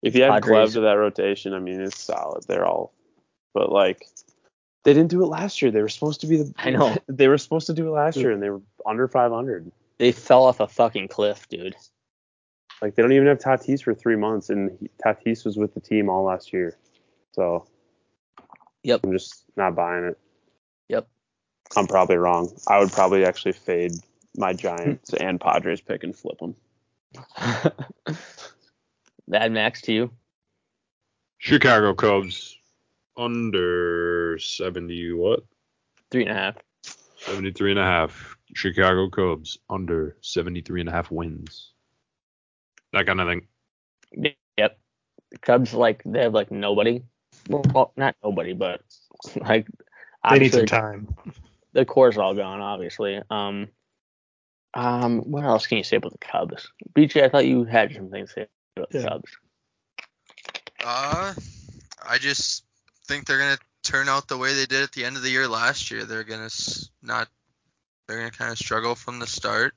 If 0.02 0.16
you 0.16 0.24
add 0.24 0.44
Padres. 0.44 0.70
Clev 0.70 0.74
to 0.74 0.80
that 0.82 0.94
rotation, 0.94 1.54
I 1.54 1.60
mean, 1.60 1.82
it's 1.82 2.00
solid. 2.00 2.46
They're 2.48 2.66
all, 2.66 2.94
but 3.54 3.72
like, 3.72 4.08
they 4.84 4.94
didn't 4.94 5.10
do 5.10 5.24
it 5.24 5.28
last 5.28 5.62
year. 5.62 5.72
They 5.72 5.82
were 5.82 5.90
supposed 5.90 6.22
to 6.22 6.28
be 6.28 6.38
the. 6.38 6.54
I 6.58 6.70
know. 6.70 6.96
They 7.08 7.28
were 7.28 7.38
supposed 7.38 7.68
to 7.68 7.74
do 7.74 7.88
it 7.88 7.92
last 7.92 8.18
year, 8.18 8.32
and 8.32 8.42
they 8.42 8.50
were 8.50 8.62
under 8.86 9.08
500. 9.08 9.72
they 9.98 10.12
fell 10.14 10.46
off 10.46 10.60
a 10.62 10.68
fucking 10.68 11.10
cliff, 11.10 11.50
dude. 11.50 11.76
Like, 12.82 12.96
they 12.96 13.02
don't 13.02 13.14
even 13.14 13.28
have 13.28 13.40
Tatis 13.40 13.84
for 13.84 13.94
three 13.94 14.16
months, 14.16 14.50
and 14.50 14.78
he, 14.80 14.90
Tatis 15.04 15.44
was 15.44 15.58
with 15.58 15.74
the 15.74 15.82
team 15.82 16.10
all 16.10 16.24
last 16.24 16.54
year. 16.54 16.78
So. 17.34 17.66
Yep. 18.86 19.02
I'm 19.04 19.14
just 19.14 19.44
not 19.58 19.76
buying 19.76 20.06
it. 20.06 20.20
Yep. 20.90 21.08
I'm 21.76 21.88
probably 21.88 22.18
wrong. 22.18 22.56
I 22.68 22.78
would 22.78 22.92
probably 22.92 23.26
actually 23.26 23.54
fade 23.54 23.94
my 24.38 24.54
Giants 24.54 25.10
hmm. 25.10 25.24
and 25.24 25.42
Padres 25.42 25.82
pick 25.82 26.04
and 26.04 26.16
flip 26.16 26.38
them. 26.38 26.56
Mad 29.28 29.52
Max 29.52 29.82
to 29.82 29.94
you. 29.94 30.12
Chicago 31.40 31.96
Cubs 31.96 32.56
under 33.18 34.38
70 34.38 35.14
what? 35.14 35.44
Three 36.12 36.22
and 36.28 36.32
a 36.32 36.36
half. 36.36 36.58
73 37.18 37.72
and 37.72 37.80
a 37.80 37.84
half. 37.84 38.38
Chicago 38.54 39.10
Cubs 39.10 39.58
under 39.68 40.16
73 40.22 40.82
and 40.82 40.90
a 40.90 40.92
half 40.92 41.10
wins. 41.10 41.72
That 42.94 43.08
kind 43.08 43.20
of 43.20 43.28
thing. 43.28 43.48
Yep. 44.58 44.78
The 45.32 45.38
Cubs 45.40 45.74
like 45.74 46.04
they 46.06 46.22
have 46.22 46.36
like 46.36 46.52
nobody. 46.52 47.02
Well, 47.50 47.64
well, 47.74 47.94
not 47.96 48.16
nobody, 48.24 48.54
but 48.54 48.82
like 49.36 49.68
They 50.30 50.40
need 50.40 50.54
some 50.54 50.66
time. 50.66 51.08
the 51.74 51.86
core's 51.86 52.18
all 52.18 52.34
gone, 52.34 52.62
obviously. 52.62 53.22
Um, 53.30 53.70
um, 54.74 55.20
what 55.32 55.44
else 55.46 55.68
can 55.68 55.78
you 55.78 55.84
say 55.84 55.98
about 55.98 56.12
the 56.12 56.18
Cubs? 56.18 56.70
BJ, 56.94 57.24
I 57.24 57.30
thought 57.30 57.46
you 57.46 57.64
had 57.64 57.94
some 57.94 58.10
things 58.10 58.30
to 58.34 58.42
say 58.42 58.48
about 58.76 58.90
the 58.90 59.04
Cubs. 59.08 59.32
Uh, 60.84 61.34
I 62.08 62.18
just 62.18 62.64
think 63.08 63.26
they're 63.26 63.38
gonna 63.40 63.58
turn 63.84 64.10
out 64.10 64.28
the 64.28 64.38
way 64.38 64.54
they 64.54 64.66
did 64.66 64.84
at 64.84 64.92
the 64.92 65.06
end 65.06 65.16
of 65.16 65.22
the 65.24 65.30
year 65.30 65.48
last 65.48 65.92
year. 65.92 66.04
They're 66.06 66.24
gonna 66.24 66.46
s- 66.46 66.90
not. 67.02 67.30
They're 68.08 68.18
gonna 68.18 68.32
kind 68.32 68.52
of 68.52 68.58
struggle 68.58 68.94
from 68.96 69.20
the 69.20 69.28
start, 69.28 69.74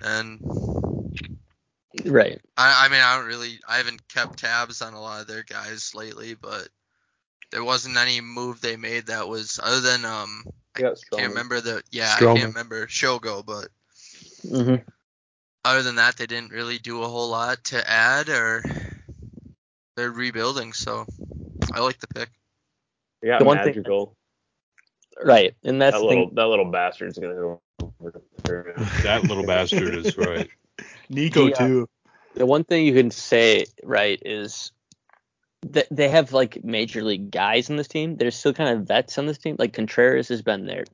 and 0.00 0.38
Right. 2.04 2.40
I, 2.56 2.86
I 2.86 2.88
mean 2.88 3.00
I 3.00 3.16
don't 3.16 3.26
really. 3.26 3.58
I 3.68 3.76
haven't 3.76 4.06
kept 4.08 4.40
tabs 4.40 4.82
on 4.82 4.94
a 4.94 5.00
lot 5.00 5.20
of 5.20 5.26
their 5.26 5.42
guys 5.44 5.92
lately, 5.94 6.34
but 6.34 6.68
there 7.52 7.62
wasn't 7.64 7.96
any 7.96 8.20
move 8.20 8.60
they 8.60 8.76
made 8.76 9.06
that 9.06 9.28
was 9.28 9.60
other 9.62 9.80
than 9.80 10.04
um. 10.04 10.44
I 10.76 10.80
can't 10.80 11.28
remember 11.28 11.60
the 11.60 11.82
yeah 11.92 12.12
I 12.16 12.20
can't 12.34 12.48
remember 12.48 12.86
Shogo, 12.88 13.44
but 13.46 13.68
hmm 14.48 14.76
other 15.64 15.82
than 15.82 15.96
that 15.96 16.16
they 16.16 16.26
didn't 16.26 16.50
really 16.50 16.78
do 16.78 17.02
a 17.02 17.06
whole 17.08 17.28
lot 17.30 17.62
to 17.64 17.90
add 17.90 18.28
or 18.28 18.62
they're 19.96 20.10
rebuilding. 20.10 20.72
So 20.72 21.06
I 21.72 21.80
like 21.80 21.98
the 22.00 22.08
pick. 22.08 22.28
They 23.22 23.28
got 23.28 23.38
The 23.38 23.44
one 23.44 23.58
thing- 23.58 23.66
Magical. 23.68 24.16
Right, 25.22 25.54
and 25.62 25.80
that's 25.80 25.94
that 25.96 26.00
the 26.00 26.06
little 26.06 26.26
thing. 26.26 26.34
that 26.34 26.46
little 26.48 26.70
bastard's 26.72 27.18
gonna 27.18 27.34
go 27.34 27.60
over. 27.80 28.20
That 29.04 29.22
little 29.22 29.44
bastard 29.46 29.94
is 29.94 30.18
right. 30.18 30.50
Nico 31.08 31.46
The, 31.46 31.54
uh, 31.54 31.66
too. 31.66 31.88
The 32.34 32.46
one 32.46 32.64
thing 32.64 32.86
you 32.86 32.94
can 32.94 33.10
say, 33.10 33.66
right, 33.82 34.20
is 34.24 34.72
that 35.70 35.86
they 35.90 36.08
have 36.08 36.32
like 36.32 36.64
major 36.64 37.02
league 37.02 37.30
guys 37.30 37.70
in 37.70 37.76
this 37.76 37.88
team. 37.88 38.16
There's 38.16 38.36
still 38.36 38.52
kind 38.52 38.78
of 38.78 38.86
vets 38.86 39.18
on 39.18 39.26
this 39.26 39.38
team. 39.38 39.56
Like 39.58 39.72
Contreras 39.72 40.28
has 40.28 40.42
been 40.42 40.66
there. 40.66 40.84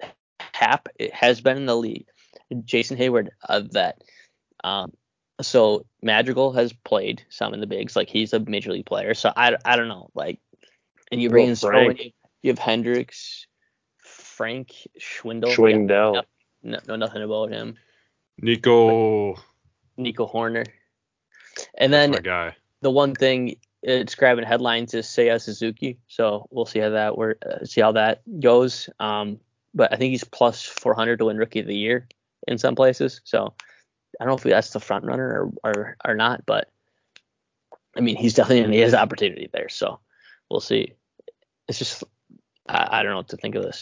Happ 0.52 0.88
it 0.98 1.12
has 1.14 1.40
been 1.40 1.56
in 1.56 1.66
the 1.66 1.76
league. 1.76 2.06
Jason 2.64 2.96
Heyward, 2.96 3.28
a 3.48 3.62
vet. 3.62 4.02
Um, 4.62 4.92
so 5.40 5.86
Madrigal 6.02 6.52
has 6.52 6.72
played 6.72 7.24
some 7.30 7.54
in 7.54 7.60
the 7.60 7.66
bigs. 7.66 7.96
Like 7.96 8.08
he's 8.08 8.32
a 8.32 8.40
major 8.40 8.72
league 8.72 8.86
player. 8.86 9.14
So 9.14 9.32
I, 9.34 9.56
I 9.64 9.76
don't 9.76 9.88
know. 9.88 10.10
Like, 10.14 10.40
and 11.10 11.20
you 11.20 11.30
bring 11.30 11.44
in 11.44 11.50
Well, 11.50 11.72
Stroman, 11.72 11.84
Frank. 11.84 12.04
you, 12.04 12.10
you 12.42 12.50
have 12.50 12.58
Hendricks, 12.58 13.46
Frank 14.04 14.72
Schwindel. 15.00 15.54
Schwindel. 15.54 16.14
Yeah, 16.14 16.20
no, 16.62 16.78
know 16.86 16.96
nothing 16.96 17.22
about 17.22 17.50
him. 17.50 17.76
Nico, 18.38 19.36
Nico 19.96 20.26
Hoerner. 20.26 20.66
And 21.76 21.92
then 21.92 22.12
my 22.12 22.18
guy. 22.18 22.56
the 22.80 22.90
one 22.90 23.14
thing 23.14 23.56
it's 23.82 24.14
grabbing 24.14 24.44
headlines 24.44 24.94
is 24.94 25.06
Seiya 25.06 25.40
Suzuki. 25.40 25.98
So 26.08 26.46
we'll 26.50 26.66
see 26.66 26.80
how 26.80 26.90
that 26.90 27.16
work, 27.16 27.42
uh, 27.44 27.64
see 27.64 27.80
how 27.80 27.92
that 27.92 28.22
goes. 28.40 28.88
Um, 28.98 29.40
but 29.74 29.92
I 29.92 29.96
think 29.96 30.10
he's 30.10 30.24
plus 30.24 30.62
400 30.62 31.18
to 31.18 31.26
win 31.26 31.38
Rookie 31.38 31.60
of 31.60 31.66
the 31.66 31.76
Year 31.76 32.06
in 32.46 32.58
some 32.58 32.74
places. 32.74 33.20
So 33.24 33.54
I 34.20 34.24
don't 34.24 34.32
know 34.32 34.36
if 34.36 34.42
that's 34.42 34.70
the 34.70 34.80
front 34.80 35.04
runner 35.04 35.52
or 35.64 35.70
or, 35.70 35.96
or 36.04 36.14
not, 36.14 36.44
but 36.44 36.70
I 37.96 38.00
mean 38.00 38.16
he's 38.16 38.34
definitely 38.34 38.64
in 38.64 38.72
his 38.72 38.94
opportunity 38.94 39.48
there. 39.52 39.68
So 39.68 40.00
we'll 40.50 40.60
see. 40.60 40.94
It's 41.68 41.78
just 41.78 42.04
I, 42.68 42.98
I 42.98 43.02
don't 43.02 43.12
know 43.12 43.18
what 43.18 43.28
to 43.28 43.36
think 43.36 43.54
of 43.54 43.62
this. 43.62 43.80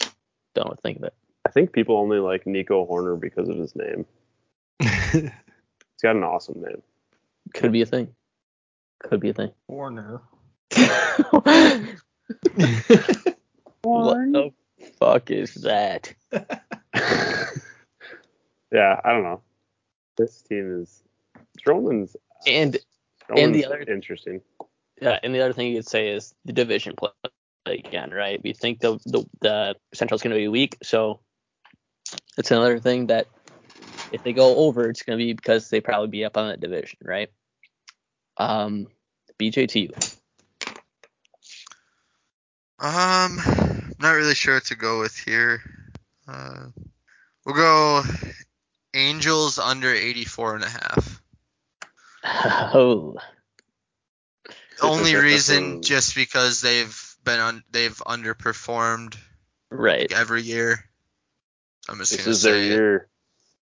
Don't 0.53 0.65
know 0.65 0.69
what 0.69 0.77
to 0.77 0.81
think 0.81 0.97
of 0.99 1.03
it. 1.05 1.13
I 1.45 1.51
think 1.51 1.73
people 1.73 1.97
only 1.97 2.19
like 2.19 2.45
Nico 2.45 2.85
Hoerner 2.85 3.19
because 3.19 3.49
of 3.49 3.57
his 3.57 3.73
name. 3.75 4.05
He's 5.99 6.03
got 6.03 6.15
an 6.15 6.23
awesome 6.23 6.61
name. 6.61 6.81
Could 7.53 7.73
be 7.73 7.81
a 7.81 7.85
thing. 7.85 8.07
Could 9.03 9.19
be 9.19 9.31
a 9.31 9.33
thing. 9.33 9.51
Warner. 9.67 10.21
what 13.81 14.31
the 14.31 14.53
fuck 14.97 15.29
is 15.29 15.55
that? 15.55 16.13
Yeah, 18.71 19.01
I 19.03 19.13
don't 19.13 19.23
know. 19.23 19.41
This 20.15 20.43
team 20.43 20.81
is 20.83 21.01
Stroman's 21.59 22.15
And 22.45 22.77
And 23.35 23.53
the 23.55 23.65
other- 23.65 23.81
interesting. 23.81 24.41
Yeah, 25.01 25.17
and 25.23 25.33
the 25.33 25.41
other 25.41 25.53
thing 25.53 25.69
you 25.71 25.77
could 25.77 25.87
say 25.87 26.09
is 26.09 26.35
the 26.45 26.53
division 26.53 26.93
play 26.95 27.09
again, 27.65 28.11
right? 28.11 28.39
We 28.43 28.53
think 28.53 28.79
the 28.79 28.99
the, 29.07 29.25
the 29.41 29.75
Central's 29.95 30.21
going 30.21 30.35
to 30.35 30.39
be 30.39 30.47
weak, 30.49 30.77
so 30.83 31.19
it's 32.37 32.51
another 32.51 32.77
thing 32.79 33.07
that 33.07 33.25
if 34.11 34.23
they 34.23 34.33
go 34.33 34.57
over, 34.57 34.89
it's 34.89 35.03
going 35.03 35.17
to 35.17 35.23
be 35.23 35.33
because 35.33 35.69
they 35.69 35.81
probably 35.81 36.07
be 36.07 36.25
up 36.25 36.37
on 36.37 36.49
that 36.49 36.59
division, 36.59 36.99
right? 37.03 37.29
Um, 38.37 38.87
BJT. 39.39 40.15
Um, 42.79 43.41
not 43.99 44.11
really 44.11 44.35
sure 44.35 44.55
what 44.55 44.65
to 44.65 44.75
go 44.75 44.99
with 44.99 45.17
here. 45.17 45.61
Uh, 46.27 46.67
we'll 47.45 47.55
go 47.55 48.03
Angels 48.93 49.59
under 49.59 49.93
84 49.93 50.55
and 50.55 50.63
a 50.63 50.69
half. 50.69 51.21
Oh, 52.73 53.15
Only 54.81 55.15
reason 55.21 55.81
just 55.81 56.15
because 56.15 56.61
they've 56.61 57.15
been 57.23 57.39
on 57.39 57.63
they've 57.71 57.95
underperformed 57.95 59.15
right. 59.71 60.11
every 60.11 60.41
year. 60.41 60.83
I'm 61.87 61.97
just 61.99 62.11
This 62.11 62.27
is 62.27 62.41
their 62.41 62.61
year. 62.61 63.09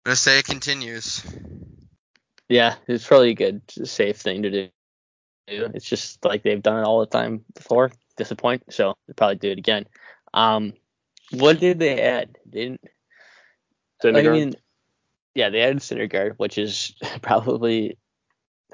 I'm 0.05 0.09
gonna 0.09 0.15
say 0.17 0.39
it 0.39 0.45
continues. 0.45 1.23
Yeah, 2.49 2.75
it's 2.87 3.07
probably 3.07 3.31
a 3.31 3.35
good, 3.35 3.61
safe 3.85 4.17
thing 4.17 4.43
to 4.43 4.49
do. 4.49 4.69
It's 5.47 5.85
just 5.85 6.23
like 6.25 6.43
they've 6.43 6.61
done 6.61 6.79
it 6.79 6.85
all 6.85 6.99
the 6.99 7.05
time 7.05 7.45
before. 7.55 7.91
Disappoint, 8.17 8.63
so 8.69 8.95
they'll 9.07 9.15
probably 9.15 9.37
do 9.37 9.51
it 9.51 9.57
again. 9.57 9.87
Um, 10.33 10.73
what 11.31 11.59
did 11.59 11.79
they 11.79 12.01
add? 12.01 12.37
They 12.45 12.65
didn't 12.65 12.81
I 14.03 14.21
mean, 14.23 14.55
yeah, 15.35 15.49
they 15.49 15.61
added 15.61 15.79
Syndergaard, 15.79 16.33
which 16.37 16.57
is 16.57 16.93
probably, 17.21 17.97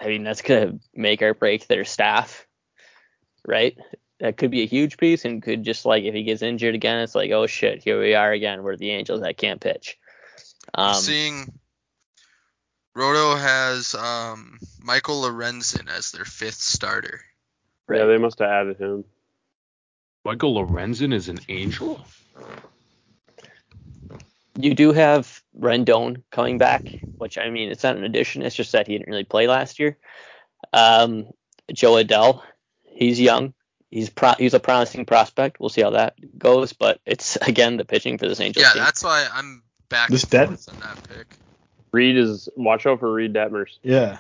I 0.02 0.08
mean, 0.08 0.24
that's 0.24 0.42
gonna 0.42 0.80
make 0.96 1.22
or 1.22 1.36
break 1.36 1.68
their 1.68 1.86
staff, 1.86 2.48
right? 3.48 3.78
That 4.20 4.38
could 4.38 4.52
be 4.52 4.64
a 4.64 4.68
huge 4.68 4.98
piece, 4.98 5.26
and 5.26 5.44
could 5.44 5.64
just 5.64 5.86
like 5.86 6.04
if 6.04 6.14
he 6.16 6.24
gets 6.24 6.42
injured 6.42 6.76
again, 6.76 7.00
it's 7.00 7.16
like, 7.16 7.32
oh 7.32 7.46
shit, 7.46 7.84
here 7.84 8.00
we 8.00 8.16
are 8.16 8.32
again. 8.32 8.64
We're 8.64 8.78
the 8.78 8.90
Angels 8.90 9.22
that 9.22 9.38
can't 9.38 9.62
pitch. 9.62 9.98
I'm 10.74 10.90
Um, 10.96 11.02
seeing 11.02 11.60
Roto 12.96 13.36
has 13.36 13.96
um, 13.96 14.60
Michael 14.82 15.22
Lorenzen 15.24 15.90
as 15.90 16.12
their 16.12 16.26
fifth 16.26 16.60
starter. 16.62 17.22
Yeah, 17.91 18.06
they 18.06 18.18
must 18.18 18.40
have 18.40 18.50
added 18.50 18.78
him. 18.78 19.04
Michael 20.26 20.56
Lorenzen 20.56 21.14
is 21.14 21.30
an 21.30 21.40
angel. 21.50 22.06
you 24.58 24.74
do 24.76 24.91
have 24.91 25.41
Rendon 25.58 26.24
coming 26.32 26.58
back, 26.58 26.88
which 27.18 27.38
I 27.38 27.50
mean, 27.50 27.72
it's 27.72 27.84
not 27.84 27.96
an 27.96 28.04
addition. 28.04 28.41
It's 28.41 28.56
just 28.56 28.74
that 28.74 28.88
he 28.88 28.98
didn't 28.98 29.10
really 29.10 29.24
play 29.24 29.48
last 29.48 29.80
year. 29.80 29.98
Um, 30.74 31.28
Jo 31.74 31.94
Adell, 31.94 32.41
he's 32.84 33.20
young. 33.20 33.54
He's 33.90 34.10
pro- 34.10 34.34
he's 34.38 34.54
a 34.54 34.60
promising 34.60 35.06
prospect. 35.06 35.60
We'll 35.60 35.70
see 35.70 35.82
how 35.82 35.91
that 35.91 36.16
goes, 36.38 36.74
but 36.74 37.00
it's 37.06 37.38
again 37.41 37.78
the 37.78 37.86
pitching 37.86 38.18
for 38.18 38.28
this 38.28 38.40
Angels 38.40 38.66
Yeah, 38.66 38.74
team. 38.74 38.84
that's 38.84 39.04
why 39.04 39.28
I'm 39.34 39.64
back 39.90 40.10
This 40.10 40.24
and 40.24 40.32
Det- 40.32 40.48
forth 40.48 40.70
on 40.74 40.80
that 40.80 41.10
pick. 41.10 41.28
Reid 41.91 42.18
is 42.18 42.48
watch 42.56 42.86
out 42.86 42.99
for 42.99 43.11
Reid 43.11 43.34
Detmers. 43.34 43.78
Yeah. 43.84 44.20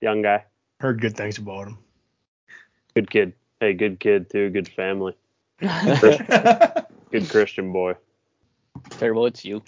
young 0.00 0.22
guy, 0.22 0.44
Heard 0.80 1.00
good 1.00 1.16
things 1.16 1.38
about 1.38 1.68
him. 1.68 1.78
good 2.94 3.10
kid. 3.10 3.32
Hey, 3.60 3.74
good 3.74 4.00
kid 4.00 4.28
too. 4.30 4.50
Good 4.50 4.68
family. 4.68 5.14
Good 5.60 7.28
Christian 7.28 7.72
boy. 7.72 7.94
Terrible, 8.90 9.26
it's 9.26 9.44
you. 9.44 9.62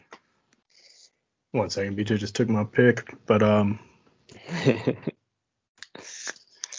One 1.52 1.70
second, 1.70 1.96
BJ 1.96 2.18
just 2.18 2.34
took 2.34 2.48
my 2.48 2.64
pick, 2.64 3.14
but 3.26 3.42
um, 3.44 3.78
you 4.66 4.96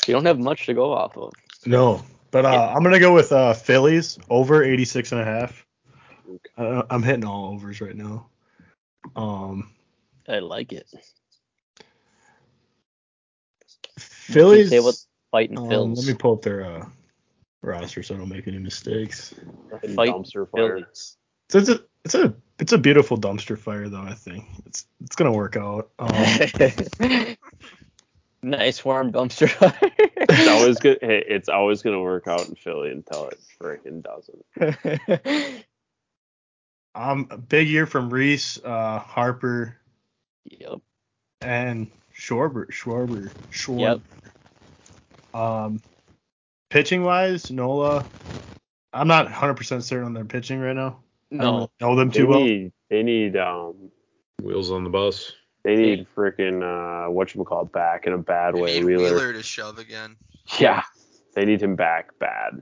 don't 0.07 0.25
have 0.25 0.39
much 0.39 0.65
to 0.65 0.73
go 0.73 0.91
off 0.91 1.15
of. 1.17 1.31
no. 1.65 2.03
But 2.31 2.43
uh, 2.45 2.73
I'm 2.75 2.83
gonna 2.83 2.99
go 2.99 3.13
with 3.13 3.31
uh 3.31 3.53
Phillies 3.53 4.17
over 4.29 4.61
86 4.61 5.13
and 5.13 5.21
a 5.21 5.23
half. 5.23 5.65
Uh, 6.57 6.83
I'm 6.89 7.01
hitting 7.01 7.23
all 7.23 7.53
overs 7.53 7.79
right 7.79 7.95
now. 7.95 8.27
Um, 9.15 9.71
I 10.27 10.39
like 10.39 10.71
it. 10.73 10.87
Phillies. 13.97 14.69
Say 14.69 14.79
what 14.79 14.95
fighting 15.31 15.57
um, 15.57 15.65
Phils. 15.65 15.97
let 15.97 16.07
me 16.07 16.13
pull 16.13 16.33
up 16.33 16.41
their 16.41 16.63
uh, 16.65 16.85
roster 17.61 18.03
so 18.03 18.15
I 18.15 18.17
don't 18.17 18.29
make 18.29 18.47
any 18.47 18.57
mistakes. 18.57 19.33
Fight 19.95 20.09
dumpster 20.09 20.49
fire. 20.49 20.79
Phillies. 20.79 21.17
So 21.49 21.59
it's 21.59 21.69
a 21.69 21.81
it's 22.03 22.15
a 22.15 22.35
it's 22.59 22.71
a 22.71 22.77
beautiful 22.77 23.17
dumpster 23.17 23.57
fire 23.57 23.89
though. 23.89 24.01
I 24.01 24.13
think 24.13 24.45
it's 24.65 24.87
it's 25.01 25.15
gonna 25.15 25.31
work 25.31 25.55
out. 25.57 25.89
Um, 25.99 26.11
nice 28.43 28.83
warm 28.83 29.11
dumpster 29.11 29.49
fire. 29.49 29.77
It's 29.81 30.47
always 30.47 30.79
good. 30.79 30.99
Hey, 31.01 31.23
it's 31.27 31.49
always 31.49 31.81
gonna 31.81 32.01
work 32.01 32.27
out 32.27 32.47
in 32.47 32.55
Philly 32.55 32.91
until 32.91 33.27
it 33.27 33.39
freaking 33.61 34.03
doesn't. 34.03 35.65
um, 36.95 37.27
a 37.29 37.37
big 37.37 37.67
year 37.67 37.85
from 37.85 38.09
Rhys, 38.09 38.59
uh, 38.63 38.99
Harper, 38.99 39.77
yep. 40.45 40.79
and 41.41 41.91
Schwarber. 42.17 42.67
Schwarber. 42.71 43.31
Schwarber. 43.51 44.01
Yep. 45.33 45.39
Um, 45.39 45.81
pitching 46.69 47.03
wise, 47.03 47.51
Nola. 47.51 48.05
I'm 48.93 49.07
not 49.07 49.27
100% 49.27 49.83
certain 49.83 50.05
on 50.05 50.13
their 50.13 50.23
pitching 50.25 50.59
right 50.59 50.75
now. 50.75 50.99
I 51.31 51.37
don't 51.37 51.39
No. 51.43 51.53
really 51.57 51.69
know 51.81 51.95
them 51.97 52.09
They 52.09 52.17
too 52.19 52.27
well. 52.27 52.39
need 52.39 52.71
they 52.89 53.03
need 53.03 53.35
um 53.35 53.91
Wheels 54.41 54.71
on 54.71 54.83
the 54.85 54.89
bus. 54.89 55.33
they 55.63 55.75
need 55.75 56.07
freaking 56.15 56.61
uh 56.61 57.09
whatchamacallit 57.09 57.71
back 57.73 58.05
in 58.07 58.13
a 58.13 58.17
bad 58.17 58.53
We 58.53 58.61
way. 58.61 58.75
need 58.79 58.85
Wheeler. 58.85 59.03
Wheeler 59.15 59.33
to 59.33 59.43
shove 59.43 59.79
again. 59.79 60.15
Yeah. 60.59 60.83
They 61.33 61.43
need 61.43 61.61
him 61.61 61.75
back 61.75 62.17
bad. 62.19 62.61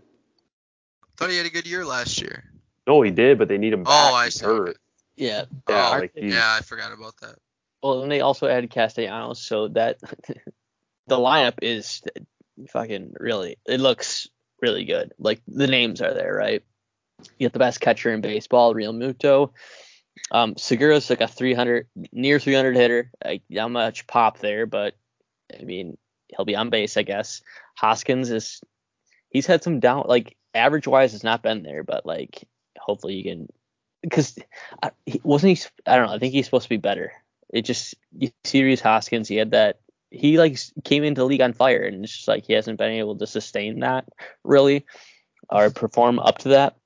Thought 1.17 1.29
he 1.29 1.37
had 1.37 1.45
a 1.45 1.49
good 1.51 1.67
year 1.67 1.85
last 1.85 2.19
year. 2.21 2.43
No, 2.87 3.01
he 3.01 3.11
did, 3.11 3.37
but 3.37 3.47
they 3.47 3.57
need 3.57 3.73
him 3.73 3.83
back. 3.83 4.11
Oh, 4.11 4.15
I 4.15 4.25
He's 4.25 4.39
see. 4.39 4.45
hurt. 4.45 4.77
Yeah. 5.15 5.45
Yeah, 5.69 5.91
Oh, 5.93 5.99
like 5.99 6.11
Yeah, 6.15 6.55
I 6.59 6.61
forgot 6.61 6.91
about 6.91 7.17
that. 7.21 7.35
Well, 7.81 8.03
and 8.03 8.11
they 8.11 8.21
also 8.21 8.47
added 8.47 8.71
Castellanos, 8.71 9.43
so 9.45 9.67
that 9.69 9.99
the 11.07 11.17
lineup 11.17 11.55
is 11.61 12.01
fucking 12.69 13.13
really. 13.19 13.57
It 13.65 13.79
looks 13.79 14.27
really 14.61 14.85
good. 14.85 15.13
Like 15.19 15.41
the 15.47 15.67
names 15.67 16.01
are 16.01 16.13
there, 16.13 16.33
right? 16.33 16.63
You 17.19 17.45
get 17.45 17.53
the 17.53 17.59
best 17.59 17.81
catcher 17.81 18.11
in 18.13 18.21
baseball, 18.21 18.73
Realmuto. 18.73 19.51
Um, 20.31 20.55
Segura's 20.57 21.09
like 21.09 21.21
a 21.21 21.27
300, 21.27 21.87
near 22.11 22.39
300 22.39 22.75
hitter. 22.75 23.11
Like 23.23 23.43
not 23.49 23.71
much 23.71 24.07
pop 24.07 24.39
there, 24.39 24.65
but 24.65 24.95
I 25.59 25.63
mean 25.63 25.97
he'll 26.29 26.45
be 26.45 26.55
on 26.55 26.69
base, 26.69 26.97
I 26.97 27.03
guess. 27.03 27.41
Hoskins 27.75 28.31
is 28.31 28.61
he's 29.29 29.45
had 29.45 29.63
some 29.63 29.79
down 29.79 30.05
like 30.07 30.37
average 30.53 30.87
wise 30.87 31.11
has 31.11 31.23
not 31.23 31.43
been 31.43 31.63
there, 31.63 31.83
but 31.83 32.05
like 32.05 32.47
hopefully 32.83 33.15
you 33.15 33.23
can 33.23 33.47
because 34.01 34.37
he, 35.05 35.21
wasn't 35.23 35.57
he 35.57 35.65
I 35.85 35.95
don't 35.95 36.07
know 36.07 36.13
I 36.13 36.19
think 36.19 36.33
he's 36.33 36.45
supposed 36.45 36.63
to 36.63 36.69
be 36.69 36.77
better. 36.77 37.11
It 37.51 37.63
just 37.63 37.95
you 38.17 38.29
see 38.43 38.63
Rhys 38.63 38.81
Hoskins 38.81 39.27
he 39.27 39.35
had 39.35 39.51
that 39.51 39.79
he 40.11 40.37
like 40.37 40.57
came 40.83 41.03
into 41.03 41.21
the 41.21 41.25
league 41.25 41.41
on 41.41 41.53
fire 41.53 41.83
and 41.83 42.03
it's 42.03 42.15
just 42.15 42.27
like 42.27 42.45
he 42.45 42.53
hasn't 42.53 42.77
been 42.77 42.91
able 42.91 43.17
to 43.17 43.27
sustain 43.27 43.79
that 43.79 44.05
really 44.43 44.85
or 45.49 45.69
perform 45.69 46.19
up 46.19 46.39
to 46.39 46.49
that. 46.49 46.77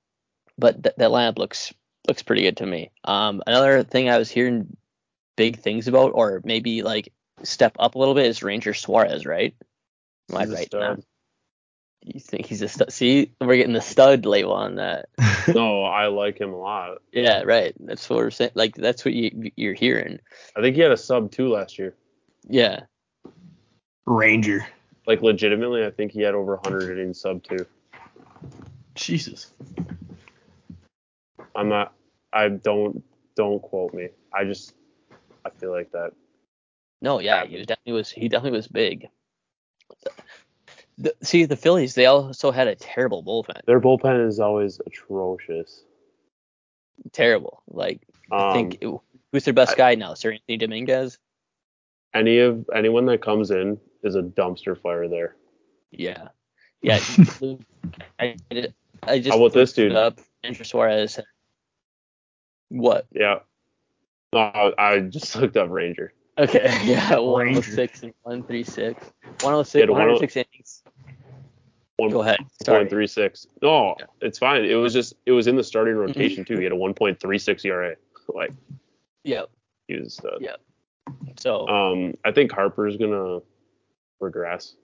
But 0.57 0.83
th- 0.83 0.95
that 0.97 1.09
lineup 1.09 1.37
looks 1.37 1.73
looks 2.07 2.23
pretty 2.23 2.43
good 2.43 2.57
to 2.57 2.65
me. 2.65 2.91
Um, 3.03 3.41
another 3.45 3.83
thing 3.83 4.09
I 4.09 4.17
was 4.17 4.31
hearing 4.31 4.75
big 5.35 5.59
things 5.59 5.87
about 5.87 6.11
or 6.15 6.41
maybe 6.43 6.81
like 6.81 7.11
step 7.43 7.75
up 7.79 7.95
a 7.95 7.99
little 7.99 8.15
bit 8.15 8.25
is 8.25 8.43
Ranger 8.43 8.73
Suarez, 8.73 9.25
right? 9.25 9.55
Am 10.29 10.37
I 10.37 10.45
right? 10.45 10.73
Now? 12.03 12.09
stud. 12.09 12.15
You 12.15 12.19
think 12.19 12.45
he's 12.45 12.61
a 12.61 12.67
stud? 12.67 12.91
See, 12.91 13.31
we're 13.41 13.57
getting 13.57 13.73
the 13.73 13.81
stud 13.81 14.25
label 14.25 14.53
on 14.53 14.75
that. 14.75 15.09
No, 15.47 15.85
I 15.85 16.07
like 16.07 16.41
him 16.41 16.51
a 16.51 16.57
lot. 16.57 16.97
Yeah, 17.13 17.43
right. 17.43 17.73
That's 17.79 18.09
what 18.09 18.17
we're 18.17 18.31
saying. 18.31 18.51
Like 18.53 18.75
that's 18.75 19.05
what 19.05 19.13
you 19.13 19.49
you're 19.55 19.73
hearing. 19.73 20.19
I 20.57 20.61
think 20.61 20.75
he 20.75 20.81
had 20.81 20.91
a 20.91 20.97
sub 20.97 21.31
two 21.31 21.47
last 21.47 21.79
year. 21.79 21.95
Yeah. 22.49 22.81
Ranger. 24.05 24.67
Like 25.05 25.21
legitimately, 25.21 25.85
I 25.85 25.91
think 25.91 26.11
he 26.11 26.21
had 26.21 26.35
over 26.35 26.55
100 26.55 26.99
in 26.99 27.13
sub 27.13 27.43
two. 27.43 27.65
Jesus. 28.95 29.53
I'm 31.55 31.69
not. 31.69 31.93
I 32.33 32.49
don't 32.49 33.01
don't 33.37 33.61
quote 33.61 33.93
me. 33.93 34.09
I 34.33 34.43
just 34.43 34.73
I 35.45 35.49
feel 35.49 35.71
like 35.71 35.91
that. 35.93 36.11
No, 37.01 37.19
yeah, 37.19 37.45
he 37.45 37.55
was 37.55 37.67
definitely 37.67 37.93
was 37.93 38.11
he 38.11 38.27
definitely 38.27 38.57
was 38.57 38.67
big. 38.67 39.07
The, 40.99 41.15
see, 41.21 41.45
the 41.45 41.55
Phillies 41.55 41.93
they 41.95 42.07
also 42.07 42.51
had 42.51 42.67
a 42.67 42.75
terrible 42.75 43.23
bullpen. 43.23 43.63
Their 43.65 43.79
bullpen 43.79 44.27
is 44.27 44.39
always 44.39 44.79
atrocious. 44.85 45.83
Terrible. 47.11 47.61
Like 47.67 48.01
I 48.31 48.47
Um, 48.49 48.53
think 48.53 48.83
who's 49.31 49.45
their 49.45 49.53
best 49.53 49.73
I- 49.73 49.75
guy 49.75 49.95
now? 49.95 50.13
Seranthony 50.13 50.57
Dominguez. 50.59 51.19
any 52.13 52.39
of 52.39 52.67
anyone 52.73 53.05
that 53.05 53.21
comes 53.21 53.51
in 53.51 53.79
is 54.03 54.15
a 54.15 54.21
dumpster 54.23 54.79
fire 54.81 55.07
there. 55.07 55.35
Yeah. 55.91 56.29
Yeah. 56.81 56.99
I, 58.19 58.35
I 59.03 59.19
just 59.19 59.29
How 59.29 59.37
about 59.37 59.53
this 59.53 59.73
dude? 59.73 59.91
Up. 59.95 60.19
Andrew 60.43 60.65
Suarez. 60.65 61.19
What? 62.69 63.05
Yeah. 63.11 63.39
No, 64.33 64.39
I 64.39 64.73
I 64.77 64.99
just 65.01 65.35
looked 65.39 65.57
up 65.57 65.69
Ranger. 65.69 66.11
Okay. 66.37 66.79
Yeah. 66.85 67.17
106 67.17 68.03
and 68.03 68.13
136. 68.23 68.77
Yeah, 68.77 69.29
106. 69.41 69.85
the 69.87 69.91
106 69.91 70.35
innings. 70.35 70.83
One 71.97 72.11
Go 72.11 72.21
ahead. 72.21 72.37
Sorry. 72.63 72.79
point 72.81 72.89
three 72.91 73.07
six. 73.07 73.47
No, 73.63 73.95
Yeah. 73.99 74.05
it's 74.21 74.37
fine. 74.37 74.63
It 74.65 74.75
was 74.75 74.93
just 74.93 75.15
it 75.25 75.31
was 75.31 75.47
in 75.47 75.55
the 75.55 75.63
starting 75.63 75.95
rotation 75.95 76.45
too. 76.45 76.55
He 76.57 76.63
had 76.63 76.71
a 76.71 76.75
one 76.75 76.93
point 76.93 77.19
three 77.19 77.39
six 77.39 77.65
ERA. 77.65 77.95
Like 78.27 78.51
Yeah. 79.23 79.45
he 79.87 79.95
was 79.99 80.13
stud. 80.13 80.37
Yeah. 80.39 80.57
So 81.39 81.67
Um, 81.67 82.13
I 82.23 82.31
think 82.31 82.51
Harper's 82.51 82.97
gonna 82.97 83.39
regress. 84.19 84.75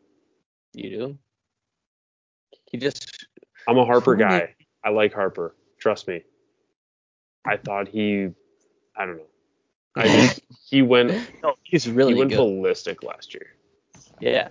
you 0.74 0.90
do. 0.90 1.18
He 2.72 2.80
just 2.80 3.28
I'm 3.68 3.78
a 3.78 3.86
Harper 3.86 4.16
guy. 4.16 4.56
I 4.84 4.90
like 4.90 5.14
Harper. 5.14 5.56
Trust 5.80 6.08
me. 6.08 6.24
I 7.46 7.58
thought 7.58 7.88
he, 7.90 8.30
I 8.98 9.06
don't 9.06 9.18
know. 9.18 9.28
I 9.96 10.08
just, 10.08 10.42
he 10.70 10.82
went 10.82 11.12
no, 11.44 11.56
he's 11.64 11.88
really 11.90 12.14
he 12.14 12.20
went 12.20 12.32
good. 12.32 12.38
ballistic 12.38 13.04
last 13.04 13.34
year. 13.34 13.48
Yeah. 14.20 14.50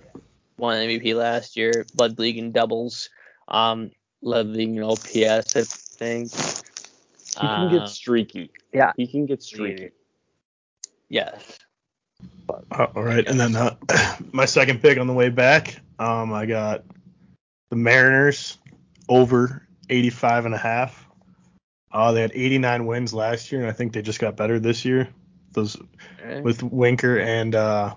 Won 0.57 0.77
MVP 0.77 1.15
last 1.15 1.57
year, 1.57 1.85
led 1.97 2.15
the 2.15 2.21
league 2.21 2.37
in 2.37 2.51
doubles, 2.51 3.09
um, 3.47 3.91
led 4.21 4.47
the 4.47 4.51
league 4.57 4.69
in 4.69 4.83
OPS, 4.83 5.55
I 5.55 5.63
think. 5.63 6.31
He 6.31 7.39
can 7.39 7.49
Um, 7.49 7.71
get 7.71 7.87
streaky. 7.89 8.51
yeah. 8.71 8.91
He 8.95 9.07
can 9.07 9.25
get 9.25 9.41
streaky. 9.41 9.89
Yes. 11.09 11.57
Uh, 12.49 12.85
all 12.95 13.03
right, 13.03 13.27
and 13.27 13.39
then 13.39 13.55
uh, 13.55 13.75
my 14.31 14.45
second 14.45 14.81
pick 14.81 14.99
on 14.99 15.07
the 15.07 15.13
way 15.13 15.29
back, 15.29 15.79
um, 15.99 16.31
I 16.33 16.45
got 16.45 16.83
the 17.69 17.75
Mariners 17.75 18.57
over 19.09 19.67
85 19.89 20.45
and 20.45 20.53
a 20.55 20.57
half. 20.57 21.07
Uh, 21.91 22.11
they 22.11 22.21
had 22.21 22.31
89 22.33 22.85
wins 22.85 23.13
last 23.13 23.51
year, 23.51 23.61
and 23.61 23.69
I 23.69 23.73
think 23.73 23.93
they 23.93 24.01
just 24.01 24.19
got 24.19 24.35
better 24.37 24.59
this 24.59 24.85
year. 24.85 25.09
Those 25.53 25.77
with 26.43 26.63
Winker 26.63 27.19
and 27.19 27.55
uh, 27.55 27.95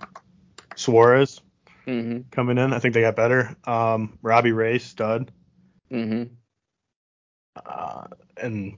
Suarez 0.74 1.40
hmm 1.84 2.20
coming 2.30 2.58
in, 2.58 2.72
I 2.72 2.78
think 2.78 2.94
they 2.94 3.00
got 3.00 3.16
better. 3.16 3.56
Um, 3.64 4.18
Robbie 4.22 4.52
Ray, 4.52 4.78
stud, 4.78 5.30
hmm 5.90 6.24
uh, 7.64 8.04
and 8.36 8.76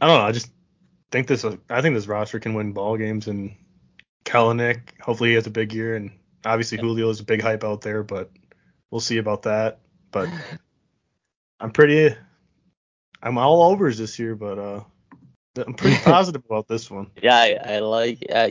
I 0.00 0.06
don't 0.06 0.18
know. 0.18 0.24
I 0.24 0.32
just 0.32 0.50
think 1.10 1.26
this. 1.26 1.44
I 1.44 1.82
think 1.82 1.94
this 1.94 2.06
roster 2.06 2.40
can 2.40 2.54
win 2.54 2.72
ball 2.72 2.96
games, 2.96 3.28
and 3.28 3.54
Kelenic, 4.24 5.00
hopefully 5.00 5.30
he 5.30 5.34
has 5.34 5.46
a 5.46 5.50
big 5.50 5.72
year, 5.72 5.96
and 5.96 6.12
obviously 6.44 6.78
Julio 6.78 7.08
is 7.10 7.20
a 7.20 7.24
big 7.24 7.42
hype 7.42 7.64
out 7.64 7.82
there, 7.82 8.02
but 8.02 8.30
we'll 8.90 9.00
see 9.00 9.18
about 9.18 9.42
that. 9.42 9.80
But 10.10 10.28
I'm 11.60 11.72
pretty. 11.72 12.16
I'm 13.22 13.36
all 13.36 13.62
overs 13.62 13.98
this 13.98 14.18
year, 14.18 14.34
but 14.34 14.58
uh, 14.58 14.84
I'm 15.66 15.74
pretty 15.74 15.96
positive 16.02 16.42
about 16.44 16.68
this 16.68 16.90
one. 16.90 17.10
Yeah, 17.22 17.36
I, 17.36 17.74
I 17.74 17.78
like. 17.80 18.24
Uh, 18.32 18.50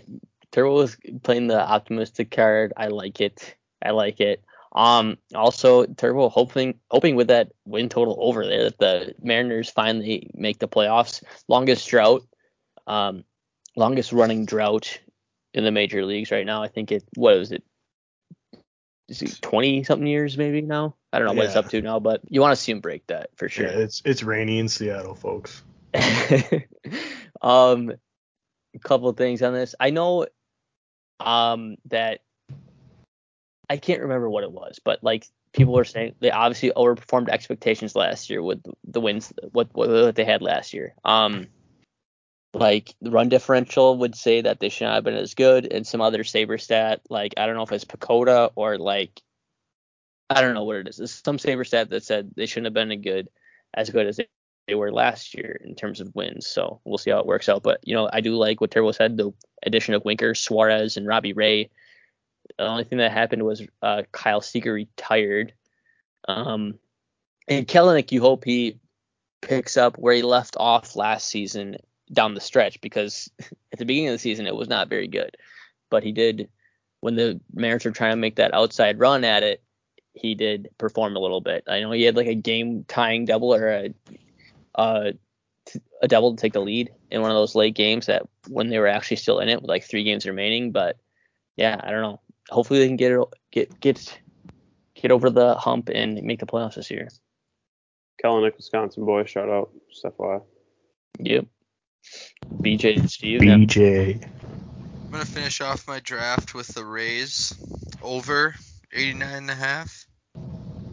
Turbo 0.52 0.74
was 0.76 0.98
playing 1.24 1.48
the 1.48 1.60
optimistic 1.60 2.32
card. 2.32 2.74
I 2.76 2.88
like 2.88 3.22
it. 3.22 3.56
I 3.84 3.92
like 3.92 4.20
it. 4.20 4.44
Um, 4.72 5.18
also 5.34 5.86
Turbo 5.86 6.30
hoping 6.30 6.80
hoping 6.92 7.16
with 7.16 7.28
that 7.28 7.52
win 7.66 7.90
total 7.90 8.18
over 8.20 8.46
there 8.46 8.66
that 8.66 8.78
the 8.78 9.16
Mariners 9.22 9.70
finally 9.70 10.30
make 10.34 10.60
the 10.60 10.68
playoffs. 10.68 11.24
Longest 11.48 11.88
drought, 11.90 12.24
um, 12.86 13.24
longest 13.76 14.12
running 14.12 14.46
drought 14.46 15.00
in 15.54 15.64
the 15.64 15.72
major 15.72 16.06
leagues 16.06 16.32
right 16.32 16.46
now. 16.46 16.62
I 16.62 16.68
think 16.68 16.92
it 16.92 17.04
what 17.16 17.38
was 17.38 17.52
it, 17.52 17.64
is 19.08 19.20
he 19.20 19.28
20 19.28 19.84
something 19.84 20.08
years 20.08 20.38
maybe 20.38 20.62
now? 20.62 20.96
I 21.12 21.18
don't 21.18 21.28
know 21.28 21.34
what 21.34 21.46
it's 21.46 21.56
up 21.56 21.70
to 21.70 21.82
now, 21.82 22.00
but 22.00 22.22
you 22.28 22.40
want 22.42 22.56
to 22.56 22.62
see 22.62 22.72
him 22.72 22.80
break 22.80 23.08
that 23.08 23.32
for 23.36 23.50
sure. 23.50 23.66
Yeah, 23.66 23.80
it's 23.80 24.04
it's 24.06 24.22
rainy 24.22 24.60
in 24.60 24.68
Seattle, 24.68 25.16
folks. 25.16 25.64
um, 27.42 27.92
a 28.76 28.80
couple 28.80 29.12
things 29.14 29.42
on 29.42 29.54
this. 29.54 29.76
I 29.80 29.90
know 29.90 30.28
um 31.20 31.76
that 31.86 32.22
I 33.70 33.78
can't 33.78 34.02
remember 34.02 34.30
what 34.30 34.44
it 34.44 34.52
was, 34.52 34.80
but 34.84 35.04
like 35.04 35.28
people 35.54 35.74
were 35.74 35.86
saying 35.86 36.16
they 36.20 36.32
obviously 36.32 36.72
overperformed 36.72 37.30
expectations 37.30 37.96
last 37.96 38.30
year 38.30 38.42
with 38.42 38.62
the 38.84 39.02
wins 39.02 39.34
what 39.52 39.70
what 39.74 40.16
they 40.16 40.26
had 40.26 40.42
last 40.42 40.74
year. 40.74 40.96
Um, 41.04 41.48
like 42.54 42.96
the 43.02 43.12
run 43.12 43.30
differential 43.30 43.98
would 43.98 44.16
say 44.16 44.42
that 44.42 44.60
they 44.60 44.70
should 44.70 44.86
not 44.86 44.96
have 44.96 45.04
been 45.04 45.14
as 45.16 45.36
good, 45.36 45.72
and 45.72 45.86
some 45.86 46.02
other 46.02 46.24
saber 46.24 46.58
stat 46.58 47.02
like 47.10 47.34
I 47.38 47.46
don't 47.46 47.56
know 47.56 47.64
if 47.64 47.72
it's 47.72 47.86
PECOTA 47.86 48.52
or 48.56 48.78
like 48.78 49.22
I 50.30 50.42
don't 50.42 50.54
know 50.54 50.64
what 50.64 50.78
it 50.78 50.88
is. 50.88 51.00
It's 51.00 51.22
some 51.24 51.40
saber 51.40 51.64
stat 51.64 51.90
that 51.90 52.04
said 52.04 52.32
they 52.36 52.46
shouldn't 52.46 52.68
have 52.68 52.74
been 52.74 52.92
a 52.92 52.98
good 52.98 53.30
as 53.74 53.90
good 53.90 54.08
as 54.08 54.20
they 54.70 54.76
were 54.76 54.92
last 54.92 55.34
year 55.34 55.60
in 55.64 55.74
terms 55.74 56.00
of 56.00 56.14
wins. 56.14 56.46
So 56.46 56.80
we'll 56.84 57.00
see 57.00 57.10
how 57.10 57.20
it 57.20 57.26
works 57.26 57.50
out. 57.50 57.64
But 57.64 57.80
you 57.84 57.96
know, 57.96 58.08
I 58.14 58.22
do 58.22 58.36
like 58.36 58.62
what 58.62 58.70
Turbo 58.70 58.92
said, 58.92 59.18
the 59.18 59.32
addition 59.66 59.96
of 59.96 60.06
Winker, 60.06 60.36
Suarez, 60.36 60.96
and 60.96 61.08
Robbie 61.08 61.34
Ray. 61.34 61.72
The 62.58 62.68
only 62.68 62.84
thing 62.84 63.00
that 63.00 63.12
happened 63.12 63.44
was 63.44 63.64
uh, 63.82 64.04
Kyle 64.12 64.42
Seager 64.42 64.74
retired. 64.74 65.54
Um, 66.28 66.76
and 67.48 67.68
Kelenic, 67.68 68.12
you 68.12 68.22
hope 68.22 68.46
he 68.46 68.78
picks 69.42 69.76
up 69.76 69.98
where 69.98 70.14
he 70.14 70.22
left 70.22 70.56
off 70.60 70.96
last 70.96 71.28
season 71.28 71.78
down 72.12 72.36
the 72.36 72.42
stretch 72.42 72.80
because 72.82 73.30
at 73.74 73.80
the 73.80 73.86
beginning 73.86 74.10
of 74.10 74.14
the 74.14 74.20
season 74.20 74.46
it 74.46 74.56
was 74.56 74.70
not 74.70 74.88
very 74.88 75.08
good. 75.08 75.36
But 75.90 76.04
he 76.04 76.12
did 76.12 76.48
when 77.00 77.16
the 77.16 77.40
Mariners 77.54 77.86
were 77.86 77.92
trying 77.92 78.12
to 78.12 78.18
make 78.18 78.36
that 78.36 78.54
outside 78.54 79.00
run 79.00 79.24
at 79.24 79.42
it, 79.42 79.64
he 80.14 80.36
did 80.36 80.70
perform 80.78 81.16
a 81.16 81.20
little 81.20 81.42
bit. 81.42 81.64
I 81.68 81.80
know 81.80 81.92
he 81.92 82.04
had 82.04 82.18
like 82.18 82.28
a 82.28 82.36
game 82.36 82.84
tying 82.88 83.26
double 83.26 83.56
or 83.56 83.68
a 83.70 83.94
uh, 84.80 85.12
t- 85.66 85.82
a 86.02 86.08
double 86.08 86.34
to 86.34 86.42
take 86.42 86.54
the 86.54 86.62
lead 86.62 86.92
in 87.12 87.22
one 87.22 87.32
of 87.32 87.36
those 87.36 87.54
late 87.54 87.76
games 87.76 88.06
that 88.06 88.24
when 88.48 88.70
they 88.70 88.80
were 88.80 88.88
actually 88.88 89.18
still 89.18 89.40
in 89.40 89.50
it 89.50 89.62
with 89.62 89.70
like 89.70 89.84
three 89.84 90.06
games 90.06 90.26
remaining. 90.26 90.72
But 90.72 90.96
yeah, 91.58 91.80
I 91.84 91.92
don't 91.92 92.02
know. 92.02 92.22
Hopefully 92.50 92.80
they 92.80 92.88
can 92.88 92.96
get 92.96 93.12
it, 93.12 93.28
get 93.52 93.80
get 93.82 94.22
get 94.96 95.12
over 95.12 95.30
the 95.30 95.56
hump 95.56 95.90
and 95.94 96.24
make 96.24 96.40
the 96.40 96.46
playoffs 96.46 96.76
this 96.76 96.90
year. 96.90 97.10
Kelenic, 98.24 98.56
Wisconsin 98.56 99.06
boy, 99.06 99.26
shout 99.26 99.50
out. 99.50 99.70
Just 99.90 100.06
FYI. 100.06 100.42
Yep. 101.20 101.46
BJ 102.62 103.10
Steve. 103.10 103.44
yeah. 103.44 103.56
BJ. 103.56 104.24
I'm 105.04 105.12
gonna 105.12 105.26
finish 105.26 105.60
off 105.60 105.88
my 105.90 106.00
draft 106.00 106.54
with 106.54 106.68
the 106.68 106.86
Rays 106.86 107.54
over 108.02 108.56
89 108.94 109.34
and 109.34 109.52
a 109.52 109.56
half. 109.56 110.06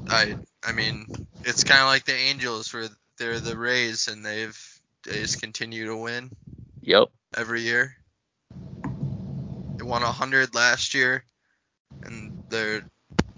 I 0.08 0.34
I 0.64 0.72
mean 0.72 1.06
it's 1.44 1.62
kind 1.62 1.82
of 1.82 1.86
like 1.86 2.04
the 2.04 2.16
Angels 2.16 2.74
where 2.74 2.88
they're 3.18 3.40
the 3.40 3.56
Rays 3.56 4.08
and 4.08 4.24
they've 4.24 4.58
they 5.04 5.20
just 5.20 5.40
continue 5.40 5.86
to 5.86 5.96
win 5.96 6.30
Yep. 6.82 7.08
every 7.36 7.62
year. 7.62 7.96
They 9.78 9.84
won 9.84 10.02
100 10.02 10.54
last 10.54 10.94
year, 10.94 11.24
and 12.04 12.46
they're 12.50 12.82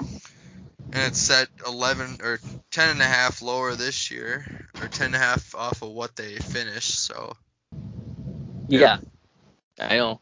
and 0.00 1.06
it's 1.06 1.18
set 1.18 1.48
11 1.66 2.18
or 2.22 2.38
10 2.70 2.90
and 2.90 3.00
a 3.02 3.04
half 3.04 3.42
lower 3.42 3.74
this 3.74 4.10
year, 4.10 4.46
or 4.80 4.88
10 4.88 5.06
and 5.06 5.14
a 5.14 5.18
half 5.18 5.54
off 5.54 5.82
of 5.82 5.90
what 5.90 6.16
they 6.16 6.36
finished. 6.36 7.04
So 7.04 7.36
Yeah. 8.68 8.98
I 9.78 9.96
know. 9.96 10.20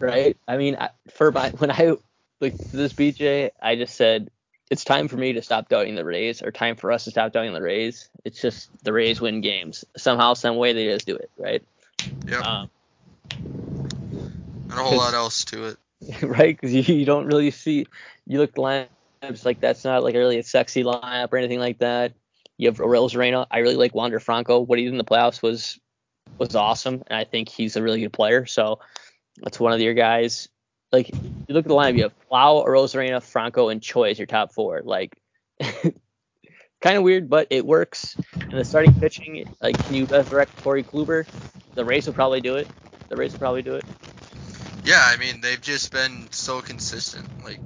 Right? 0.00 0.36
I 0.48 0.56
mean, 0.56 0.76
I, 0.76 0.90
for 1.10 1.30
my, 1.30 1.50
when 1.58 1.70
I 1.70 1.96
like 2.40 2.56
this 2.72 2.92
BJ, 2.92 3.50
I 3.60 3.76
just 3.76 3.94
said 3.94 4.30
it's 4.72 4.84
time 4.84 5.06
for 5.06 5.18
me 5.18 5.34
to 5.34 5.42
stop 5.42 5.68
doubting 5.68 5.96
the 5.96 6.04
Rays, 6.04 6.42
or 6.42 6.50
time 6.50 6.76
for 6.76 6.90
us 6.90 7.04
to 7.04 7.10
stop 7.10 7.30
doubting 7.30 7.52
the 7.52 7.60
Rays. 7.60 8.08
It's 8.24 8.40
just 8.40 8.70
the 8.82 8.90
Rays 8.94 9.20
win 9.20 9.42
games 9.42 9.84
somehow, 9.98 10.32
some 10.32 10.56
way 10.56 10.72
they 10.72 10.86
just 10.86 11.04
do 11.04 11.14
it, 11.14 11.30
right? 11.36 11.62
Yeah. 12.26 12.38
Um, 12.38 12.70
not 14.68 14.78
a 14.78 14.82
whole 14.82 14.96
lot 14.96 15.12
else 15.12 15.44
to 15.44 15.66
it. 15.66 15.76
right? 16.22 16.58
Because 16.58 16.72
you, 16.72 16.82
you 16.94 17.04
don't 17.04 17.26
really 17.26 17.50
see 17.50 17.86
you 18.26 18.38
look 18.38 18.52
at 18.52 18.56
lineups 18.56 19.44
like 19.44 19.60
that's 19.60 19.84
not 19.84 20.02
like 20.02 20.14
really 20.14 20.38
a 20.38 20.42
sexy 20.42 20.82
lineup 20.82 21.30
or 21.30 21.36
anything 21.36 21.60
like 21.60 21.76
that. 21.80 22.14
You 22.56 22.68
have 22.68 22.78
Arozarena. 22.78 23.46
I 23.50 23.58
really 23.58 23.76
like 23.76 23.94
Wander 23.94 24.20
Franco. 24.20 24.60
What 24.60 24.78
he 24.78 24.86
did 24.86 24.92
in 24.92 24.98
the 24.98 25.04
playoffs 25.04 25.42
was 25.42 25.78
was 26.38 26.56
awesome, 26.56 27.02
and 27.08 27.18
I 27.18 27.24
think 27.24 27.50
he's 27.50 27.76
a 27.76 27.82
really 27.82 28.00
good 28.00 28.14
player. 28.14 28.46
So 28.46 28.80
that's 29.42 29.60
one 29.60 29.74
of 29.74 29.80
your 29.82 29.92
guys. 29.92 30.48
Like 30.92 31.08
you 31.08 31.54
look 31.54 31.64
at 31.64 31.68
the 31.68 31.74
lineup, 31.74 31.96
you 31.96 32.02
have 32.02 32.12
Lau, 32.30 32.64
Reyna, 32.64 33.20
Franco, 33.20 33.68
and 33.68 33.82
Choi 33.82 34.10
as 34.10 34.18
your 34.18 34.26
top 34.26 34.52
four. 34.52 34.82
Like 34.84 35.18
kind 36.82 36.96
of 36.96 37.02
weird, 37.02 37.30
but 37.30 37.46
it 37.50 37.64
works. 37.64 38.16
And 38.34 38.52
the 38.52 38.64
starting 38.64 38.92
pitching, 38.94 39.48
like 39.60 39.82
can 39.86 39.94
you 39.94 40.04
resurrect 40.04 40.62
Corey 40.62 40.84
Kluber? 40.84 41.26
The 41.74 41.84
Rays 41.84 42.06
will 42.06 42.14
probably 42.14 42.40
do 42.40 42.56
it. 42.56 42.68
The 43.08 43.16
Rays 43.16 43.32
will 43.32 43.38
probably 43.38 43.62
do 43.62 43.76
it. 43.76 43.84
Yeah, 44.84 45.02
I 45.02 45.16
mean 45.16 45.40
they've 45.40 45.60
just 45.60 45.92
been 45.92 46.26
so 46.30 46.60
consistent. 46.60 47.44
Like 47.44 47.60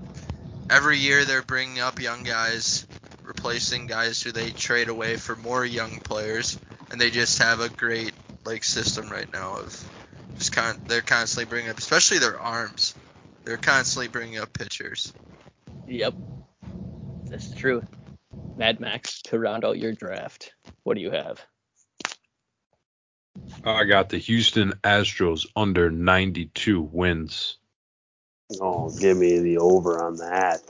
every 0.70 0.98
year 0.98 1.24
they're 1.24 1.42
bringing 1.42 1.80
up 1.80 2.00
young 2.00 2.22
guys, 2.22 2.86
replacing 3.22 3.86
guys 3.86 4.22
who 4.22 4.32
they 4.32 4.50
trade 4.50 4.88
away 4.88 5.16
for 5.16 5.34
more 5.34 5.64
young 5.64 5.98
players, 5.98 6.58
and 6.90 7.00
they 7.00 7.10
just 7.10 7.42
have 7.42 7.60
a 7.60 7.68
great 7.68 8.12
like 8.44 8.64
system 8.64 9.08
right 9.08 9.30
now 9.32 9.58
of 9.58 9.84
just 10.38 10.54
con- 10.54 10.80
they're 10.86 11.00
constantly 11.00 11.48
bringing 11.48 11.70
up, 11.70 11.78
especially 11.78 12.18
their 12.18 12.38
arms. 12.38 12.94
They're 13.46 13.56
constantly 13.56 14.08
bringing 14.08 14.38
up 14.38 14.52
pitchers. 14.52 15.12
Yep. 15.86 16.14
That's 17.26 17.54
true. 17.54 17.80
Mad 18.56 18.80
Max, 18.80 19.22
to 19.22 19.38
round 19.38 19.64
out 19.64 19.78
your 19.78 19.92
draft, 19.92 20.52
what 20.82 20.94
do 20.94 21.00
you 21.00 21.12
have? 21.12 21.40
I 23.64 23.84
got 23.84 24.08
the 24.08 24.18
Houston 24.18 24.72
Astros 24.82 25.46
under 25.54 25.92
92 25.92 26.80
wins. 26.80 27.58
Oh, 28.60 28.90
give 28.90 29.16
me 29.16 29.38
the 29.38 29.58
over 29.58 30.02
on 30.02 30.16
that. 30.16 30.62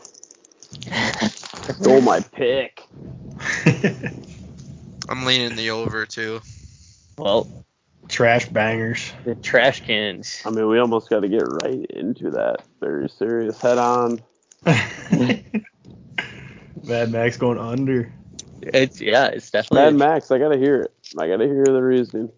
I 0.91 1.29
stole 1.29 2.03
my 2.03 2.21
pick. 2.21 2.83
I'm 5.09 5.25
leaning 5.25 5.57
the 5.57 5.71
over 5.71 6.05
too. 6.05 6.43
Well, 7.17 7.65
Trash 8.09 8.49
bangers. 8.49 9.13
the 9.25 9.35
trash 9.35 9.81
cans. 9.85 10.43
I 10.45 10.51
mean, 10.51 10.69
we 10.69 10.79
almost 10.79 11.11
got 11.11 11.21
to 11.21 11.29
get 11.29 11.43
right 11.43 11.85
into 11.91 12.31
that. 12.31 12.63
Very 12.81 13.09
serious 13.09 13.61
head 13.61 13.79
on. 13.79 14.21
Mad 16.85 17.11
Max 17.11 17.37
going 17.37 17.59
under. 17.59 18.13
It's 18.63 19.01
yeah, 19.01 19.27
it's 19.27 19.51
definitely 19.51 19.93
Mad 19.93 19.95
Max, 19.95 20.31
I 20.31 20.39
got 20.39 20.51
to 20.51 20.59
hear 20.59 20.83
it. 20.83 20.93
I 21.19 21.29
got 21.29 21.39
to 21.39 21.47
hear 21.47 21.65
the 21.65 21.83
reasoning. 21.83 22.31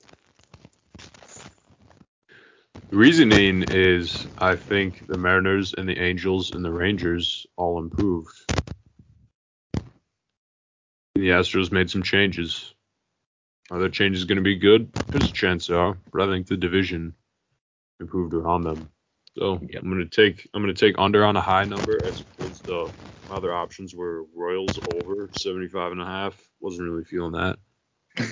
The 2.91 2.97
reasoning 2.97 3.65
is 3.71 4.27
I 4.39 4.57
think 4.57 5.07
the 5.07 5.19
Mariners 5.19 5.75
and 5.75 5.89
the 5.89 5.99
Angels 5.99 6.53
and 6.53 6.65
the 6.65 6.73
Rangers 6.73 7.47
all 7.57 7.79
improved. 7.79 8.33
The 11.15 11.31
Astros 11.31 11.71
made 11.71 11.91
some 11.91 12.03
changes. 12.03 12.75
Are 13.71 13.79
their 13.79 13.89
changes 13.89 14.25
going 14.25 14.37
to 14.37 14.43
be 14.43 14.57
good? 14.57 14.91
There's 15.11 15.29
a 15.29 15.33
chance 15.33 15.67
they 15.67 15.75
are, 15.75 15.97
but 16.13 16.23
I 16.23 16.27
think 16.33 16.47
the 16.47 16.57
division 16.57 17.15
improved 18.01 18.35
around 18.35 18.63
them. 18.63 18.89
So 19.37 19.61
Yep. 19.71 19.83
I'm 19.83 19.91
going 19.91 20.09
to 20.09 20.27
take 20.27 20.49
I'm 20.55 20.63
going 20.63 20.75
to 20.75 20.87
take 20.87 20.97
under 20.99 21.25
on 21.25 21.37
a 21.37 21.41
high 21.41 21.65
number 21.65 22.03
as 22.05 22.21
opposed 22.21 22.65
to 22.67 22.91
other 23.31 23.53
options 23.55 23.95
were 23.95 24.25
Royals 24.35 24.79
over 24.95 25.29
75 25.33 25.93
and 25.93 26.01
a 26.01 26.07
half. 26.07 26.35
Wasn't 26.61 26.89
really 26.89 27.05
feeling 27.05 27.33
that. 27.33 27.59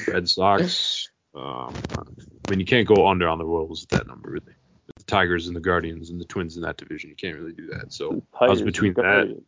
Red 0.08 0.28
Sox. 0.28 1.08
Um, 1.34 1.74
I 1.96 2.02
mean, 2.48 2.60
you 2.60 2.66
can't 2.66 2.88
go 2.88 3.06
under 3.06 3.28
on 3.28 3.38
the 3.38 3.44
Royals 3.44 3.82
at 3.84 3.90
that 3.90 4.06
number, 4.06 4.30
really. 4.30 4.54
The 4.96 5.04
Tigers 5.04 5.48
and 5.48 5.56
the 5.56 5.60
Guardians 5.60 6.10
and 6.10 6.20
the 6.20 6.24
Twins 6.24 6.56
in 6.56 6.62
that 6.62 6.78
division, 6.78 7.10
you 7.10 7.16
can't 7.16 7.36
really 7.36 7.52
do 7.52 7.66
that. 7.68 7.92
So 7.92 8.22
I 8.40 8.48
was 8.48 8.62
between 8.62 8.94
that, 8.94 9.42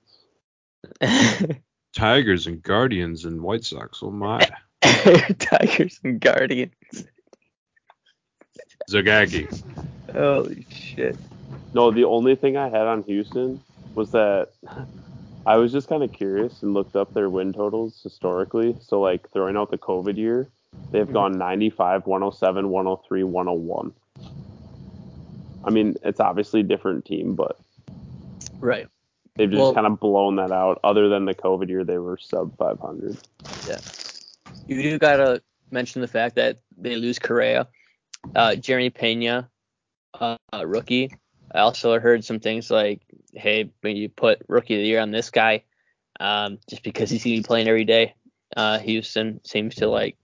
Tigers 1.96 2.46
and 2.46 2.62
Guardians 2.62 3.24
and 3.24 3.40
White 3.42 3.64
Sox. 3.64 4.00
Oh 4.02 4.10
my, 4.10 4.48
Tigers 5.38 6.00
and 6.04 6.20
Guardians. 6.20 6.72
Zagagi. 8.90 9.46
Holy 10.12 10.66
shit. 10.70 11.16
No, 11.74 11.90
the 11.90 12.04
only 12.04 12.34
thing 12.34 12.56
I 12.56 12.68
had 12.68 12.86
on 12.86 13.02
Houston 13.04 13.60
was 13.94 14.10
that 14.12 14.50
I 15.46 15.56
was 15.56 15.72
just 15.72 15.88
kind 15.88 16.02
of 16.02 16.12
curious 16.12 16.62
and 16.62 16.74
looked 16.74 16.96
up 16.96 17.12
their 17.14 17.28
win 17.28 17.52
totals 17.52 18.00
historically. 18.02 18.76
So, 18.80 19.00
like, 19.00 19.30
throwing 19.30 19.56
out 19.56 19.70
the 19.70 19.78
COVID 19.78 20.16
year, 20.16 20.48
they've 20.90 21.06
hmm. 21.06 21.12
gone 21.12 21.38
95, 21.38 22.06
107, 22.06 22.68
103, 22.68 23.24
101. 23.24 23.92
I 25.64 25.70
mean, 25.70 25.96
it's 26.02 26.20
obviously 26.20 26.60
a 26.60 26.64
different 26.64 27.04
team, 27.04 27.34
but 27.34 27.58
Right. 28.60 28.88
they've 29.36 29.50
just 29.50 29.60
Well- 29.60 29.74
kind 29.74 29.86
of 29.86 30.00
blown 30.00 30.36
that 30.36 30.52
out. 30.52 30.80
Other 30.84 31.08
than 31.08 31.24
the 31.24 31.34
COVID 31.34 31.68
year, 31.68 31.84
they 31.84 31.98
were 31.98 32.16
sub 32.16 32.56
500. 32.56 33.18
You 34.68 34.82
do 34.82 34.98
gotta 34.98 35.42
mention 35.70 36.02
the 36.02 36.08
fact 36.08 36.36
that 36.36 36.58
they 36.76 36.96
lose 36.96 37.18
Correa, 37.18 37.68
uh, 38.36 38.54
Jeremy 38.54 38.90
Pena, 38.90 39.48
uh, 40.20 40.36
rookie. 40.62 41.10
I 41.52 41.60
also 41.60 41.98
heard 41.98 42.24
some 42.24 42.38
things 42.38 42.70
like 42.70 43.00
hey, 43.32 43.70
when 43.80 43.96
you 43.96 44.08
put 44.08 44.42
rookie 44.46 44.74
of 44.74 44.80
the 44.80 44.86
year 44.86 45.00
on 45.00 45.10
this 45.10 45.30
guy, 45.30 45.64
um, 46.20 46.58
just 46.68 46.82
because 46.82 47.10
he's 47.10 47.24
gonna 47.24 47.36
be 47.36 47.42
playing 47.42 47.68
every 47.68 47.84
day. 47.84 48.14
Uh, 48.56 48.78
Houston 48.78 49.40
seems 49.44 49.76
to 49.76 49.88
like 49.88 50.16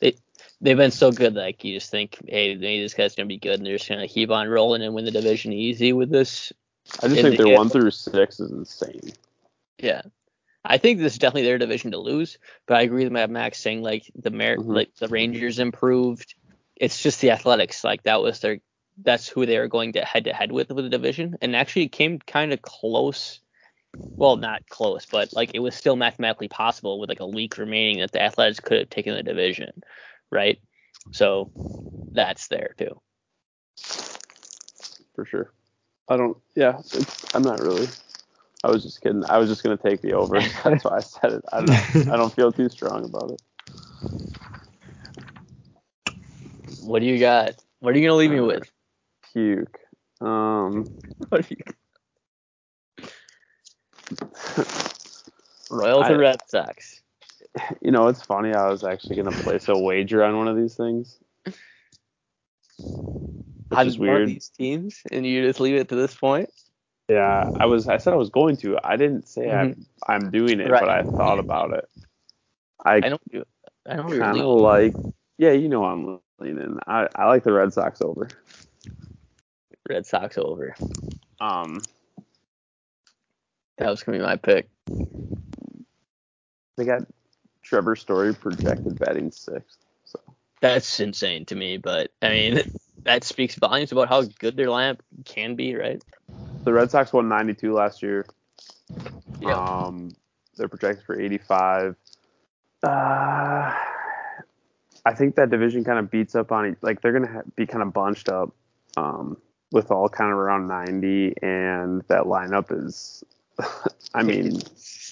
they 0.00 0.16
they've 0.62 0.76
been 0.76 0.90
so 0.90 1.12
good. 1.12 1.34
Like 1.34 1.62
you 1.62 1.76
just 1.76 1.90
think, 1.90 2.18
hey, 2.26 2.54
maybe 2.54 2.82
this 2.82 2.94
guy's 2.94 3.14
gonna 3.14 3.26
be 3.26 3.36
good, 3.36 3.58
and 3.58 3.66
they're 3.66 3.76
just 3.76 3.88
gonna 3.88 4.08
keep 4.08 4.30
on 4.30 4.48
rolling 4.48 4.82
and 4.82 4.94
win 4.94 5.04
the 5.04 5.10
division 5.10 5.52
easy 5.52 5.92
with 5.92 6.10
this. 6.10 6.52
I 7.02 7.08
just 7.08 7.20
think 7.20 7.36
the 7.36 7.44
their 7.44 7.56
one 7.56 7.68
through 7.68 7.90
six 7.90 8.40
is 8.40 8.50
insane. 8.50 9.12
Yeah. 9.78 10.02
I 10.64 10.78
think 10.78 10.98
this 10.98 11.14
is 11.14 11.18
definitely 11.18 11.44
their 11.44 11.58
division 11.58 11.92
to 11.92 11.98
lose, 11.98 12.38
but 12.66 12.76
I 12.76 12.82
agree 12.82 13.08
with 13.08 13.30
Max 13.30 13.58
saying 13.58 13.82
like 13.82 14.10
the 14.14 14.30
Mer- 14.30 14.56
Mhm. 14.58 14.74
like 14.76 14.94
the 14.96 15.08
Rangers 15.08 15.58
improved. 15.58 16.34
It's 16.76 17.02
just 17.02 17.20
the 17.20 17.30
Athletics, 17.30 17.84
like 17.84 18.02
that 18.04 18.22
was 18.22 18.40
their 18.40 18.60
that's 19.02 19.28
who 19.28 19.46
they 19.46 19.58
were 19.58 19.68
going 19.68 19.94
to 19.94 20.04
head 20.04 20.24
to 20.24 20.34
head 20.34 20.52
with 20.52 20.70
with 20.70 20.84
the 20.84 20.90
division, 20.90 21.38
and 21.40 21.56
actually 21.56 21.84
it 21.84 21.92
came 21.92 22.18
kind 22.18 22.52
of 22.52 22.60
close. 22.62 23.40
Well, 24.18 24.36
not 24.36 24.62
close, 24.68 25.06
but 25.06 25.32
like 25.34 25.52
it 25.54 25.60
was 25.60 25.74
still 25.74 25.96
mathematically 25.96 26.48
possible 26.48 27.00
with 27.00 27.08
like 27.08 27.20
a 27.20 27.26
week 27.26 27.56
remaining 27.58 28.00
that 28.00 28.12
the 28.12 28.22
Athletics 28.22 28.60
could 28.60 28.78
have 28.80 28.90
taken 28.90 29.14
the 29.14 29.22
division, 29.22 29.82
right? 30.30 30.60
So 31.12 31.50
that's 32.12 32.48
there 32.48 32.74
too. 32.78 33.00
for 35.14 35.24
sure. 35.24 35.52
I 36.08 36.16
don't. 36.16 36.36
Yeah, 36.54 36.78
it's, 36.78 37.34
I'm 37.34 37.42
not 37.42 37.60
really. 37.60 37.88
I 38.62 38.70
was 38.70 38.82
just 38.82 39.00
kidding. 39.00 39.24
I 39.24 39.38
was 39.38 39.48
just 39.48 39.62
gonna 39.62 39.76
take 39.76 40.02
the 40.02 40.12
over. 40.12 40.38
That's 40.64 40.84
why 40.84 40.96
I 40.96 41.00
said 41.00 41.32
it. 41.32 41.44
I 41.52 41.64
don't. 41.64 42.08
I 42.08 42.16
don't 42.16 42.34
feel 42.34 42.52
too 42.52 42.68
strong 42.68 43.04
about 43.04 43.30
it. 43.30 43.40
What 46.82 47.00
do 47.00 47.06
you 47.06 47.18
got? 47.18 47.54
What 47.80 47.94
are 47.94 47.98
you 47.98 48.06
gonna 48.06 48.18
leave 48.18 48.30
me 48.30 48.40
with? 48.40 48.70
Puke. 49.32 49.78
Um. 50.20 50.90
What 51.28 51.46
do 51.46 51.54
you 51.54 51.62
Royals 55.70 56.06
I- 56.06 56.12
or 56.12 56.18
Red 56.18 56.40
Sox? 56.48 57.02
You 57.82 57.90
know, 57.90 58.08
it's 58.08 58.22
funny. 58.22 58.54
I 58.54 58.68
was 58.68 58.84
actually 58.84 59.16
gonna 59.16 59.32
place 59.32 59.68
a 59.68 59.76
wager 59.76 60.24
on 60.24 60.36
one 60.36 60.48
of 60.48 60.56
these 60.56 60.76
things. 60.76 61.18
Which 61.44 61.54
on 63.78 63.86
is 63.86 63.98
weird. 63.98 64.28
these 64.28 64.48
teams, 64.48 65.02
and 65.12 65.26
you 65.26 65.44
just 65.46 65.60
leave 65.60 65.74
it 65.74 65.88
to 65.90 65.94
this 65.94 66.14
point. 66.14 66.50
Yeah, 67.10 67.50
I 67.58 67.66
was. 67.66 67.88
I 67.88 67.96
said 67.96 68.12
I 68.12 68.16
was 68.16 68.30
going 68.30 68.56
to. 68.58 68.78
I 68.84 68.96
didn't 68.96 69.26
say 69.28 69.50
I'm. 69.50 69.84
I'm 70.06 70.30
doing 70.30 70.60
it, 70.60 70.70
Right. 70.70 70.80
but 70.80 70.88
I 70.88 71.02
thought 71.02 71.40
about 71.40 71.72
it. 71.72 71.88
I, 72.84 72.96
I 72.98 73.08
don't 73.08 73.30
do. 73.32 73.44
I 73.84 73.96
don't 73.96 74.10
kind 74.10 74.38
really. 74.38 74.40
of 74.40 74.60
like. 74.60 74.94
Yeah, 75.36 75.52
you 75.52 75.68
know 75.68 75.84
I'm 75.84 76.20
leaning. 76.38 76.78
I, 76.86 77.08
I 77.16 77.26
like 77.26 77.42
the 77.42 77.52
Red 77.52 77.72
Sox 77.72 78.00
over. 78.00 78.28
Red 79.88 80.06
Sox 80.06 80.38
over. 80.38 80.76
Um, 81.40 81.82
That 83.78 83.90
was 83.90 84.04
gonna 84.04 84.18
be 84.18 84.24
my 84.24 84.36
pick. 84.36 84.68
they 86.76 86.84
got 86.84 87.02
Trevor 87.62 87.96
Story 87.96 88.34
projected 88.34 88.98
batting 89.00 89.32
sixth. 89.32 89.78
So 90.04 90.20
That's 90.60 91.00
insane 91.00 91.44
to 91.46 91.56
me, 91.56 91.78
but 91.78 92.12
I 92.22 92.28
mean 92.28 92.62
that 93.04 93.24
speaks 93.24 93.56
volumes 93.56 93.90
about 93.90 94.08
how 94.08 94.22
good 94.22 94.56
their 94.56 94.68
lineup 94.68 95.00
can 95.24 95.56
be, 95.56 95.74
right? 95.74 96.00
The 96.64 96.72
Red 96.72 96.90
Sox 96.90 97.12
won 97.12 97.28
92 97.28 97.72
last 97.72 98.02
year. 98.02 98.26
Yeah. 99.40 99.54
Um, 99.54 100.14
they're 100.56 100.68
projected 100.68 101.04
for 101.04 101.18
85. 101.18 101.96
Uh, 102.82 102.86
I 105.04 105.14
think 105.14 105.36
that 105.36 105.50
division 105.50 105.84
kind 105.84 105.98
of 105.98 106.10
beats 106.10 106.34
up 106.34 106.52
on. 106.52 106.76
Like 106.82 107.00
they're 107.00 107.12
gonna 107.12 107.32
ha- 107.32 107.42
be 107.56 107.66
kind 107.66 107.82
of 107.82 107.92
bunched 107.92 108.28
up, 108.28 108.54
um, 108.96 109.36
with 109.72 109.90
all 109.90 110.08
kind 110.08 110.30
of 110.30 110.36
around 110.36 110.68
90, 110.68 111.34
and 111.42 112.02
that 112.08 112.24
lineup 112.24 112.66
is. 112.86 113.24
I 114.14 114.22
mean, 114.22 114.56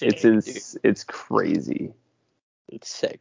it's 0.01 0.77
it's 0.83 1.03
crazy. 1.03 1.93
It's 2.67 2.89
sick. 2.89 3.19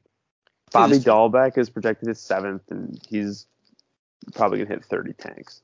Bobby 0.73 0.95
this- 0.95 1.05
Dalbec 1.05 1.57
is 1.57 1.71
projected 1.71 2.09
as 2.09 2.21
seventh, 2.21 2.71
and 2.71 3.01
he's 3.09 3.47
probably 4.35 4.59
gonna 4.59 4.71
hit 4.71 4.85
30 4.85 5.13
tanks. 5.15 5.63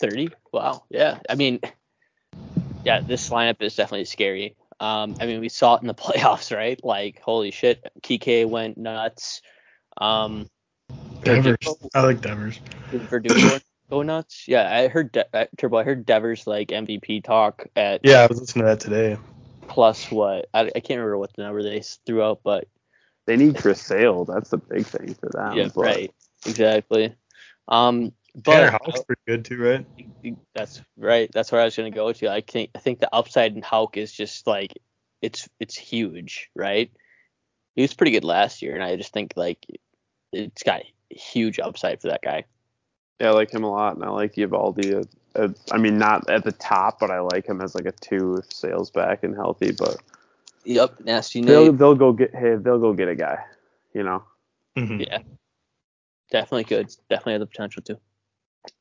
Thirty. 0.00 0.28
Wow. 0.52 0.84
Yeah. 0.90 1.18
I 1.28 1.34
mean, 1.34 1.60
yeah, 2.84 3.00
this 3.00 3.30
lineup 3.30 3.62
is 3.62 3.74
definitely 3.76 4.04
scary. 4.04 4.56
Um, 4.78 5.16
I 5.20 5.26
mean, 5.26 5.40
we 5.40 5.48
saw 5.48 5.76
it 5.76 5.80
in 5.82 5.86
the 5.88 5.94
playoffs, 6.06 6.54
right? 6.54 6.78
Like, 6.84 7.20
holy 7.20 7.50
shit, 7.50 7.82
Kike 8.02 8.46
went 8.48 8.76
nuts. 8.78 9.40
Um, 9.98 10.48
Devers. 11.22 11.56
Verdugo- 11.64 11.88
I 11.94 12.02
like 12.02 12.20
Devers. 12.20 12.60
Verdugo 12.92 13.58
go 13.90 14.02
nuts? 14.02 14.44
Yeah, 14.46 14.70
I 14.70 14.88
heard 14.88 15.12
De- 15.12 15.26
uh, 15.36 15.46
Turbo. 15.56 15.78
I 15.78 15.84
heard 15.84 16.04
Devers 16.04 16.46
like 16.46 16.68
MVP 16.68 17.24
talk 17.24 17.66
at 17.74 18.00
Yeah, 18.04 18.20
I 18.22 18.26
was 18.26 18.38
listening 18.40 18.64
to 18.64 18.68
that 18.70 18.80
today. 18.80 19.16
plus 19.66 20.10
what? 20.10 20.46
I, 20.52 20.60
I 20.60 20.80
can't 20.80 20.98
remember 20.98 21.18
what 21.18 21.32
the 21.34 21.42
number 21.42 21.62
they 21.62 21.80
threw 22.04 22.22
out, 22.22 22.40
but 22.44 22.68
They 23.26 23.36
need 23.36 23.56
Chris 23.56 23.80
Sale. 23.80 24.26
That's 24.26 24.50
the 24.50 24.58
big 24.58 24.84
thing 24.86 25.14
for 25.14 25.30
them. 25.30 25.54
yeah, 25.56 25.68
but- 25.74 25.82
right, 25.82 26.14
exactly. 26.44 27.14
Um, 27.68 28.12
Tanner 28.12 28.12
but 28.44 28.70
Houck's 28.70 29.02
pretty 29.04 29.22
good 29.26 29.44
too, 29.44 29.62
right? 29.62 29.86
that's 30.54 30.82
right. 30.96 31.30
That's 31.32 31.50
where 31.50 31.60
I 31.60 31.64
was 31.64 31.76
gonna 31.76 31.90
go 31.90 32.12
to. 32.12 32.30
I 32.30 32.40
think 32.40 32.70
I 32.74 32.78
think 32.78 33.00
the 33.00 33.14
upside 33.14 33.54
in 33.54 33.62
Houck 33.62 33.96
is 33.96 34.12
just 34.12 34.46
like 34.46 34.72
it's 35.22 35.48
it's 35.60 35.76
huge, 35.76 36.50
right? 36.54 36.90
He 37.74 37.82
was 37.82 37.94
pretty 37.94 38.12
good 38.12 38.24
last 38.24 38.62
year, 38.62 38.74
and 38.74 38.82
I 38.82 38.96
just 38.96 39.12
think 39.12 39.32
like 39.36 39.66
it's 40.32 40.62
got 40.62 40.82
huge 41.10 41.58
upside 41.58 42.00
for 42.00 42.08
that 42.08 42.22
guy. 42.22 42.44
Yeah, 43.20 43.28
I 43.28 43.32
like 43.32 43.50
him 43.50 43.64
a 43.64 43.70
lot, 43.70 43.96
and 43.96 44.04
I 44.04 44.08
like 44.10 44.34
Eovaldi. 44.34 44.94
Uh, 44.94 45.40
uh, 45.40 45.48
I 45.70 45.78
mean, 45.78 45.98
not 45.98 46.28
at 46.28 46.44
the 46.44 46.52
top, 46.52 47.00
but 47.00 47.10
I 47.10 47.20
like 47.20 47.46
him 47.46 47.60
as 47.60 47.74
like 47.74 47.86
a 47.86 47.92
two 47.92 48.36
if 48.36 48.52
Sale's 48.52 48.90
back 48.90 49.24
and 49.24 49.34
healthy. 49.34 49.72
But 49.72 49.96
Yep, 50.64 51.00
nasty 51.04 51.40
they'll 51.42 51.72
they'll 51.72 51.94
go 51.94 52.12
get 52.12 52.34
hey, 52.34 52.56
they'll 52.56 52.80
go 52.80 52.92
get 52.92 53.08
a 53.08 53.14
guy. 53.14 53.38
You 53.94 54.02
know, 54.02 54.24
Mhm. 54.76 55.06
Yeah, 55.06 55.22
definitely 56.30 56.64
good. 56.64 56.88
Definitely 57.08 57.34
have 57.34 57.40
the 57.40 57.46
potential 57.46 57.82
to. 57.84 57.98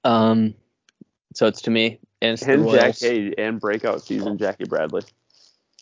Um, 0.04 0.56
so 1.34 1.48
it's 1.48 1.64
to 1.64 1.72
me, 1.72 2.00
and 2.22 2.34
it's 2.34 2.46
the 2.46 2.54
and 2.54 2.70
Jack 2.70 2.82
Royals. 2.82 3.00
hey, 3.00 3.34
and 3.38 3.60
breakout 3.60 4.02
season 4.02 4.38
Jackie 4.38 4.66
Bradley. 4.66 5.04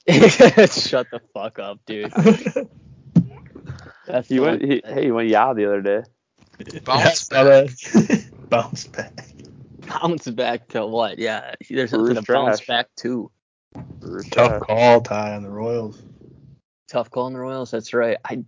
Shut 0.09 1.07
the 1.11 1.21
fuck 1.33 1.59
up, 1.59 1.79
dude. 1.85 2.11
That's 4.05 4.27
He 4.27 4.39
went 4.39 4.61
he, 4.61 4.81
hey 4.85 5.03
he 5.05 5.11
went 5.11 5.29
yeah 5.29 5.53
the 5.53 5.65
other 5.65 5.81
day. 5.81 6.03
Bounce 6.83 7.29
back. 7.29 7.45
I. 7.45 7.69
Bounce 8.49 8.87
back. 8.87 9.25
bounce 9.87 10.27
back 10.29 10.67
to 10.69 10.85
what? 10.85 11.17
Yeah, 11.17 11.55
there's 11.69 11.91
something 11.91 12.13
Brewers 12.13 12.25
to 12.25 12.31
bounce 12.31 12.61
back 12.65 12.87
to. 12.97 13.31
Brewers 13.99 14.29
Tough 14.29 14.49
trash. 14.49 14.61
call, 14.61 15.01
Ty, 15.01 15.35
on 15.35 15.43
the 15.43 15.49
Royals. 15.49 16.01
Tough 16.87 17.09
call 17.09 17.25
on 17.25 17.33
the 17.33 17.39
Royals. 17.39 17.71
That's 17.71 17.93
right. 17.93 18.17
I 18.23 18.43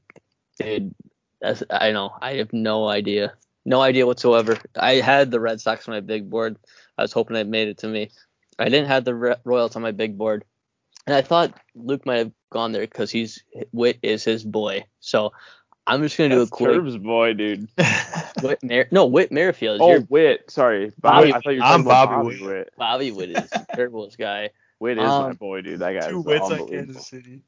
did. 0.59 0.93
That's, 1.41 1.63
I 1.69 1.91
know. 1.91 2.11
I 2.21 2.35
have 2.35 2.53
no 2.53 2.87
idea. 2.87 3.33
No 3.65 3.81
idea 3.81 4.05
whatsoever. 4.05 4.57
I 4.75 4.95
had 4.95 5.31
the 5.31 5.39
Red 5.39 5.59
Sox 5.59 5.87
on 5.87 5.93
my 5.95 5.99
big 6.01 6.29
board. 6.29 6.57
I 6.97 7.01
was 7.01 7.11
hoping 7.11 7.35
it 7.37 7.47
made 7.47 7.67
it 7.67 7.79
to 7.79 7.87
me. 7.87 8.11
I 8.59 8.65
didn't 8.65 8.87
have 8.87 9.03
the 9.05 9.15
Re- 9.15 9.35
Royals 9.43 9.75
on 9.75 9.81
my 9.81 9.91
big 9.91 10.17
board, 10.17 10.45
and 11.07 11.15
I 11.15 11.21
thought 11.21 11.59
Luke 11.75 12.05
might 12.05 12.17
have 12.19 12.31
gone 12.51 12.71
there 12.71 12.81
because 12.83 13.11
he's 13.11 13.43
Wit 13.73 13.97
is 14.01 14.23
his 14.23 14.43
boy. 14.43 14.85
So 15.01 15.33
I'm 15.87 16.01
just 16.01 16.17
gonna 16.17 16.29
do 16.29 16.41
a 16.41 16.47
quick 16.47 16.71
Turb's 16.73 16.97
boy, 16.97 17.33
dude. 17.33 17.67
Whit 18.41 18.63
Mer- 18.63 18.87
no 18.91 19.05
Whit 19.07 19.31
Merrifield. 19.31 19.75
is 19.75 19.81
Oh, 19.81 19.89
your 19.91 20.01
Whit. 20.01 20.49
Sorry, 20.49 20.91
Bobby- 21.01 21.31
Bobby. 21.31 21.33
I 21.33 21.39
thought 21.41 21.53
you 21.53 21.59
were 21.59 21.65
I'm 21.65 21.83
talking 21.83 21.85
about 21.85 22.09
Bobby 22.09 22.23
Bobby 22.35 22.45
Witt. 22.45 22.55
Witt. 22.57 22.73
Bobby 22.77 23.11
Witt 23.11 23.29
is 23.31 23.49
Turbo's 23.75 24.15
guy. 24.15 24.51
Witt 24.79 24.97
is 24.99 25.03
my 25.03 25.29
Um, 25.29 25.35
boy, 25.35 25.61
dude. 25.61 25.79
That 25.79 25.93
guy 25.99 26.09
Two 26.09 26.19
is 26.19 26.25
wits 26.25 26.45
on 26.45 26.51
unbelievable. 26.53 26.85
Kansas 26.85 27.07
City. 27.07 27.41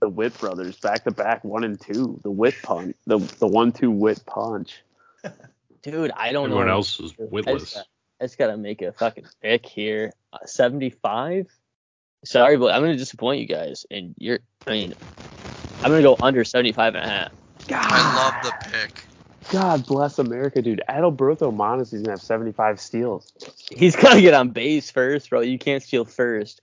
The 0.00 0.08
Witt 0.08 0.38
brothers, 0.38 0.78
back 0.78 1.04
to 1.04 1.10
back, 1.10 1.44
one 1.44 1.64
and 1.64 1.80
two. 1.80 2.20
The 2.24 2.30
Witt 2.30 2.54
punch, 2.62 2.94
the 3.06 3.18
the 3.18 3.46
one 3.46 3.70
two 3.72 3.90
Witt 3.90 4.24
punch. 4.26 4.82
Dude, 5.84 6.10
I 6.16 6.32
don't 6.32 6.46
Everyone 6.46 6.66
know. 6.66 6.72
Everyone 6.72 6.76
else 6.76 6.98
is 6.98 7.12
I 7.12 7.22
just, 7.22 7.32
witless. 7.32 7.74
got- 7.74 7.86
I 8.20 8.24
just 8.24 8.38
gotta 8.38 8.56
make 8.56 8.82
a 8.82 8.92
fucking 8.92 9.26
pick 9.42 9.66
here. 9.66 10.12
Uh, 10.32 10.38
75. 10.46 11.46
Sorry, 12.24 12.56
but 12.56 12.74
I'm 12.74 12.80
gonna 12.82 12.96
disappoint 12.96 13.40
you 13.40 13.46
guys. 13.46 13.84
And 13.90 14.14
you're, 14.18 14.38
I 14.66 14.70
mean, 14.70 14.94
I'm 15.82 15.90
gonna 15.90 16.02
go 16.02 16.16
under 16.20 16.42
75 16.42 16.94
and 16.94 17.04
a 17.04 17.08
half. 17.08 17.32
God. 17.68 17.86
I 17.86 18.16
love 18.16 18.34
the 18.44 18.70
pick. 18.70 19.04
God 19.50 19.86
bless 19.86 20.18
America, 20.18 20.62
dude. 20.62 20.80
Adalberto 20.88 21.54
Mondesi's 21.54 22.00
gonna 22.00 22.12
have 22.12 22.22
75 22.22 22.80
steals. 22.80 23.30
He's 23.70 23.94
gotta 23.94 24.22
get 24.22 24.32
on 24.32 24.50
base 24.50 24.90
first, 24.90 25.28
bro. 25.28 25.40
You 25.40 25.58
can't 25.58 25.82
steal 25.82 26.06
first, 26.06 26.62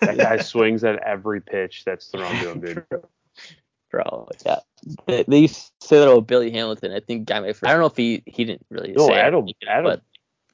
That 0.00 0.16
guy 0.16 0.38
swings 0.38 0.84
at 0.84 0.98
every 1.02 1.40
pitch 1.40 1.82
that's 1.84 2.06
thrown 2.06 2.30
to 2.36 2.50
him, 2.50 2.60
dude. 2.60 2.84
bro. 3.90 4.28
Yeah. 4.46 4.60
They, 5.06 5.24
they 5.26 5.38
used 5.40 5.72
to 5.80 5.86
say 5.86 5.98
that 5.98 6.10
about 6.10 6.26
Billy 6.26 6.50
Hamilton. 6.50 6.92
I 6.92 7.00
think 7.00 7.26
guy 7.28 7.40
my 7.40 7.48
first. 7.52 7.64
I 7.64 7.72
don't 7.72 7.80
know 7.80 7.86
if 7.86 7.96
he 7.96 8.22
he 8.26 8.44
didn't 8.44 8.66
really 8.70 8.92
No, 8.92 9.06
say 9.08 9.14
it, 9.18 9.32
Adal, 9.32 9.52
Adal, 9.66 9.82
but 9.84 10.02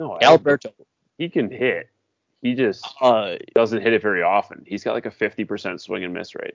no, 0.01 0.11
Adal, 0.11 0.23
Alberto. 0.23 0.73
he 1.19 1.29
can 1.29 1.51
hit. 1.51 1.89
He 2.43 2.55
just 2.55 2.87
Uh, 3.01 3.37
doesn't 3.55 3.83
hit 3.83 3.93
it 3.93 4.03
very 4.03 4.23
often. 4.23 4.65
He's 4.67 4.85
got 4.85 4.93
like 4.93 5.07
a 5.07 5.11
50% 5.11 5.81
swing 5.81 6.05
and 6.05 6.15
miss 6.15 6.35
rate. 6.35 6.55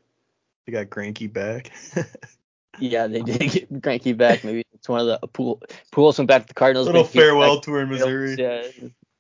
They 0.66 0.72
got 0.72 0.88
Greinke 0.88 1.32
back. 1.32 1.72
yeah, 2.80 3.08
they 3.08 3.22
did 3.22 3.40
get 3.52 3.74
Greinke 3.82 4.16
back. 4.16 4.44
Maybe 4.44 4.64
it's 4.74 4.88
one 4.88 5.02
of 5.02 5.08
the 5.08 5.28
pool 5.28 5.62
Pujols 5.92 6.18
went 6.18 6.28
back 6.28 6.44
to 6.44 6.48
the 6.48 6.54
Cardinals. 6.54 6.88
Little 6.88 7.04
farewell 7.04 7.60
tour 7.60 7.82
in 7.82 7.90
Missouri. 7.90 8.36
Yeah, 8.38 8.64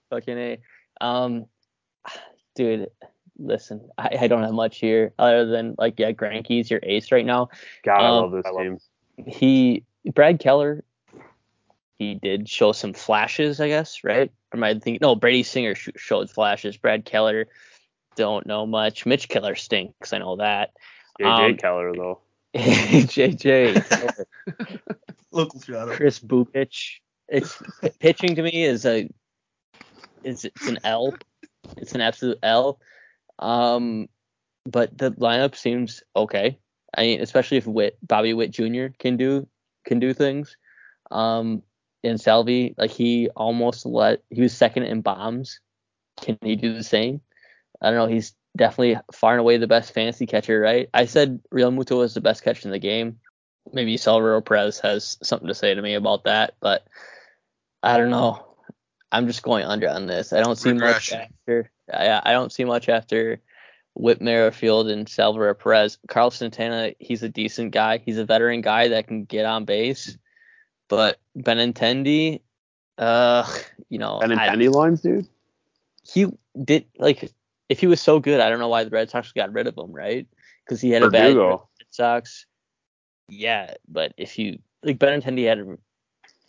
fucking 0.09 0.37
a. 0.37 0.59
Um, 1.01 1.45
dude, 2.55 2.89
listen, 3.41 3.89
I, 3.97 4.17
I 4.21 4.27
don't 4.27 4.43
have 4.43 4.53
much 4.53 4.79
here 4.79 5.13
other 5.19 5.45
than 5.45 5.75
like 5.77 5.99
yeah, 5.99 6.11
Greinke's 6.11 6.69
your 6.69 6.79
ace 6.83 7.11
right 7.11 7.25
now. 7.25 7.49
God, 7.83 8.01
I 8.01 8.09
Um, 8.09 8.21
love 8.21 8.31
this 8.31 8.45
team. 8.55 8.77
He 9.27 9.83
Brad 10.13 10.39
Keller, 10.39 10.83
he 11.97 12.15
did 12.15 12.49
show 12.49 12.71
some 12.71 12.93
flashes, 12.93 13.59
I 13.59 13.67
guess, 13.67 14.03
right? 14.03 14.31
Or 14.51 14.57
am 14.57 14.63
I 14.63 14.73
thinking? 14.73 14.99
No, 15.01 15.15
Brady 15.15 15.43
Singer 15.43 15.75
sh- 15.75 15.89
showed 15.95 16.29
flashes. 16.29 16.77
Brad 16.77 17.05
Keller, 17.05 17.47
don't 18.15 18.45
know 18.45 18.65
much. 18.65 19.05
Mitch 19.05 19.29
Keller 19.29 19.55
stinks. 19.55 20.13
I 20.13 20.17
know 20.19 20.37
that. 20.37 20.71
JJ 21.19 21.51
um, 21.51 21.57
Keller 21.57 21.93
though. 21.93 22.19
JJ. 22.55 24.25
Local 25.31 25.61
shout 25.61 25.89
out. 25.89 25.95
Kris 25.95 26.19
Bubic. 26.19 26.99
It's 27.27 27.61
pitching 27.99 28.35
to 28.35 28.41
me 28.41 28.65
is 28.65 28.85
a 28.85 29.09
it's 30.23 30.43
it's 30.43 30.67
an 30.67 30.79
L. 30.83 31.13
It's 31.77 31.93
an 31.93 32.01
absolute 32.01 32.39
L. 32.43 32.79
Um, 33.41 34.07
but 34.65 34.97
the 34.97 35.11
lineup 35.11 35.55
seems 35.55 36.03
okay. 36.15 36.57
I 36.95 37.01
mean, 37.01 37.21
especially 37.21 37.57
if 37.57 37.65
Witt, 37.65 37.97
Bobby 38.05 38.33
Witt 38.33 38.51
Jr. 38.51 38.87
can 38.99 39.17
do 39.17 39.47
can 39.85 39.99
do 39.99 40.13
things. 40.13 40.57
Um, 41.09 41.63
and 42.03 42.19
Salvi, 42.19 42.75
like 42.77 42.91
he 42.91 43.29
almost 43.35 43.85
let 43.85 44.21
he 44.29 44.41
was 44.41 44.53
second 44.53 44.83
in 44.83 45.01
bombs. 45.01 45.59
Can 46.21 46.37
he 46.41 46.55
do 46.55 46.73
the 46.73 46.83
same? 46.83 47.21
I 47.81 47.89
don't 47.89 47.97
know. 47.97 48.13
He's 48.13 48.33
definitely 48.55 48.97
far 49.13 49.31
and 49.31 49.39
away 49.39 49.57
the 49.57 49.67
best 49.67 49.93
fantasy 49.93 50.25
catcher, 50.25 50.59
right? 50.59 50.89
I 50.93 51.05
said 51.05 51.39
Realmuto 51.53 51.97
was 51.97 52.13
the 52.13 52.21
best 52.21 52.43
catcher 52.43 52.67
in 52.67 52.71
the 52.71 52.79
game. 52.79 53.19
Maybe 53.73 53.97
Salvador 53.97 54.41
Perez 54.41 54.79
has 54.79 55.17
something 55.23 55.47
to 55.47 55.55
say 55.55 55.73
to 55.73 55.81
me 55.81 55.93
about 55.93 56.25
that, 56.25 56.55
but 56.59 56.85
I 57.81 57.97
don't 57.97 58.09
know. 58.09 58.45
I'm 59.11 59.27
just 59.27 59.43
going 59.43 59.65
under 59.65 59.89
on 59.89 60.07
this. 60.07 60.33
I 60.33 60.41
don't 60.41 60.57
see 60.57 60.71
Regression. 60.71 61.19
much 61.19 61.27
after. 61.27 61.71
I, 61.93 62.21
I 62.23 62.33
don't 62.33 62.51
see 62.51 62.63
much 62.65 62.89
after 62.89 63.41
Whit 63.93 64.21
Merrifield 64.21 64.89
and 64.89 65.07
Salvador 65.07 65.53
Perez. 65.53 65.97
Carl 66.07 66.31
Santana, 66.31 66.93
he's 66.99 67.23
a 67.23 67.29
decent 67.29 67.71
guy. 67.71 67.97
He's 68.03 68.17
a 68.17 68.25
veteran 68.25 68.61
guy 68.61 68.87
that 68.89 69.07
can 69.07 69.25
get 69.25 69.45
on 69.45 69.65
base. 69.65 70.17
But 70.87 71.19
Benintendi, 71.37 72.41
uh, 72.97 73.47
you 73.89 73.97
know, 73.99 74.19
And 74.19 74.33
I- 74.33 74.49
Penny 74.49 74.67
lines, 74.69 75.01
dude. 75.01 75.27
he 76.03 76.27
did 76.63 76.85
like 76.97 77.31
if 77.69 77.79
he 77.79 77.87
was 77.87 78.01
so 78.01 78.19
good, 78.19 78.41
I 78.41 78.49
don't 78.49 78.59
know 78.59 78.67
why 78.67 78.83
the 78.83 78.89
Red 78.89 79.09
Sox 79.09 79.31
got 79.31 79.53
rid 79.53 79.67
of 79.67 79.77
him, 79.77 79.91
right? 79.93 80.27
Because 80.65 80.81
he 80.81 80.91
had 80.91 81.03
a 81.03 81.09
bad 81.09 81.33
Verdugo. 81.33 81.69
Red 81.79 81.87
Sox. 81.91 82.45
Yeah, 83.29 83.75
but 83.87 84.13
if 84.17 84.37
you 84.37 84.59
like 84.83 84.99
Benintendi 84.99 85.47
had 85.47 85.59
a, 85.59 85.77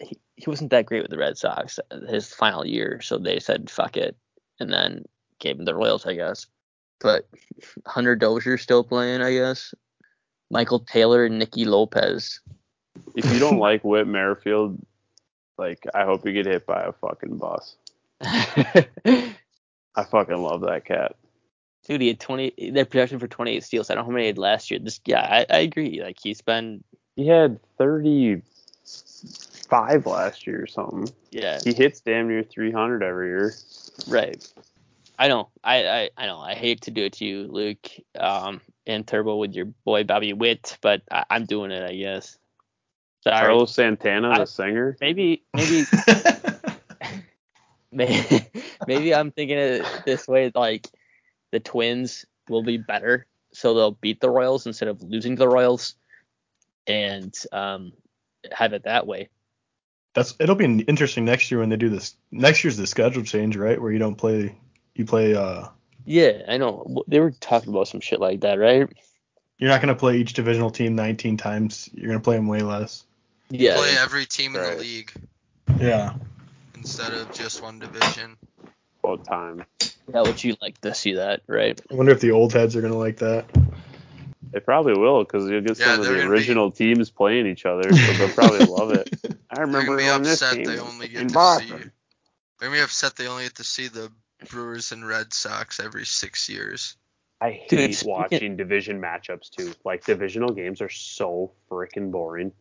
he, 0.00 0.18
he 0.34 0.50
wasn't 0.50 0.70
that 0.70 0.86
great 0.86 1.02
with 1.02 1.12
the 1.12 1.18
Red 1.18 1.38
Sox 1.38 1.78
his 2.08 2.32
final 2.32 2.66
year, 2.66 3.00
so 3.00 3.18
they 3.18 3.38
said 3.38 3.70
fuck 3.70 3.96
it, 3.96 4.16
and 4.58 4.72
then 4.72 5.04
gave 5.42 5.58
him 5.58 5.66
the 5.66 5.74
Royals, 5.74 6.06
I 6.06 6.14
guess. 6.14 6.46
But 7.00 7.28
Hunter 7.86 8.16
Dozier 8.16 8.56
still 8.56 8.82
playing, 8.84 9.20
I 9.20 9.32
guess. 9.32 9.74
Michael 10.50 10.80
Taylor 10.80 11.24
and 11.26 11.38
Nicky 11.38 11.64
Lopez. 11.66 12.40
If 13.14 13.30
you 13.32 13.38
don't 13.38 13.58
like 13.68 13.84
Whit 13.84 14.06
Merrifield, 14.06 14.78
like 15.58 15.84
I 15.94 16.04
hope 16.04 16.24
you 16.24 16.32
get 16.32 16.46
hit 16.46 16.64
by 16.66 16.82
a 16.82 16.92
fucking 16.92 17.36
bus. 17.38 17.76
I 18.22 18.86
fucking 20.10 20.36
love 20.38 20.62
that 20.62 20.84
cat. 20.86 21.16
Dude, 21.86 22.00
he 22.00 22.08
had 22.08 22.20
20. 22.20 22.70
Their 22.72 22.84
projection 22.84 23.18
for 23.18 23.26
28 23.26 23.64
steals. 23.64 23.90
I 23.90 23.94
don't 23.94 24.04
know 24.04 24.10
how 24.10 24.12
many 24.12 24.24
he 24.24 24.28
had 24.28 24.38
last 24.38 24.70
year. 24.70 24.78
This, 24.78 25.00
yeah, 25.04 25.20
I, 25.20 25.44
I 25.54 25.58
agree. 25.58 26.00
Like 26.02 26.18
he's 26.22 26.40
been, 26.40 26.84
He 27.16 27.26
had 27.26 27.58
35 27.78 30.06
last 30.06 30.46
year 30.46 30.62
or 30.62 30.66
something. 30.68 31.10
yeah, 31.32 31.58
He 31.64 31.72
hits 31.74 32.00
damn 32.00 32.28
near 32.28 32.44
300 32.44 33.02
every 33.02 33.26
year. 33.28 33.52
right. 34.06 34.46
I 35.18 35.28
know. 35.28 35.50
I, 35.62 35.86
I, 35.86 36.10
I 36.16 36.26
know. 36.26 36.38
I 36.38 36.54
hate 36.54 36.82
to 36.82 36.90
do 36.90 37.04
it 37.04 37.14
to 37.14 37.24
you, 37.24 37.46
Luke, 37.48 37.88
um, 38.18 38.60
and 38.86 39.06
Turbo 39.06 39.36
with 39.36 39.54
your 39.54 39.66
boy 39.66 40.04
Bobby 40.04 40.32
Witt, 40.32 40.78
but 40.80 41.02
I, 41.10 41.24
I'm 41.30 41.46
doing 41.46 41.70
it, 41.70 41.88
I 41.88 41.94
guess. 41.94 42.38
Sorry. 43.22 43.46
Carlos 43.46 43.74
Santana, 43.74 44.30
I- 44.30 44.38
the 44.38 44.46
singer. 44.46 44.96
Maybe, 45.00 45.42
maybe, 45.54 45.84
maybe, 47.92 48.46
maybe 48.86 49.14
I'm 49.14 49.30
thinking 49.30 49.58
it 49.58 49.86
this 50.04 50.26
way. 50.26 50.50
Like 50.54 50.88
the 51.52 51.60
Twins 51.60 52.24
will 52.48 52.62
be 52.64 52.78
better, 52.78 53.26
so 53.52 53.74
they'll 53.74 53.92
beat 53.92 54.20
the 54.20 54.30
Royals 54.30 54.66
instead 54.66 54.88
of 54.88 55.02
losing 55.02 55.36
to 55.36 55.40
the 55.40 55.48
Royals, 55.48 55.94
and 56.86 57.32
um, 57.52 57.92
have 58.50 58.72
it 58.72 58.84
that 58.84 59.06
way. 59.06 59.28
That's 60.14 60.34
it'll 60.40 60.56
be 60.56 60.64
interesting 60.64 61.24
next 61.24 61.50
year 61.50 61.60
when 61.60 61.68
they 61.68 61.76
do 61.76 61.88
this. 61.88 62.16
Next 62.30 62.64
year's 62.64 62.76
the 62.76 62.86
schedule 62.86 63.22
change, 63.22 63.56
right? 63.56 63.80
Where 63.80 63.92
you 63.92 63.98
don't 63.98 64.16
play, 64.16 64.58
you 64.94 65.04
play. 65.04 65.34
uh 65.34 65.68
Yeah, 66.04 66.42
I 66.48 66.58
know. 66.58 67.02
They 67.08 67.20
were 67.20 67.30
talking 67.30 67.70
about 67.70 67.88
some 67.88 68.00
shit 68.00 68.20
like 68.20 68.40
that, 68.40 68.58
right? 68.58 68.88
You're 69.58 69.70
not 69.70 69.80
gonna 69.80 69.94
play 69.94 70.16
each 70.18 70.32
divisional 70.32 70.70
team 70.70 70.94
19 70.96 71.36
times. 71.36 71.88
You're 71.92 72.08
gonna 72.08 72.20
play 72.20 72.36
them 72.36 72.48
way 72.48 72.62
less. 72.62 73.04
Yeah. 73.50 73.76
Play 73.76 73.96
every 73.98 74.26
team 74.26 74.56
in 74.56 74.62
the 74.62 74.76
league 74.76 75.12
Yeah. 75.78 76.14
instead 76.74 77.12
of 77.12 77.32
just 77.32 77.62
one 77.62 77.78
division. 77.78 78.36
All 79.02 79.18
time. 79.18 79.64
How 80.12 80.24
would 80.24 80.42
you 80.42 80.56
like 80.60 80.80
to 80.80 80.94
see 80.94 81.14
that, 81.14 81.42
right? 81.46 81.80
I 81.90 81.94
wonder 81.94 82.12
if 82.12 82.20
the 82.20 82.32
old 82.32 82.52
heads 82.52 82.74
are 82.76 82.80
gonna 82.82 82.96
like 82.98 83.18
that. 83.18 83.46
They 84.52 84.60
probably 84.60 84.94
will 84.94 85.24
because 85.24 85.48
you'll 85.48 85.60
get 85.62 85.78
Yeah, 85.78 85.84
some 85.92 86.00
of 86.00 86.04
they're 86.06 86.14
the 86.14 86.18
gonna 86.20 86.30
be- 86.30 86.36
original 86.36 86.70
teams 86.70 87.10
playing 87.10 87.46
each 87.46 87.64
other, 87.64 87.90
so 87.92 88.12
they'll 88.12 88.28
probably 88.34 88.66
love 88.66 88.90
it. 88.90 89.08
I 89.50 89.56
They're 89.56 89.66
remember 89.66 89.96
gonna 89.96 89.98
be 89.98 90.10
when 90.10 90.22
this 90.24 90.42
upset 90.42 90.56
team 90.56 90.64
they 90.64 90.72
was 90.72 90.80
only 90.92 91.06
in 91.06 91.12
get 91.12 91.22
to 91.22 91.28
see. 91.28 91.34
Boston. 91.34 91.92
They're 92.58 92.68
gonna 92.68 92.78
be 92.80 92.82
upset 92.82 93.16
they 93.16 93.26
only 93.28 93.44
get 93.44 93.54
to 93.56 93.64
see 93.64 93.88
the 93.88 94.10
Brewers 94.48 94.92
and 94.92 95.06
Red 95.06 95.32
Sox 95.32 95.80
every 95.80 96.04
six 96.06 96.48
years. 96.48 96.96
I 97.40 97.60
Dude, 97.68 97.78
hate 97.78 97.94
speaking- 97.96 98.12
watching 98.12 98.56
division 98.56 99.00
matchups 99.00 99.50
too. 99.50 99.72
Like 99.84 100.04
divisional 100.04 100.52
games 100.52 100.80
are 100.80 100.88
so 100.88 101.52
freaking 101.70 102.10
boring. 102.10 102.52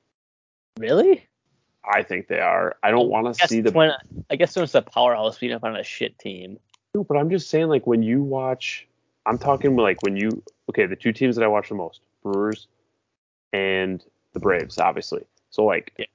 Really? 0.79 1.27
I 1.83 2.03
think 2.03 2.27
they 2.27 2.39
are. 2.39 2.75
I 2.83 2.91
don't 2.91 3.09
want 3.09 3.35
to 3.35 3.47
see 3.47 3.61
the. 3.61 3.71
when 3.71 3.91
I 4.29 4.35
guess 4.35 4.55
when 4.55 4.63
it's 4.63 4.75
a 4.75 4.81
powerhouse 4.81 5.37
beating 5.39 5.55
up 5.55 5.63
on 5.63 5.75
a 5.75 5.83
shit 5.83 6.17
team. 6.19 6.59
No, 6.93 7.03
but 7.03 7.17
I'm 7.17 7.29
just 7.29 7.49
saying, 7.49 7.67
like 7.69 7.87
when 7.87 8.03
you 8.03 8.21
watch, 8.21 8.87
I'm 9.25 9.37
talking 9.37 9.75
like 9.75 10.01
when 10.03 10.15
you. 10.15 10.43
Okay, 10.69 10.85
the 10.85 10.95
two 10.95 11.11
teams 11.11 11.35
that 11.35 11.43
I 11.43 11.47
watch 11.47 11.69
the 11.69 11.75
most, 11.75 12.01
Brewers 12.23 12.67
and 13.53 14.03
the 14.33 14.39
Braves, 14.39 14.77
obviously. 14.77 15.23
So 15.49 15.65
like, 15.65 15.91
Yeah. 15.97 16.05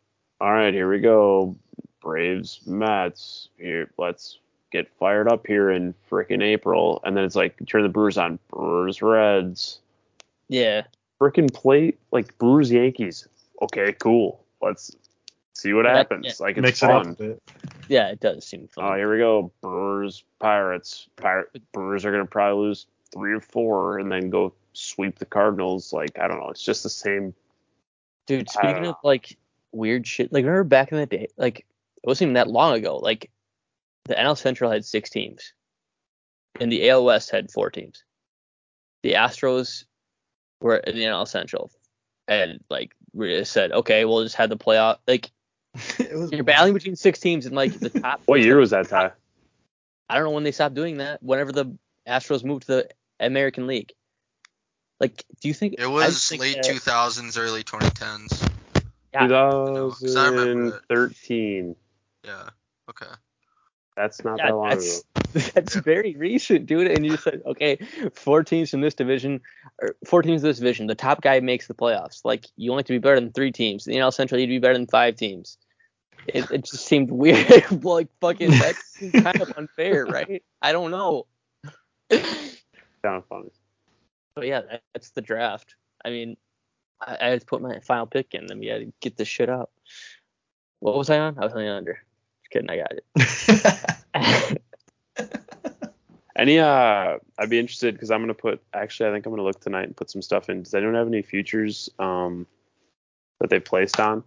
all 0.40 0.52
right, 0.52 0.72
here 0.72 0.88
we 0.90 0.98
go, 1.00 1.56
Braves, 2.00 2.60
Mets. 2.66 3.48
Here, 3.58 3.90
let's 3.98 4.38
get 4.72 4.88
fired 4.98 5.28
up 5.30 5.46
here 5.46 5.70
in 5.70 5.94
frickin' 6.10 6.42
April, 6.42 7.00
and 7.04 7.16
then 7.16 7.24
it's 7.24 7.36
like 7.36 7.54
turn 7.66 7.82
the 7.82 7.88
Brewers 7.88 8.18
on, 8.18 8.38
Brewers, 8.48 9.00
Reds, 9.02 9.80
Yeah. 10.48 10.82
frickin' 11.20 11.52
play 11.52 11.94
like 12.10 12.36
Brewers, 12.38 12.70
Yankees. 12.70 13.26
Okay, 13.62 13.92
cool. 13.94 14.44
Let's 14.60 14.94
see 15.54 15.72
what 15.72 15.84
Yeah, 15.86 15.96
happens. 15.96 16.26
yeah. 16.26 16.32
Like 16.40 16.56
it's 16.58 16.62
Mix 16.62 16.80
fun. 16.80 17.10
a 17.10 17.14
bit. 17.14 17.42
Yeah, 17.88 18.08
it 18.08 18.20
does 18.20 18.44
seem 18.46 18.66
fun. 18.68 18.84
Oh, 18.84 18.96
here 18.96 19.10
we 19.10 19.18
go. 19.18 19.50
Brewers, 19.62 20.24
Pirates. 20.40 21.08
Pir- 21.16 21.48
Brewers 21.72 22.04
are 22.04 22.10
gonna 22.12 22.26
probably 22.26 22.66
lose 22.66 22.86
three 23.12 23.32
or 23.32 23.40
four, 23.40 23.98
and 23.98 24.10
then 24.10 24.28
go 24.30 24.52
sweep 24.72 25.18
the 25.18 25.24
Cardinals. 25.24 25.92
Like 25.92 26.18
I 26.18 26.26
don't 26.28 26.38
know. 26.40 26.50
It's 26.50 26.64
just 26.64 26.82
the 26.82 26.90
same. 26.90 27.34
Dude, 28.26 28.50
speaking 28.50 28.82
don't 28.82 28.86
of 28.86 28.96
like 29.04 29.36
weird 29.72 30.06
shit, 30.06 30.32
like 30.32 30.44
remember 30.44 30.64
back 30.64 30.90
in 30.90 30.98
the 30.98 31.06
day, 31.06 31.28
like 31.36 31.60
it 31.60 32.06
wasn't 32.06 32.26
even 32.26 32.34
that 32.34 32.48
long 32.48 32.74
ago. 32.76 32.96
Like 32.98 33.30
the 34.08 34.14
NL 34.14 34.36
Central 34.38 34.70
had 34.70 34.84
six 34.84 35.10
teams, 35.10 35.52
and 36.60 36.70
the 36.70 36.88
AL 36.88 37.04
West 37.04 37.30
had 37.30 37.50
four 37.50 37.70
teams. 37.70 38.04
The 39.02 39.14
Astros 39.14 39.84
were 40.60 40.76
in 40.76 40.96
the 40.96 41.02
NL 41.04 41.28
Central, 41.28 41.70
and 42.28 42.62
like 42.70 42.92
we 43.12 43.28
just 43.36 43.52
said, 43.52 43.72
okay, 43.72 44.04
we'll 44.04 44.22
just 44.22 44.36
have 44.36 44.48
the 44.50 44.56
playoff. 44.56 44.98
Like 45.06 45.30
it 45.98 46.16
was 46.16 46.32
you're 46.32 46.44
battling 46.44 46.74
between 46.74 46.96
six 46.96 47.20
teams, 47.20 47.46
and 47.46 47.54
like 47.54 47.78
the 47.78 47.90
top. 47.90 48.20
What 48.26 48.40
year 48.40 48.56
was 48.58 48.70
that, 48.70 48.88
Ty? 48.88 49.12
I 50.08 50.14
don't 50.14 50.24
know 50.24 50.30
when 50.30 50.44
they 50.44 50.52
stopped 50.52 50.74
doing 50.74 50.98
that. 50.98 51.22
Whenever 51.22 51.52
the 51.52 51.76
Astros 52.08 52.44
moved 52.44 52.66
to 52.66 52.72
the 52.72 52.88
American 53.18 53.66
League. 53.66 53.92
Like, 55.00 55.24
do 55.42 55.48
you 55.48 55.54
think 55.54 55.74
It 55.78 55.86
was 55.86 56.26
think 56.28 56.40
late 56.40 56.56
that- 56.62 56.64
2000s, 56.64 57.36
early 57.38 57.62
2010s. 57.64 58.50
Yeah. 59.12 59.26
know, 59.26 59.90
'cause 59.98 60.16
I 60.16 60.28
remember 60.28 60.76
it. 60.76 60.82
2013. 60.88 61.76
Yeah. 62.24 62.48
Okay. 62.88 63.06
That's 63.96 64.24
not 64.24 64.38
Yeah, 64.38 64.46
that 64.46 64.56
long 64.56 64.72
ago. 64.72 64.80
that's 64.80 65.02
that's 65.52 65.74
very 65.74 66.14
recent, 66.16 66.66
dude. 66.66 66.90
And 66.90 67.04
you 67.04 67.16
said, 67.16 67.42
okay, 67.46 67.78
four 68.14 68.42
teams 68.44 68.70
from 68.70 68.80
this 68.80 68.94
division, 68.94 69.40
or 69.82 69.96
four 70.04 70.22
teams 70.22 70.42
in 70.42 70.48
this 70.48 70.58
division. 70.58 70.86
The 70.86 70.94
top 70.94 71.20
guy 71.22 71.40
makes 71.40 71.66
the 71.66 71.74
playoffs. 71.74 72.20
Like 72.24 72.46
you 72.56 72.70
only 72.70 72.80
have 72.80 72.86
to 72.86 72.92
be 72.92 72.98
better 72.98 73.20
than 73.20 73.32
three 73.32 73.52
teams. 73.52 73.86
In 73.86 73.92
the 73.94 73.98
NL 73.98 74.12
Central, 74.12 74.40
you'd 74.40 74.48
be 74.48 74.58
better 74.58 74.74
than 74.74 74.86
five 74.86 75.16
teams. 75.16 75.58
It, 76.28 76.50
it 76.50 76.64
just 76.64 76.86
seemed 76.86 77.10
weird. 77.10 77.70
like 77.84 78.08
fucking 78.20 78.50
that 78.50 78.76
seemed 78.86 79.12
kind 79.12 79.40
of 79.40 79.52
unfair, 79.56 80.04
right? 80.06 80.42
I 80.62 80.72
don't 80.72 80.90
know. 80.90 81.26
Of 82.10 83.24
funny. 83.28 83.50
But 84.34 84.46
yeah, 84.46 84.62
that, 84.62 84.82
that's 84.92 85.10
the 85.10 85.22
draft. 85.22 85.76
I 86.04 86.10
mean, 86.10 86.36
I, 87.00 87.16
I 87.20 87.26
had 87.28 87.40
to 87.40 87.46
put 87.46 87.62
my 87.62 87.78
final 87.80 88.06
pick 88.06 88.34
in, 88.34 88.46
then 88.46 88.58
we 88.58 88.66
had 88.66 88.80
to 88.80 88.92
get 89.00 89.16
this 89.16 89.28
shit 89.28 89.48
out. 89.48 89.70
What 90.80 90.96
was 90.96 91.10
I 91.10 91.18
on? 91.18 91.38
I 91.38 91.44
was 91.44 91.52
on 91.52 91.60
the 91.60 91.68
under. 91.72 92.02
Kidding, 92.50 92.70
I 92.70 92.76
got 92.76 92.92
it. 92.92 94.62
Any 96.36 96.58
uh, 96.58 97.16
I'd 97.38 97.50
be 97.50 97.58
interested 97.58 97.94
because 97.94 98.10
I'm 98.10 98.20
gonna 98.20 98.34
put. 98.34 98.62
Actually, 98.74 99.08
I 99.08 99.12
think 99.12 99.24
I'm 99.24 99.32
gonna 99.32 99.42
look 99.42 99.60
tonight 99.60 99.84
and 99.84 99.96
put 99.96 100.10
some 100.10 100.20
stuff 100.20 100.50
in. 100.50 100.62
Does 100.62 100.74
anyone 100.74 100.94
have 100.94 101.06
any 101.06 101.22
futures 101.22 101.88
um 101.98 102.46
that 103.40 103.48
they 103.48 103.58
placed 103.58 103.98
on? 103.98 104.22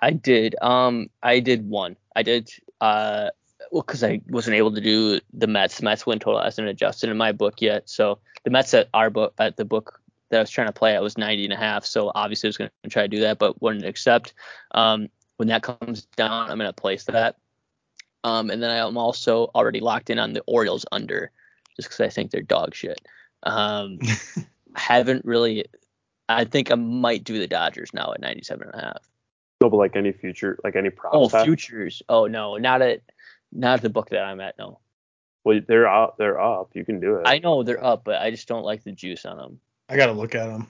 I 0.00 0.10
did. 0.10 0.56
Um, 0.60 1.10
I 1.22 1.40
did 1.40 1.68
one. 1.68 1.96
I 2.14 2.22
did. 2.22 2.50
Uh, 2.80 3.30
well, 3.70 3.82
because 3.82 4.02
I 4.02 4.20
wasn't 4.28 4.56
able 4.56 4.74
to 4.74 4.80
do 4.80 5.20
the 5.32 5.46
Mets. 5.46 5.78
The 5.78 5.84
Mets 5.84 6.06
win 6.06 6.18
total 6.18 6.42
hasn't 6.42 6.68
adjusted 6.68 7.10
in 7.10 7.16
my 7.16 7.32
book 7.32 7.60
yet. 7.60 7.88
So 7.88 8.18
the 8.44 8.50
Mets 8.50 8.74
at 8.74 8.88
our 8.94 9.10
book 9.10 9.34
at 9.38 9.56
the 9.56 9.64
book 9.64 10.00
that 10.30 10.38
I 10.38 10.40
was 10.40 10.50
trying 10.50 10.68
to 10.68 10.72
play 10.72 10.94
at 10.94 11.02
was 11.02 11.18
90 11.18 11.44
and 11.44 11.52
a 11.52 11.56
half. 11.56 11.84
So 11.84 12.12
obviously 12.14 12.48
I 12.48 12.50
was 12.50 12.56
going 12.56 12.70
to 12.84 12.90
try 12.90 13.02
to 13.02 13.08
do 13.08 13.20
that, 13.20 13.38
but 13.38 13.60
wouldn't 13.62 13.84
accept. 13.84 14.34
Um, 14.72 15.08
when 15.38 15.48
that 15.48 15.62
comes 15.62 16.02
down, 16.16 16.50
I'm 16.50 16.58
going 16.58 16.68
to 16.68 16.72
place 16.72 17.04
that. 17.04 17.36
Um, 18.24 18.50
and 18.50 18.62
then 18.62 18.70
I'm 18.70 18.98
also 18.98 19.50
already 19.54 19.80
locked 19.80 20.10
in 20.10 20.18
on 20.18 20.32
the 20.32 20.42
Orioles 20.46 20.84
under, 20.92 21.30
just 21.76 21.88
because 21.88 22.00
I 22.00 22.08
think 22.08 22.30
they're 22.30 22.42
dog 22.42 22.74
shit. 22.74 23.00
Um, 23.44 23.98
haven't 24.74 25.24
really. 25.24 25.64
I 26.28 26.44
think 26.44 26.70
I 26.70 26.74
might 26.74 27.24
do 27.24 27.38
the 27.38 27.46
Dodgers 27.46 27.94
now 27.94 28.12
at 28.12 28.20
97 28.20 28.66
and 28.66 28.74
a 28.74 28.84
half. 28.84 29.08
No, 29.60 29.70
but 29.70 29.76
like 29.76 29.96
any 29.96 30.12
future, 30.12 30.58
like 30.62 30.76
any 30.76 30.90
prop. 30.90 31.14
Oh, 31.14 31.28
bet? 31.28 31.44
futures. 31.44 32.02
Oh 32.08 32.26
no, 32.26 32.56
not 32.56 32.82
at 32.82 33.00
not 33.52 33.74
at 33.74 33.82
the 33.82 33.90
book 33.90 34.10
that 34.10 34.24
I'm 34.24 34.40
at. 34.40 34.58
No, 34.58 34.80
Well, 35.44 35.60
they're 35.66 35.88
up. 35.88 36.16
They're 36.18 36.40
up. 36.40 36.70
You 36.74 36.84
can 36.84 37.00
do 37.00 37.16
it. 37.16 37.22
I 37.26 37.38
know 37.38 37.62
they're 37.62 37.82
up, 37.82 38.04
but 38.04 38.20
I 38.20 38.30
just 38.30 38.48
don't 38.48 38.64
like 38.64 38.82
the 38.84 38.92
juice 38.92 39.24
on 39.24 39.38
them. 39.38 39.60
I 39.88 39.96
gotta 39.96 40.12
look 40.12 40.34
at 40.34 40.46
them. 40.48 40.66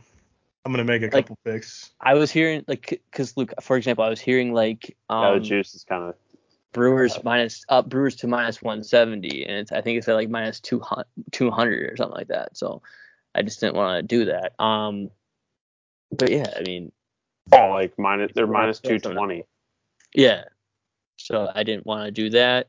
I'm 0.69 0.73
gonna 0.75 0.85
make 0.85 1.01
a 1.01 1.07
Like- 1.07 1.25
couple 1.25 1.39
picks. 1.47 1.93
I 1.99 2.13
was 2.13 2.31
hearing 2.31 2.63
like, 2.69 3.01
cause 3.11 3.35
Luke, 3.39 3.55
for 3.63 3.79
example, 3.79 4.05
I 4.05 4.11
was 4.11 4.21
hearing 4.21 4.53
like 4.53 4.91
yeah, 5.09 5.31
the 5.31 5.37
um, 5.39 5.43
juice 5.43 5.75
is 5.75 5.83
kind 5.85 6.05
of. 6.05 6.15
Brewers 6.75 7.19
minus 7.25 7.65
up 7.71 7.89
Brewers 7.89 8.15
to 8.17 8.27
minus 8.27 8.61
170, 8.61 9.47
and 9.47 9.57
it's, 9.57 9.73
I 9.73 9.81
think 9.81 9.97
it's 9.97 10.07
at 10.09 10.15
like 10.15 10.29
minus 10.29 10.61
200, 10.61 11.07
200 11.33 11.91
or 11.91 11.97
something 11.97 12.15
like 12.15 12.29
that. 12.29 12.55
So 12.59 12.83
I 13.35 13.41
just 13.41 13.61
didn't 13.61 13.77
want 13.77 13.97
to 13.97 14.03
do 14.17 14.27
that. 14.27 14.53
Um, 14.63 15.11
but 16.13 16.31
yeah, 16.31 16.53
I 16.55 16.61
mean, 16.61 16.93
Oh, 17.51 17.71
like 17.71 17.99
minus. 17.99 18.33
They're 18.35 18.45
Yeah, 18.45 18.51
minus 18.53 18.81
that's 18.81 19.03
two 19.03 19.11
twenty. 19.15 19.45
yeah. 20.15 20.45
So 21.17 21.51
I 21.55 21.63
didn't 21.63 21.87
want 21.87 22.05
to 22.05 22.11
do 22.11 22.29
that. 22.31 22.69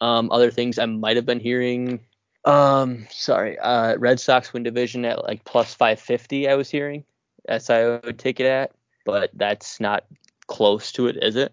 Um, 0.00 0.30
other 0.30 0.52
things 0.52 0.78
I 0.78 0.86
might 0.86 1.16
have 1.16 1.26
been 1.26 1.40
hearing. 1.40 1.98
Um, 2.44 3.08
sorry, 3.10 3.58
uh, 3.58 3.96
Red 3.96 4.20
Sox 4.20 4.52
win 4.52 4.62
division 4.62 5.04
at 5.04 5.24
like 5.24 5.44
plus 5.44 5.74
550. 5.74 6.48
I 6.48 6.54
was 6.54 6.70
hearing. 6.70 7.04
That's 7.46 7.70
I 7.70 8.00
would 8.04 8.18
take 8.18 8.40
it 8.40 8.46
at, 8.46 8.72
but 9.04 9.30
that's 9.34 9.80
not 9.80 10.04
close 10.46 10.92
to 10.92 11.08
it, 11.08 11.18
is 11.22 11.36
it? 11.36 11.52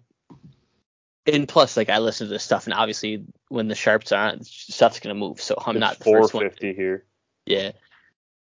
And 1.26 1.48
plus, 1.48 1.76
like 1.76 1.90
I 1.90 1.98
listen 1.98 2.26
to 2.26 2.32
this 2.32 2.42
stuff, 2.42 2.66
and 2.66 2.74
obviously 2.74 3.24
when 3.48 3.68
the 3.68 3.74
sharps 3.74 4.10
are 4.12 4.30
on, 4.30 4.42
stuff's 4.42 5.00
gonna 5.00 5.14
move. 5.14 5.40
So 5.40 5.54
I'm 5.64 5.78
not 5.78 5.98
the 5.98 6.04
four 6.04 6.22
first 6.22 6.34
one. 6.34 6.50
here. 6.60 7.04
Yeah. 7.46 7.72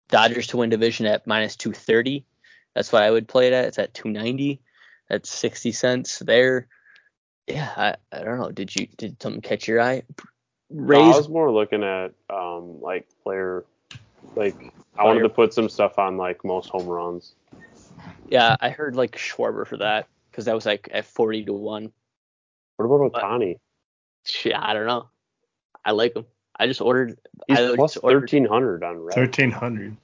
Dodgers 0.10 0.48
to 0.48 0.58
win 0.58 0.70
division 0.70 1.06
at 1.06 1.28
minus 1.28 1.56
230. 1.56 2.26
That's 2.74 2.92
what 2.92 3.04
I 3.04 3.12
would 3.12 3.28
play 3.28 3.48
it 3.48 3.54
at. 3.54 3.66
It's 3.66 3.80
at 3.80 3.94
290. 3.94 4.62
That's 5.10 5.30
60 5.30 5.72
cents 5.74 6.20
there. 6.20 6.68
Yeah, 7.48 7.70
I, 7.76 7.96
I 8.12 8.24
don't 8.24 8.40
know. 8.40 8.52
Did 8.52 8.76
you 8.76 8.88
did 8.98 9.22
something 9.22 9.42
catch 9.42 9.68
your 9.68 9.82
eye? 9.82 10.04
No, 10.70 11.02
I 11.02 11.18
was 11.18 11.28
more 11.28 11.52
looking 11.52 11.84
at 11.84 12.14
um 12.30 12.80
like 12.82 13.08
player, 13.24 13.66
like 14.36 14.56
I 14.98 15.04
oh, 15.04 15.06
wanted 15.06 15.22
to 15.22 15.30
put 15.30 15.54
some 15.54 15.70
stuff 15.70 16.00
on 16.00 16.18
like 16.18 16.44
most 16.44 16.70
home 16.70 16.88
runs. 16.88 17.34
Yeah, 18.30 18.56
I 18.60 18.70
heard 18.70 18.96
like 18.96 19.18
Schwarber 19.18 19.68
for 19.68 19.78
that 19.78 20.08
because 20.30 20.46
that 20.46 20.56
was 20.56 20.66
like 20.66 20.90
at 20.92 21.06
40 21.06 21.46
to 21.46 21.54
one. 21.54 21.92
What 22.78 22.86
about 22.86 23.14
What? 23.14 23.24
Ohtani? 23.24 23.60
Shit, 24.24 24.56
I 24.56 24.74
don't 24.74 24.88
know. 24.88 25.10
I 25.84 25.92
like 25.92 26.16
him. 26.16 26.26
I 26.58 26.68
just 26.68 26.82
ordered. 26.82 27.18
He's 27.48 27.58
I 27.58 27.76
plus 27.76 27.94
just 27.94 28.04
ordered, 28.04 28.22
thirteen 28.22 28.46
hundred 28.46 28.84
on 28.84 29.00
Red. 29.00 29.16
Thirteen 29.16 29.52
hundred. 29.52 29.98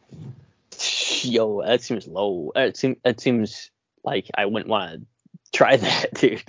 Yo, 1.22 1.62
that 1.62 1.82
seems 1.82 2.08
low. 2.08 2.52
It 2.56 2.78
seems 2.78 2.98
that 3.04 3.20
seems 3.20 3.70
like 4.04 4.28
I 4.36 4.46
wouldn't 4.46 4.70
want 4.70 4.92
to 4.92 5.06
try 5.54 5.78
that, 5.78 6.14
dude. 6.16 6.44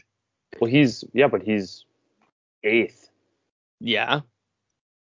Well, 0.60 0.70
he's 0.70 1.04
yeah, 1.12 1.28
but 1.28 1.42
he's 1.42 1.84
eighth. 2.64 3.10
Yeah. 3.80 4.20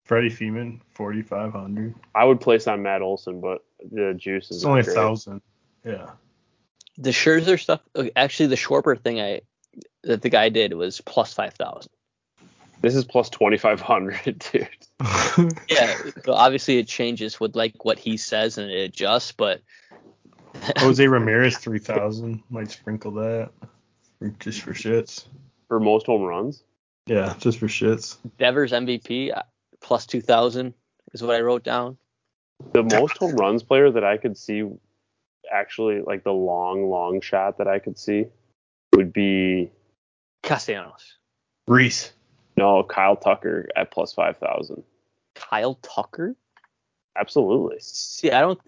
Freddie 0.05 0.29
Freeman, 0.29 0.81
forty 0.93 1.21
five 1.21 1.51
hundred. 1.51 1.95
I 2.13 2.23
would 2.23 2.39
place 2.39 2.67
on 2.67 2.81
Matt 2.83 3.01
Olson, 3.01 3.41
but 3.41 3.63
the 3.91 4.13
juice 4.13 4.49
is 4.51 4.57
It's 4.57 4.65
only 4.65 4.81
a 4.81 4.83
thousand. 4.83 5.41
Yeah. 5.83 6.11
The 6.97 7.09
Scherzer 7.09 7.59
stuff. 7.59 7.81
Actually, 8.15 8.47
the 8.47 8.55
Schwarber 8.55 8.99
thing 8.99 9.19
I 9.19 9.41
that 10.03 10.21
the 10.21 10.29
guy 10.29 10.49
did 10.49 10.73
was 10.73 11.01
plus 11.01 11.33
five 11.33 11.55
thousand. 11.55 11.91
This 12.81 12.95
is 12.95 13.03
plus 13.03 13.29
twenty 13.29 13.57
five 13.57 13.81
hundred, 13.81 14.39
dude. 14.51 14.67
Yeah. 15.69 15.97
so 16.23 16.31
obviously 16.33 16.77
it 16.77 16.87
changes 16.87 17.39
with 17.39 17.55
like 17.55 17.83
what 17.83 17.99
he 17.99 18.15
says 18.15 18.57
and 18.57 18.71
it 18.71 18.79
adjusts, 18.91 19.31
but 19.33 19.61
Jose 20.77 21.05
Ramirez, 21.05 21.57
three 21.57 21.79
thousand. 21.79 22.43
Might 22.49 22.71
sprinkle 22.71 23.11
that, 23.13 23.49
for- 24.19 24.29
just 24.39 24.61
for 24.61 24.73
shits. 24.73 25.25
For 25.67 25.79
most 25.79 26.05
home 26.05 26.21
runs. 26.21 26.63
Yeah, 27.07 27.33
just 27.39 27.57
for 27.59 27.67
shits. 27.67 28.17
Devers 28.37 28.71
MVP 28.71 29.31
plus 29.85 30.07
two 30.07 30.21
thousand 30.21 30.73
is 31.13 31.21
what 31.21 31.35
I 31.35 31.41
wrote 31.41 31.63
down. 31.63 31.97
The 32.73 32.83
most 32.83 33.17
home 33.17 33.35
runs 33.35 33.61
player 33.61 33.91
that 33.91 34.03
I 34.03 34.17
could 34.17 34.35
see, 34.35 34.63
actually, 35.51 36.01
like 36.01 36.23
the 36.23 36.33
long, 36.33 36.89
long 36.89 37.21
shot 37.21 37.59
that 37.59 37.67
I 37.67 37.79
could 37.79 37.97
see, 37.97 38.25
would 38.95 39.13
be 39.13 39.69
Castellanos. 40.41 41.17
Reese. 41.67 42.13
no 42.57 42.83
Kyle 42.83 43.15
Tucker 43.15 43.69
at 43.75 43.91
plus 43.91 44.11
five 44.11 44.37
thousand. 44.37 44.83
Kyle 45.35 45.75
Tucker. 45.83 46.35
Absolutely. 47.15 47.77
See, 47.79 48.31
I 48.31 48.41
don't. 48.41 48.59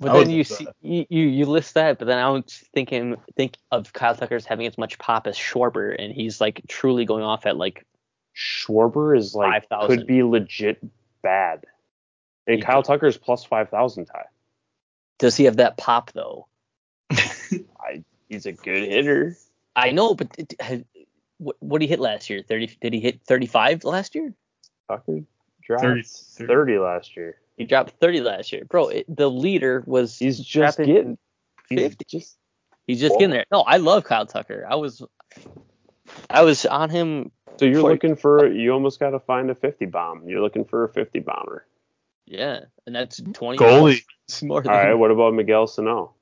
But 0.00 0.12
I 0.12 0.20
then 0.20 0.30
you 0.30 0.42
see 0.42 0.64
that. 0.64 0.74
you, 0.80 1.04
you 1.10 1.26
you 1.26 1.44
list 1.44 1.74
that, 1.74 1.98
but 1.98 2.06
then 2.06 2.16
I 2.16 2.22
don't 2.22 2.50
think 2.72 2.88
him 2.88 3.18
think 3.36 3.58
of 3.70 3.92
Kyle 3.92 4.14
Tucker 4.14 4.36
as 4.36 4.46
having 4.46 4.66
as 4.66 4.78
much 4.78 4.98
pop 4.98 5.26
as 5.26 5.36
Schwarber, 5.36 5.94
and 5.98 6.14
he's 6.14 6.40
like 6.40 6.62
truly 6.66 7.04
going 7.04 7.24
off 7.24 7.44
at 7.44 7.58
like 7.58 7.84
Schwarber 8.36 9.16
is 9.16 9.34
like 9.34 9.68
5,000. 9.68 9.96
could 9.98 10.06
be 10.06 10.22
legit 10.22 10.78
bad, 11.22 11.64
and 12.46 12.56
He 12.56 12.62
Kyle 12.62 12.82
could. 12.82 12.88
Tucker 12.88 13.06
is 13.06 13.16
plus 13.16 13.44
five 13.44 13.68
thousand. 13.68 14.06
Ty, 14.06 14.24
does 15.18 15.36
he 15.36 15.44
have 15.44 15.56
that 15.56 15.76
pop 15.76 16.12
though? 16.12 16.46
I 17.10 18.02
he's 18.28 18.46
a 18.46 18.52
good 18.52 18.88
hitter. 18.88 19.36
I 19.76 19.90
know, 19.90 20.14
but 20.14 20.28
it, 20.38 20.54
has, 20.60 20.82
what 21.38 21.56
what 21.60 21.78
did 21.80 21.86
he 21.86 21.90
hit 21.90 22.00
last 22.00 22.30
year? 22.30 22.42
Thirty? 22.46 22.76
Did 22.80 22.92
he 22.92 23.00
hit 23.00 23.20
thirty 23.26 23.46
five 23.46 23.84
last 23.84 24.14
year? 24.14 24.34
Tucker 24.88 25.20
dropped 25.62 25.82
30 25.82 26.02
30, 26.02 26.78
last 26.78 27.16
year. 27.16 27.36
He 27.56 27.64
dropped 27.64 27.92
thirty 28.00 28.20
last 28.20 28.52
year, 28.52 28.64
bro. 28.64 28.88
It, 28.88 29.14
the 29.14 29.30
leader 29.30 29.84
was 29.86 30.18
He's 30.18 30.38
just 30.38 30.78
dropping 30.78 30.94
getting. 30.94 31.18
He's 31.68 31.80
50. 31.80 32.04
just 32.08 32.38
He's 32.86 33.00
just 33.00 33.14
getting 33.14 33.30
there. 33.30 33.46
No, 33.52 33.60
I 33.60 33.76
love 33.76 34.04
Kyle 34.04 34.26
Tucker. 34.26 34.66
I 34.68 34.74
was 34.74 35.02
I 36.30 36.42
was 36.42 36.64
on 36.66 36.90
him. 36.90 37.30
so 37.58 37.64
you're 37.66 37.80
For- 37.80 37.90
looking 37.92 38.16
for 38.16 38.46
you 38.52 38.72
almost 38.72 38.98
got 39.00 39.10
to 39.10 39.20
find 39.20 39.50
a 39.50 39.54
50 39.54 39.86
bomb. 39.86 40.28
You're 40.28 40.40
looking 40.40 40.64
for 40.64 40.84
a 40.84 40.88
50 40.88 41.20
bomber. 41.20 41.66
Yeah, 42.26 42.60
and 42.86 42.94
that's 42.94 43.20
twenty 43.34 43.58
Goalie. 43.58 44.02
more 44.42 44.58
All 44.58 44.62
than 44.62 44.72
right, 44.72 44.94
what 44.94 45.10
about 45.10 45.34
Miguel 45.34 45.66
Sano? 45.66 46.14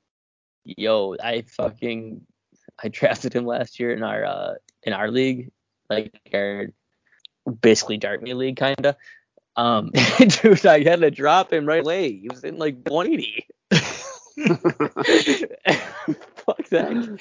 yo, 0.63 1.15
I 1.23 1.41
fucking 1.43 2.21
I 2.83 2.87
drafted 2.87 3.33
him 3.33 3.45
last 3.45 3.79
year 3.79 3.93
in 3.93 4.03
our 4.03 4.25
uh 4.25 4.53
in 4.83 4.93
our 4.93 5.09
league, 5.11 5.51
like 5.89 6.19
our 6.33 6.67
basically 7.61 7.97
dart 7.97 8.21
me 8.23 8.33
league 8.33 8.57
kinda. 8.57 8.97
Um 9.55 9.91
dude, 10.41 10.65
I 10.65 10.81
had 10.83 11.01
to 11.01 11.11
drop 11.11 11.53
him 11.53 11.65
right 11.65 11.83
away. 11.83 12.11
He 12.13 12.29
was 12.29 12.43
in 12.43 12.57
like 12.57 12.77
180. 12.87 13.47
Fuck 16.45 16.67
that. 16.69 17.19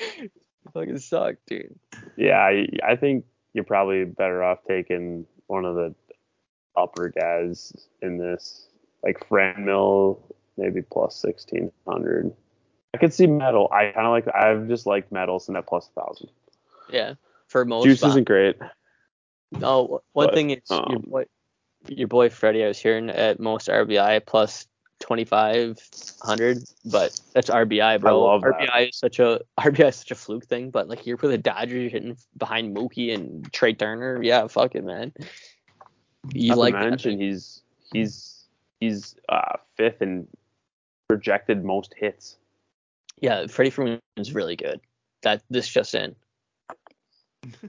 Fucking 0.73 0.99
sucked, 0.99 1.47
dude. 1.47 1.79
Yeah, 2.17 2.39
I, 2.39 2.67
I 2.87 2.97
think 2.97 3.25
you're 3.53 3.65
probably 3.65 4.05
better 4.05 4.43
off 4.43 4.59
taking 4.67 5.27
one 5.47 5.65
of 5.65 5.75
the 5.75 5.95
upper 6.77 7.09
guys 7.09 7.73
in 8.03 8.19
this, 8.19 8.69
like 9.03 9.29
Franmil, 9.29 10.19
maybe 10.57 10.83
plus 10.83 11.23
1600. 11.23 12.33
I 12.95 12.99
could 12.99 13.15
see 13.15 13.27
Metal. 13.27 13.69
I 13.73 13.91
kind 13.93 14.07
of 14.07 14.13
like. 14.13 14.27
I've 14.35 14.69
just 14.69 14.87
liked 14.87 15.13
Metals 15.13 15.49
in 15.49 15.55
that 15.55 15.67
plus 15.67 15.91
thousand. 15.95 16.31
Yeah. 16.91 17.15
For 17.47 17.65
most 17.65 17.85
Juice 17.85 18.03
isn't 18.03 18.27
great. 18.27 18.57
No, 19.53 20.03
one 20.13 20.27
But, 20.27 20.35
thing 20.35 20.51
is 20.51 20.63
your 20.69 20.97
um, 20.97 21.05
boy, 21.07 21.25
your 21.89 22.09
boy 22.09 22.31
Freddie. 22.31 22.65
I 22.65 22.69
was 22.69 22.79
hearing 22.79 23.11
at 23.11 23.41
most 23.41 23.69
RBI 23.69 24.25
plus 24.27 24.67
twenty 25.01 25.25
five 25.25 25.79
hundred, 26.23 26.59
but 26.85 27.19
that's 27.33 27.51
RBI, 27.51 28.01
bro. 28.01 28.25
love. 28.25 28.43
RBI 28.43 28.91
is 28.91 28.97
such 28.97 29.19
a 29.19 29.41
RBI 29.61 29.89
is 29.89 29.97
such 29.97 30.11
a 30.13 30.15
fluke 30.15 30.45
thing. 30.45 30.71
But 30.71 30.89
like 30.89 31.07
you're 31.07 31.17
for 31.17 31.29
the 31.29 31.39
Dodgers 31.39 31.93
hitting 31.93 32.17
behind 32.37 32.77
Mookie 32.77 33.13
and 33.13 33.53
Trey 33.53 33.75
Turner, 33.75 34.23
yeah, 34.23 34.47
fuck 34.47 34.75
it, 34.75 34.85
man. 34.85 35.13
You 36.33 36.51
Not 36.51 36.59
like 36.59 36.75
to 36.75 36.81
that? 36.81 36.91
mention 36.91 37.21
he's 37.21 37.63
he's 37.93 38.45
he's 38.81 39.17
uh, 39.29 39.57
fifth 39.77 40.03
in 40.03 40.29
projected 41.09 41.65
most 41.65 41.95
hits. 41.97 42.37
Yeah, 43.21 43.47
Freddie 43.49 43.71
Freeman 43.71 44.01
is 44.17 44.35
really 44.35 44.57
good. 44.57 44.81
That 45.23 45.43
this 45.51 45.69
just 45.69 45.95
in. 45.95 46.15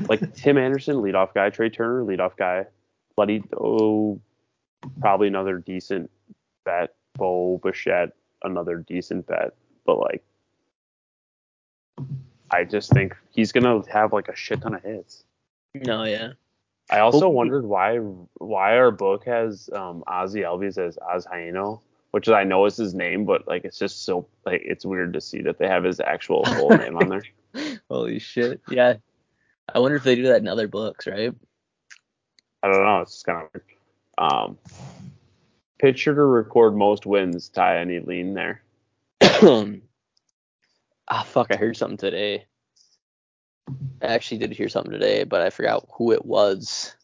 Like 0.07 0.35
Tim 0.35 0.57
Anderson, 0.57 0.97
leadoff 0.97 1.33
guy. 1.33 1.49
Trey 1.49 1.69
Turner, 1.69 2.03
leadoff 2.03 2.35
guy. 2.37 2.65
Bloody 3.15 3.43
oh, 3.57 4.19
probably 4.99 5.27
another 5.27 5.57
decent 5.57 6.09
bet. 6.65 6.95
Bo 7.15 7.59
Bichette, 7.63 8.13
another 8.43 8.77
decent 8.77 9.27
bet. 9.27 9.53
But 9.85 9.99
like, 9.99 10.23
I 12.51 12.63
just 12.63 12.91
think 12.91 13.15
he's 13.31 13.51
gonna 13.51 13.81
have 13.91 14.13
like 14.13 14.27
a 14.27 14.35
shit 14.35 14.61
ton 14.61 14.75
of 14.75 14.83
hits. 14.83 15.23
No, 15.73 16.03
yeah. 16.03 16.33
I 16.89 16.99
also 16.99 17.29
wondered 17.29 17.65
why 17.65 17.97
why 17.97 18.77
our 18.77 18.91
book 18.91 19.25
has 19.25 19.69
um, 19.73 20.03
Ozzie 20.07 20.41
Albies 20.41 20.77
as 20.77 20.97
Ozhaino, 20.97 21.81
which 22.11 22.27
I 22.27 22.43
know 22.43 22.65
is 22.65 22.75
his 22.75 22.93
name, 22.93 23.25
but 23.25 23.47
like 23.47 23.63
it's 23.63 23.77
just 23.77 24.03
so 24.03 24.27
like 24.45 24.61
it's 24.65 24.85
weird 24.85 25.13
to 25.13 25.21
see 25.21 25.41
that 25.43 25.57
they 25.57 25.67
have 25.67 25.83
his 25.83 25.99
actual 25.99 26.43
full 26.45 26.69
name 26.77 26.97
on 26.97 27.07
there. 27.07 27.23
Holy 27.89 28.19
shit. 28.19 28.61
Yeah. 28.69 28.95
I 29.73 29.79
wonder 29.79 29.95
if 29.95 30.03
they 30.03 30.15
do 30.15 30.23
that 30.23 30.41
in 30.41 30.47
other 30.47 30.67
books, 30.67 31.07
right? 31.07 31.33
I 32.63 32.67
don't 32.67 32.83
know. 32.83 33.01
It's 33.01 33.23
kind 33.23 33.43
of 33.43 33.49
weird. 33.53 33.65
Um, 34.17 34.57
pitcher 35.81 36.13
to 36.13 36.21
record 36.21 36.75
most 36.75 37.05
wins. 37.05 37.49
Ty, 37.49 37.79
any 37.79 37.99
lean 37.99 38.35
there? 38.35 38.61
ah, 39.21 39.63
fuck. 41.25 41.47
I 41.51 41.55
heard 41.55 41.75
something 41.75 41.97
today. 41.97 42.45
I 44.01 44.05
actually 44.05 44.37
did 44.37 44.51
hear 44.51 44.69
something 44.69 44.91
today, 44.91 45.23
but 45.23 45.41
I 45.41 45.49
forgot 45.49 45.87
who 45.93 46.11
it 46.11 46.25
was. 46.25 46.95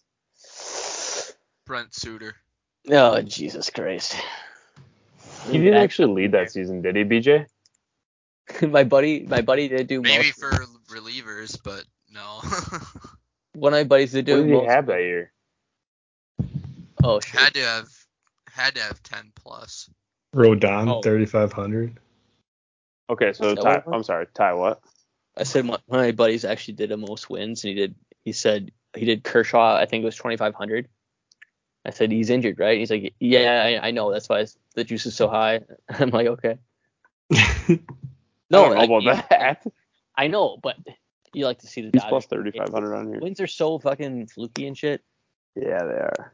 Brent 1.66 1.94
Suter. 1.94 2.36
Oh, 2.90 3.22
Jesus 3.22 3.70
Christ. 3.70 4.16
He 5.50 5.58
didn't 5.58 5.76
actually 5.76 6.14
lead 6.14 6.32
that 6.34 6.52
season, 6.52 6.82
did 6.82 6.96
he, 6.96 7.04
BJ? 7.04 7.48
my 8.70 8.84
buddy, 8.84 9.26
my 9.28 9.42
buddy 9.42 9.68
did 9.68 9.88
do 9.88 10.02
Maybe 10.02 10.28
most. 10.28 10.40
for 10.40 10.52
relievers, 10.90 11.58
but 11.64 11.84
no. 12.12 12.42
One 13.54 13.74
of 13.74 13.80
my 13.80 13.84
buddies 13.84 14.12
did 14.12 14.28
What 14.28 14.36
do 14.36 14.44
did 14.44 14.48
he 14.50 14.54
most. 14.54 14.70
have 14.70 14.86
that 14.88 15.00
year? 15.00 15.32
Oh 17.04 17.20
shit. 17.20 17.40
had 17.40 17.54
to 17.56 17.62
have 17.62 17.88
had 18.58 18.76
to 18.76 18.82
have 18.82 19.02
ten 19.04 19.32
plus. 19.36 19.90
Rodon, 20.36 20.90
Oh. 20.90 21.02
3,500. 21.02 22.00
Okay, 23.10 23.32
so 23.34 23.56
Ty, 23.56 23.62
what 23.64 23.78
it 23.78 23.86
was? 23.88 23.96
I'm 23.96 24.04
sorry, 24.04 24.28
Ty, 24.34 24.54
what? 24.54 24.82
I 25.38 25.44
said 25.44 25.66
my, 25.66 25.78
one 25.86 26.00
of 26.02 26.06
my 26.06 26.12
buddies 26.12 26.44
actually 26.44 26.74
did 26.74 26.90
the 26.90 26.98
most 26.98 27.30
wins, 27.30 27.64
and 27.64 27.70
he 27.70 27.76
did. 27.76 27.96
He 28.26 28.34
said 28.34 28.72
he 28.96 29.06
did 29.06 29.24
Kershaw. 29.24 29.76
I 29.78 29.86
think 29.86 30.02
it 30.02 30.06
was 30.06 30.18
2,500. 30.18 30.88
I 31.86 31.90
said 31.92 32.12
he's 32.12 32.30
injured, 32.30 32.60
right? 32.60 32.78
He's 32.78 32.92
like, 32.92 33.14
yeah, 33.20 33.80
I, 33.82 33.88
I 33.88 33.92
know. 33.92 34.12
That's 34.12 34.28
why 34.28 34.46
the 34.76 34.84
juice 34.84 35.06
is 35.06 35.16
so 35.16 35.30
high. 35.30 35.62
I'm 35.90 36.10
like, 36.10 36.28
okay. 36.28 36.58
No, 38.50 38.64
I 38.66 38.70
like, 38.70 38.90
about 38.90 39.04
you- 39.04 39.12
that. 39.30 39.64
I 40.16 40.28
know, 40.28 40.58
but 40.62 40.78
you 41.34 41.46
like 41.46 41.60
to 41.60 41.68
see 41.68 41.82
the 41.82 41.90
He's 41.94 42.02
Dodgers. 42.02 42.26
plus 42.26 42.26
3,500 42.28 42.96
on 42.96 43.08
here. 43.12 43.20
Wins 43.20 43.40
are 43.42 43.48
so 43.48 43.78
fucking 43.78 44.28
fluky 44.28 44.68
and 44.68 44.78
shit. 44.78 45.02
Yeah, 45.56 45.84
they 45.84 45.94
are. 46.00 46.34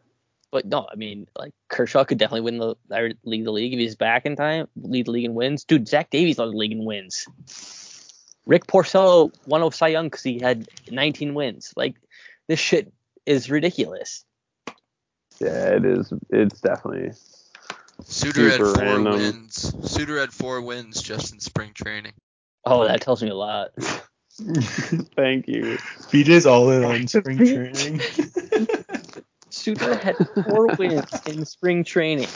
But 0.53 0.67
no, 0.67 0.85
I 0.89 0.95
mean, 0.95 1.27
like 1.35 1.51
Kershaw 1.67 2.03
could 2.03 2.19
definitely 2.19 2.41
win 2.41 2.59
the 2.59 2.75
or 2.91 3.09
lead 3.25 3.43
the 3.43 3.51
league 3.51 3.73
if 3.73 3.79
he's 3.79 3.95
back 3.95 4.27
in 4.27 4.35
time. 4.35 4.67
Lead 4.75 5.07
the 5.07 5.11
league 5.11 5.25
in 5.25 5.33
wins, 5.33 5.63
dude. 5.63 5.87
Zach 5.87 6.11
Davies 6.11 6.37
led 6.37 6.49
the 6.49 6.57
league 6.57 6.71
in 6.71 6.85
wins. 6.85 7.25
Rick 8.45 8.67
Porcello 8.67 9.33
won 9.47 9.63
over 9.63 9.75
Cy 9.75 9.87
Young 9.87 10.05
because 10.05 10.21
he 10.21 10.37
had 10.37 10.67
19 10.91 11.33
wins. 11.33 11.73
Like 11.75 11.95
this 12.47 12.59
shit 12.59 12.93
is 13.25 13.49
ridiculous. 13.49 14.25
Yeah, 15.39 15.69
it 15.69 15.85
is. 15.85 16.13
It's 16.29 16.61
definitely. 16.61 17.13
Suter 18.03 18.51
had 18.51 18.59
four 18.59 18.73
random. 18.75 19.13
wins. 19.13 19.91
Suter 19.91 20.19
had 20.19 20.31
four 20.31 20.61
wins 20.61 21.01
just 21.01 21.33
in 21.33 21.39
spring 21.39 21.71
training. 21.73 22.13
Oh, 22.63 22.85
that 22.85 23.01
tells 23.01 23.23
me 23.23 23.29
a 23.29 23.35
lot. 23.35 23.71
Thank 24.29 25.47
you. 25.47 25.77
BJ's 26.11 26.45
all 26.45 26.69
in 26.69 26.83
on 26.83 27.07
spring 27.07 27.37
training. 27.39 28.01
Suter 29.63 29.95
had 29.95 30.17
four 30.43 30.67
wins 30.77 31.09
in 31.25 31.45
spring 31.45 31.85
training. 31.85 32.27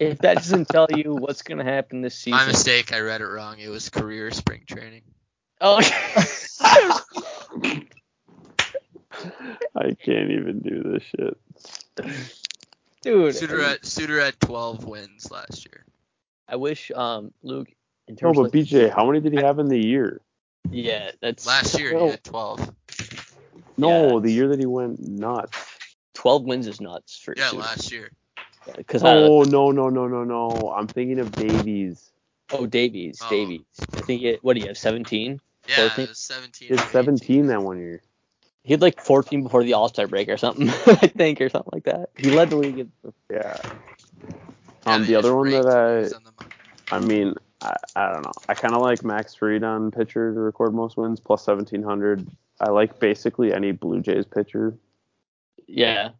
If 0.00 0.18
that 0.18 0.38
doesn't 0.38 0.68
tell 0.68 0.88
you 0.90 1.14
what's 1.14 1.42
gonna 1.42 1.62
happen 1.62 2.00
this 2.00 2.16
season, 2.16 2.38
My 2.38 2.46
mistake. 2.46 2.92
I 2.92 2.98
read 3.00 3.20
it 3.20 3.26
wrong. 3.26 3.60
It 3.60 3.68
was 3.68 3.88
career 3.88 4.32
spring 4.32 4.62
training. 4.66 5.02
oh, 5.60 5.78
I 9.76 9.94
can't 10.04 10.30
even 10.30 10.60
do 10.60 10.82
this 10.82 11.02
shit. 11.04 11.38
dude, 13.02 13.36
Suter 13.36 13.62
had 13.62 13.84
Suter 13.84 14.20
had 14.20 14.40
12 14.40 14.84
wins 14.84 15.30
last 15.30 15.66
year. 15.66 15.84
I 16.48 16.56
wish 16.56 16.90
um 16.90 17.32
Luke 17.44 17.68
in 18.08 18.16
No, 18.20 18.32
but 18.32 18.46
of 18.46 18.52
BJ, 18.52 18.90
how 18.92 19.06
many 19.06 19.20
did 19.20 19.32
he 19.32 19.38
have 19.38 19.60
in 19.60 19.68
the 19.68 19.78
year? 19.78 20.20
yeah, 20.68 21.12
that's 21.20 21.46
Last 21.46 21.78
year 21.78 21.96
he 21.96 22.08
had 22.08 22.24
12. 22.24 22.74
No, 23.76 24.16
Yeah. 24.16 24.20
the 24.22 24.32
year 24.32 24.48
that 24.48 24.58
he 24.58 24.66
went 24.66 25.00
nuts. 25.00 25.56
12 26.22 26.44
wins 26.44 26.68
is 26.68 26.80
nuts 26.80 27.18
for 27.18 27.34
Yeah, 27.36 27.48
Suter. 27.48 27.62
last 27.62 27.90
year. 27.90 28.10
Because 28.76 29.02
Oh 29.02 29.42
no 29.42 29.72
no 29.72 29.88
no 29.88 30.06
no 30.06 30.22
no! 30.22 30.70
I'm 30.70 30.86
thinking 30.86 31.18
of 31.18 31.34
Davies. 31.34 32.12
oh 32.52 32.64
Davies, 32.64 33.18
Oh. 33.20 33.28
Davies. 33.28 33.64
I 33.96 34.02
think 34.02 34.20
he 34.20 34.26
had, 34.28 34.38
what 34.42 34.54
do 34.54 34.60
you 34.60 34.68
have 34.68 34.78
17? 34.78 35.40
Yeah, 35.68 35.88
14? 35.88 36.04
it 36.04 36.08
was 36.08 36.18
17. 36.18 36.68
He 36.68 36.74
had 36.76 36.88
17 36.90 37.48
that 37.48 37.60
one 37.60 37.78
year. 37.78 38.02
He 38.62 38.72
had 38.72 38.80
like 38.80 39.00
14 39.00 39.42
before 39.42 39.64
the 39.64 39.72
All 39.72 39.88
Star 39.88 40.06
break 40.06 40.28
or 40.28 40.36
something, 40.36 40.68
I 40.86 41.08
think, 41.08 41.40
or 41.40 41.48
something 41.48 41.70
like 41.72 41.84
that. 41.84 42.10
He 42.16 42.30
led 42.30 42.50
the 42.50 42.56
league. 42.56 42.78
In, 42.78 42.92
Yeah. 43.28 43.56
18. 43.64 44.40
Um, 44.86 45.00
Yeah, 45.00 45.06
the 45.08 45.14
other 45.16 45.34
one 45.34 45.50
that 45.50 45.64
wins 45.64 46.12
on. 46.12 46.22
I, 46.88 46.96
I 46.96 47.00
mean, 47.00 47.34
I, 47.60 47.74
I 47.96 48.12
don't 48.12 48.22
know. 48.22 48.32
I 48.48 48.54
kind 48.54 48.76
of 48.76 48.80
like 48.82 49.02
Max 49.02 49.34
Fried 49.34 49.64
on 49.64 49.90
pitcher 49.90 50.32
to 50.32 50.38
record 50.38 50.72
most 50.72 50.96
wins 50.96 51.18
plus 51.18 51.44
1700. 51.48 52.30
I 52.60 52.70
like 52.70 53.00
basically 53.00 53.52
any 53.52 53.72
Blue 53.72 54.00
Jays 54.00 54.24
pitcher. 54.24 54.76
Yeah, 55.66 56.10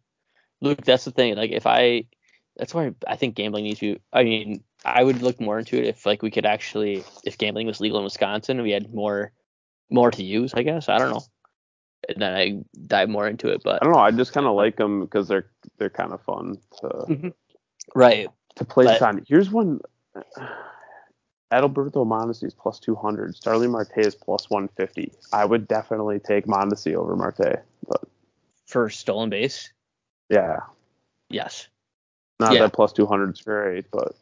Luke, 0.61 0.81
that's 0.83 1.05
the 1.05 1.11
thing. 1.11 1.35
Like 1.35 1.51
if 1.51 1.67
I, 1.67 2.05
that's 2.57 2.73
why 2.73 2.93
I 3.07 3.15
think 3.15 3.35
gambling 3.35 3.65
needs 3.65 3.79
to. 3.79 3.99
I 4.11 4.23
mean, 4.23 4.63
I 4.85 5.03
would 5.03 5.21
look 5.21 5.39
more 5.39 5.59
into 5.59 5.77
it 5.77 5.85
if 5.85 6.05
like 6.05 6.21
we 6.21 6.31
could 6.31 6.45
actually, 6.45 7.03
if 7.23 7.37
gambling 7.37 7.67
was 7.67 7.79
legal 7.79 7.97
in 7.97 8.03
Wisconsin, 8.03 8.61
we 8.61 8.71
had 8.71 8.93
more, 8.93 9.31
more 9.89 10.11
to 10.11 10.23
use. 10.23 10.53
I 10.53 10.63
guess 10.63 10.89
I 10.89 10.97
don't 10.97 11.11
know. 11.11 11.23
And 12.09 12.21
then 12.21 12.33
I 12.33 12.63
dive 12.85 13.09
more 13.09 13.27
into 13.27 13.47
it, 13.47 13.61
but 13.63 13.81
I 13.81 13.85
don't 13.85 13.93
know. 13.93 13.99
I 13.99 14.11
just 14.11 14.33
kind 14.33 14.45
of 14.45 14.55
like 14.55 14.75
them 14.75 15.01
because 15.01 15.27
they're 15.27 15.49
they're 15.77 15.89
kind 15.89 16.11
of 16.11 16.21
fun 16.21 16.57
to 16.81 16.87
mm-hmm. 16.87 17.29
right. 17.95 18.27
to 18.55 18.65
place 18.65 18.99
But- 18.99 19.01
on. 19.01 19.25
Here's 19.27 19.49
one. 19.49 19.79
Uh, 20.15 20.47
Adalberto 21.53 22.05
Mondesi 22.05 22.45
is 22.45 22.53
plus 22.55 22.79
200. 22.79 23.35
Starling 23.35 23.71
Marte 23.71 23.97
is 23.97 24.15
plus 24.15 24.49
150. 24.49 25.13
I 25.31 25.45
would 25.45 25.67
definitely 25.67 26.19
take 26.19 26.47
Mondesi 26.47 26.95
over 26.95 27.15
Marte, 27.15 27.61
For 28.73 28.89
stolen 28.89 29.29
base, 29.29 29.71
yeah, 30.31 30.61
yes. 31.29 31.67
not 32.39 32.53
Yeah. 32.53 32.61
that 32.63 32.73
plus 32.73 32.91
200 32.91 33.35
is 33.35 33.41
great, 33.43 33.85
but 33.91 34.15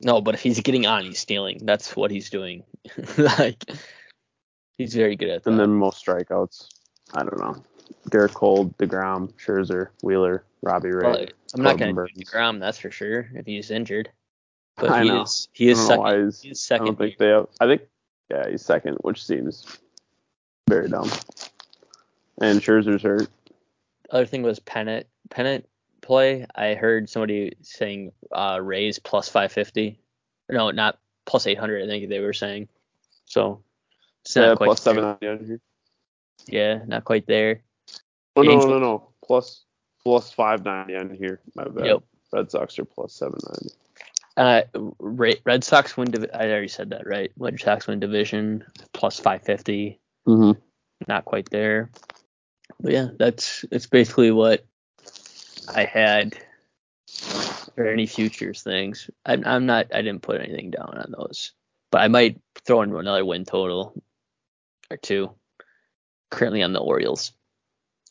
No, 0.00 0.20
but 0.20 0.34
if 0.36 0.42
he's 0.42 0.60
getting 0.60 0.86
on, 0.86 1.02
he's 1.02 1.18
stealing. 1.18 1.58
That's 1.66 1.96
what 1.96 2.12
he's 2.12 2.30
doing. 2.30 2.62
like 3.18 3.64
he's 4.78 4.94
very 4.94 5.16
good 5.16 5.28
at 5.28 5.42
that. 5.42 5.50
and 5.50 5.58
then 5.58 5.70
most 5.74 6.06
strikeouts. 6.06 6.68
I 7.14 7.24
don't 7.24 7.36
know. 7.40 7.64
Gerrit 8.10 8.32
Cole, 8.32 8.66
Degrom, 8.78 9.32
Scherzer, 9.34 9.88
Wheeler, 10.04 10.44
Robbie 10.62 10.90
Ray. 10.92 11.02
Well, 11.02 11.26
I'm 11.54 11.62
not 11.62 11.76
going 11.76 11.96
to. 11.96 12.02
Degrom, 12.02 12.60
that's 12.60 12.78
for 12.78 12.92
sure, 12.92 13.28
if 13.34 13.44
he's 13.44 13.72
injured. 13.72 14.08
But 14.76 14.90
I 14.90 15.02
he 15.02 15.08
know. 15.08 15.22
is 15.22 15.48
he 15.52 15.68
is 15.68 15.84
second. 15.84 16.26
he's, 16.26 16.40
He's 16.42 16.64
I 16.64 16.76
second. 16.76 16.86
don't 16.86 16.98
think 16.98 17.18
they 17.18 17.28
have. 17.30 17.48
I 17.60 17.66
think 17.66 17.82
yeah, 18.30 18.48
he's 18.48 18.62
second, 18.64 18.98
which 19.00 19.24
seems 19.24 19.66
very 20.68 20.88
dumb. 20.88 21.10
And 22.40 22.60
Scherzer's 22.60 23.02
hurt. 23.02 23.28
Other 24.14 24.24
thing 24.26 24.42
was 24.42 24.60
pennant 24.60 25.06
pennant 25.28 25.68
play. 26.00 26.46
I 26.54 26.74
heard 26.74 27.10
somebody 27.10 27.56
saying 27.62 28.12
uh 28.32 28.60
Rays 28.62 28.98
plus 28.98 29.28
550. 29.28 29.98
No, 30.48 30.70
not 30.70 30.98
plus 31.26 31.46
800. 31.46 31.82
I 31.82 31.86
think 31.86 32.08
they 32.08 32.20
were 32.20 32.32
saying. 32.32 32.68
So 33.26 33.62
it's 34.24 34.36
not 34.36 34.42
Yeah, 34.50 34.54
quite 34.54 34.66
plus 34.66 34.84
there. 34.84 34.94
seven 34.94 35.04
on 35.04 35.44
here. 35.44 35.60
Yeah, 36.46 36.78
not 36.86 37.04
quite 37.04 37.26
there. 37.26 37.62
Oh 38.36 38.42
no, 38.42 38.56
no, 38.58 38.78
no, 38.78 39.08
plus 39.24 39.64
plus 40.02 40.30
five 40.30 40.64
ninety 40.64 40.94
on 40.96 41.10
here. 41.10 41.40
My 41.54 41.64
bad. 41.64 41.86
Yep. 41.86 42.02
Red 42.32 42.50
Sox 42.50 42.78
are 42.78 42.84
plus 42.84 43.14
seven 43.14 43.38
ninety. 43.46 43.74
Uh, 44.36 44.62
Red 45.00 45.62
Sox 45.64 45.96
win. 45.96 46.10
Div- 46.10 46.30
I 46.34 46.46
already 46.50 46.68
said 46.68 46.90
that, 46.90 47.06
right? 47.06 47.30
Red 47.38 47.58
Sox 47.60 47.86
win 47.86 48.00
division 48.00 48.64
plus 48.92 49.18
550. 49.20 49.98
Mm-hmm. 50.26 50.58
not 51.08 51.24
quite 51.24 51.48
there. 51.50 51.90
But 52.80 52.92
yeah, 52.92 53.08
that's 53.18 53.64
it's 53.70 53.86
basically 53.86 54.30
what 54.30 54.64
I 55.72 55.84
had 55.84 56.36
for 57.74 57.86
any 57.86 58.06
futures 58.06 58.62
things. 58.62 59.10
I'm, 59.24 59.44
I'm 59.46 59.66
not 59.66 59.94
I 59.94 60.02
didn't 60.02 60.22
put 60.22 60.40
anything 60.40 60.70
down 60.70 60.96
on 60.96 61.12
those, 61.16 61.52
but 61.90 62.00
I 62.00 62.08
might 62.08 62.40
throw 62.64 62.82
in 62.82 62.94
another 62.94 63.24
win 63.24 63.44
total 63.44 64.02
or 64.90 64.96
two. 64.96 65.30
Currently 66.30 66.62
on 66.62 66.72
the 66.72 66.80
Orioles. 66.80 67.32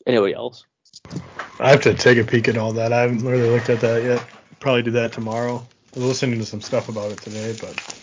Anybody 0.06 0.34
else? 0.34 0.64
I 1.60 1.70
have 1.70 1.82
to 1.82 1.94
take 1.94 2.18
a 2.18 2.24
peek 2.24 2.48
at 2.48 2.56
all 2.56 2.72
that. 2.72 2.92
I 2.92 3.02
haven't 3.02 3.24
really 3.24 3.48
looked 3.48 3.68
at 3.68 3.80
that 3.80 4.02
yet. 4.02 4.24
Probably 4.60 4.82
do 4.82 4.92
that 4.92 5.12
tomorrow. 5.12 5.66
I 5.94 5.98
was 5.98 6.08
listening 6.08 6.38
to 6.38 6.46
some 6.46 6.60
stuff 6.60 6.88
about 6.88 7.12
it 7.12 7.18
today, 7.18 7.54
but 7.60 7.94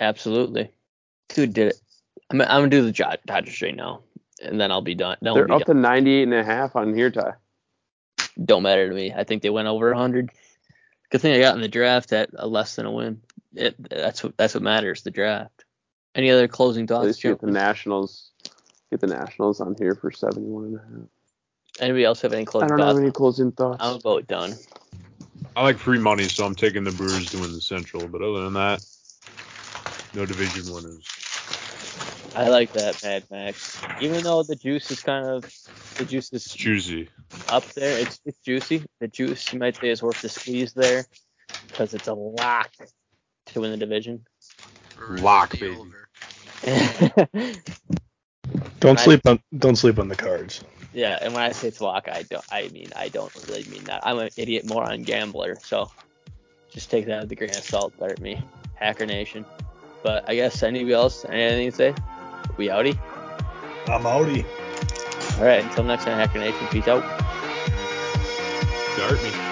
Absolutely. 0.00 0.70
Dude 1.28 1.52
did 1.52 1.68
it. 1.68 1.80
I'm, 2.30 2.40
I'm 2.42 2.48
gonna 2.48 2.68
do 2.68 2.90
the 2.90 3.18
Dodgers 3.26 3.62
right 3.62 3.74
now, 3.74 4.02
and 4.44 4.60
then 4.60 4.70
I'll 4.70 4.82
be 4.82 4.94
done. 4.94 5.16
Then 5.22 5.34
They're 5.34 5.46
be 5.46 5.52
up 5.52 5.64
done. 5.64 5.76
to 5.76 5.80
ninety 5.82 6.12
eight 6.14 6.22
and 6.24 6.34
a 6.34 6.44
half 6.44 6.76
on 6.76 6.94
here, 6.94 7.10
Ty. 7.10 7.34
don't 8.44 8.62
matter 8.62 8.88
to 8.88 8.94
me. 8.94 9.12
I 9.12 9.24
think 9.24 9.42
they 9.42 9.50
went 9.50 9.68
over 9.68 9.90
100. 9.90 10.30
Good 11.10 11.20
thing 11.20 11.34
I 11.34 11.38
got 11.40 11.54
in 11.54 11.60
the 11.62 11.68
draft 11.68 12.12
at 12.12 12.30
a 12.36 12.46
less 12.46 12.76
than 12.76 12.86
a 12.86 12.90
win. 12.92 13.20
It, 13.54 13.76
that's 13.88 14.22
what 14.24 14.36
that's 14.36 14.54
what 14.54 14.62
matters. 14.62 15.02
The 15.02 15.10
draft. 15.10 15.64
Any 16.14 16.30
other 16.30 16.48
closing 16.48 16.84
At 16.84 16.88
thoughts? 16.88 17.06
least 17.06 17.24
you 17.24 17.30
get 17.30 17.40
the? 17.40 17.50
Nationals. 17.50 18.30
Get 18.90 19.00
the 19.00 19.06
Nationals 19.08 19.60
on 19.60 19.74
here 19.78 19.94
for 19.94 20.10
71 20.10 20.64
and 20.64 20.76
a 20.76 20.78
half. 20.78 21.08
Anybody 21.80 22.04
else 22.04 22.20
have 22.22 22.32
any 22.32 22.44
closing? 22.44 22.68
Thoughts? 22.68 22.72
I 22.72 22.76
closing 22.76 22.76
don't 22.76 22.86
thoughts? 22.86 22.96
have 22.96 23.02
any 23.02 23.12
closing 23.12 23.52
thoughts. 23.52 23.78
I'm 23.80 23.96
about 23.96 24.26
done. 24.28 24.54
I 25.56 25.62
like 25.62 25.78
free 25.78 25.98
money, 25.98 26.24
so 26.24 26.44
I'm 26.46 26.54
taking 26.54 26.84
the 26.84 26.92
Brewers 26.92 27.30
to 27.30 27.38
win 27.38 27.52
the 27.52 27.60
Central. 27.60 28.06
But 28.08 28.22
other 28.22 28.44
than 28.44 28.54
that, 28.54 28.84
no 30.14 30.26
division 30.26 30.72
winners. 30.72 31.06
I 32.36 32.48
like 32.48 32.72
that, 32.72 33.02
Mad 33.02 33.24
Max. 33.30 33.80
Even 34.00 34.22
though 34.22 34.42
the 34.42 34.56
juice 34.56 34.90
is 34.90 35.00
kind 35.00 35.26
of 35.26 35.44
the 35.96 36.04
juice 36.04 36.32
is 36.32 36.44
juicy. 36.44 37.08
up 37.48 37.64
there, 37.72 37.98
it's 38.00 38.20
it's 38.24 38.38
juicy. 38.40 38.84
The 39.00 39.08
juice 39.08 39.52
you 39.52 39.58
might 39.58 39.76
say 39.76 39.90
is 39.90 40.02
worth 40.02 40.20
the 40.20 40.28
squeeze 40.28 40.72
there 40.72 41.04
because 41.68 41.94
it's 41.94 42.08
a 42.08 42.14
lock 42.14 42.70
to 43.46 43.60
win 43.60 43.70
the 43.70 43.76
division. 43.76 44.24
Lock, 45.08 45.50
the 45.50 45.58
baby. 45.58 45.80
Don't 48.80 48.98
I- 48.98 49.02
sleep 49.02 49.20
on 49.26 49.40
don't 49.58 49.76
sleep 49.76 49.98
on 49.98 50.08
the 50.08 50.16
cards. 50.16 50.62
yeah, 50.92 51.18
and 51.20 51.32
when 51.34 51.42
I 51.42 51.52
say 51.52 51.68
it's 51.68 51.80
lock, 51.80 52.08
I 52.08 52.22
don't. 52.22 52.44
I 52.50 52.68
mean 52.68 52.88
I 52.96 53.08
don't 53.08 53.32
really 53.48 53.64
mean 53.70 53.84
that. 53.84 54.06
I'm 54.06 54.18
an 54.18 54.30
idiot 54.36 54.66
moron 54.66 55.02
gambler, 55.04 55.58
so 55.62 55.90
just 56.70 56.90
take 56.90 57.06
that 57.06 57.22
with 57.22 57.32
a 57.32 57.34
grain 57.34 57.50
of 57.50 57.56
salt. 57.56 57.94
There 57.98 58.10
at 58.10 58.20
me, 58.20 58.42
Hacker 58.74 59.06
Nation. 59.06 59.44
But 60.02 60.28
I 60.28 60.34
guess 60.34 60.62
anybody 60.62 60.92
else, 60.92 61.24
anything 61.24 61.70
to 61.70 61.76
say? 61.76 61.94
We 62.56 62.68
outie. 62.68 62.98
I'm 63.88 64.02
outie. 64.02 64.44
All 65.38 65.44
right, 65.44 65.64
until 65.64 65.84
next 65.84 66.04
time, 66.04 66.18
Hacker 66.18 66.38
Nation. 66.38 66.66
Peace 66.68 66.88
out. 66.88 67.02
Dart 68.96 69.22
me. 69.22 69.43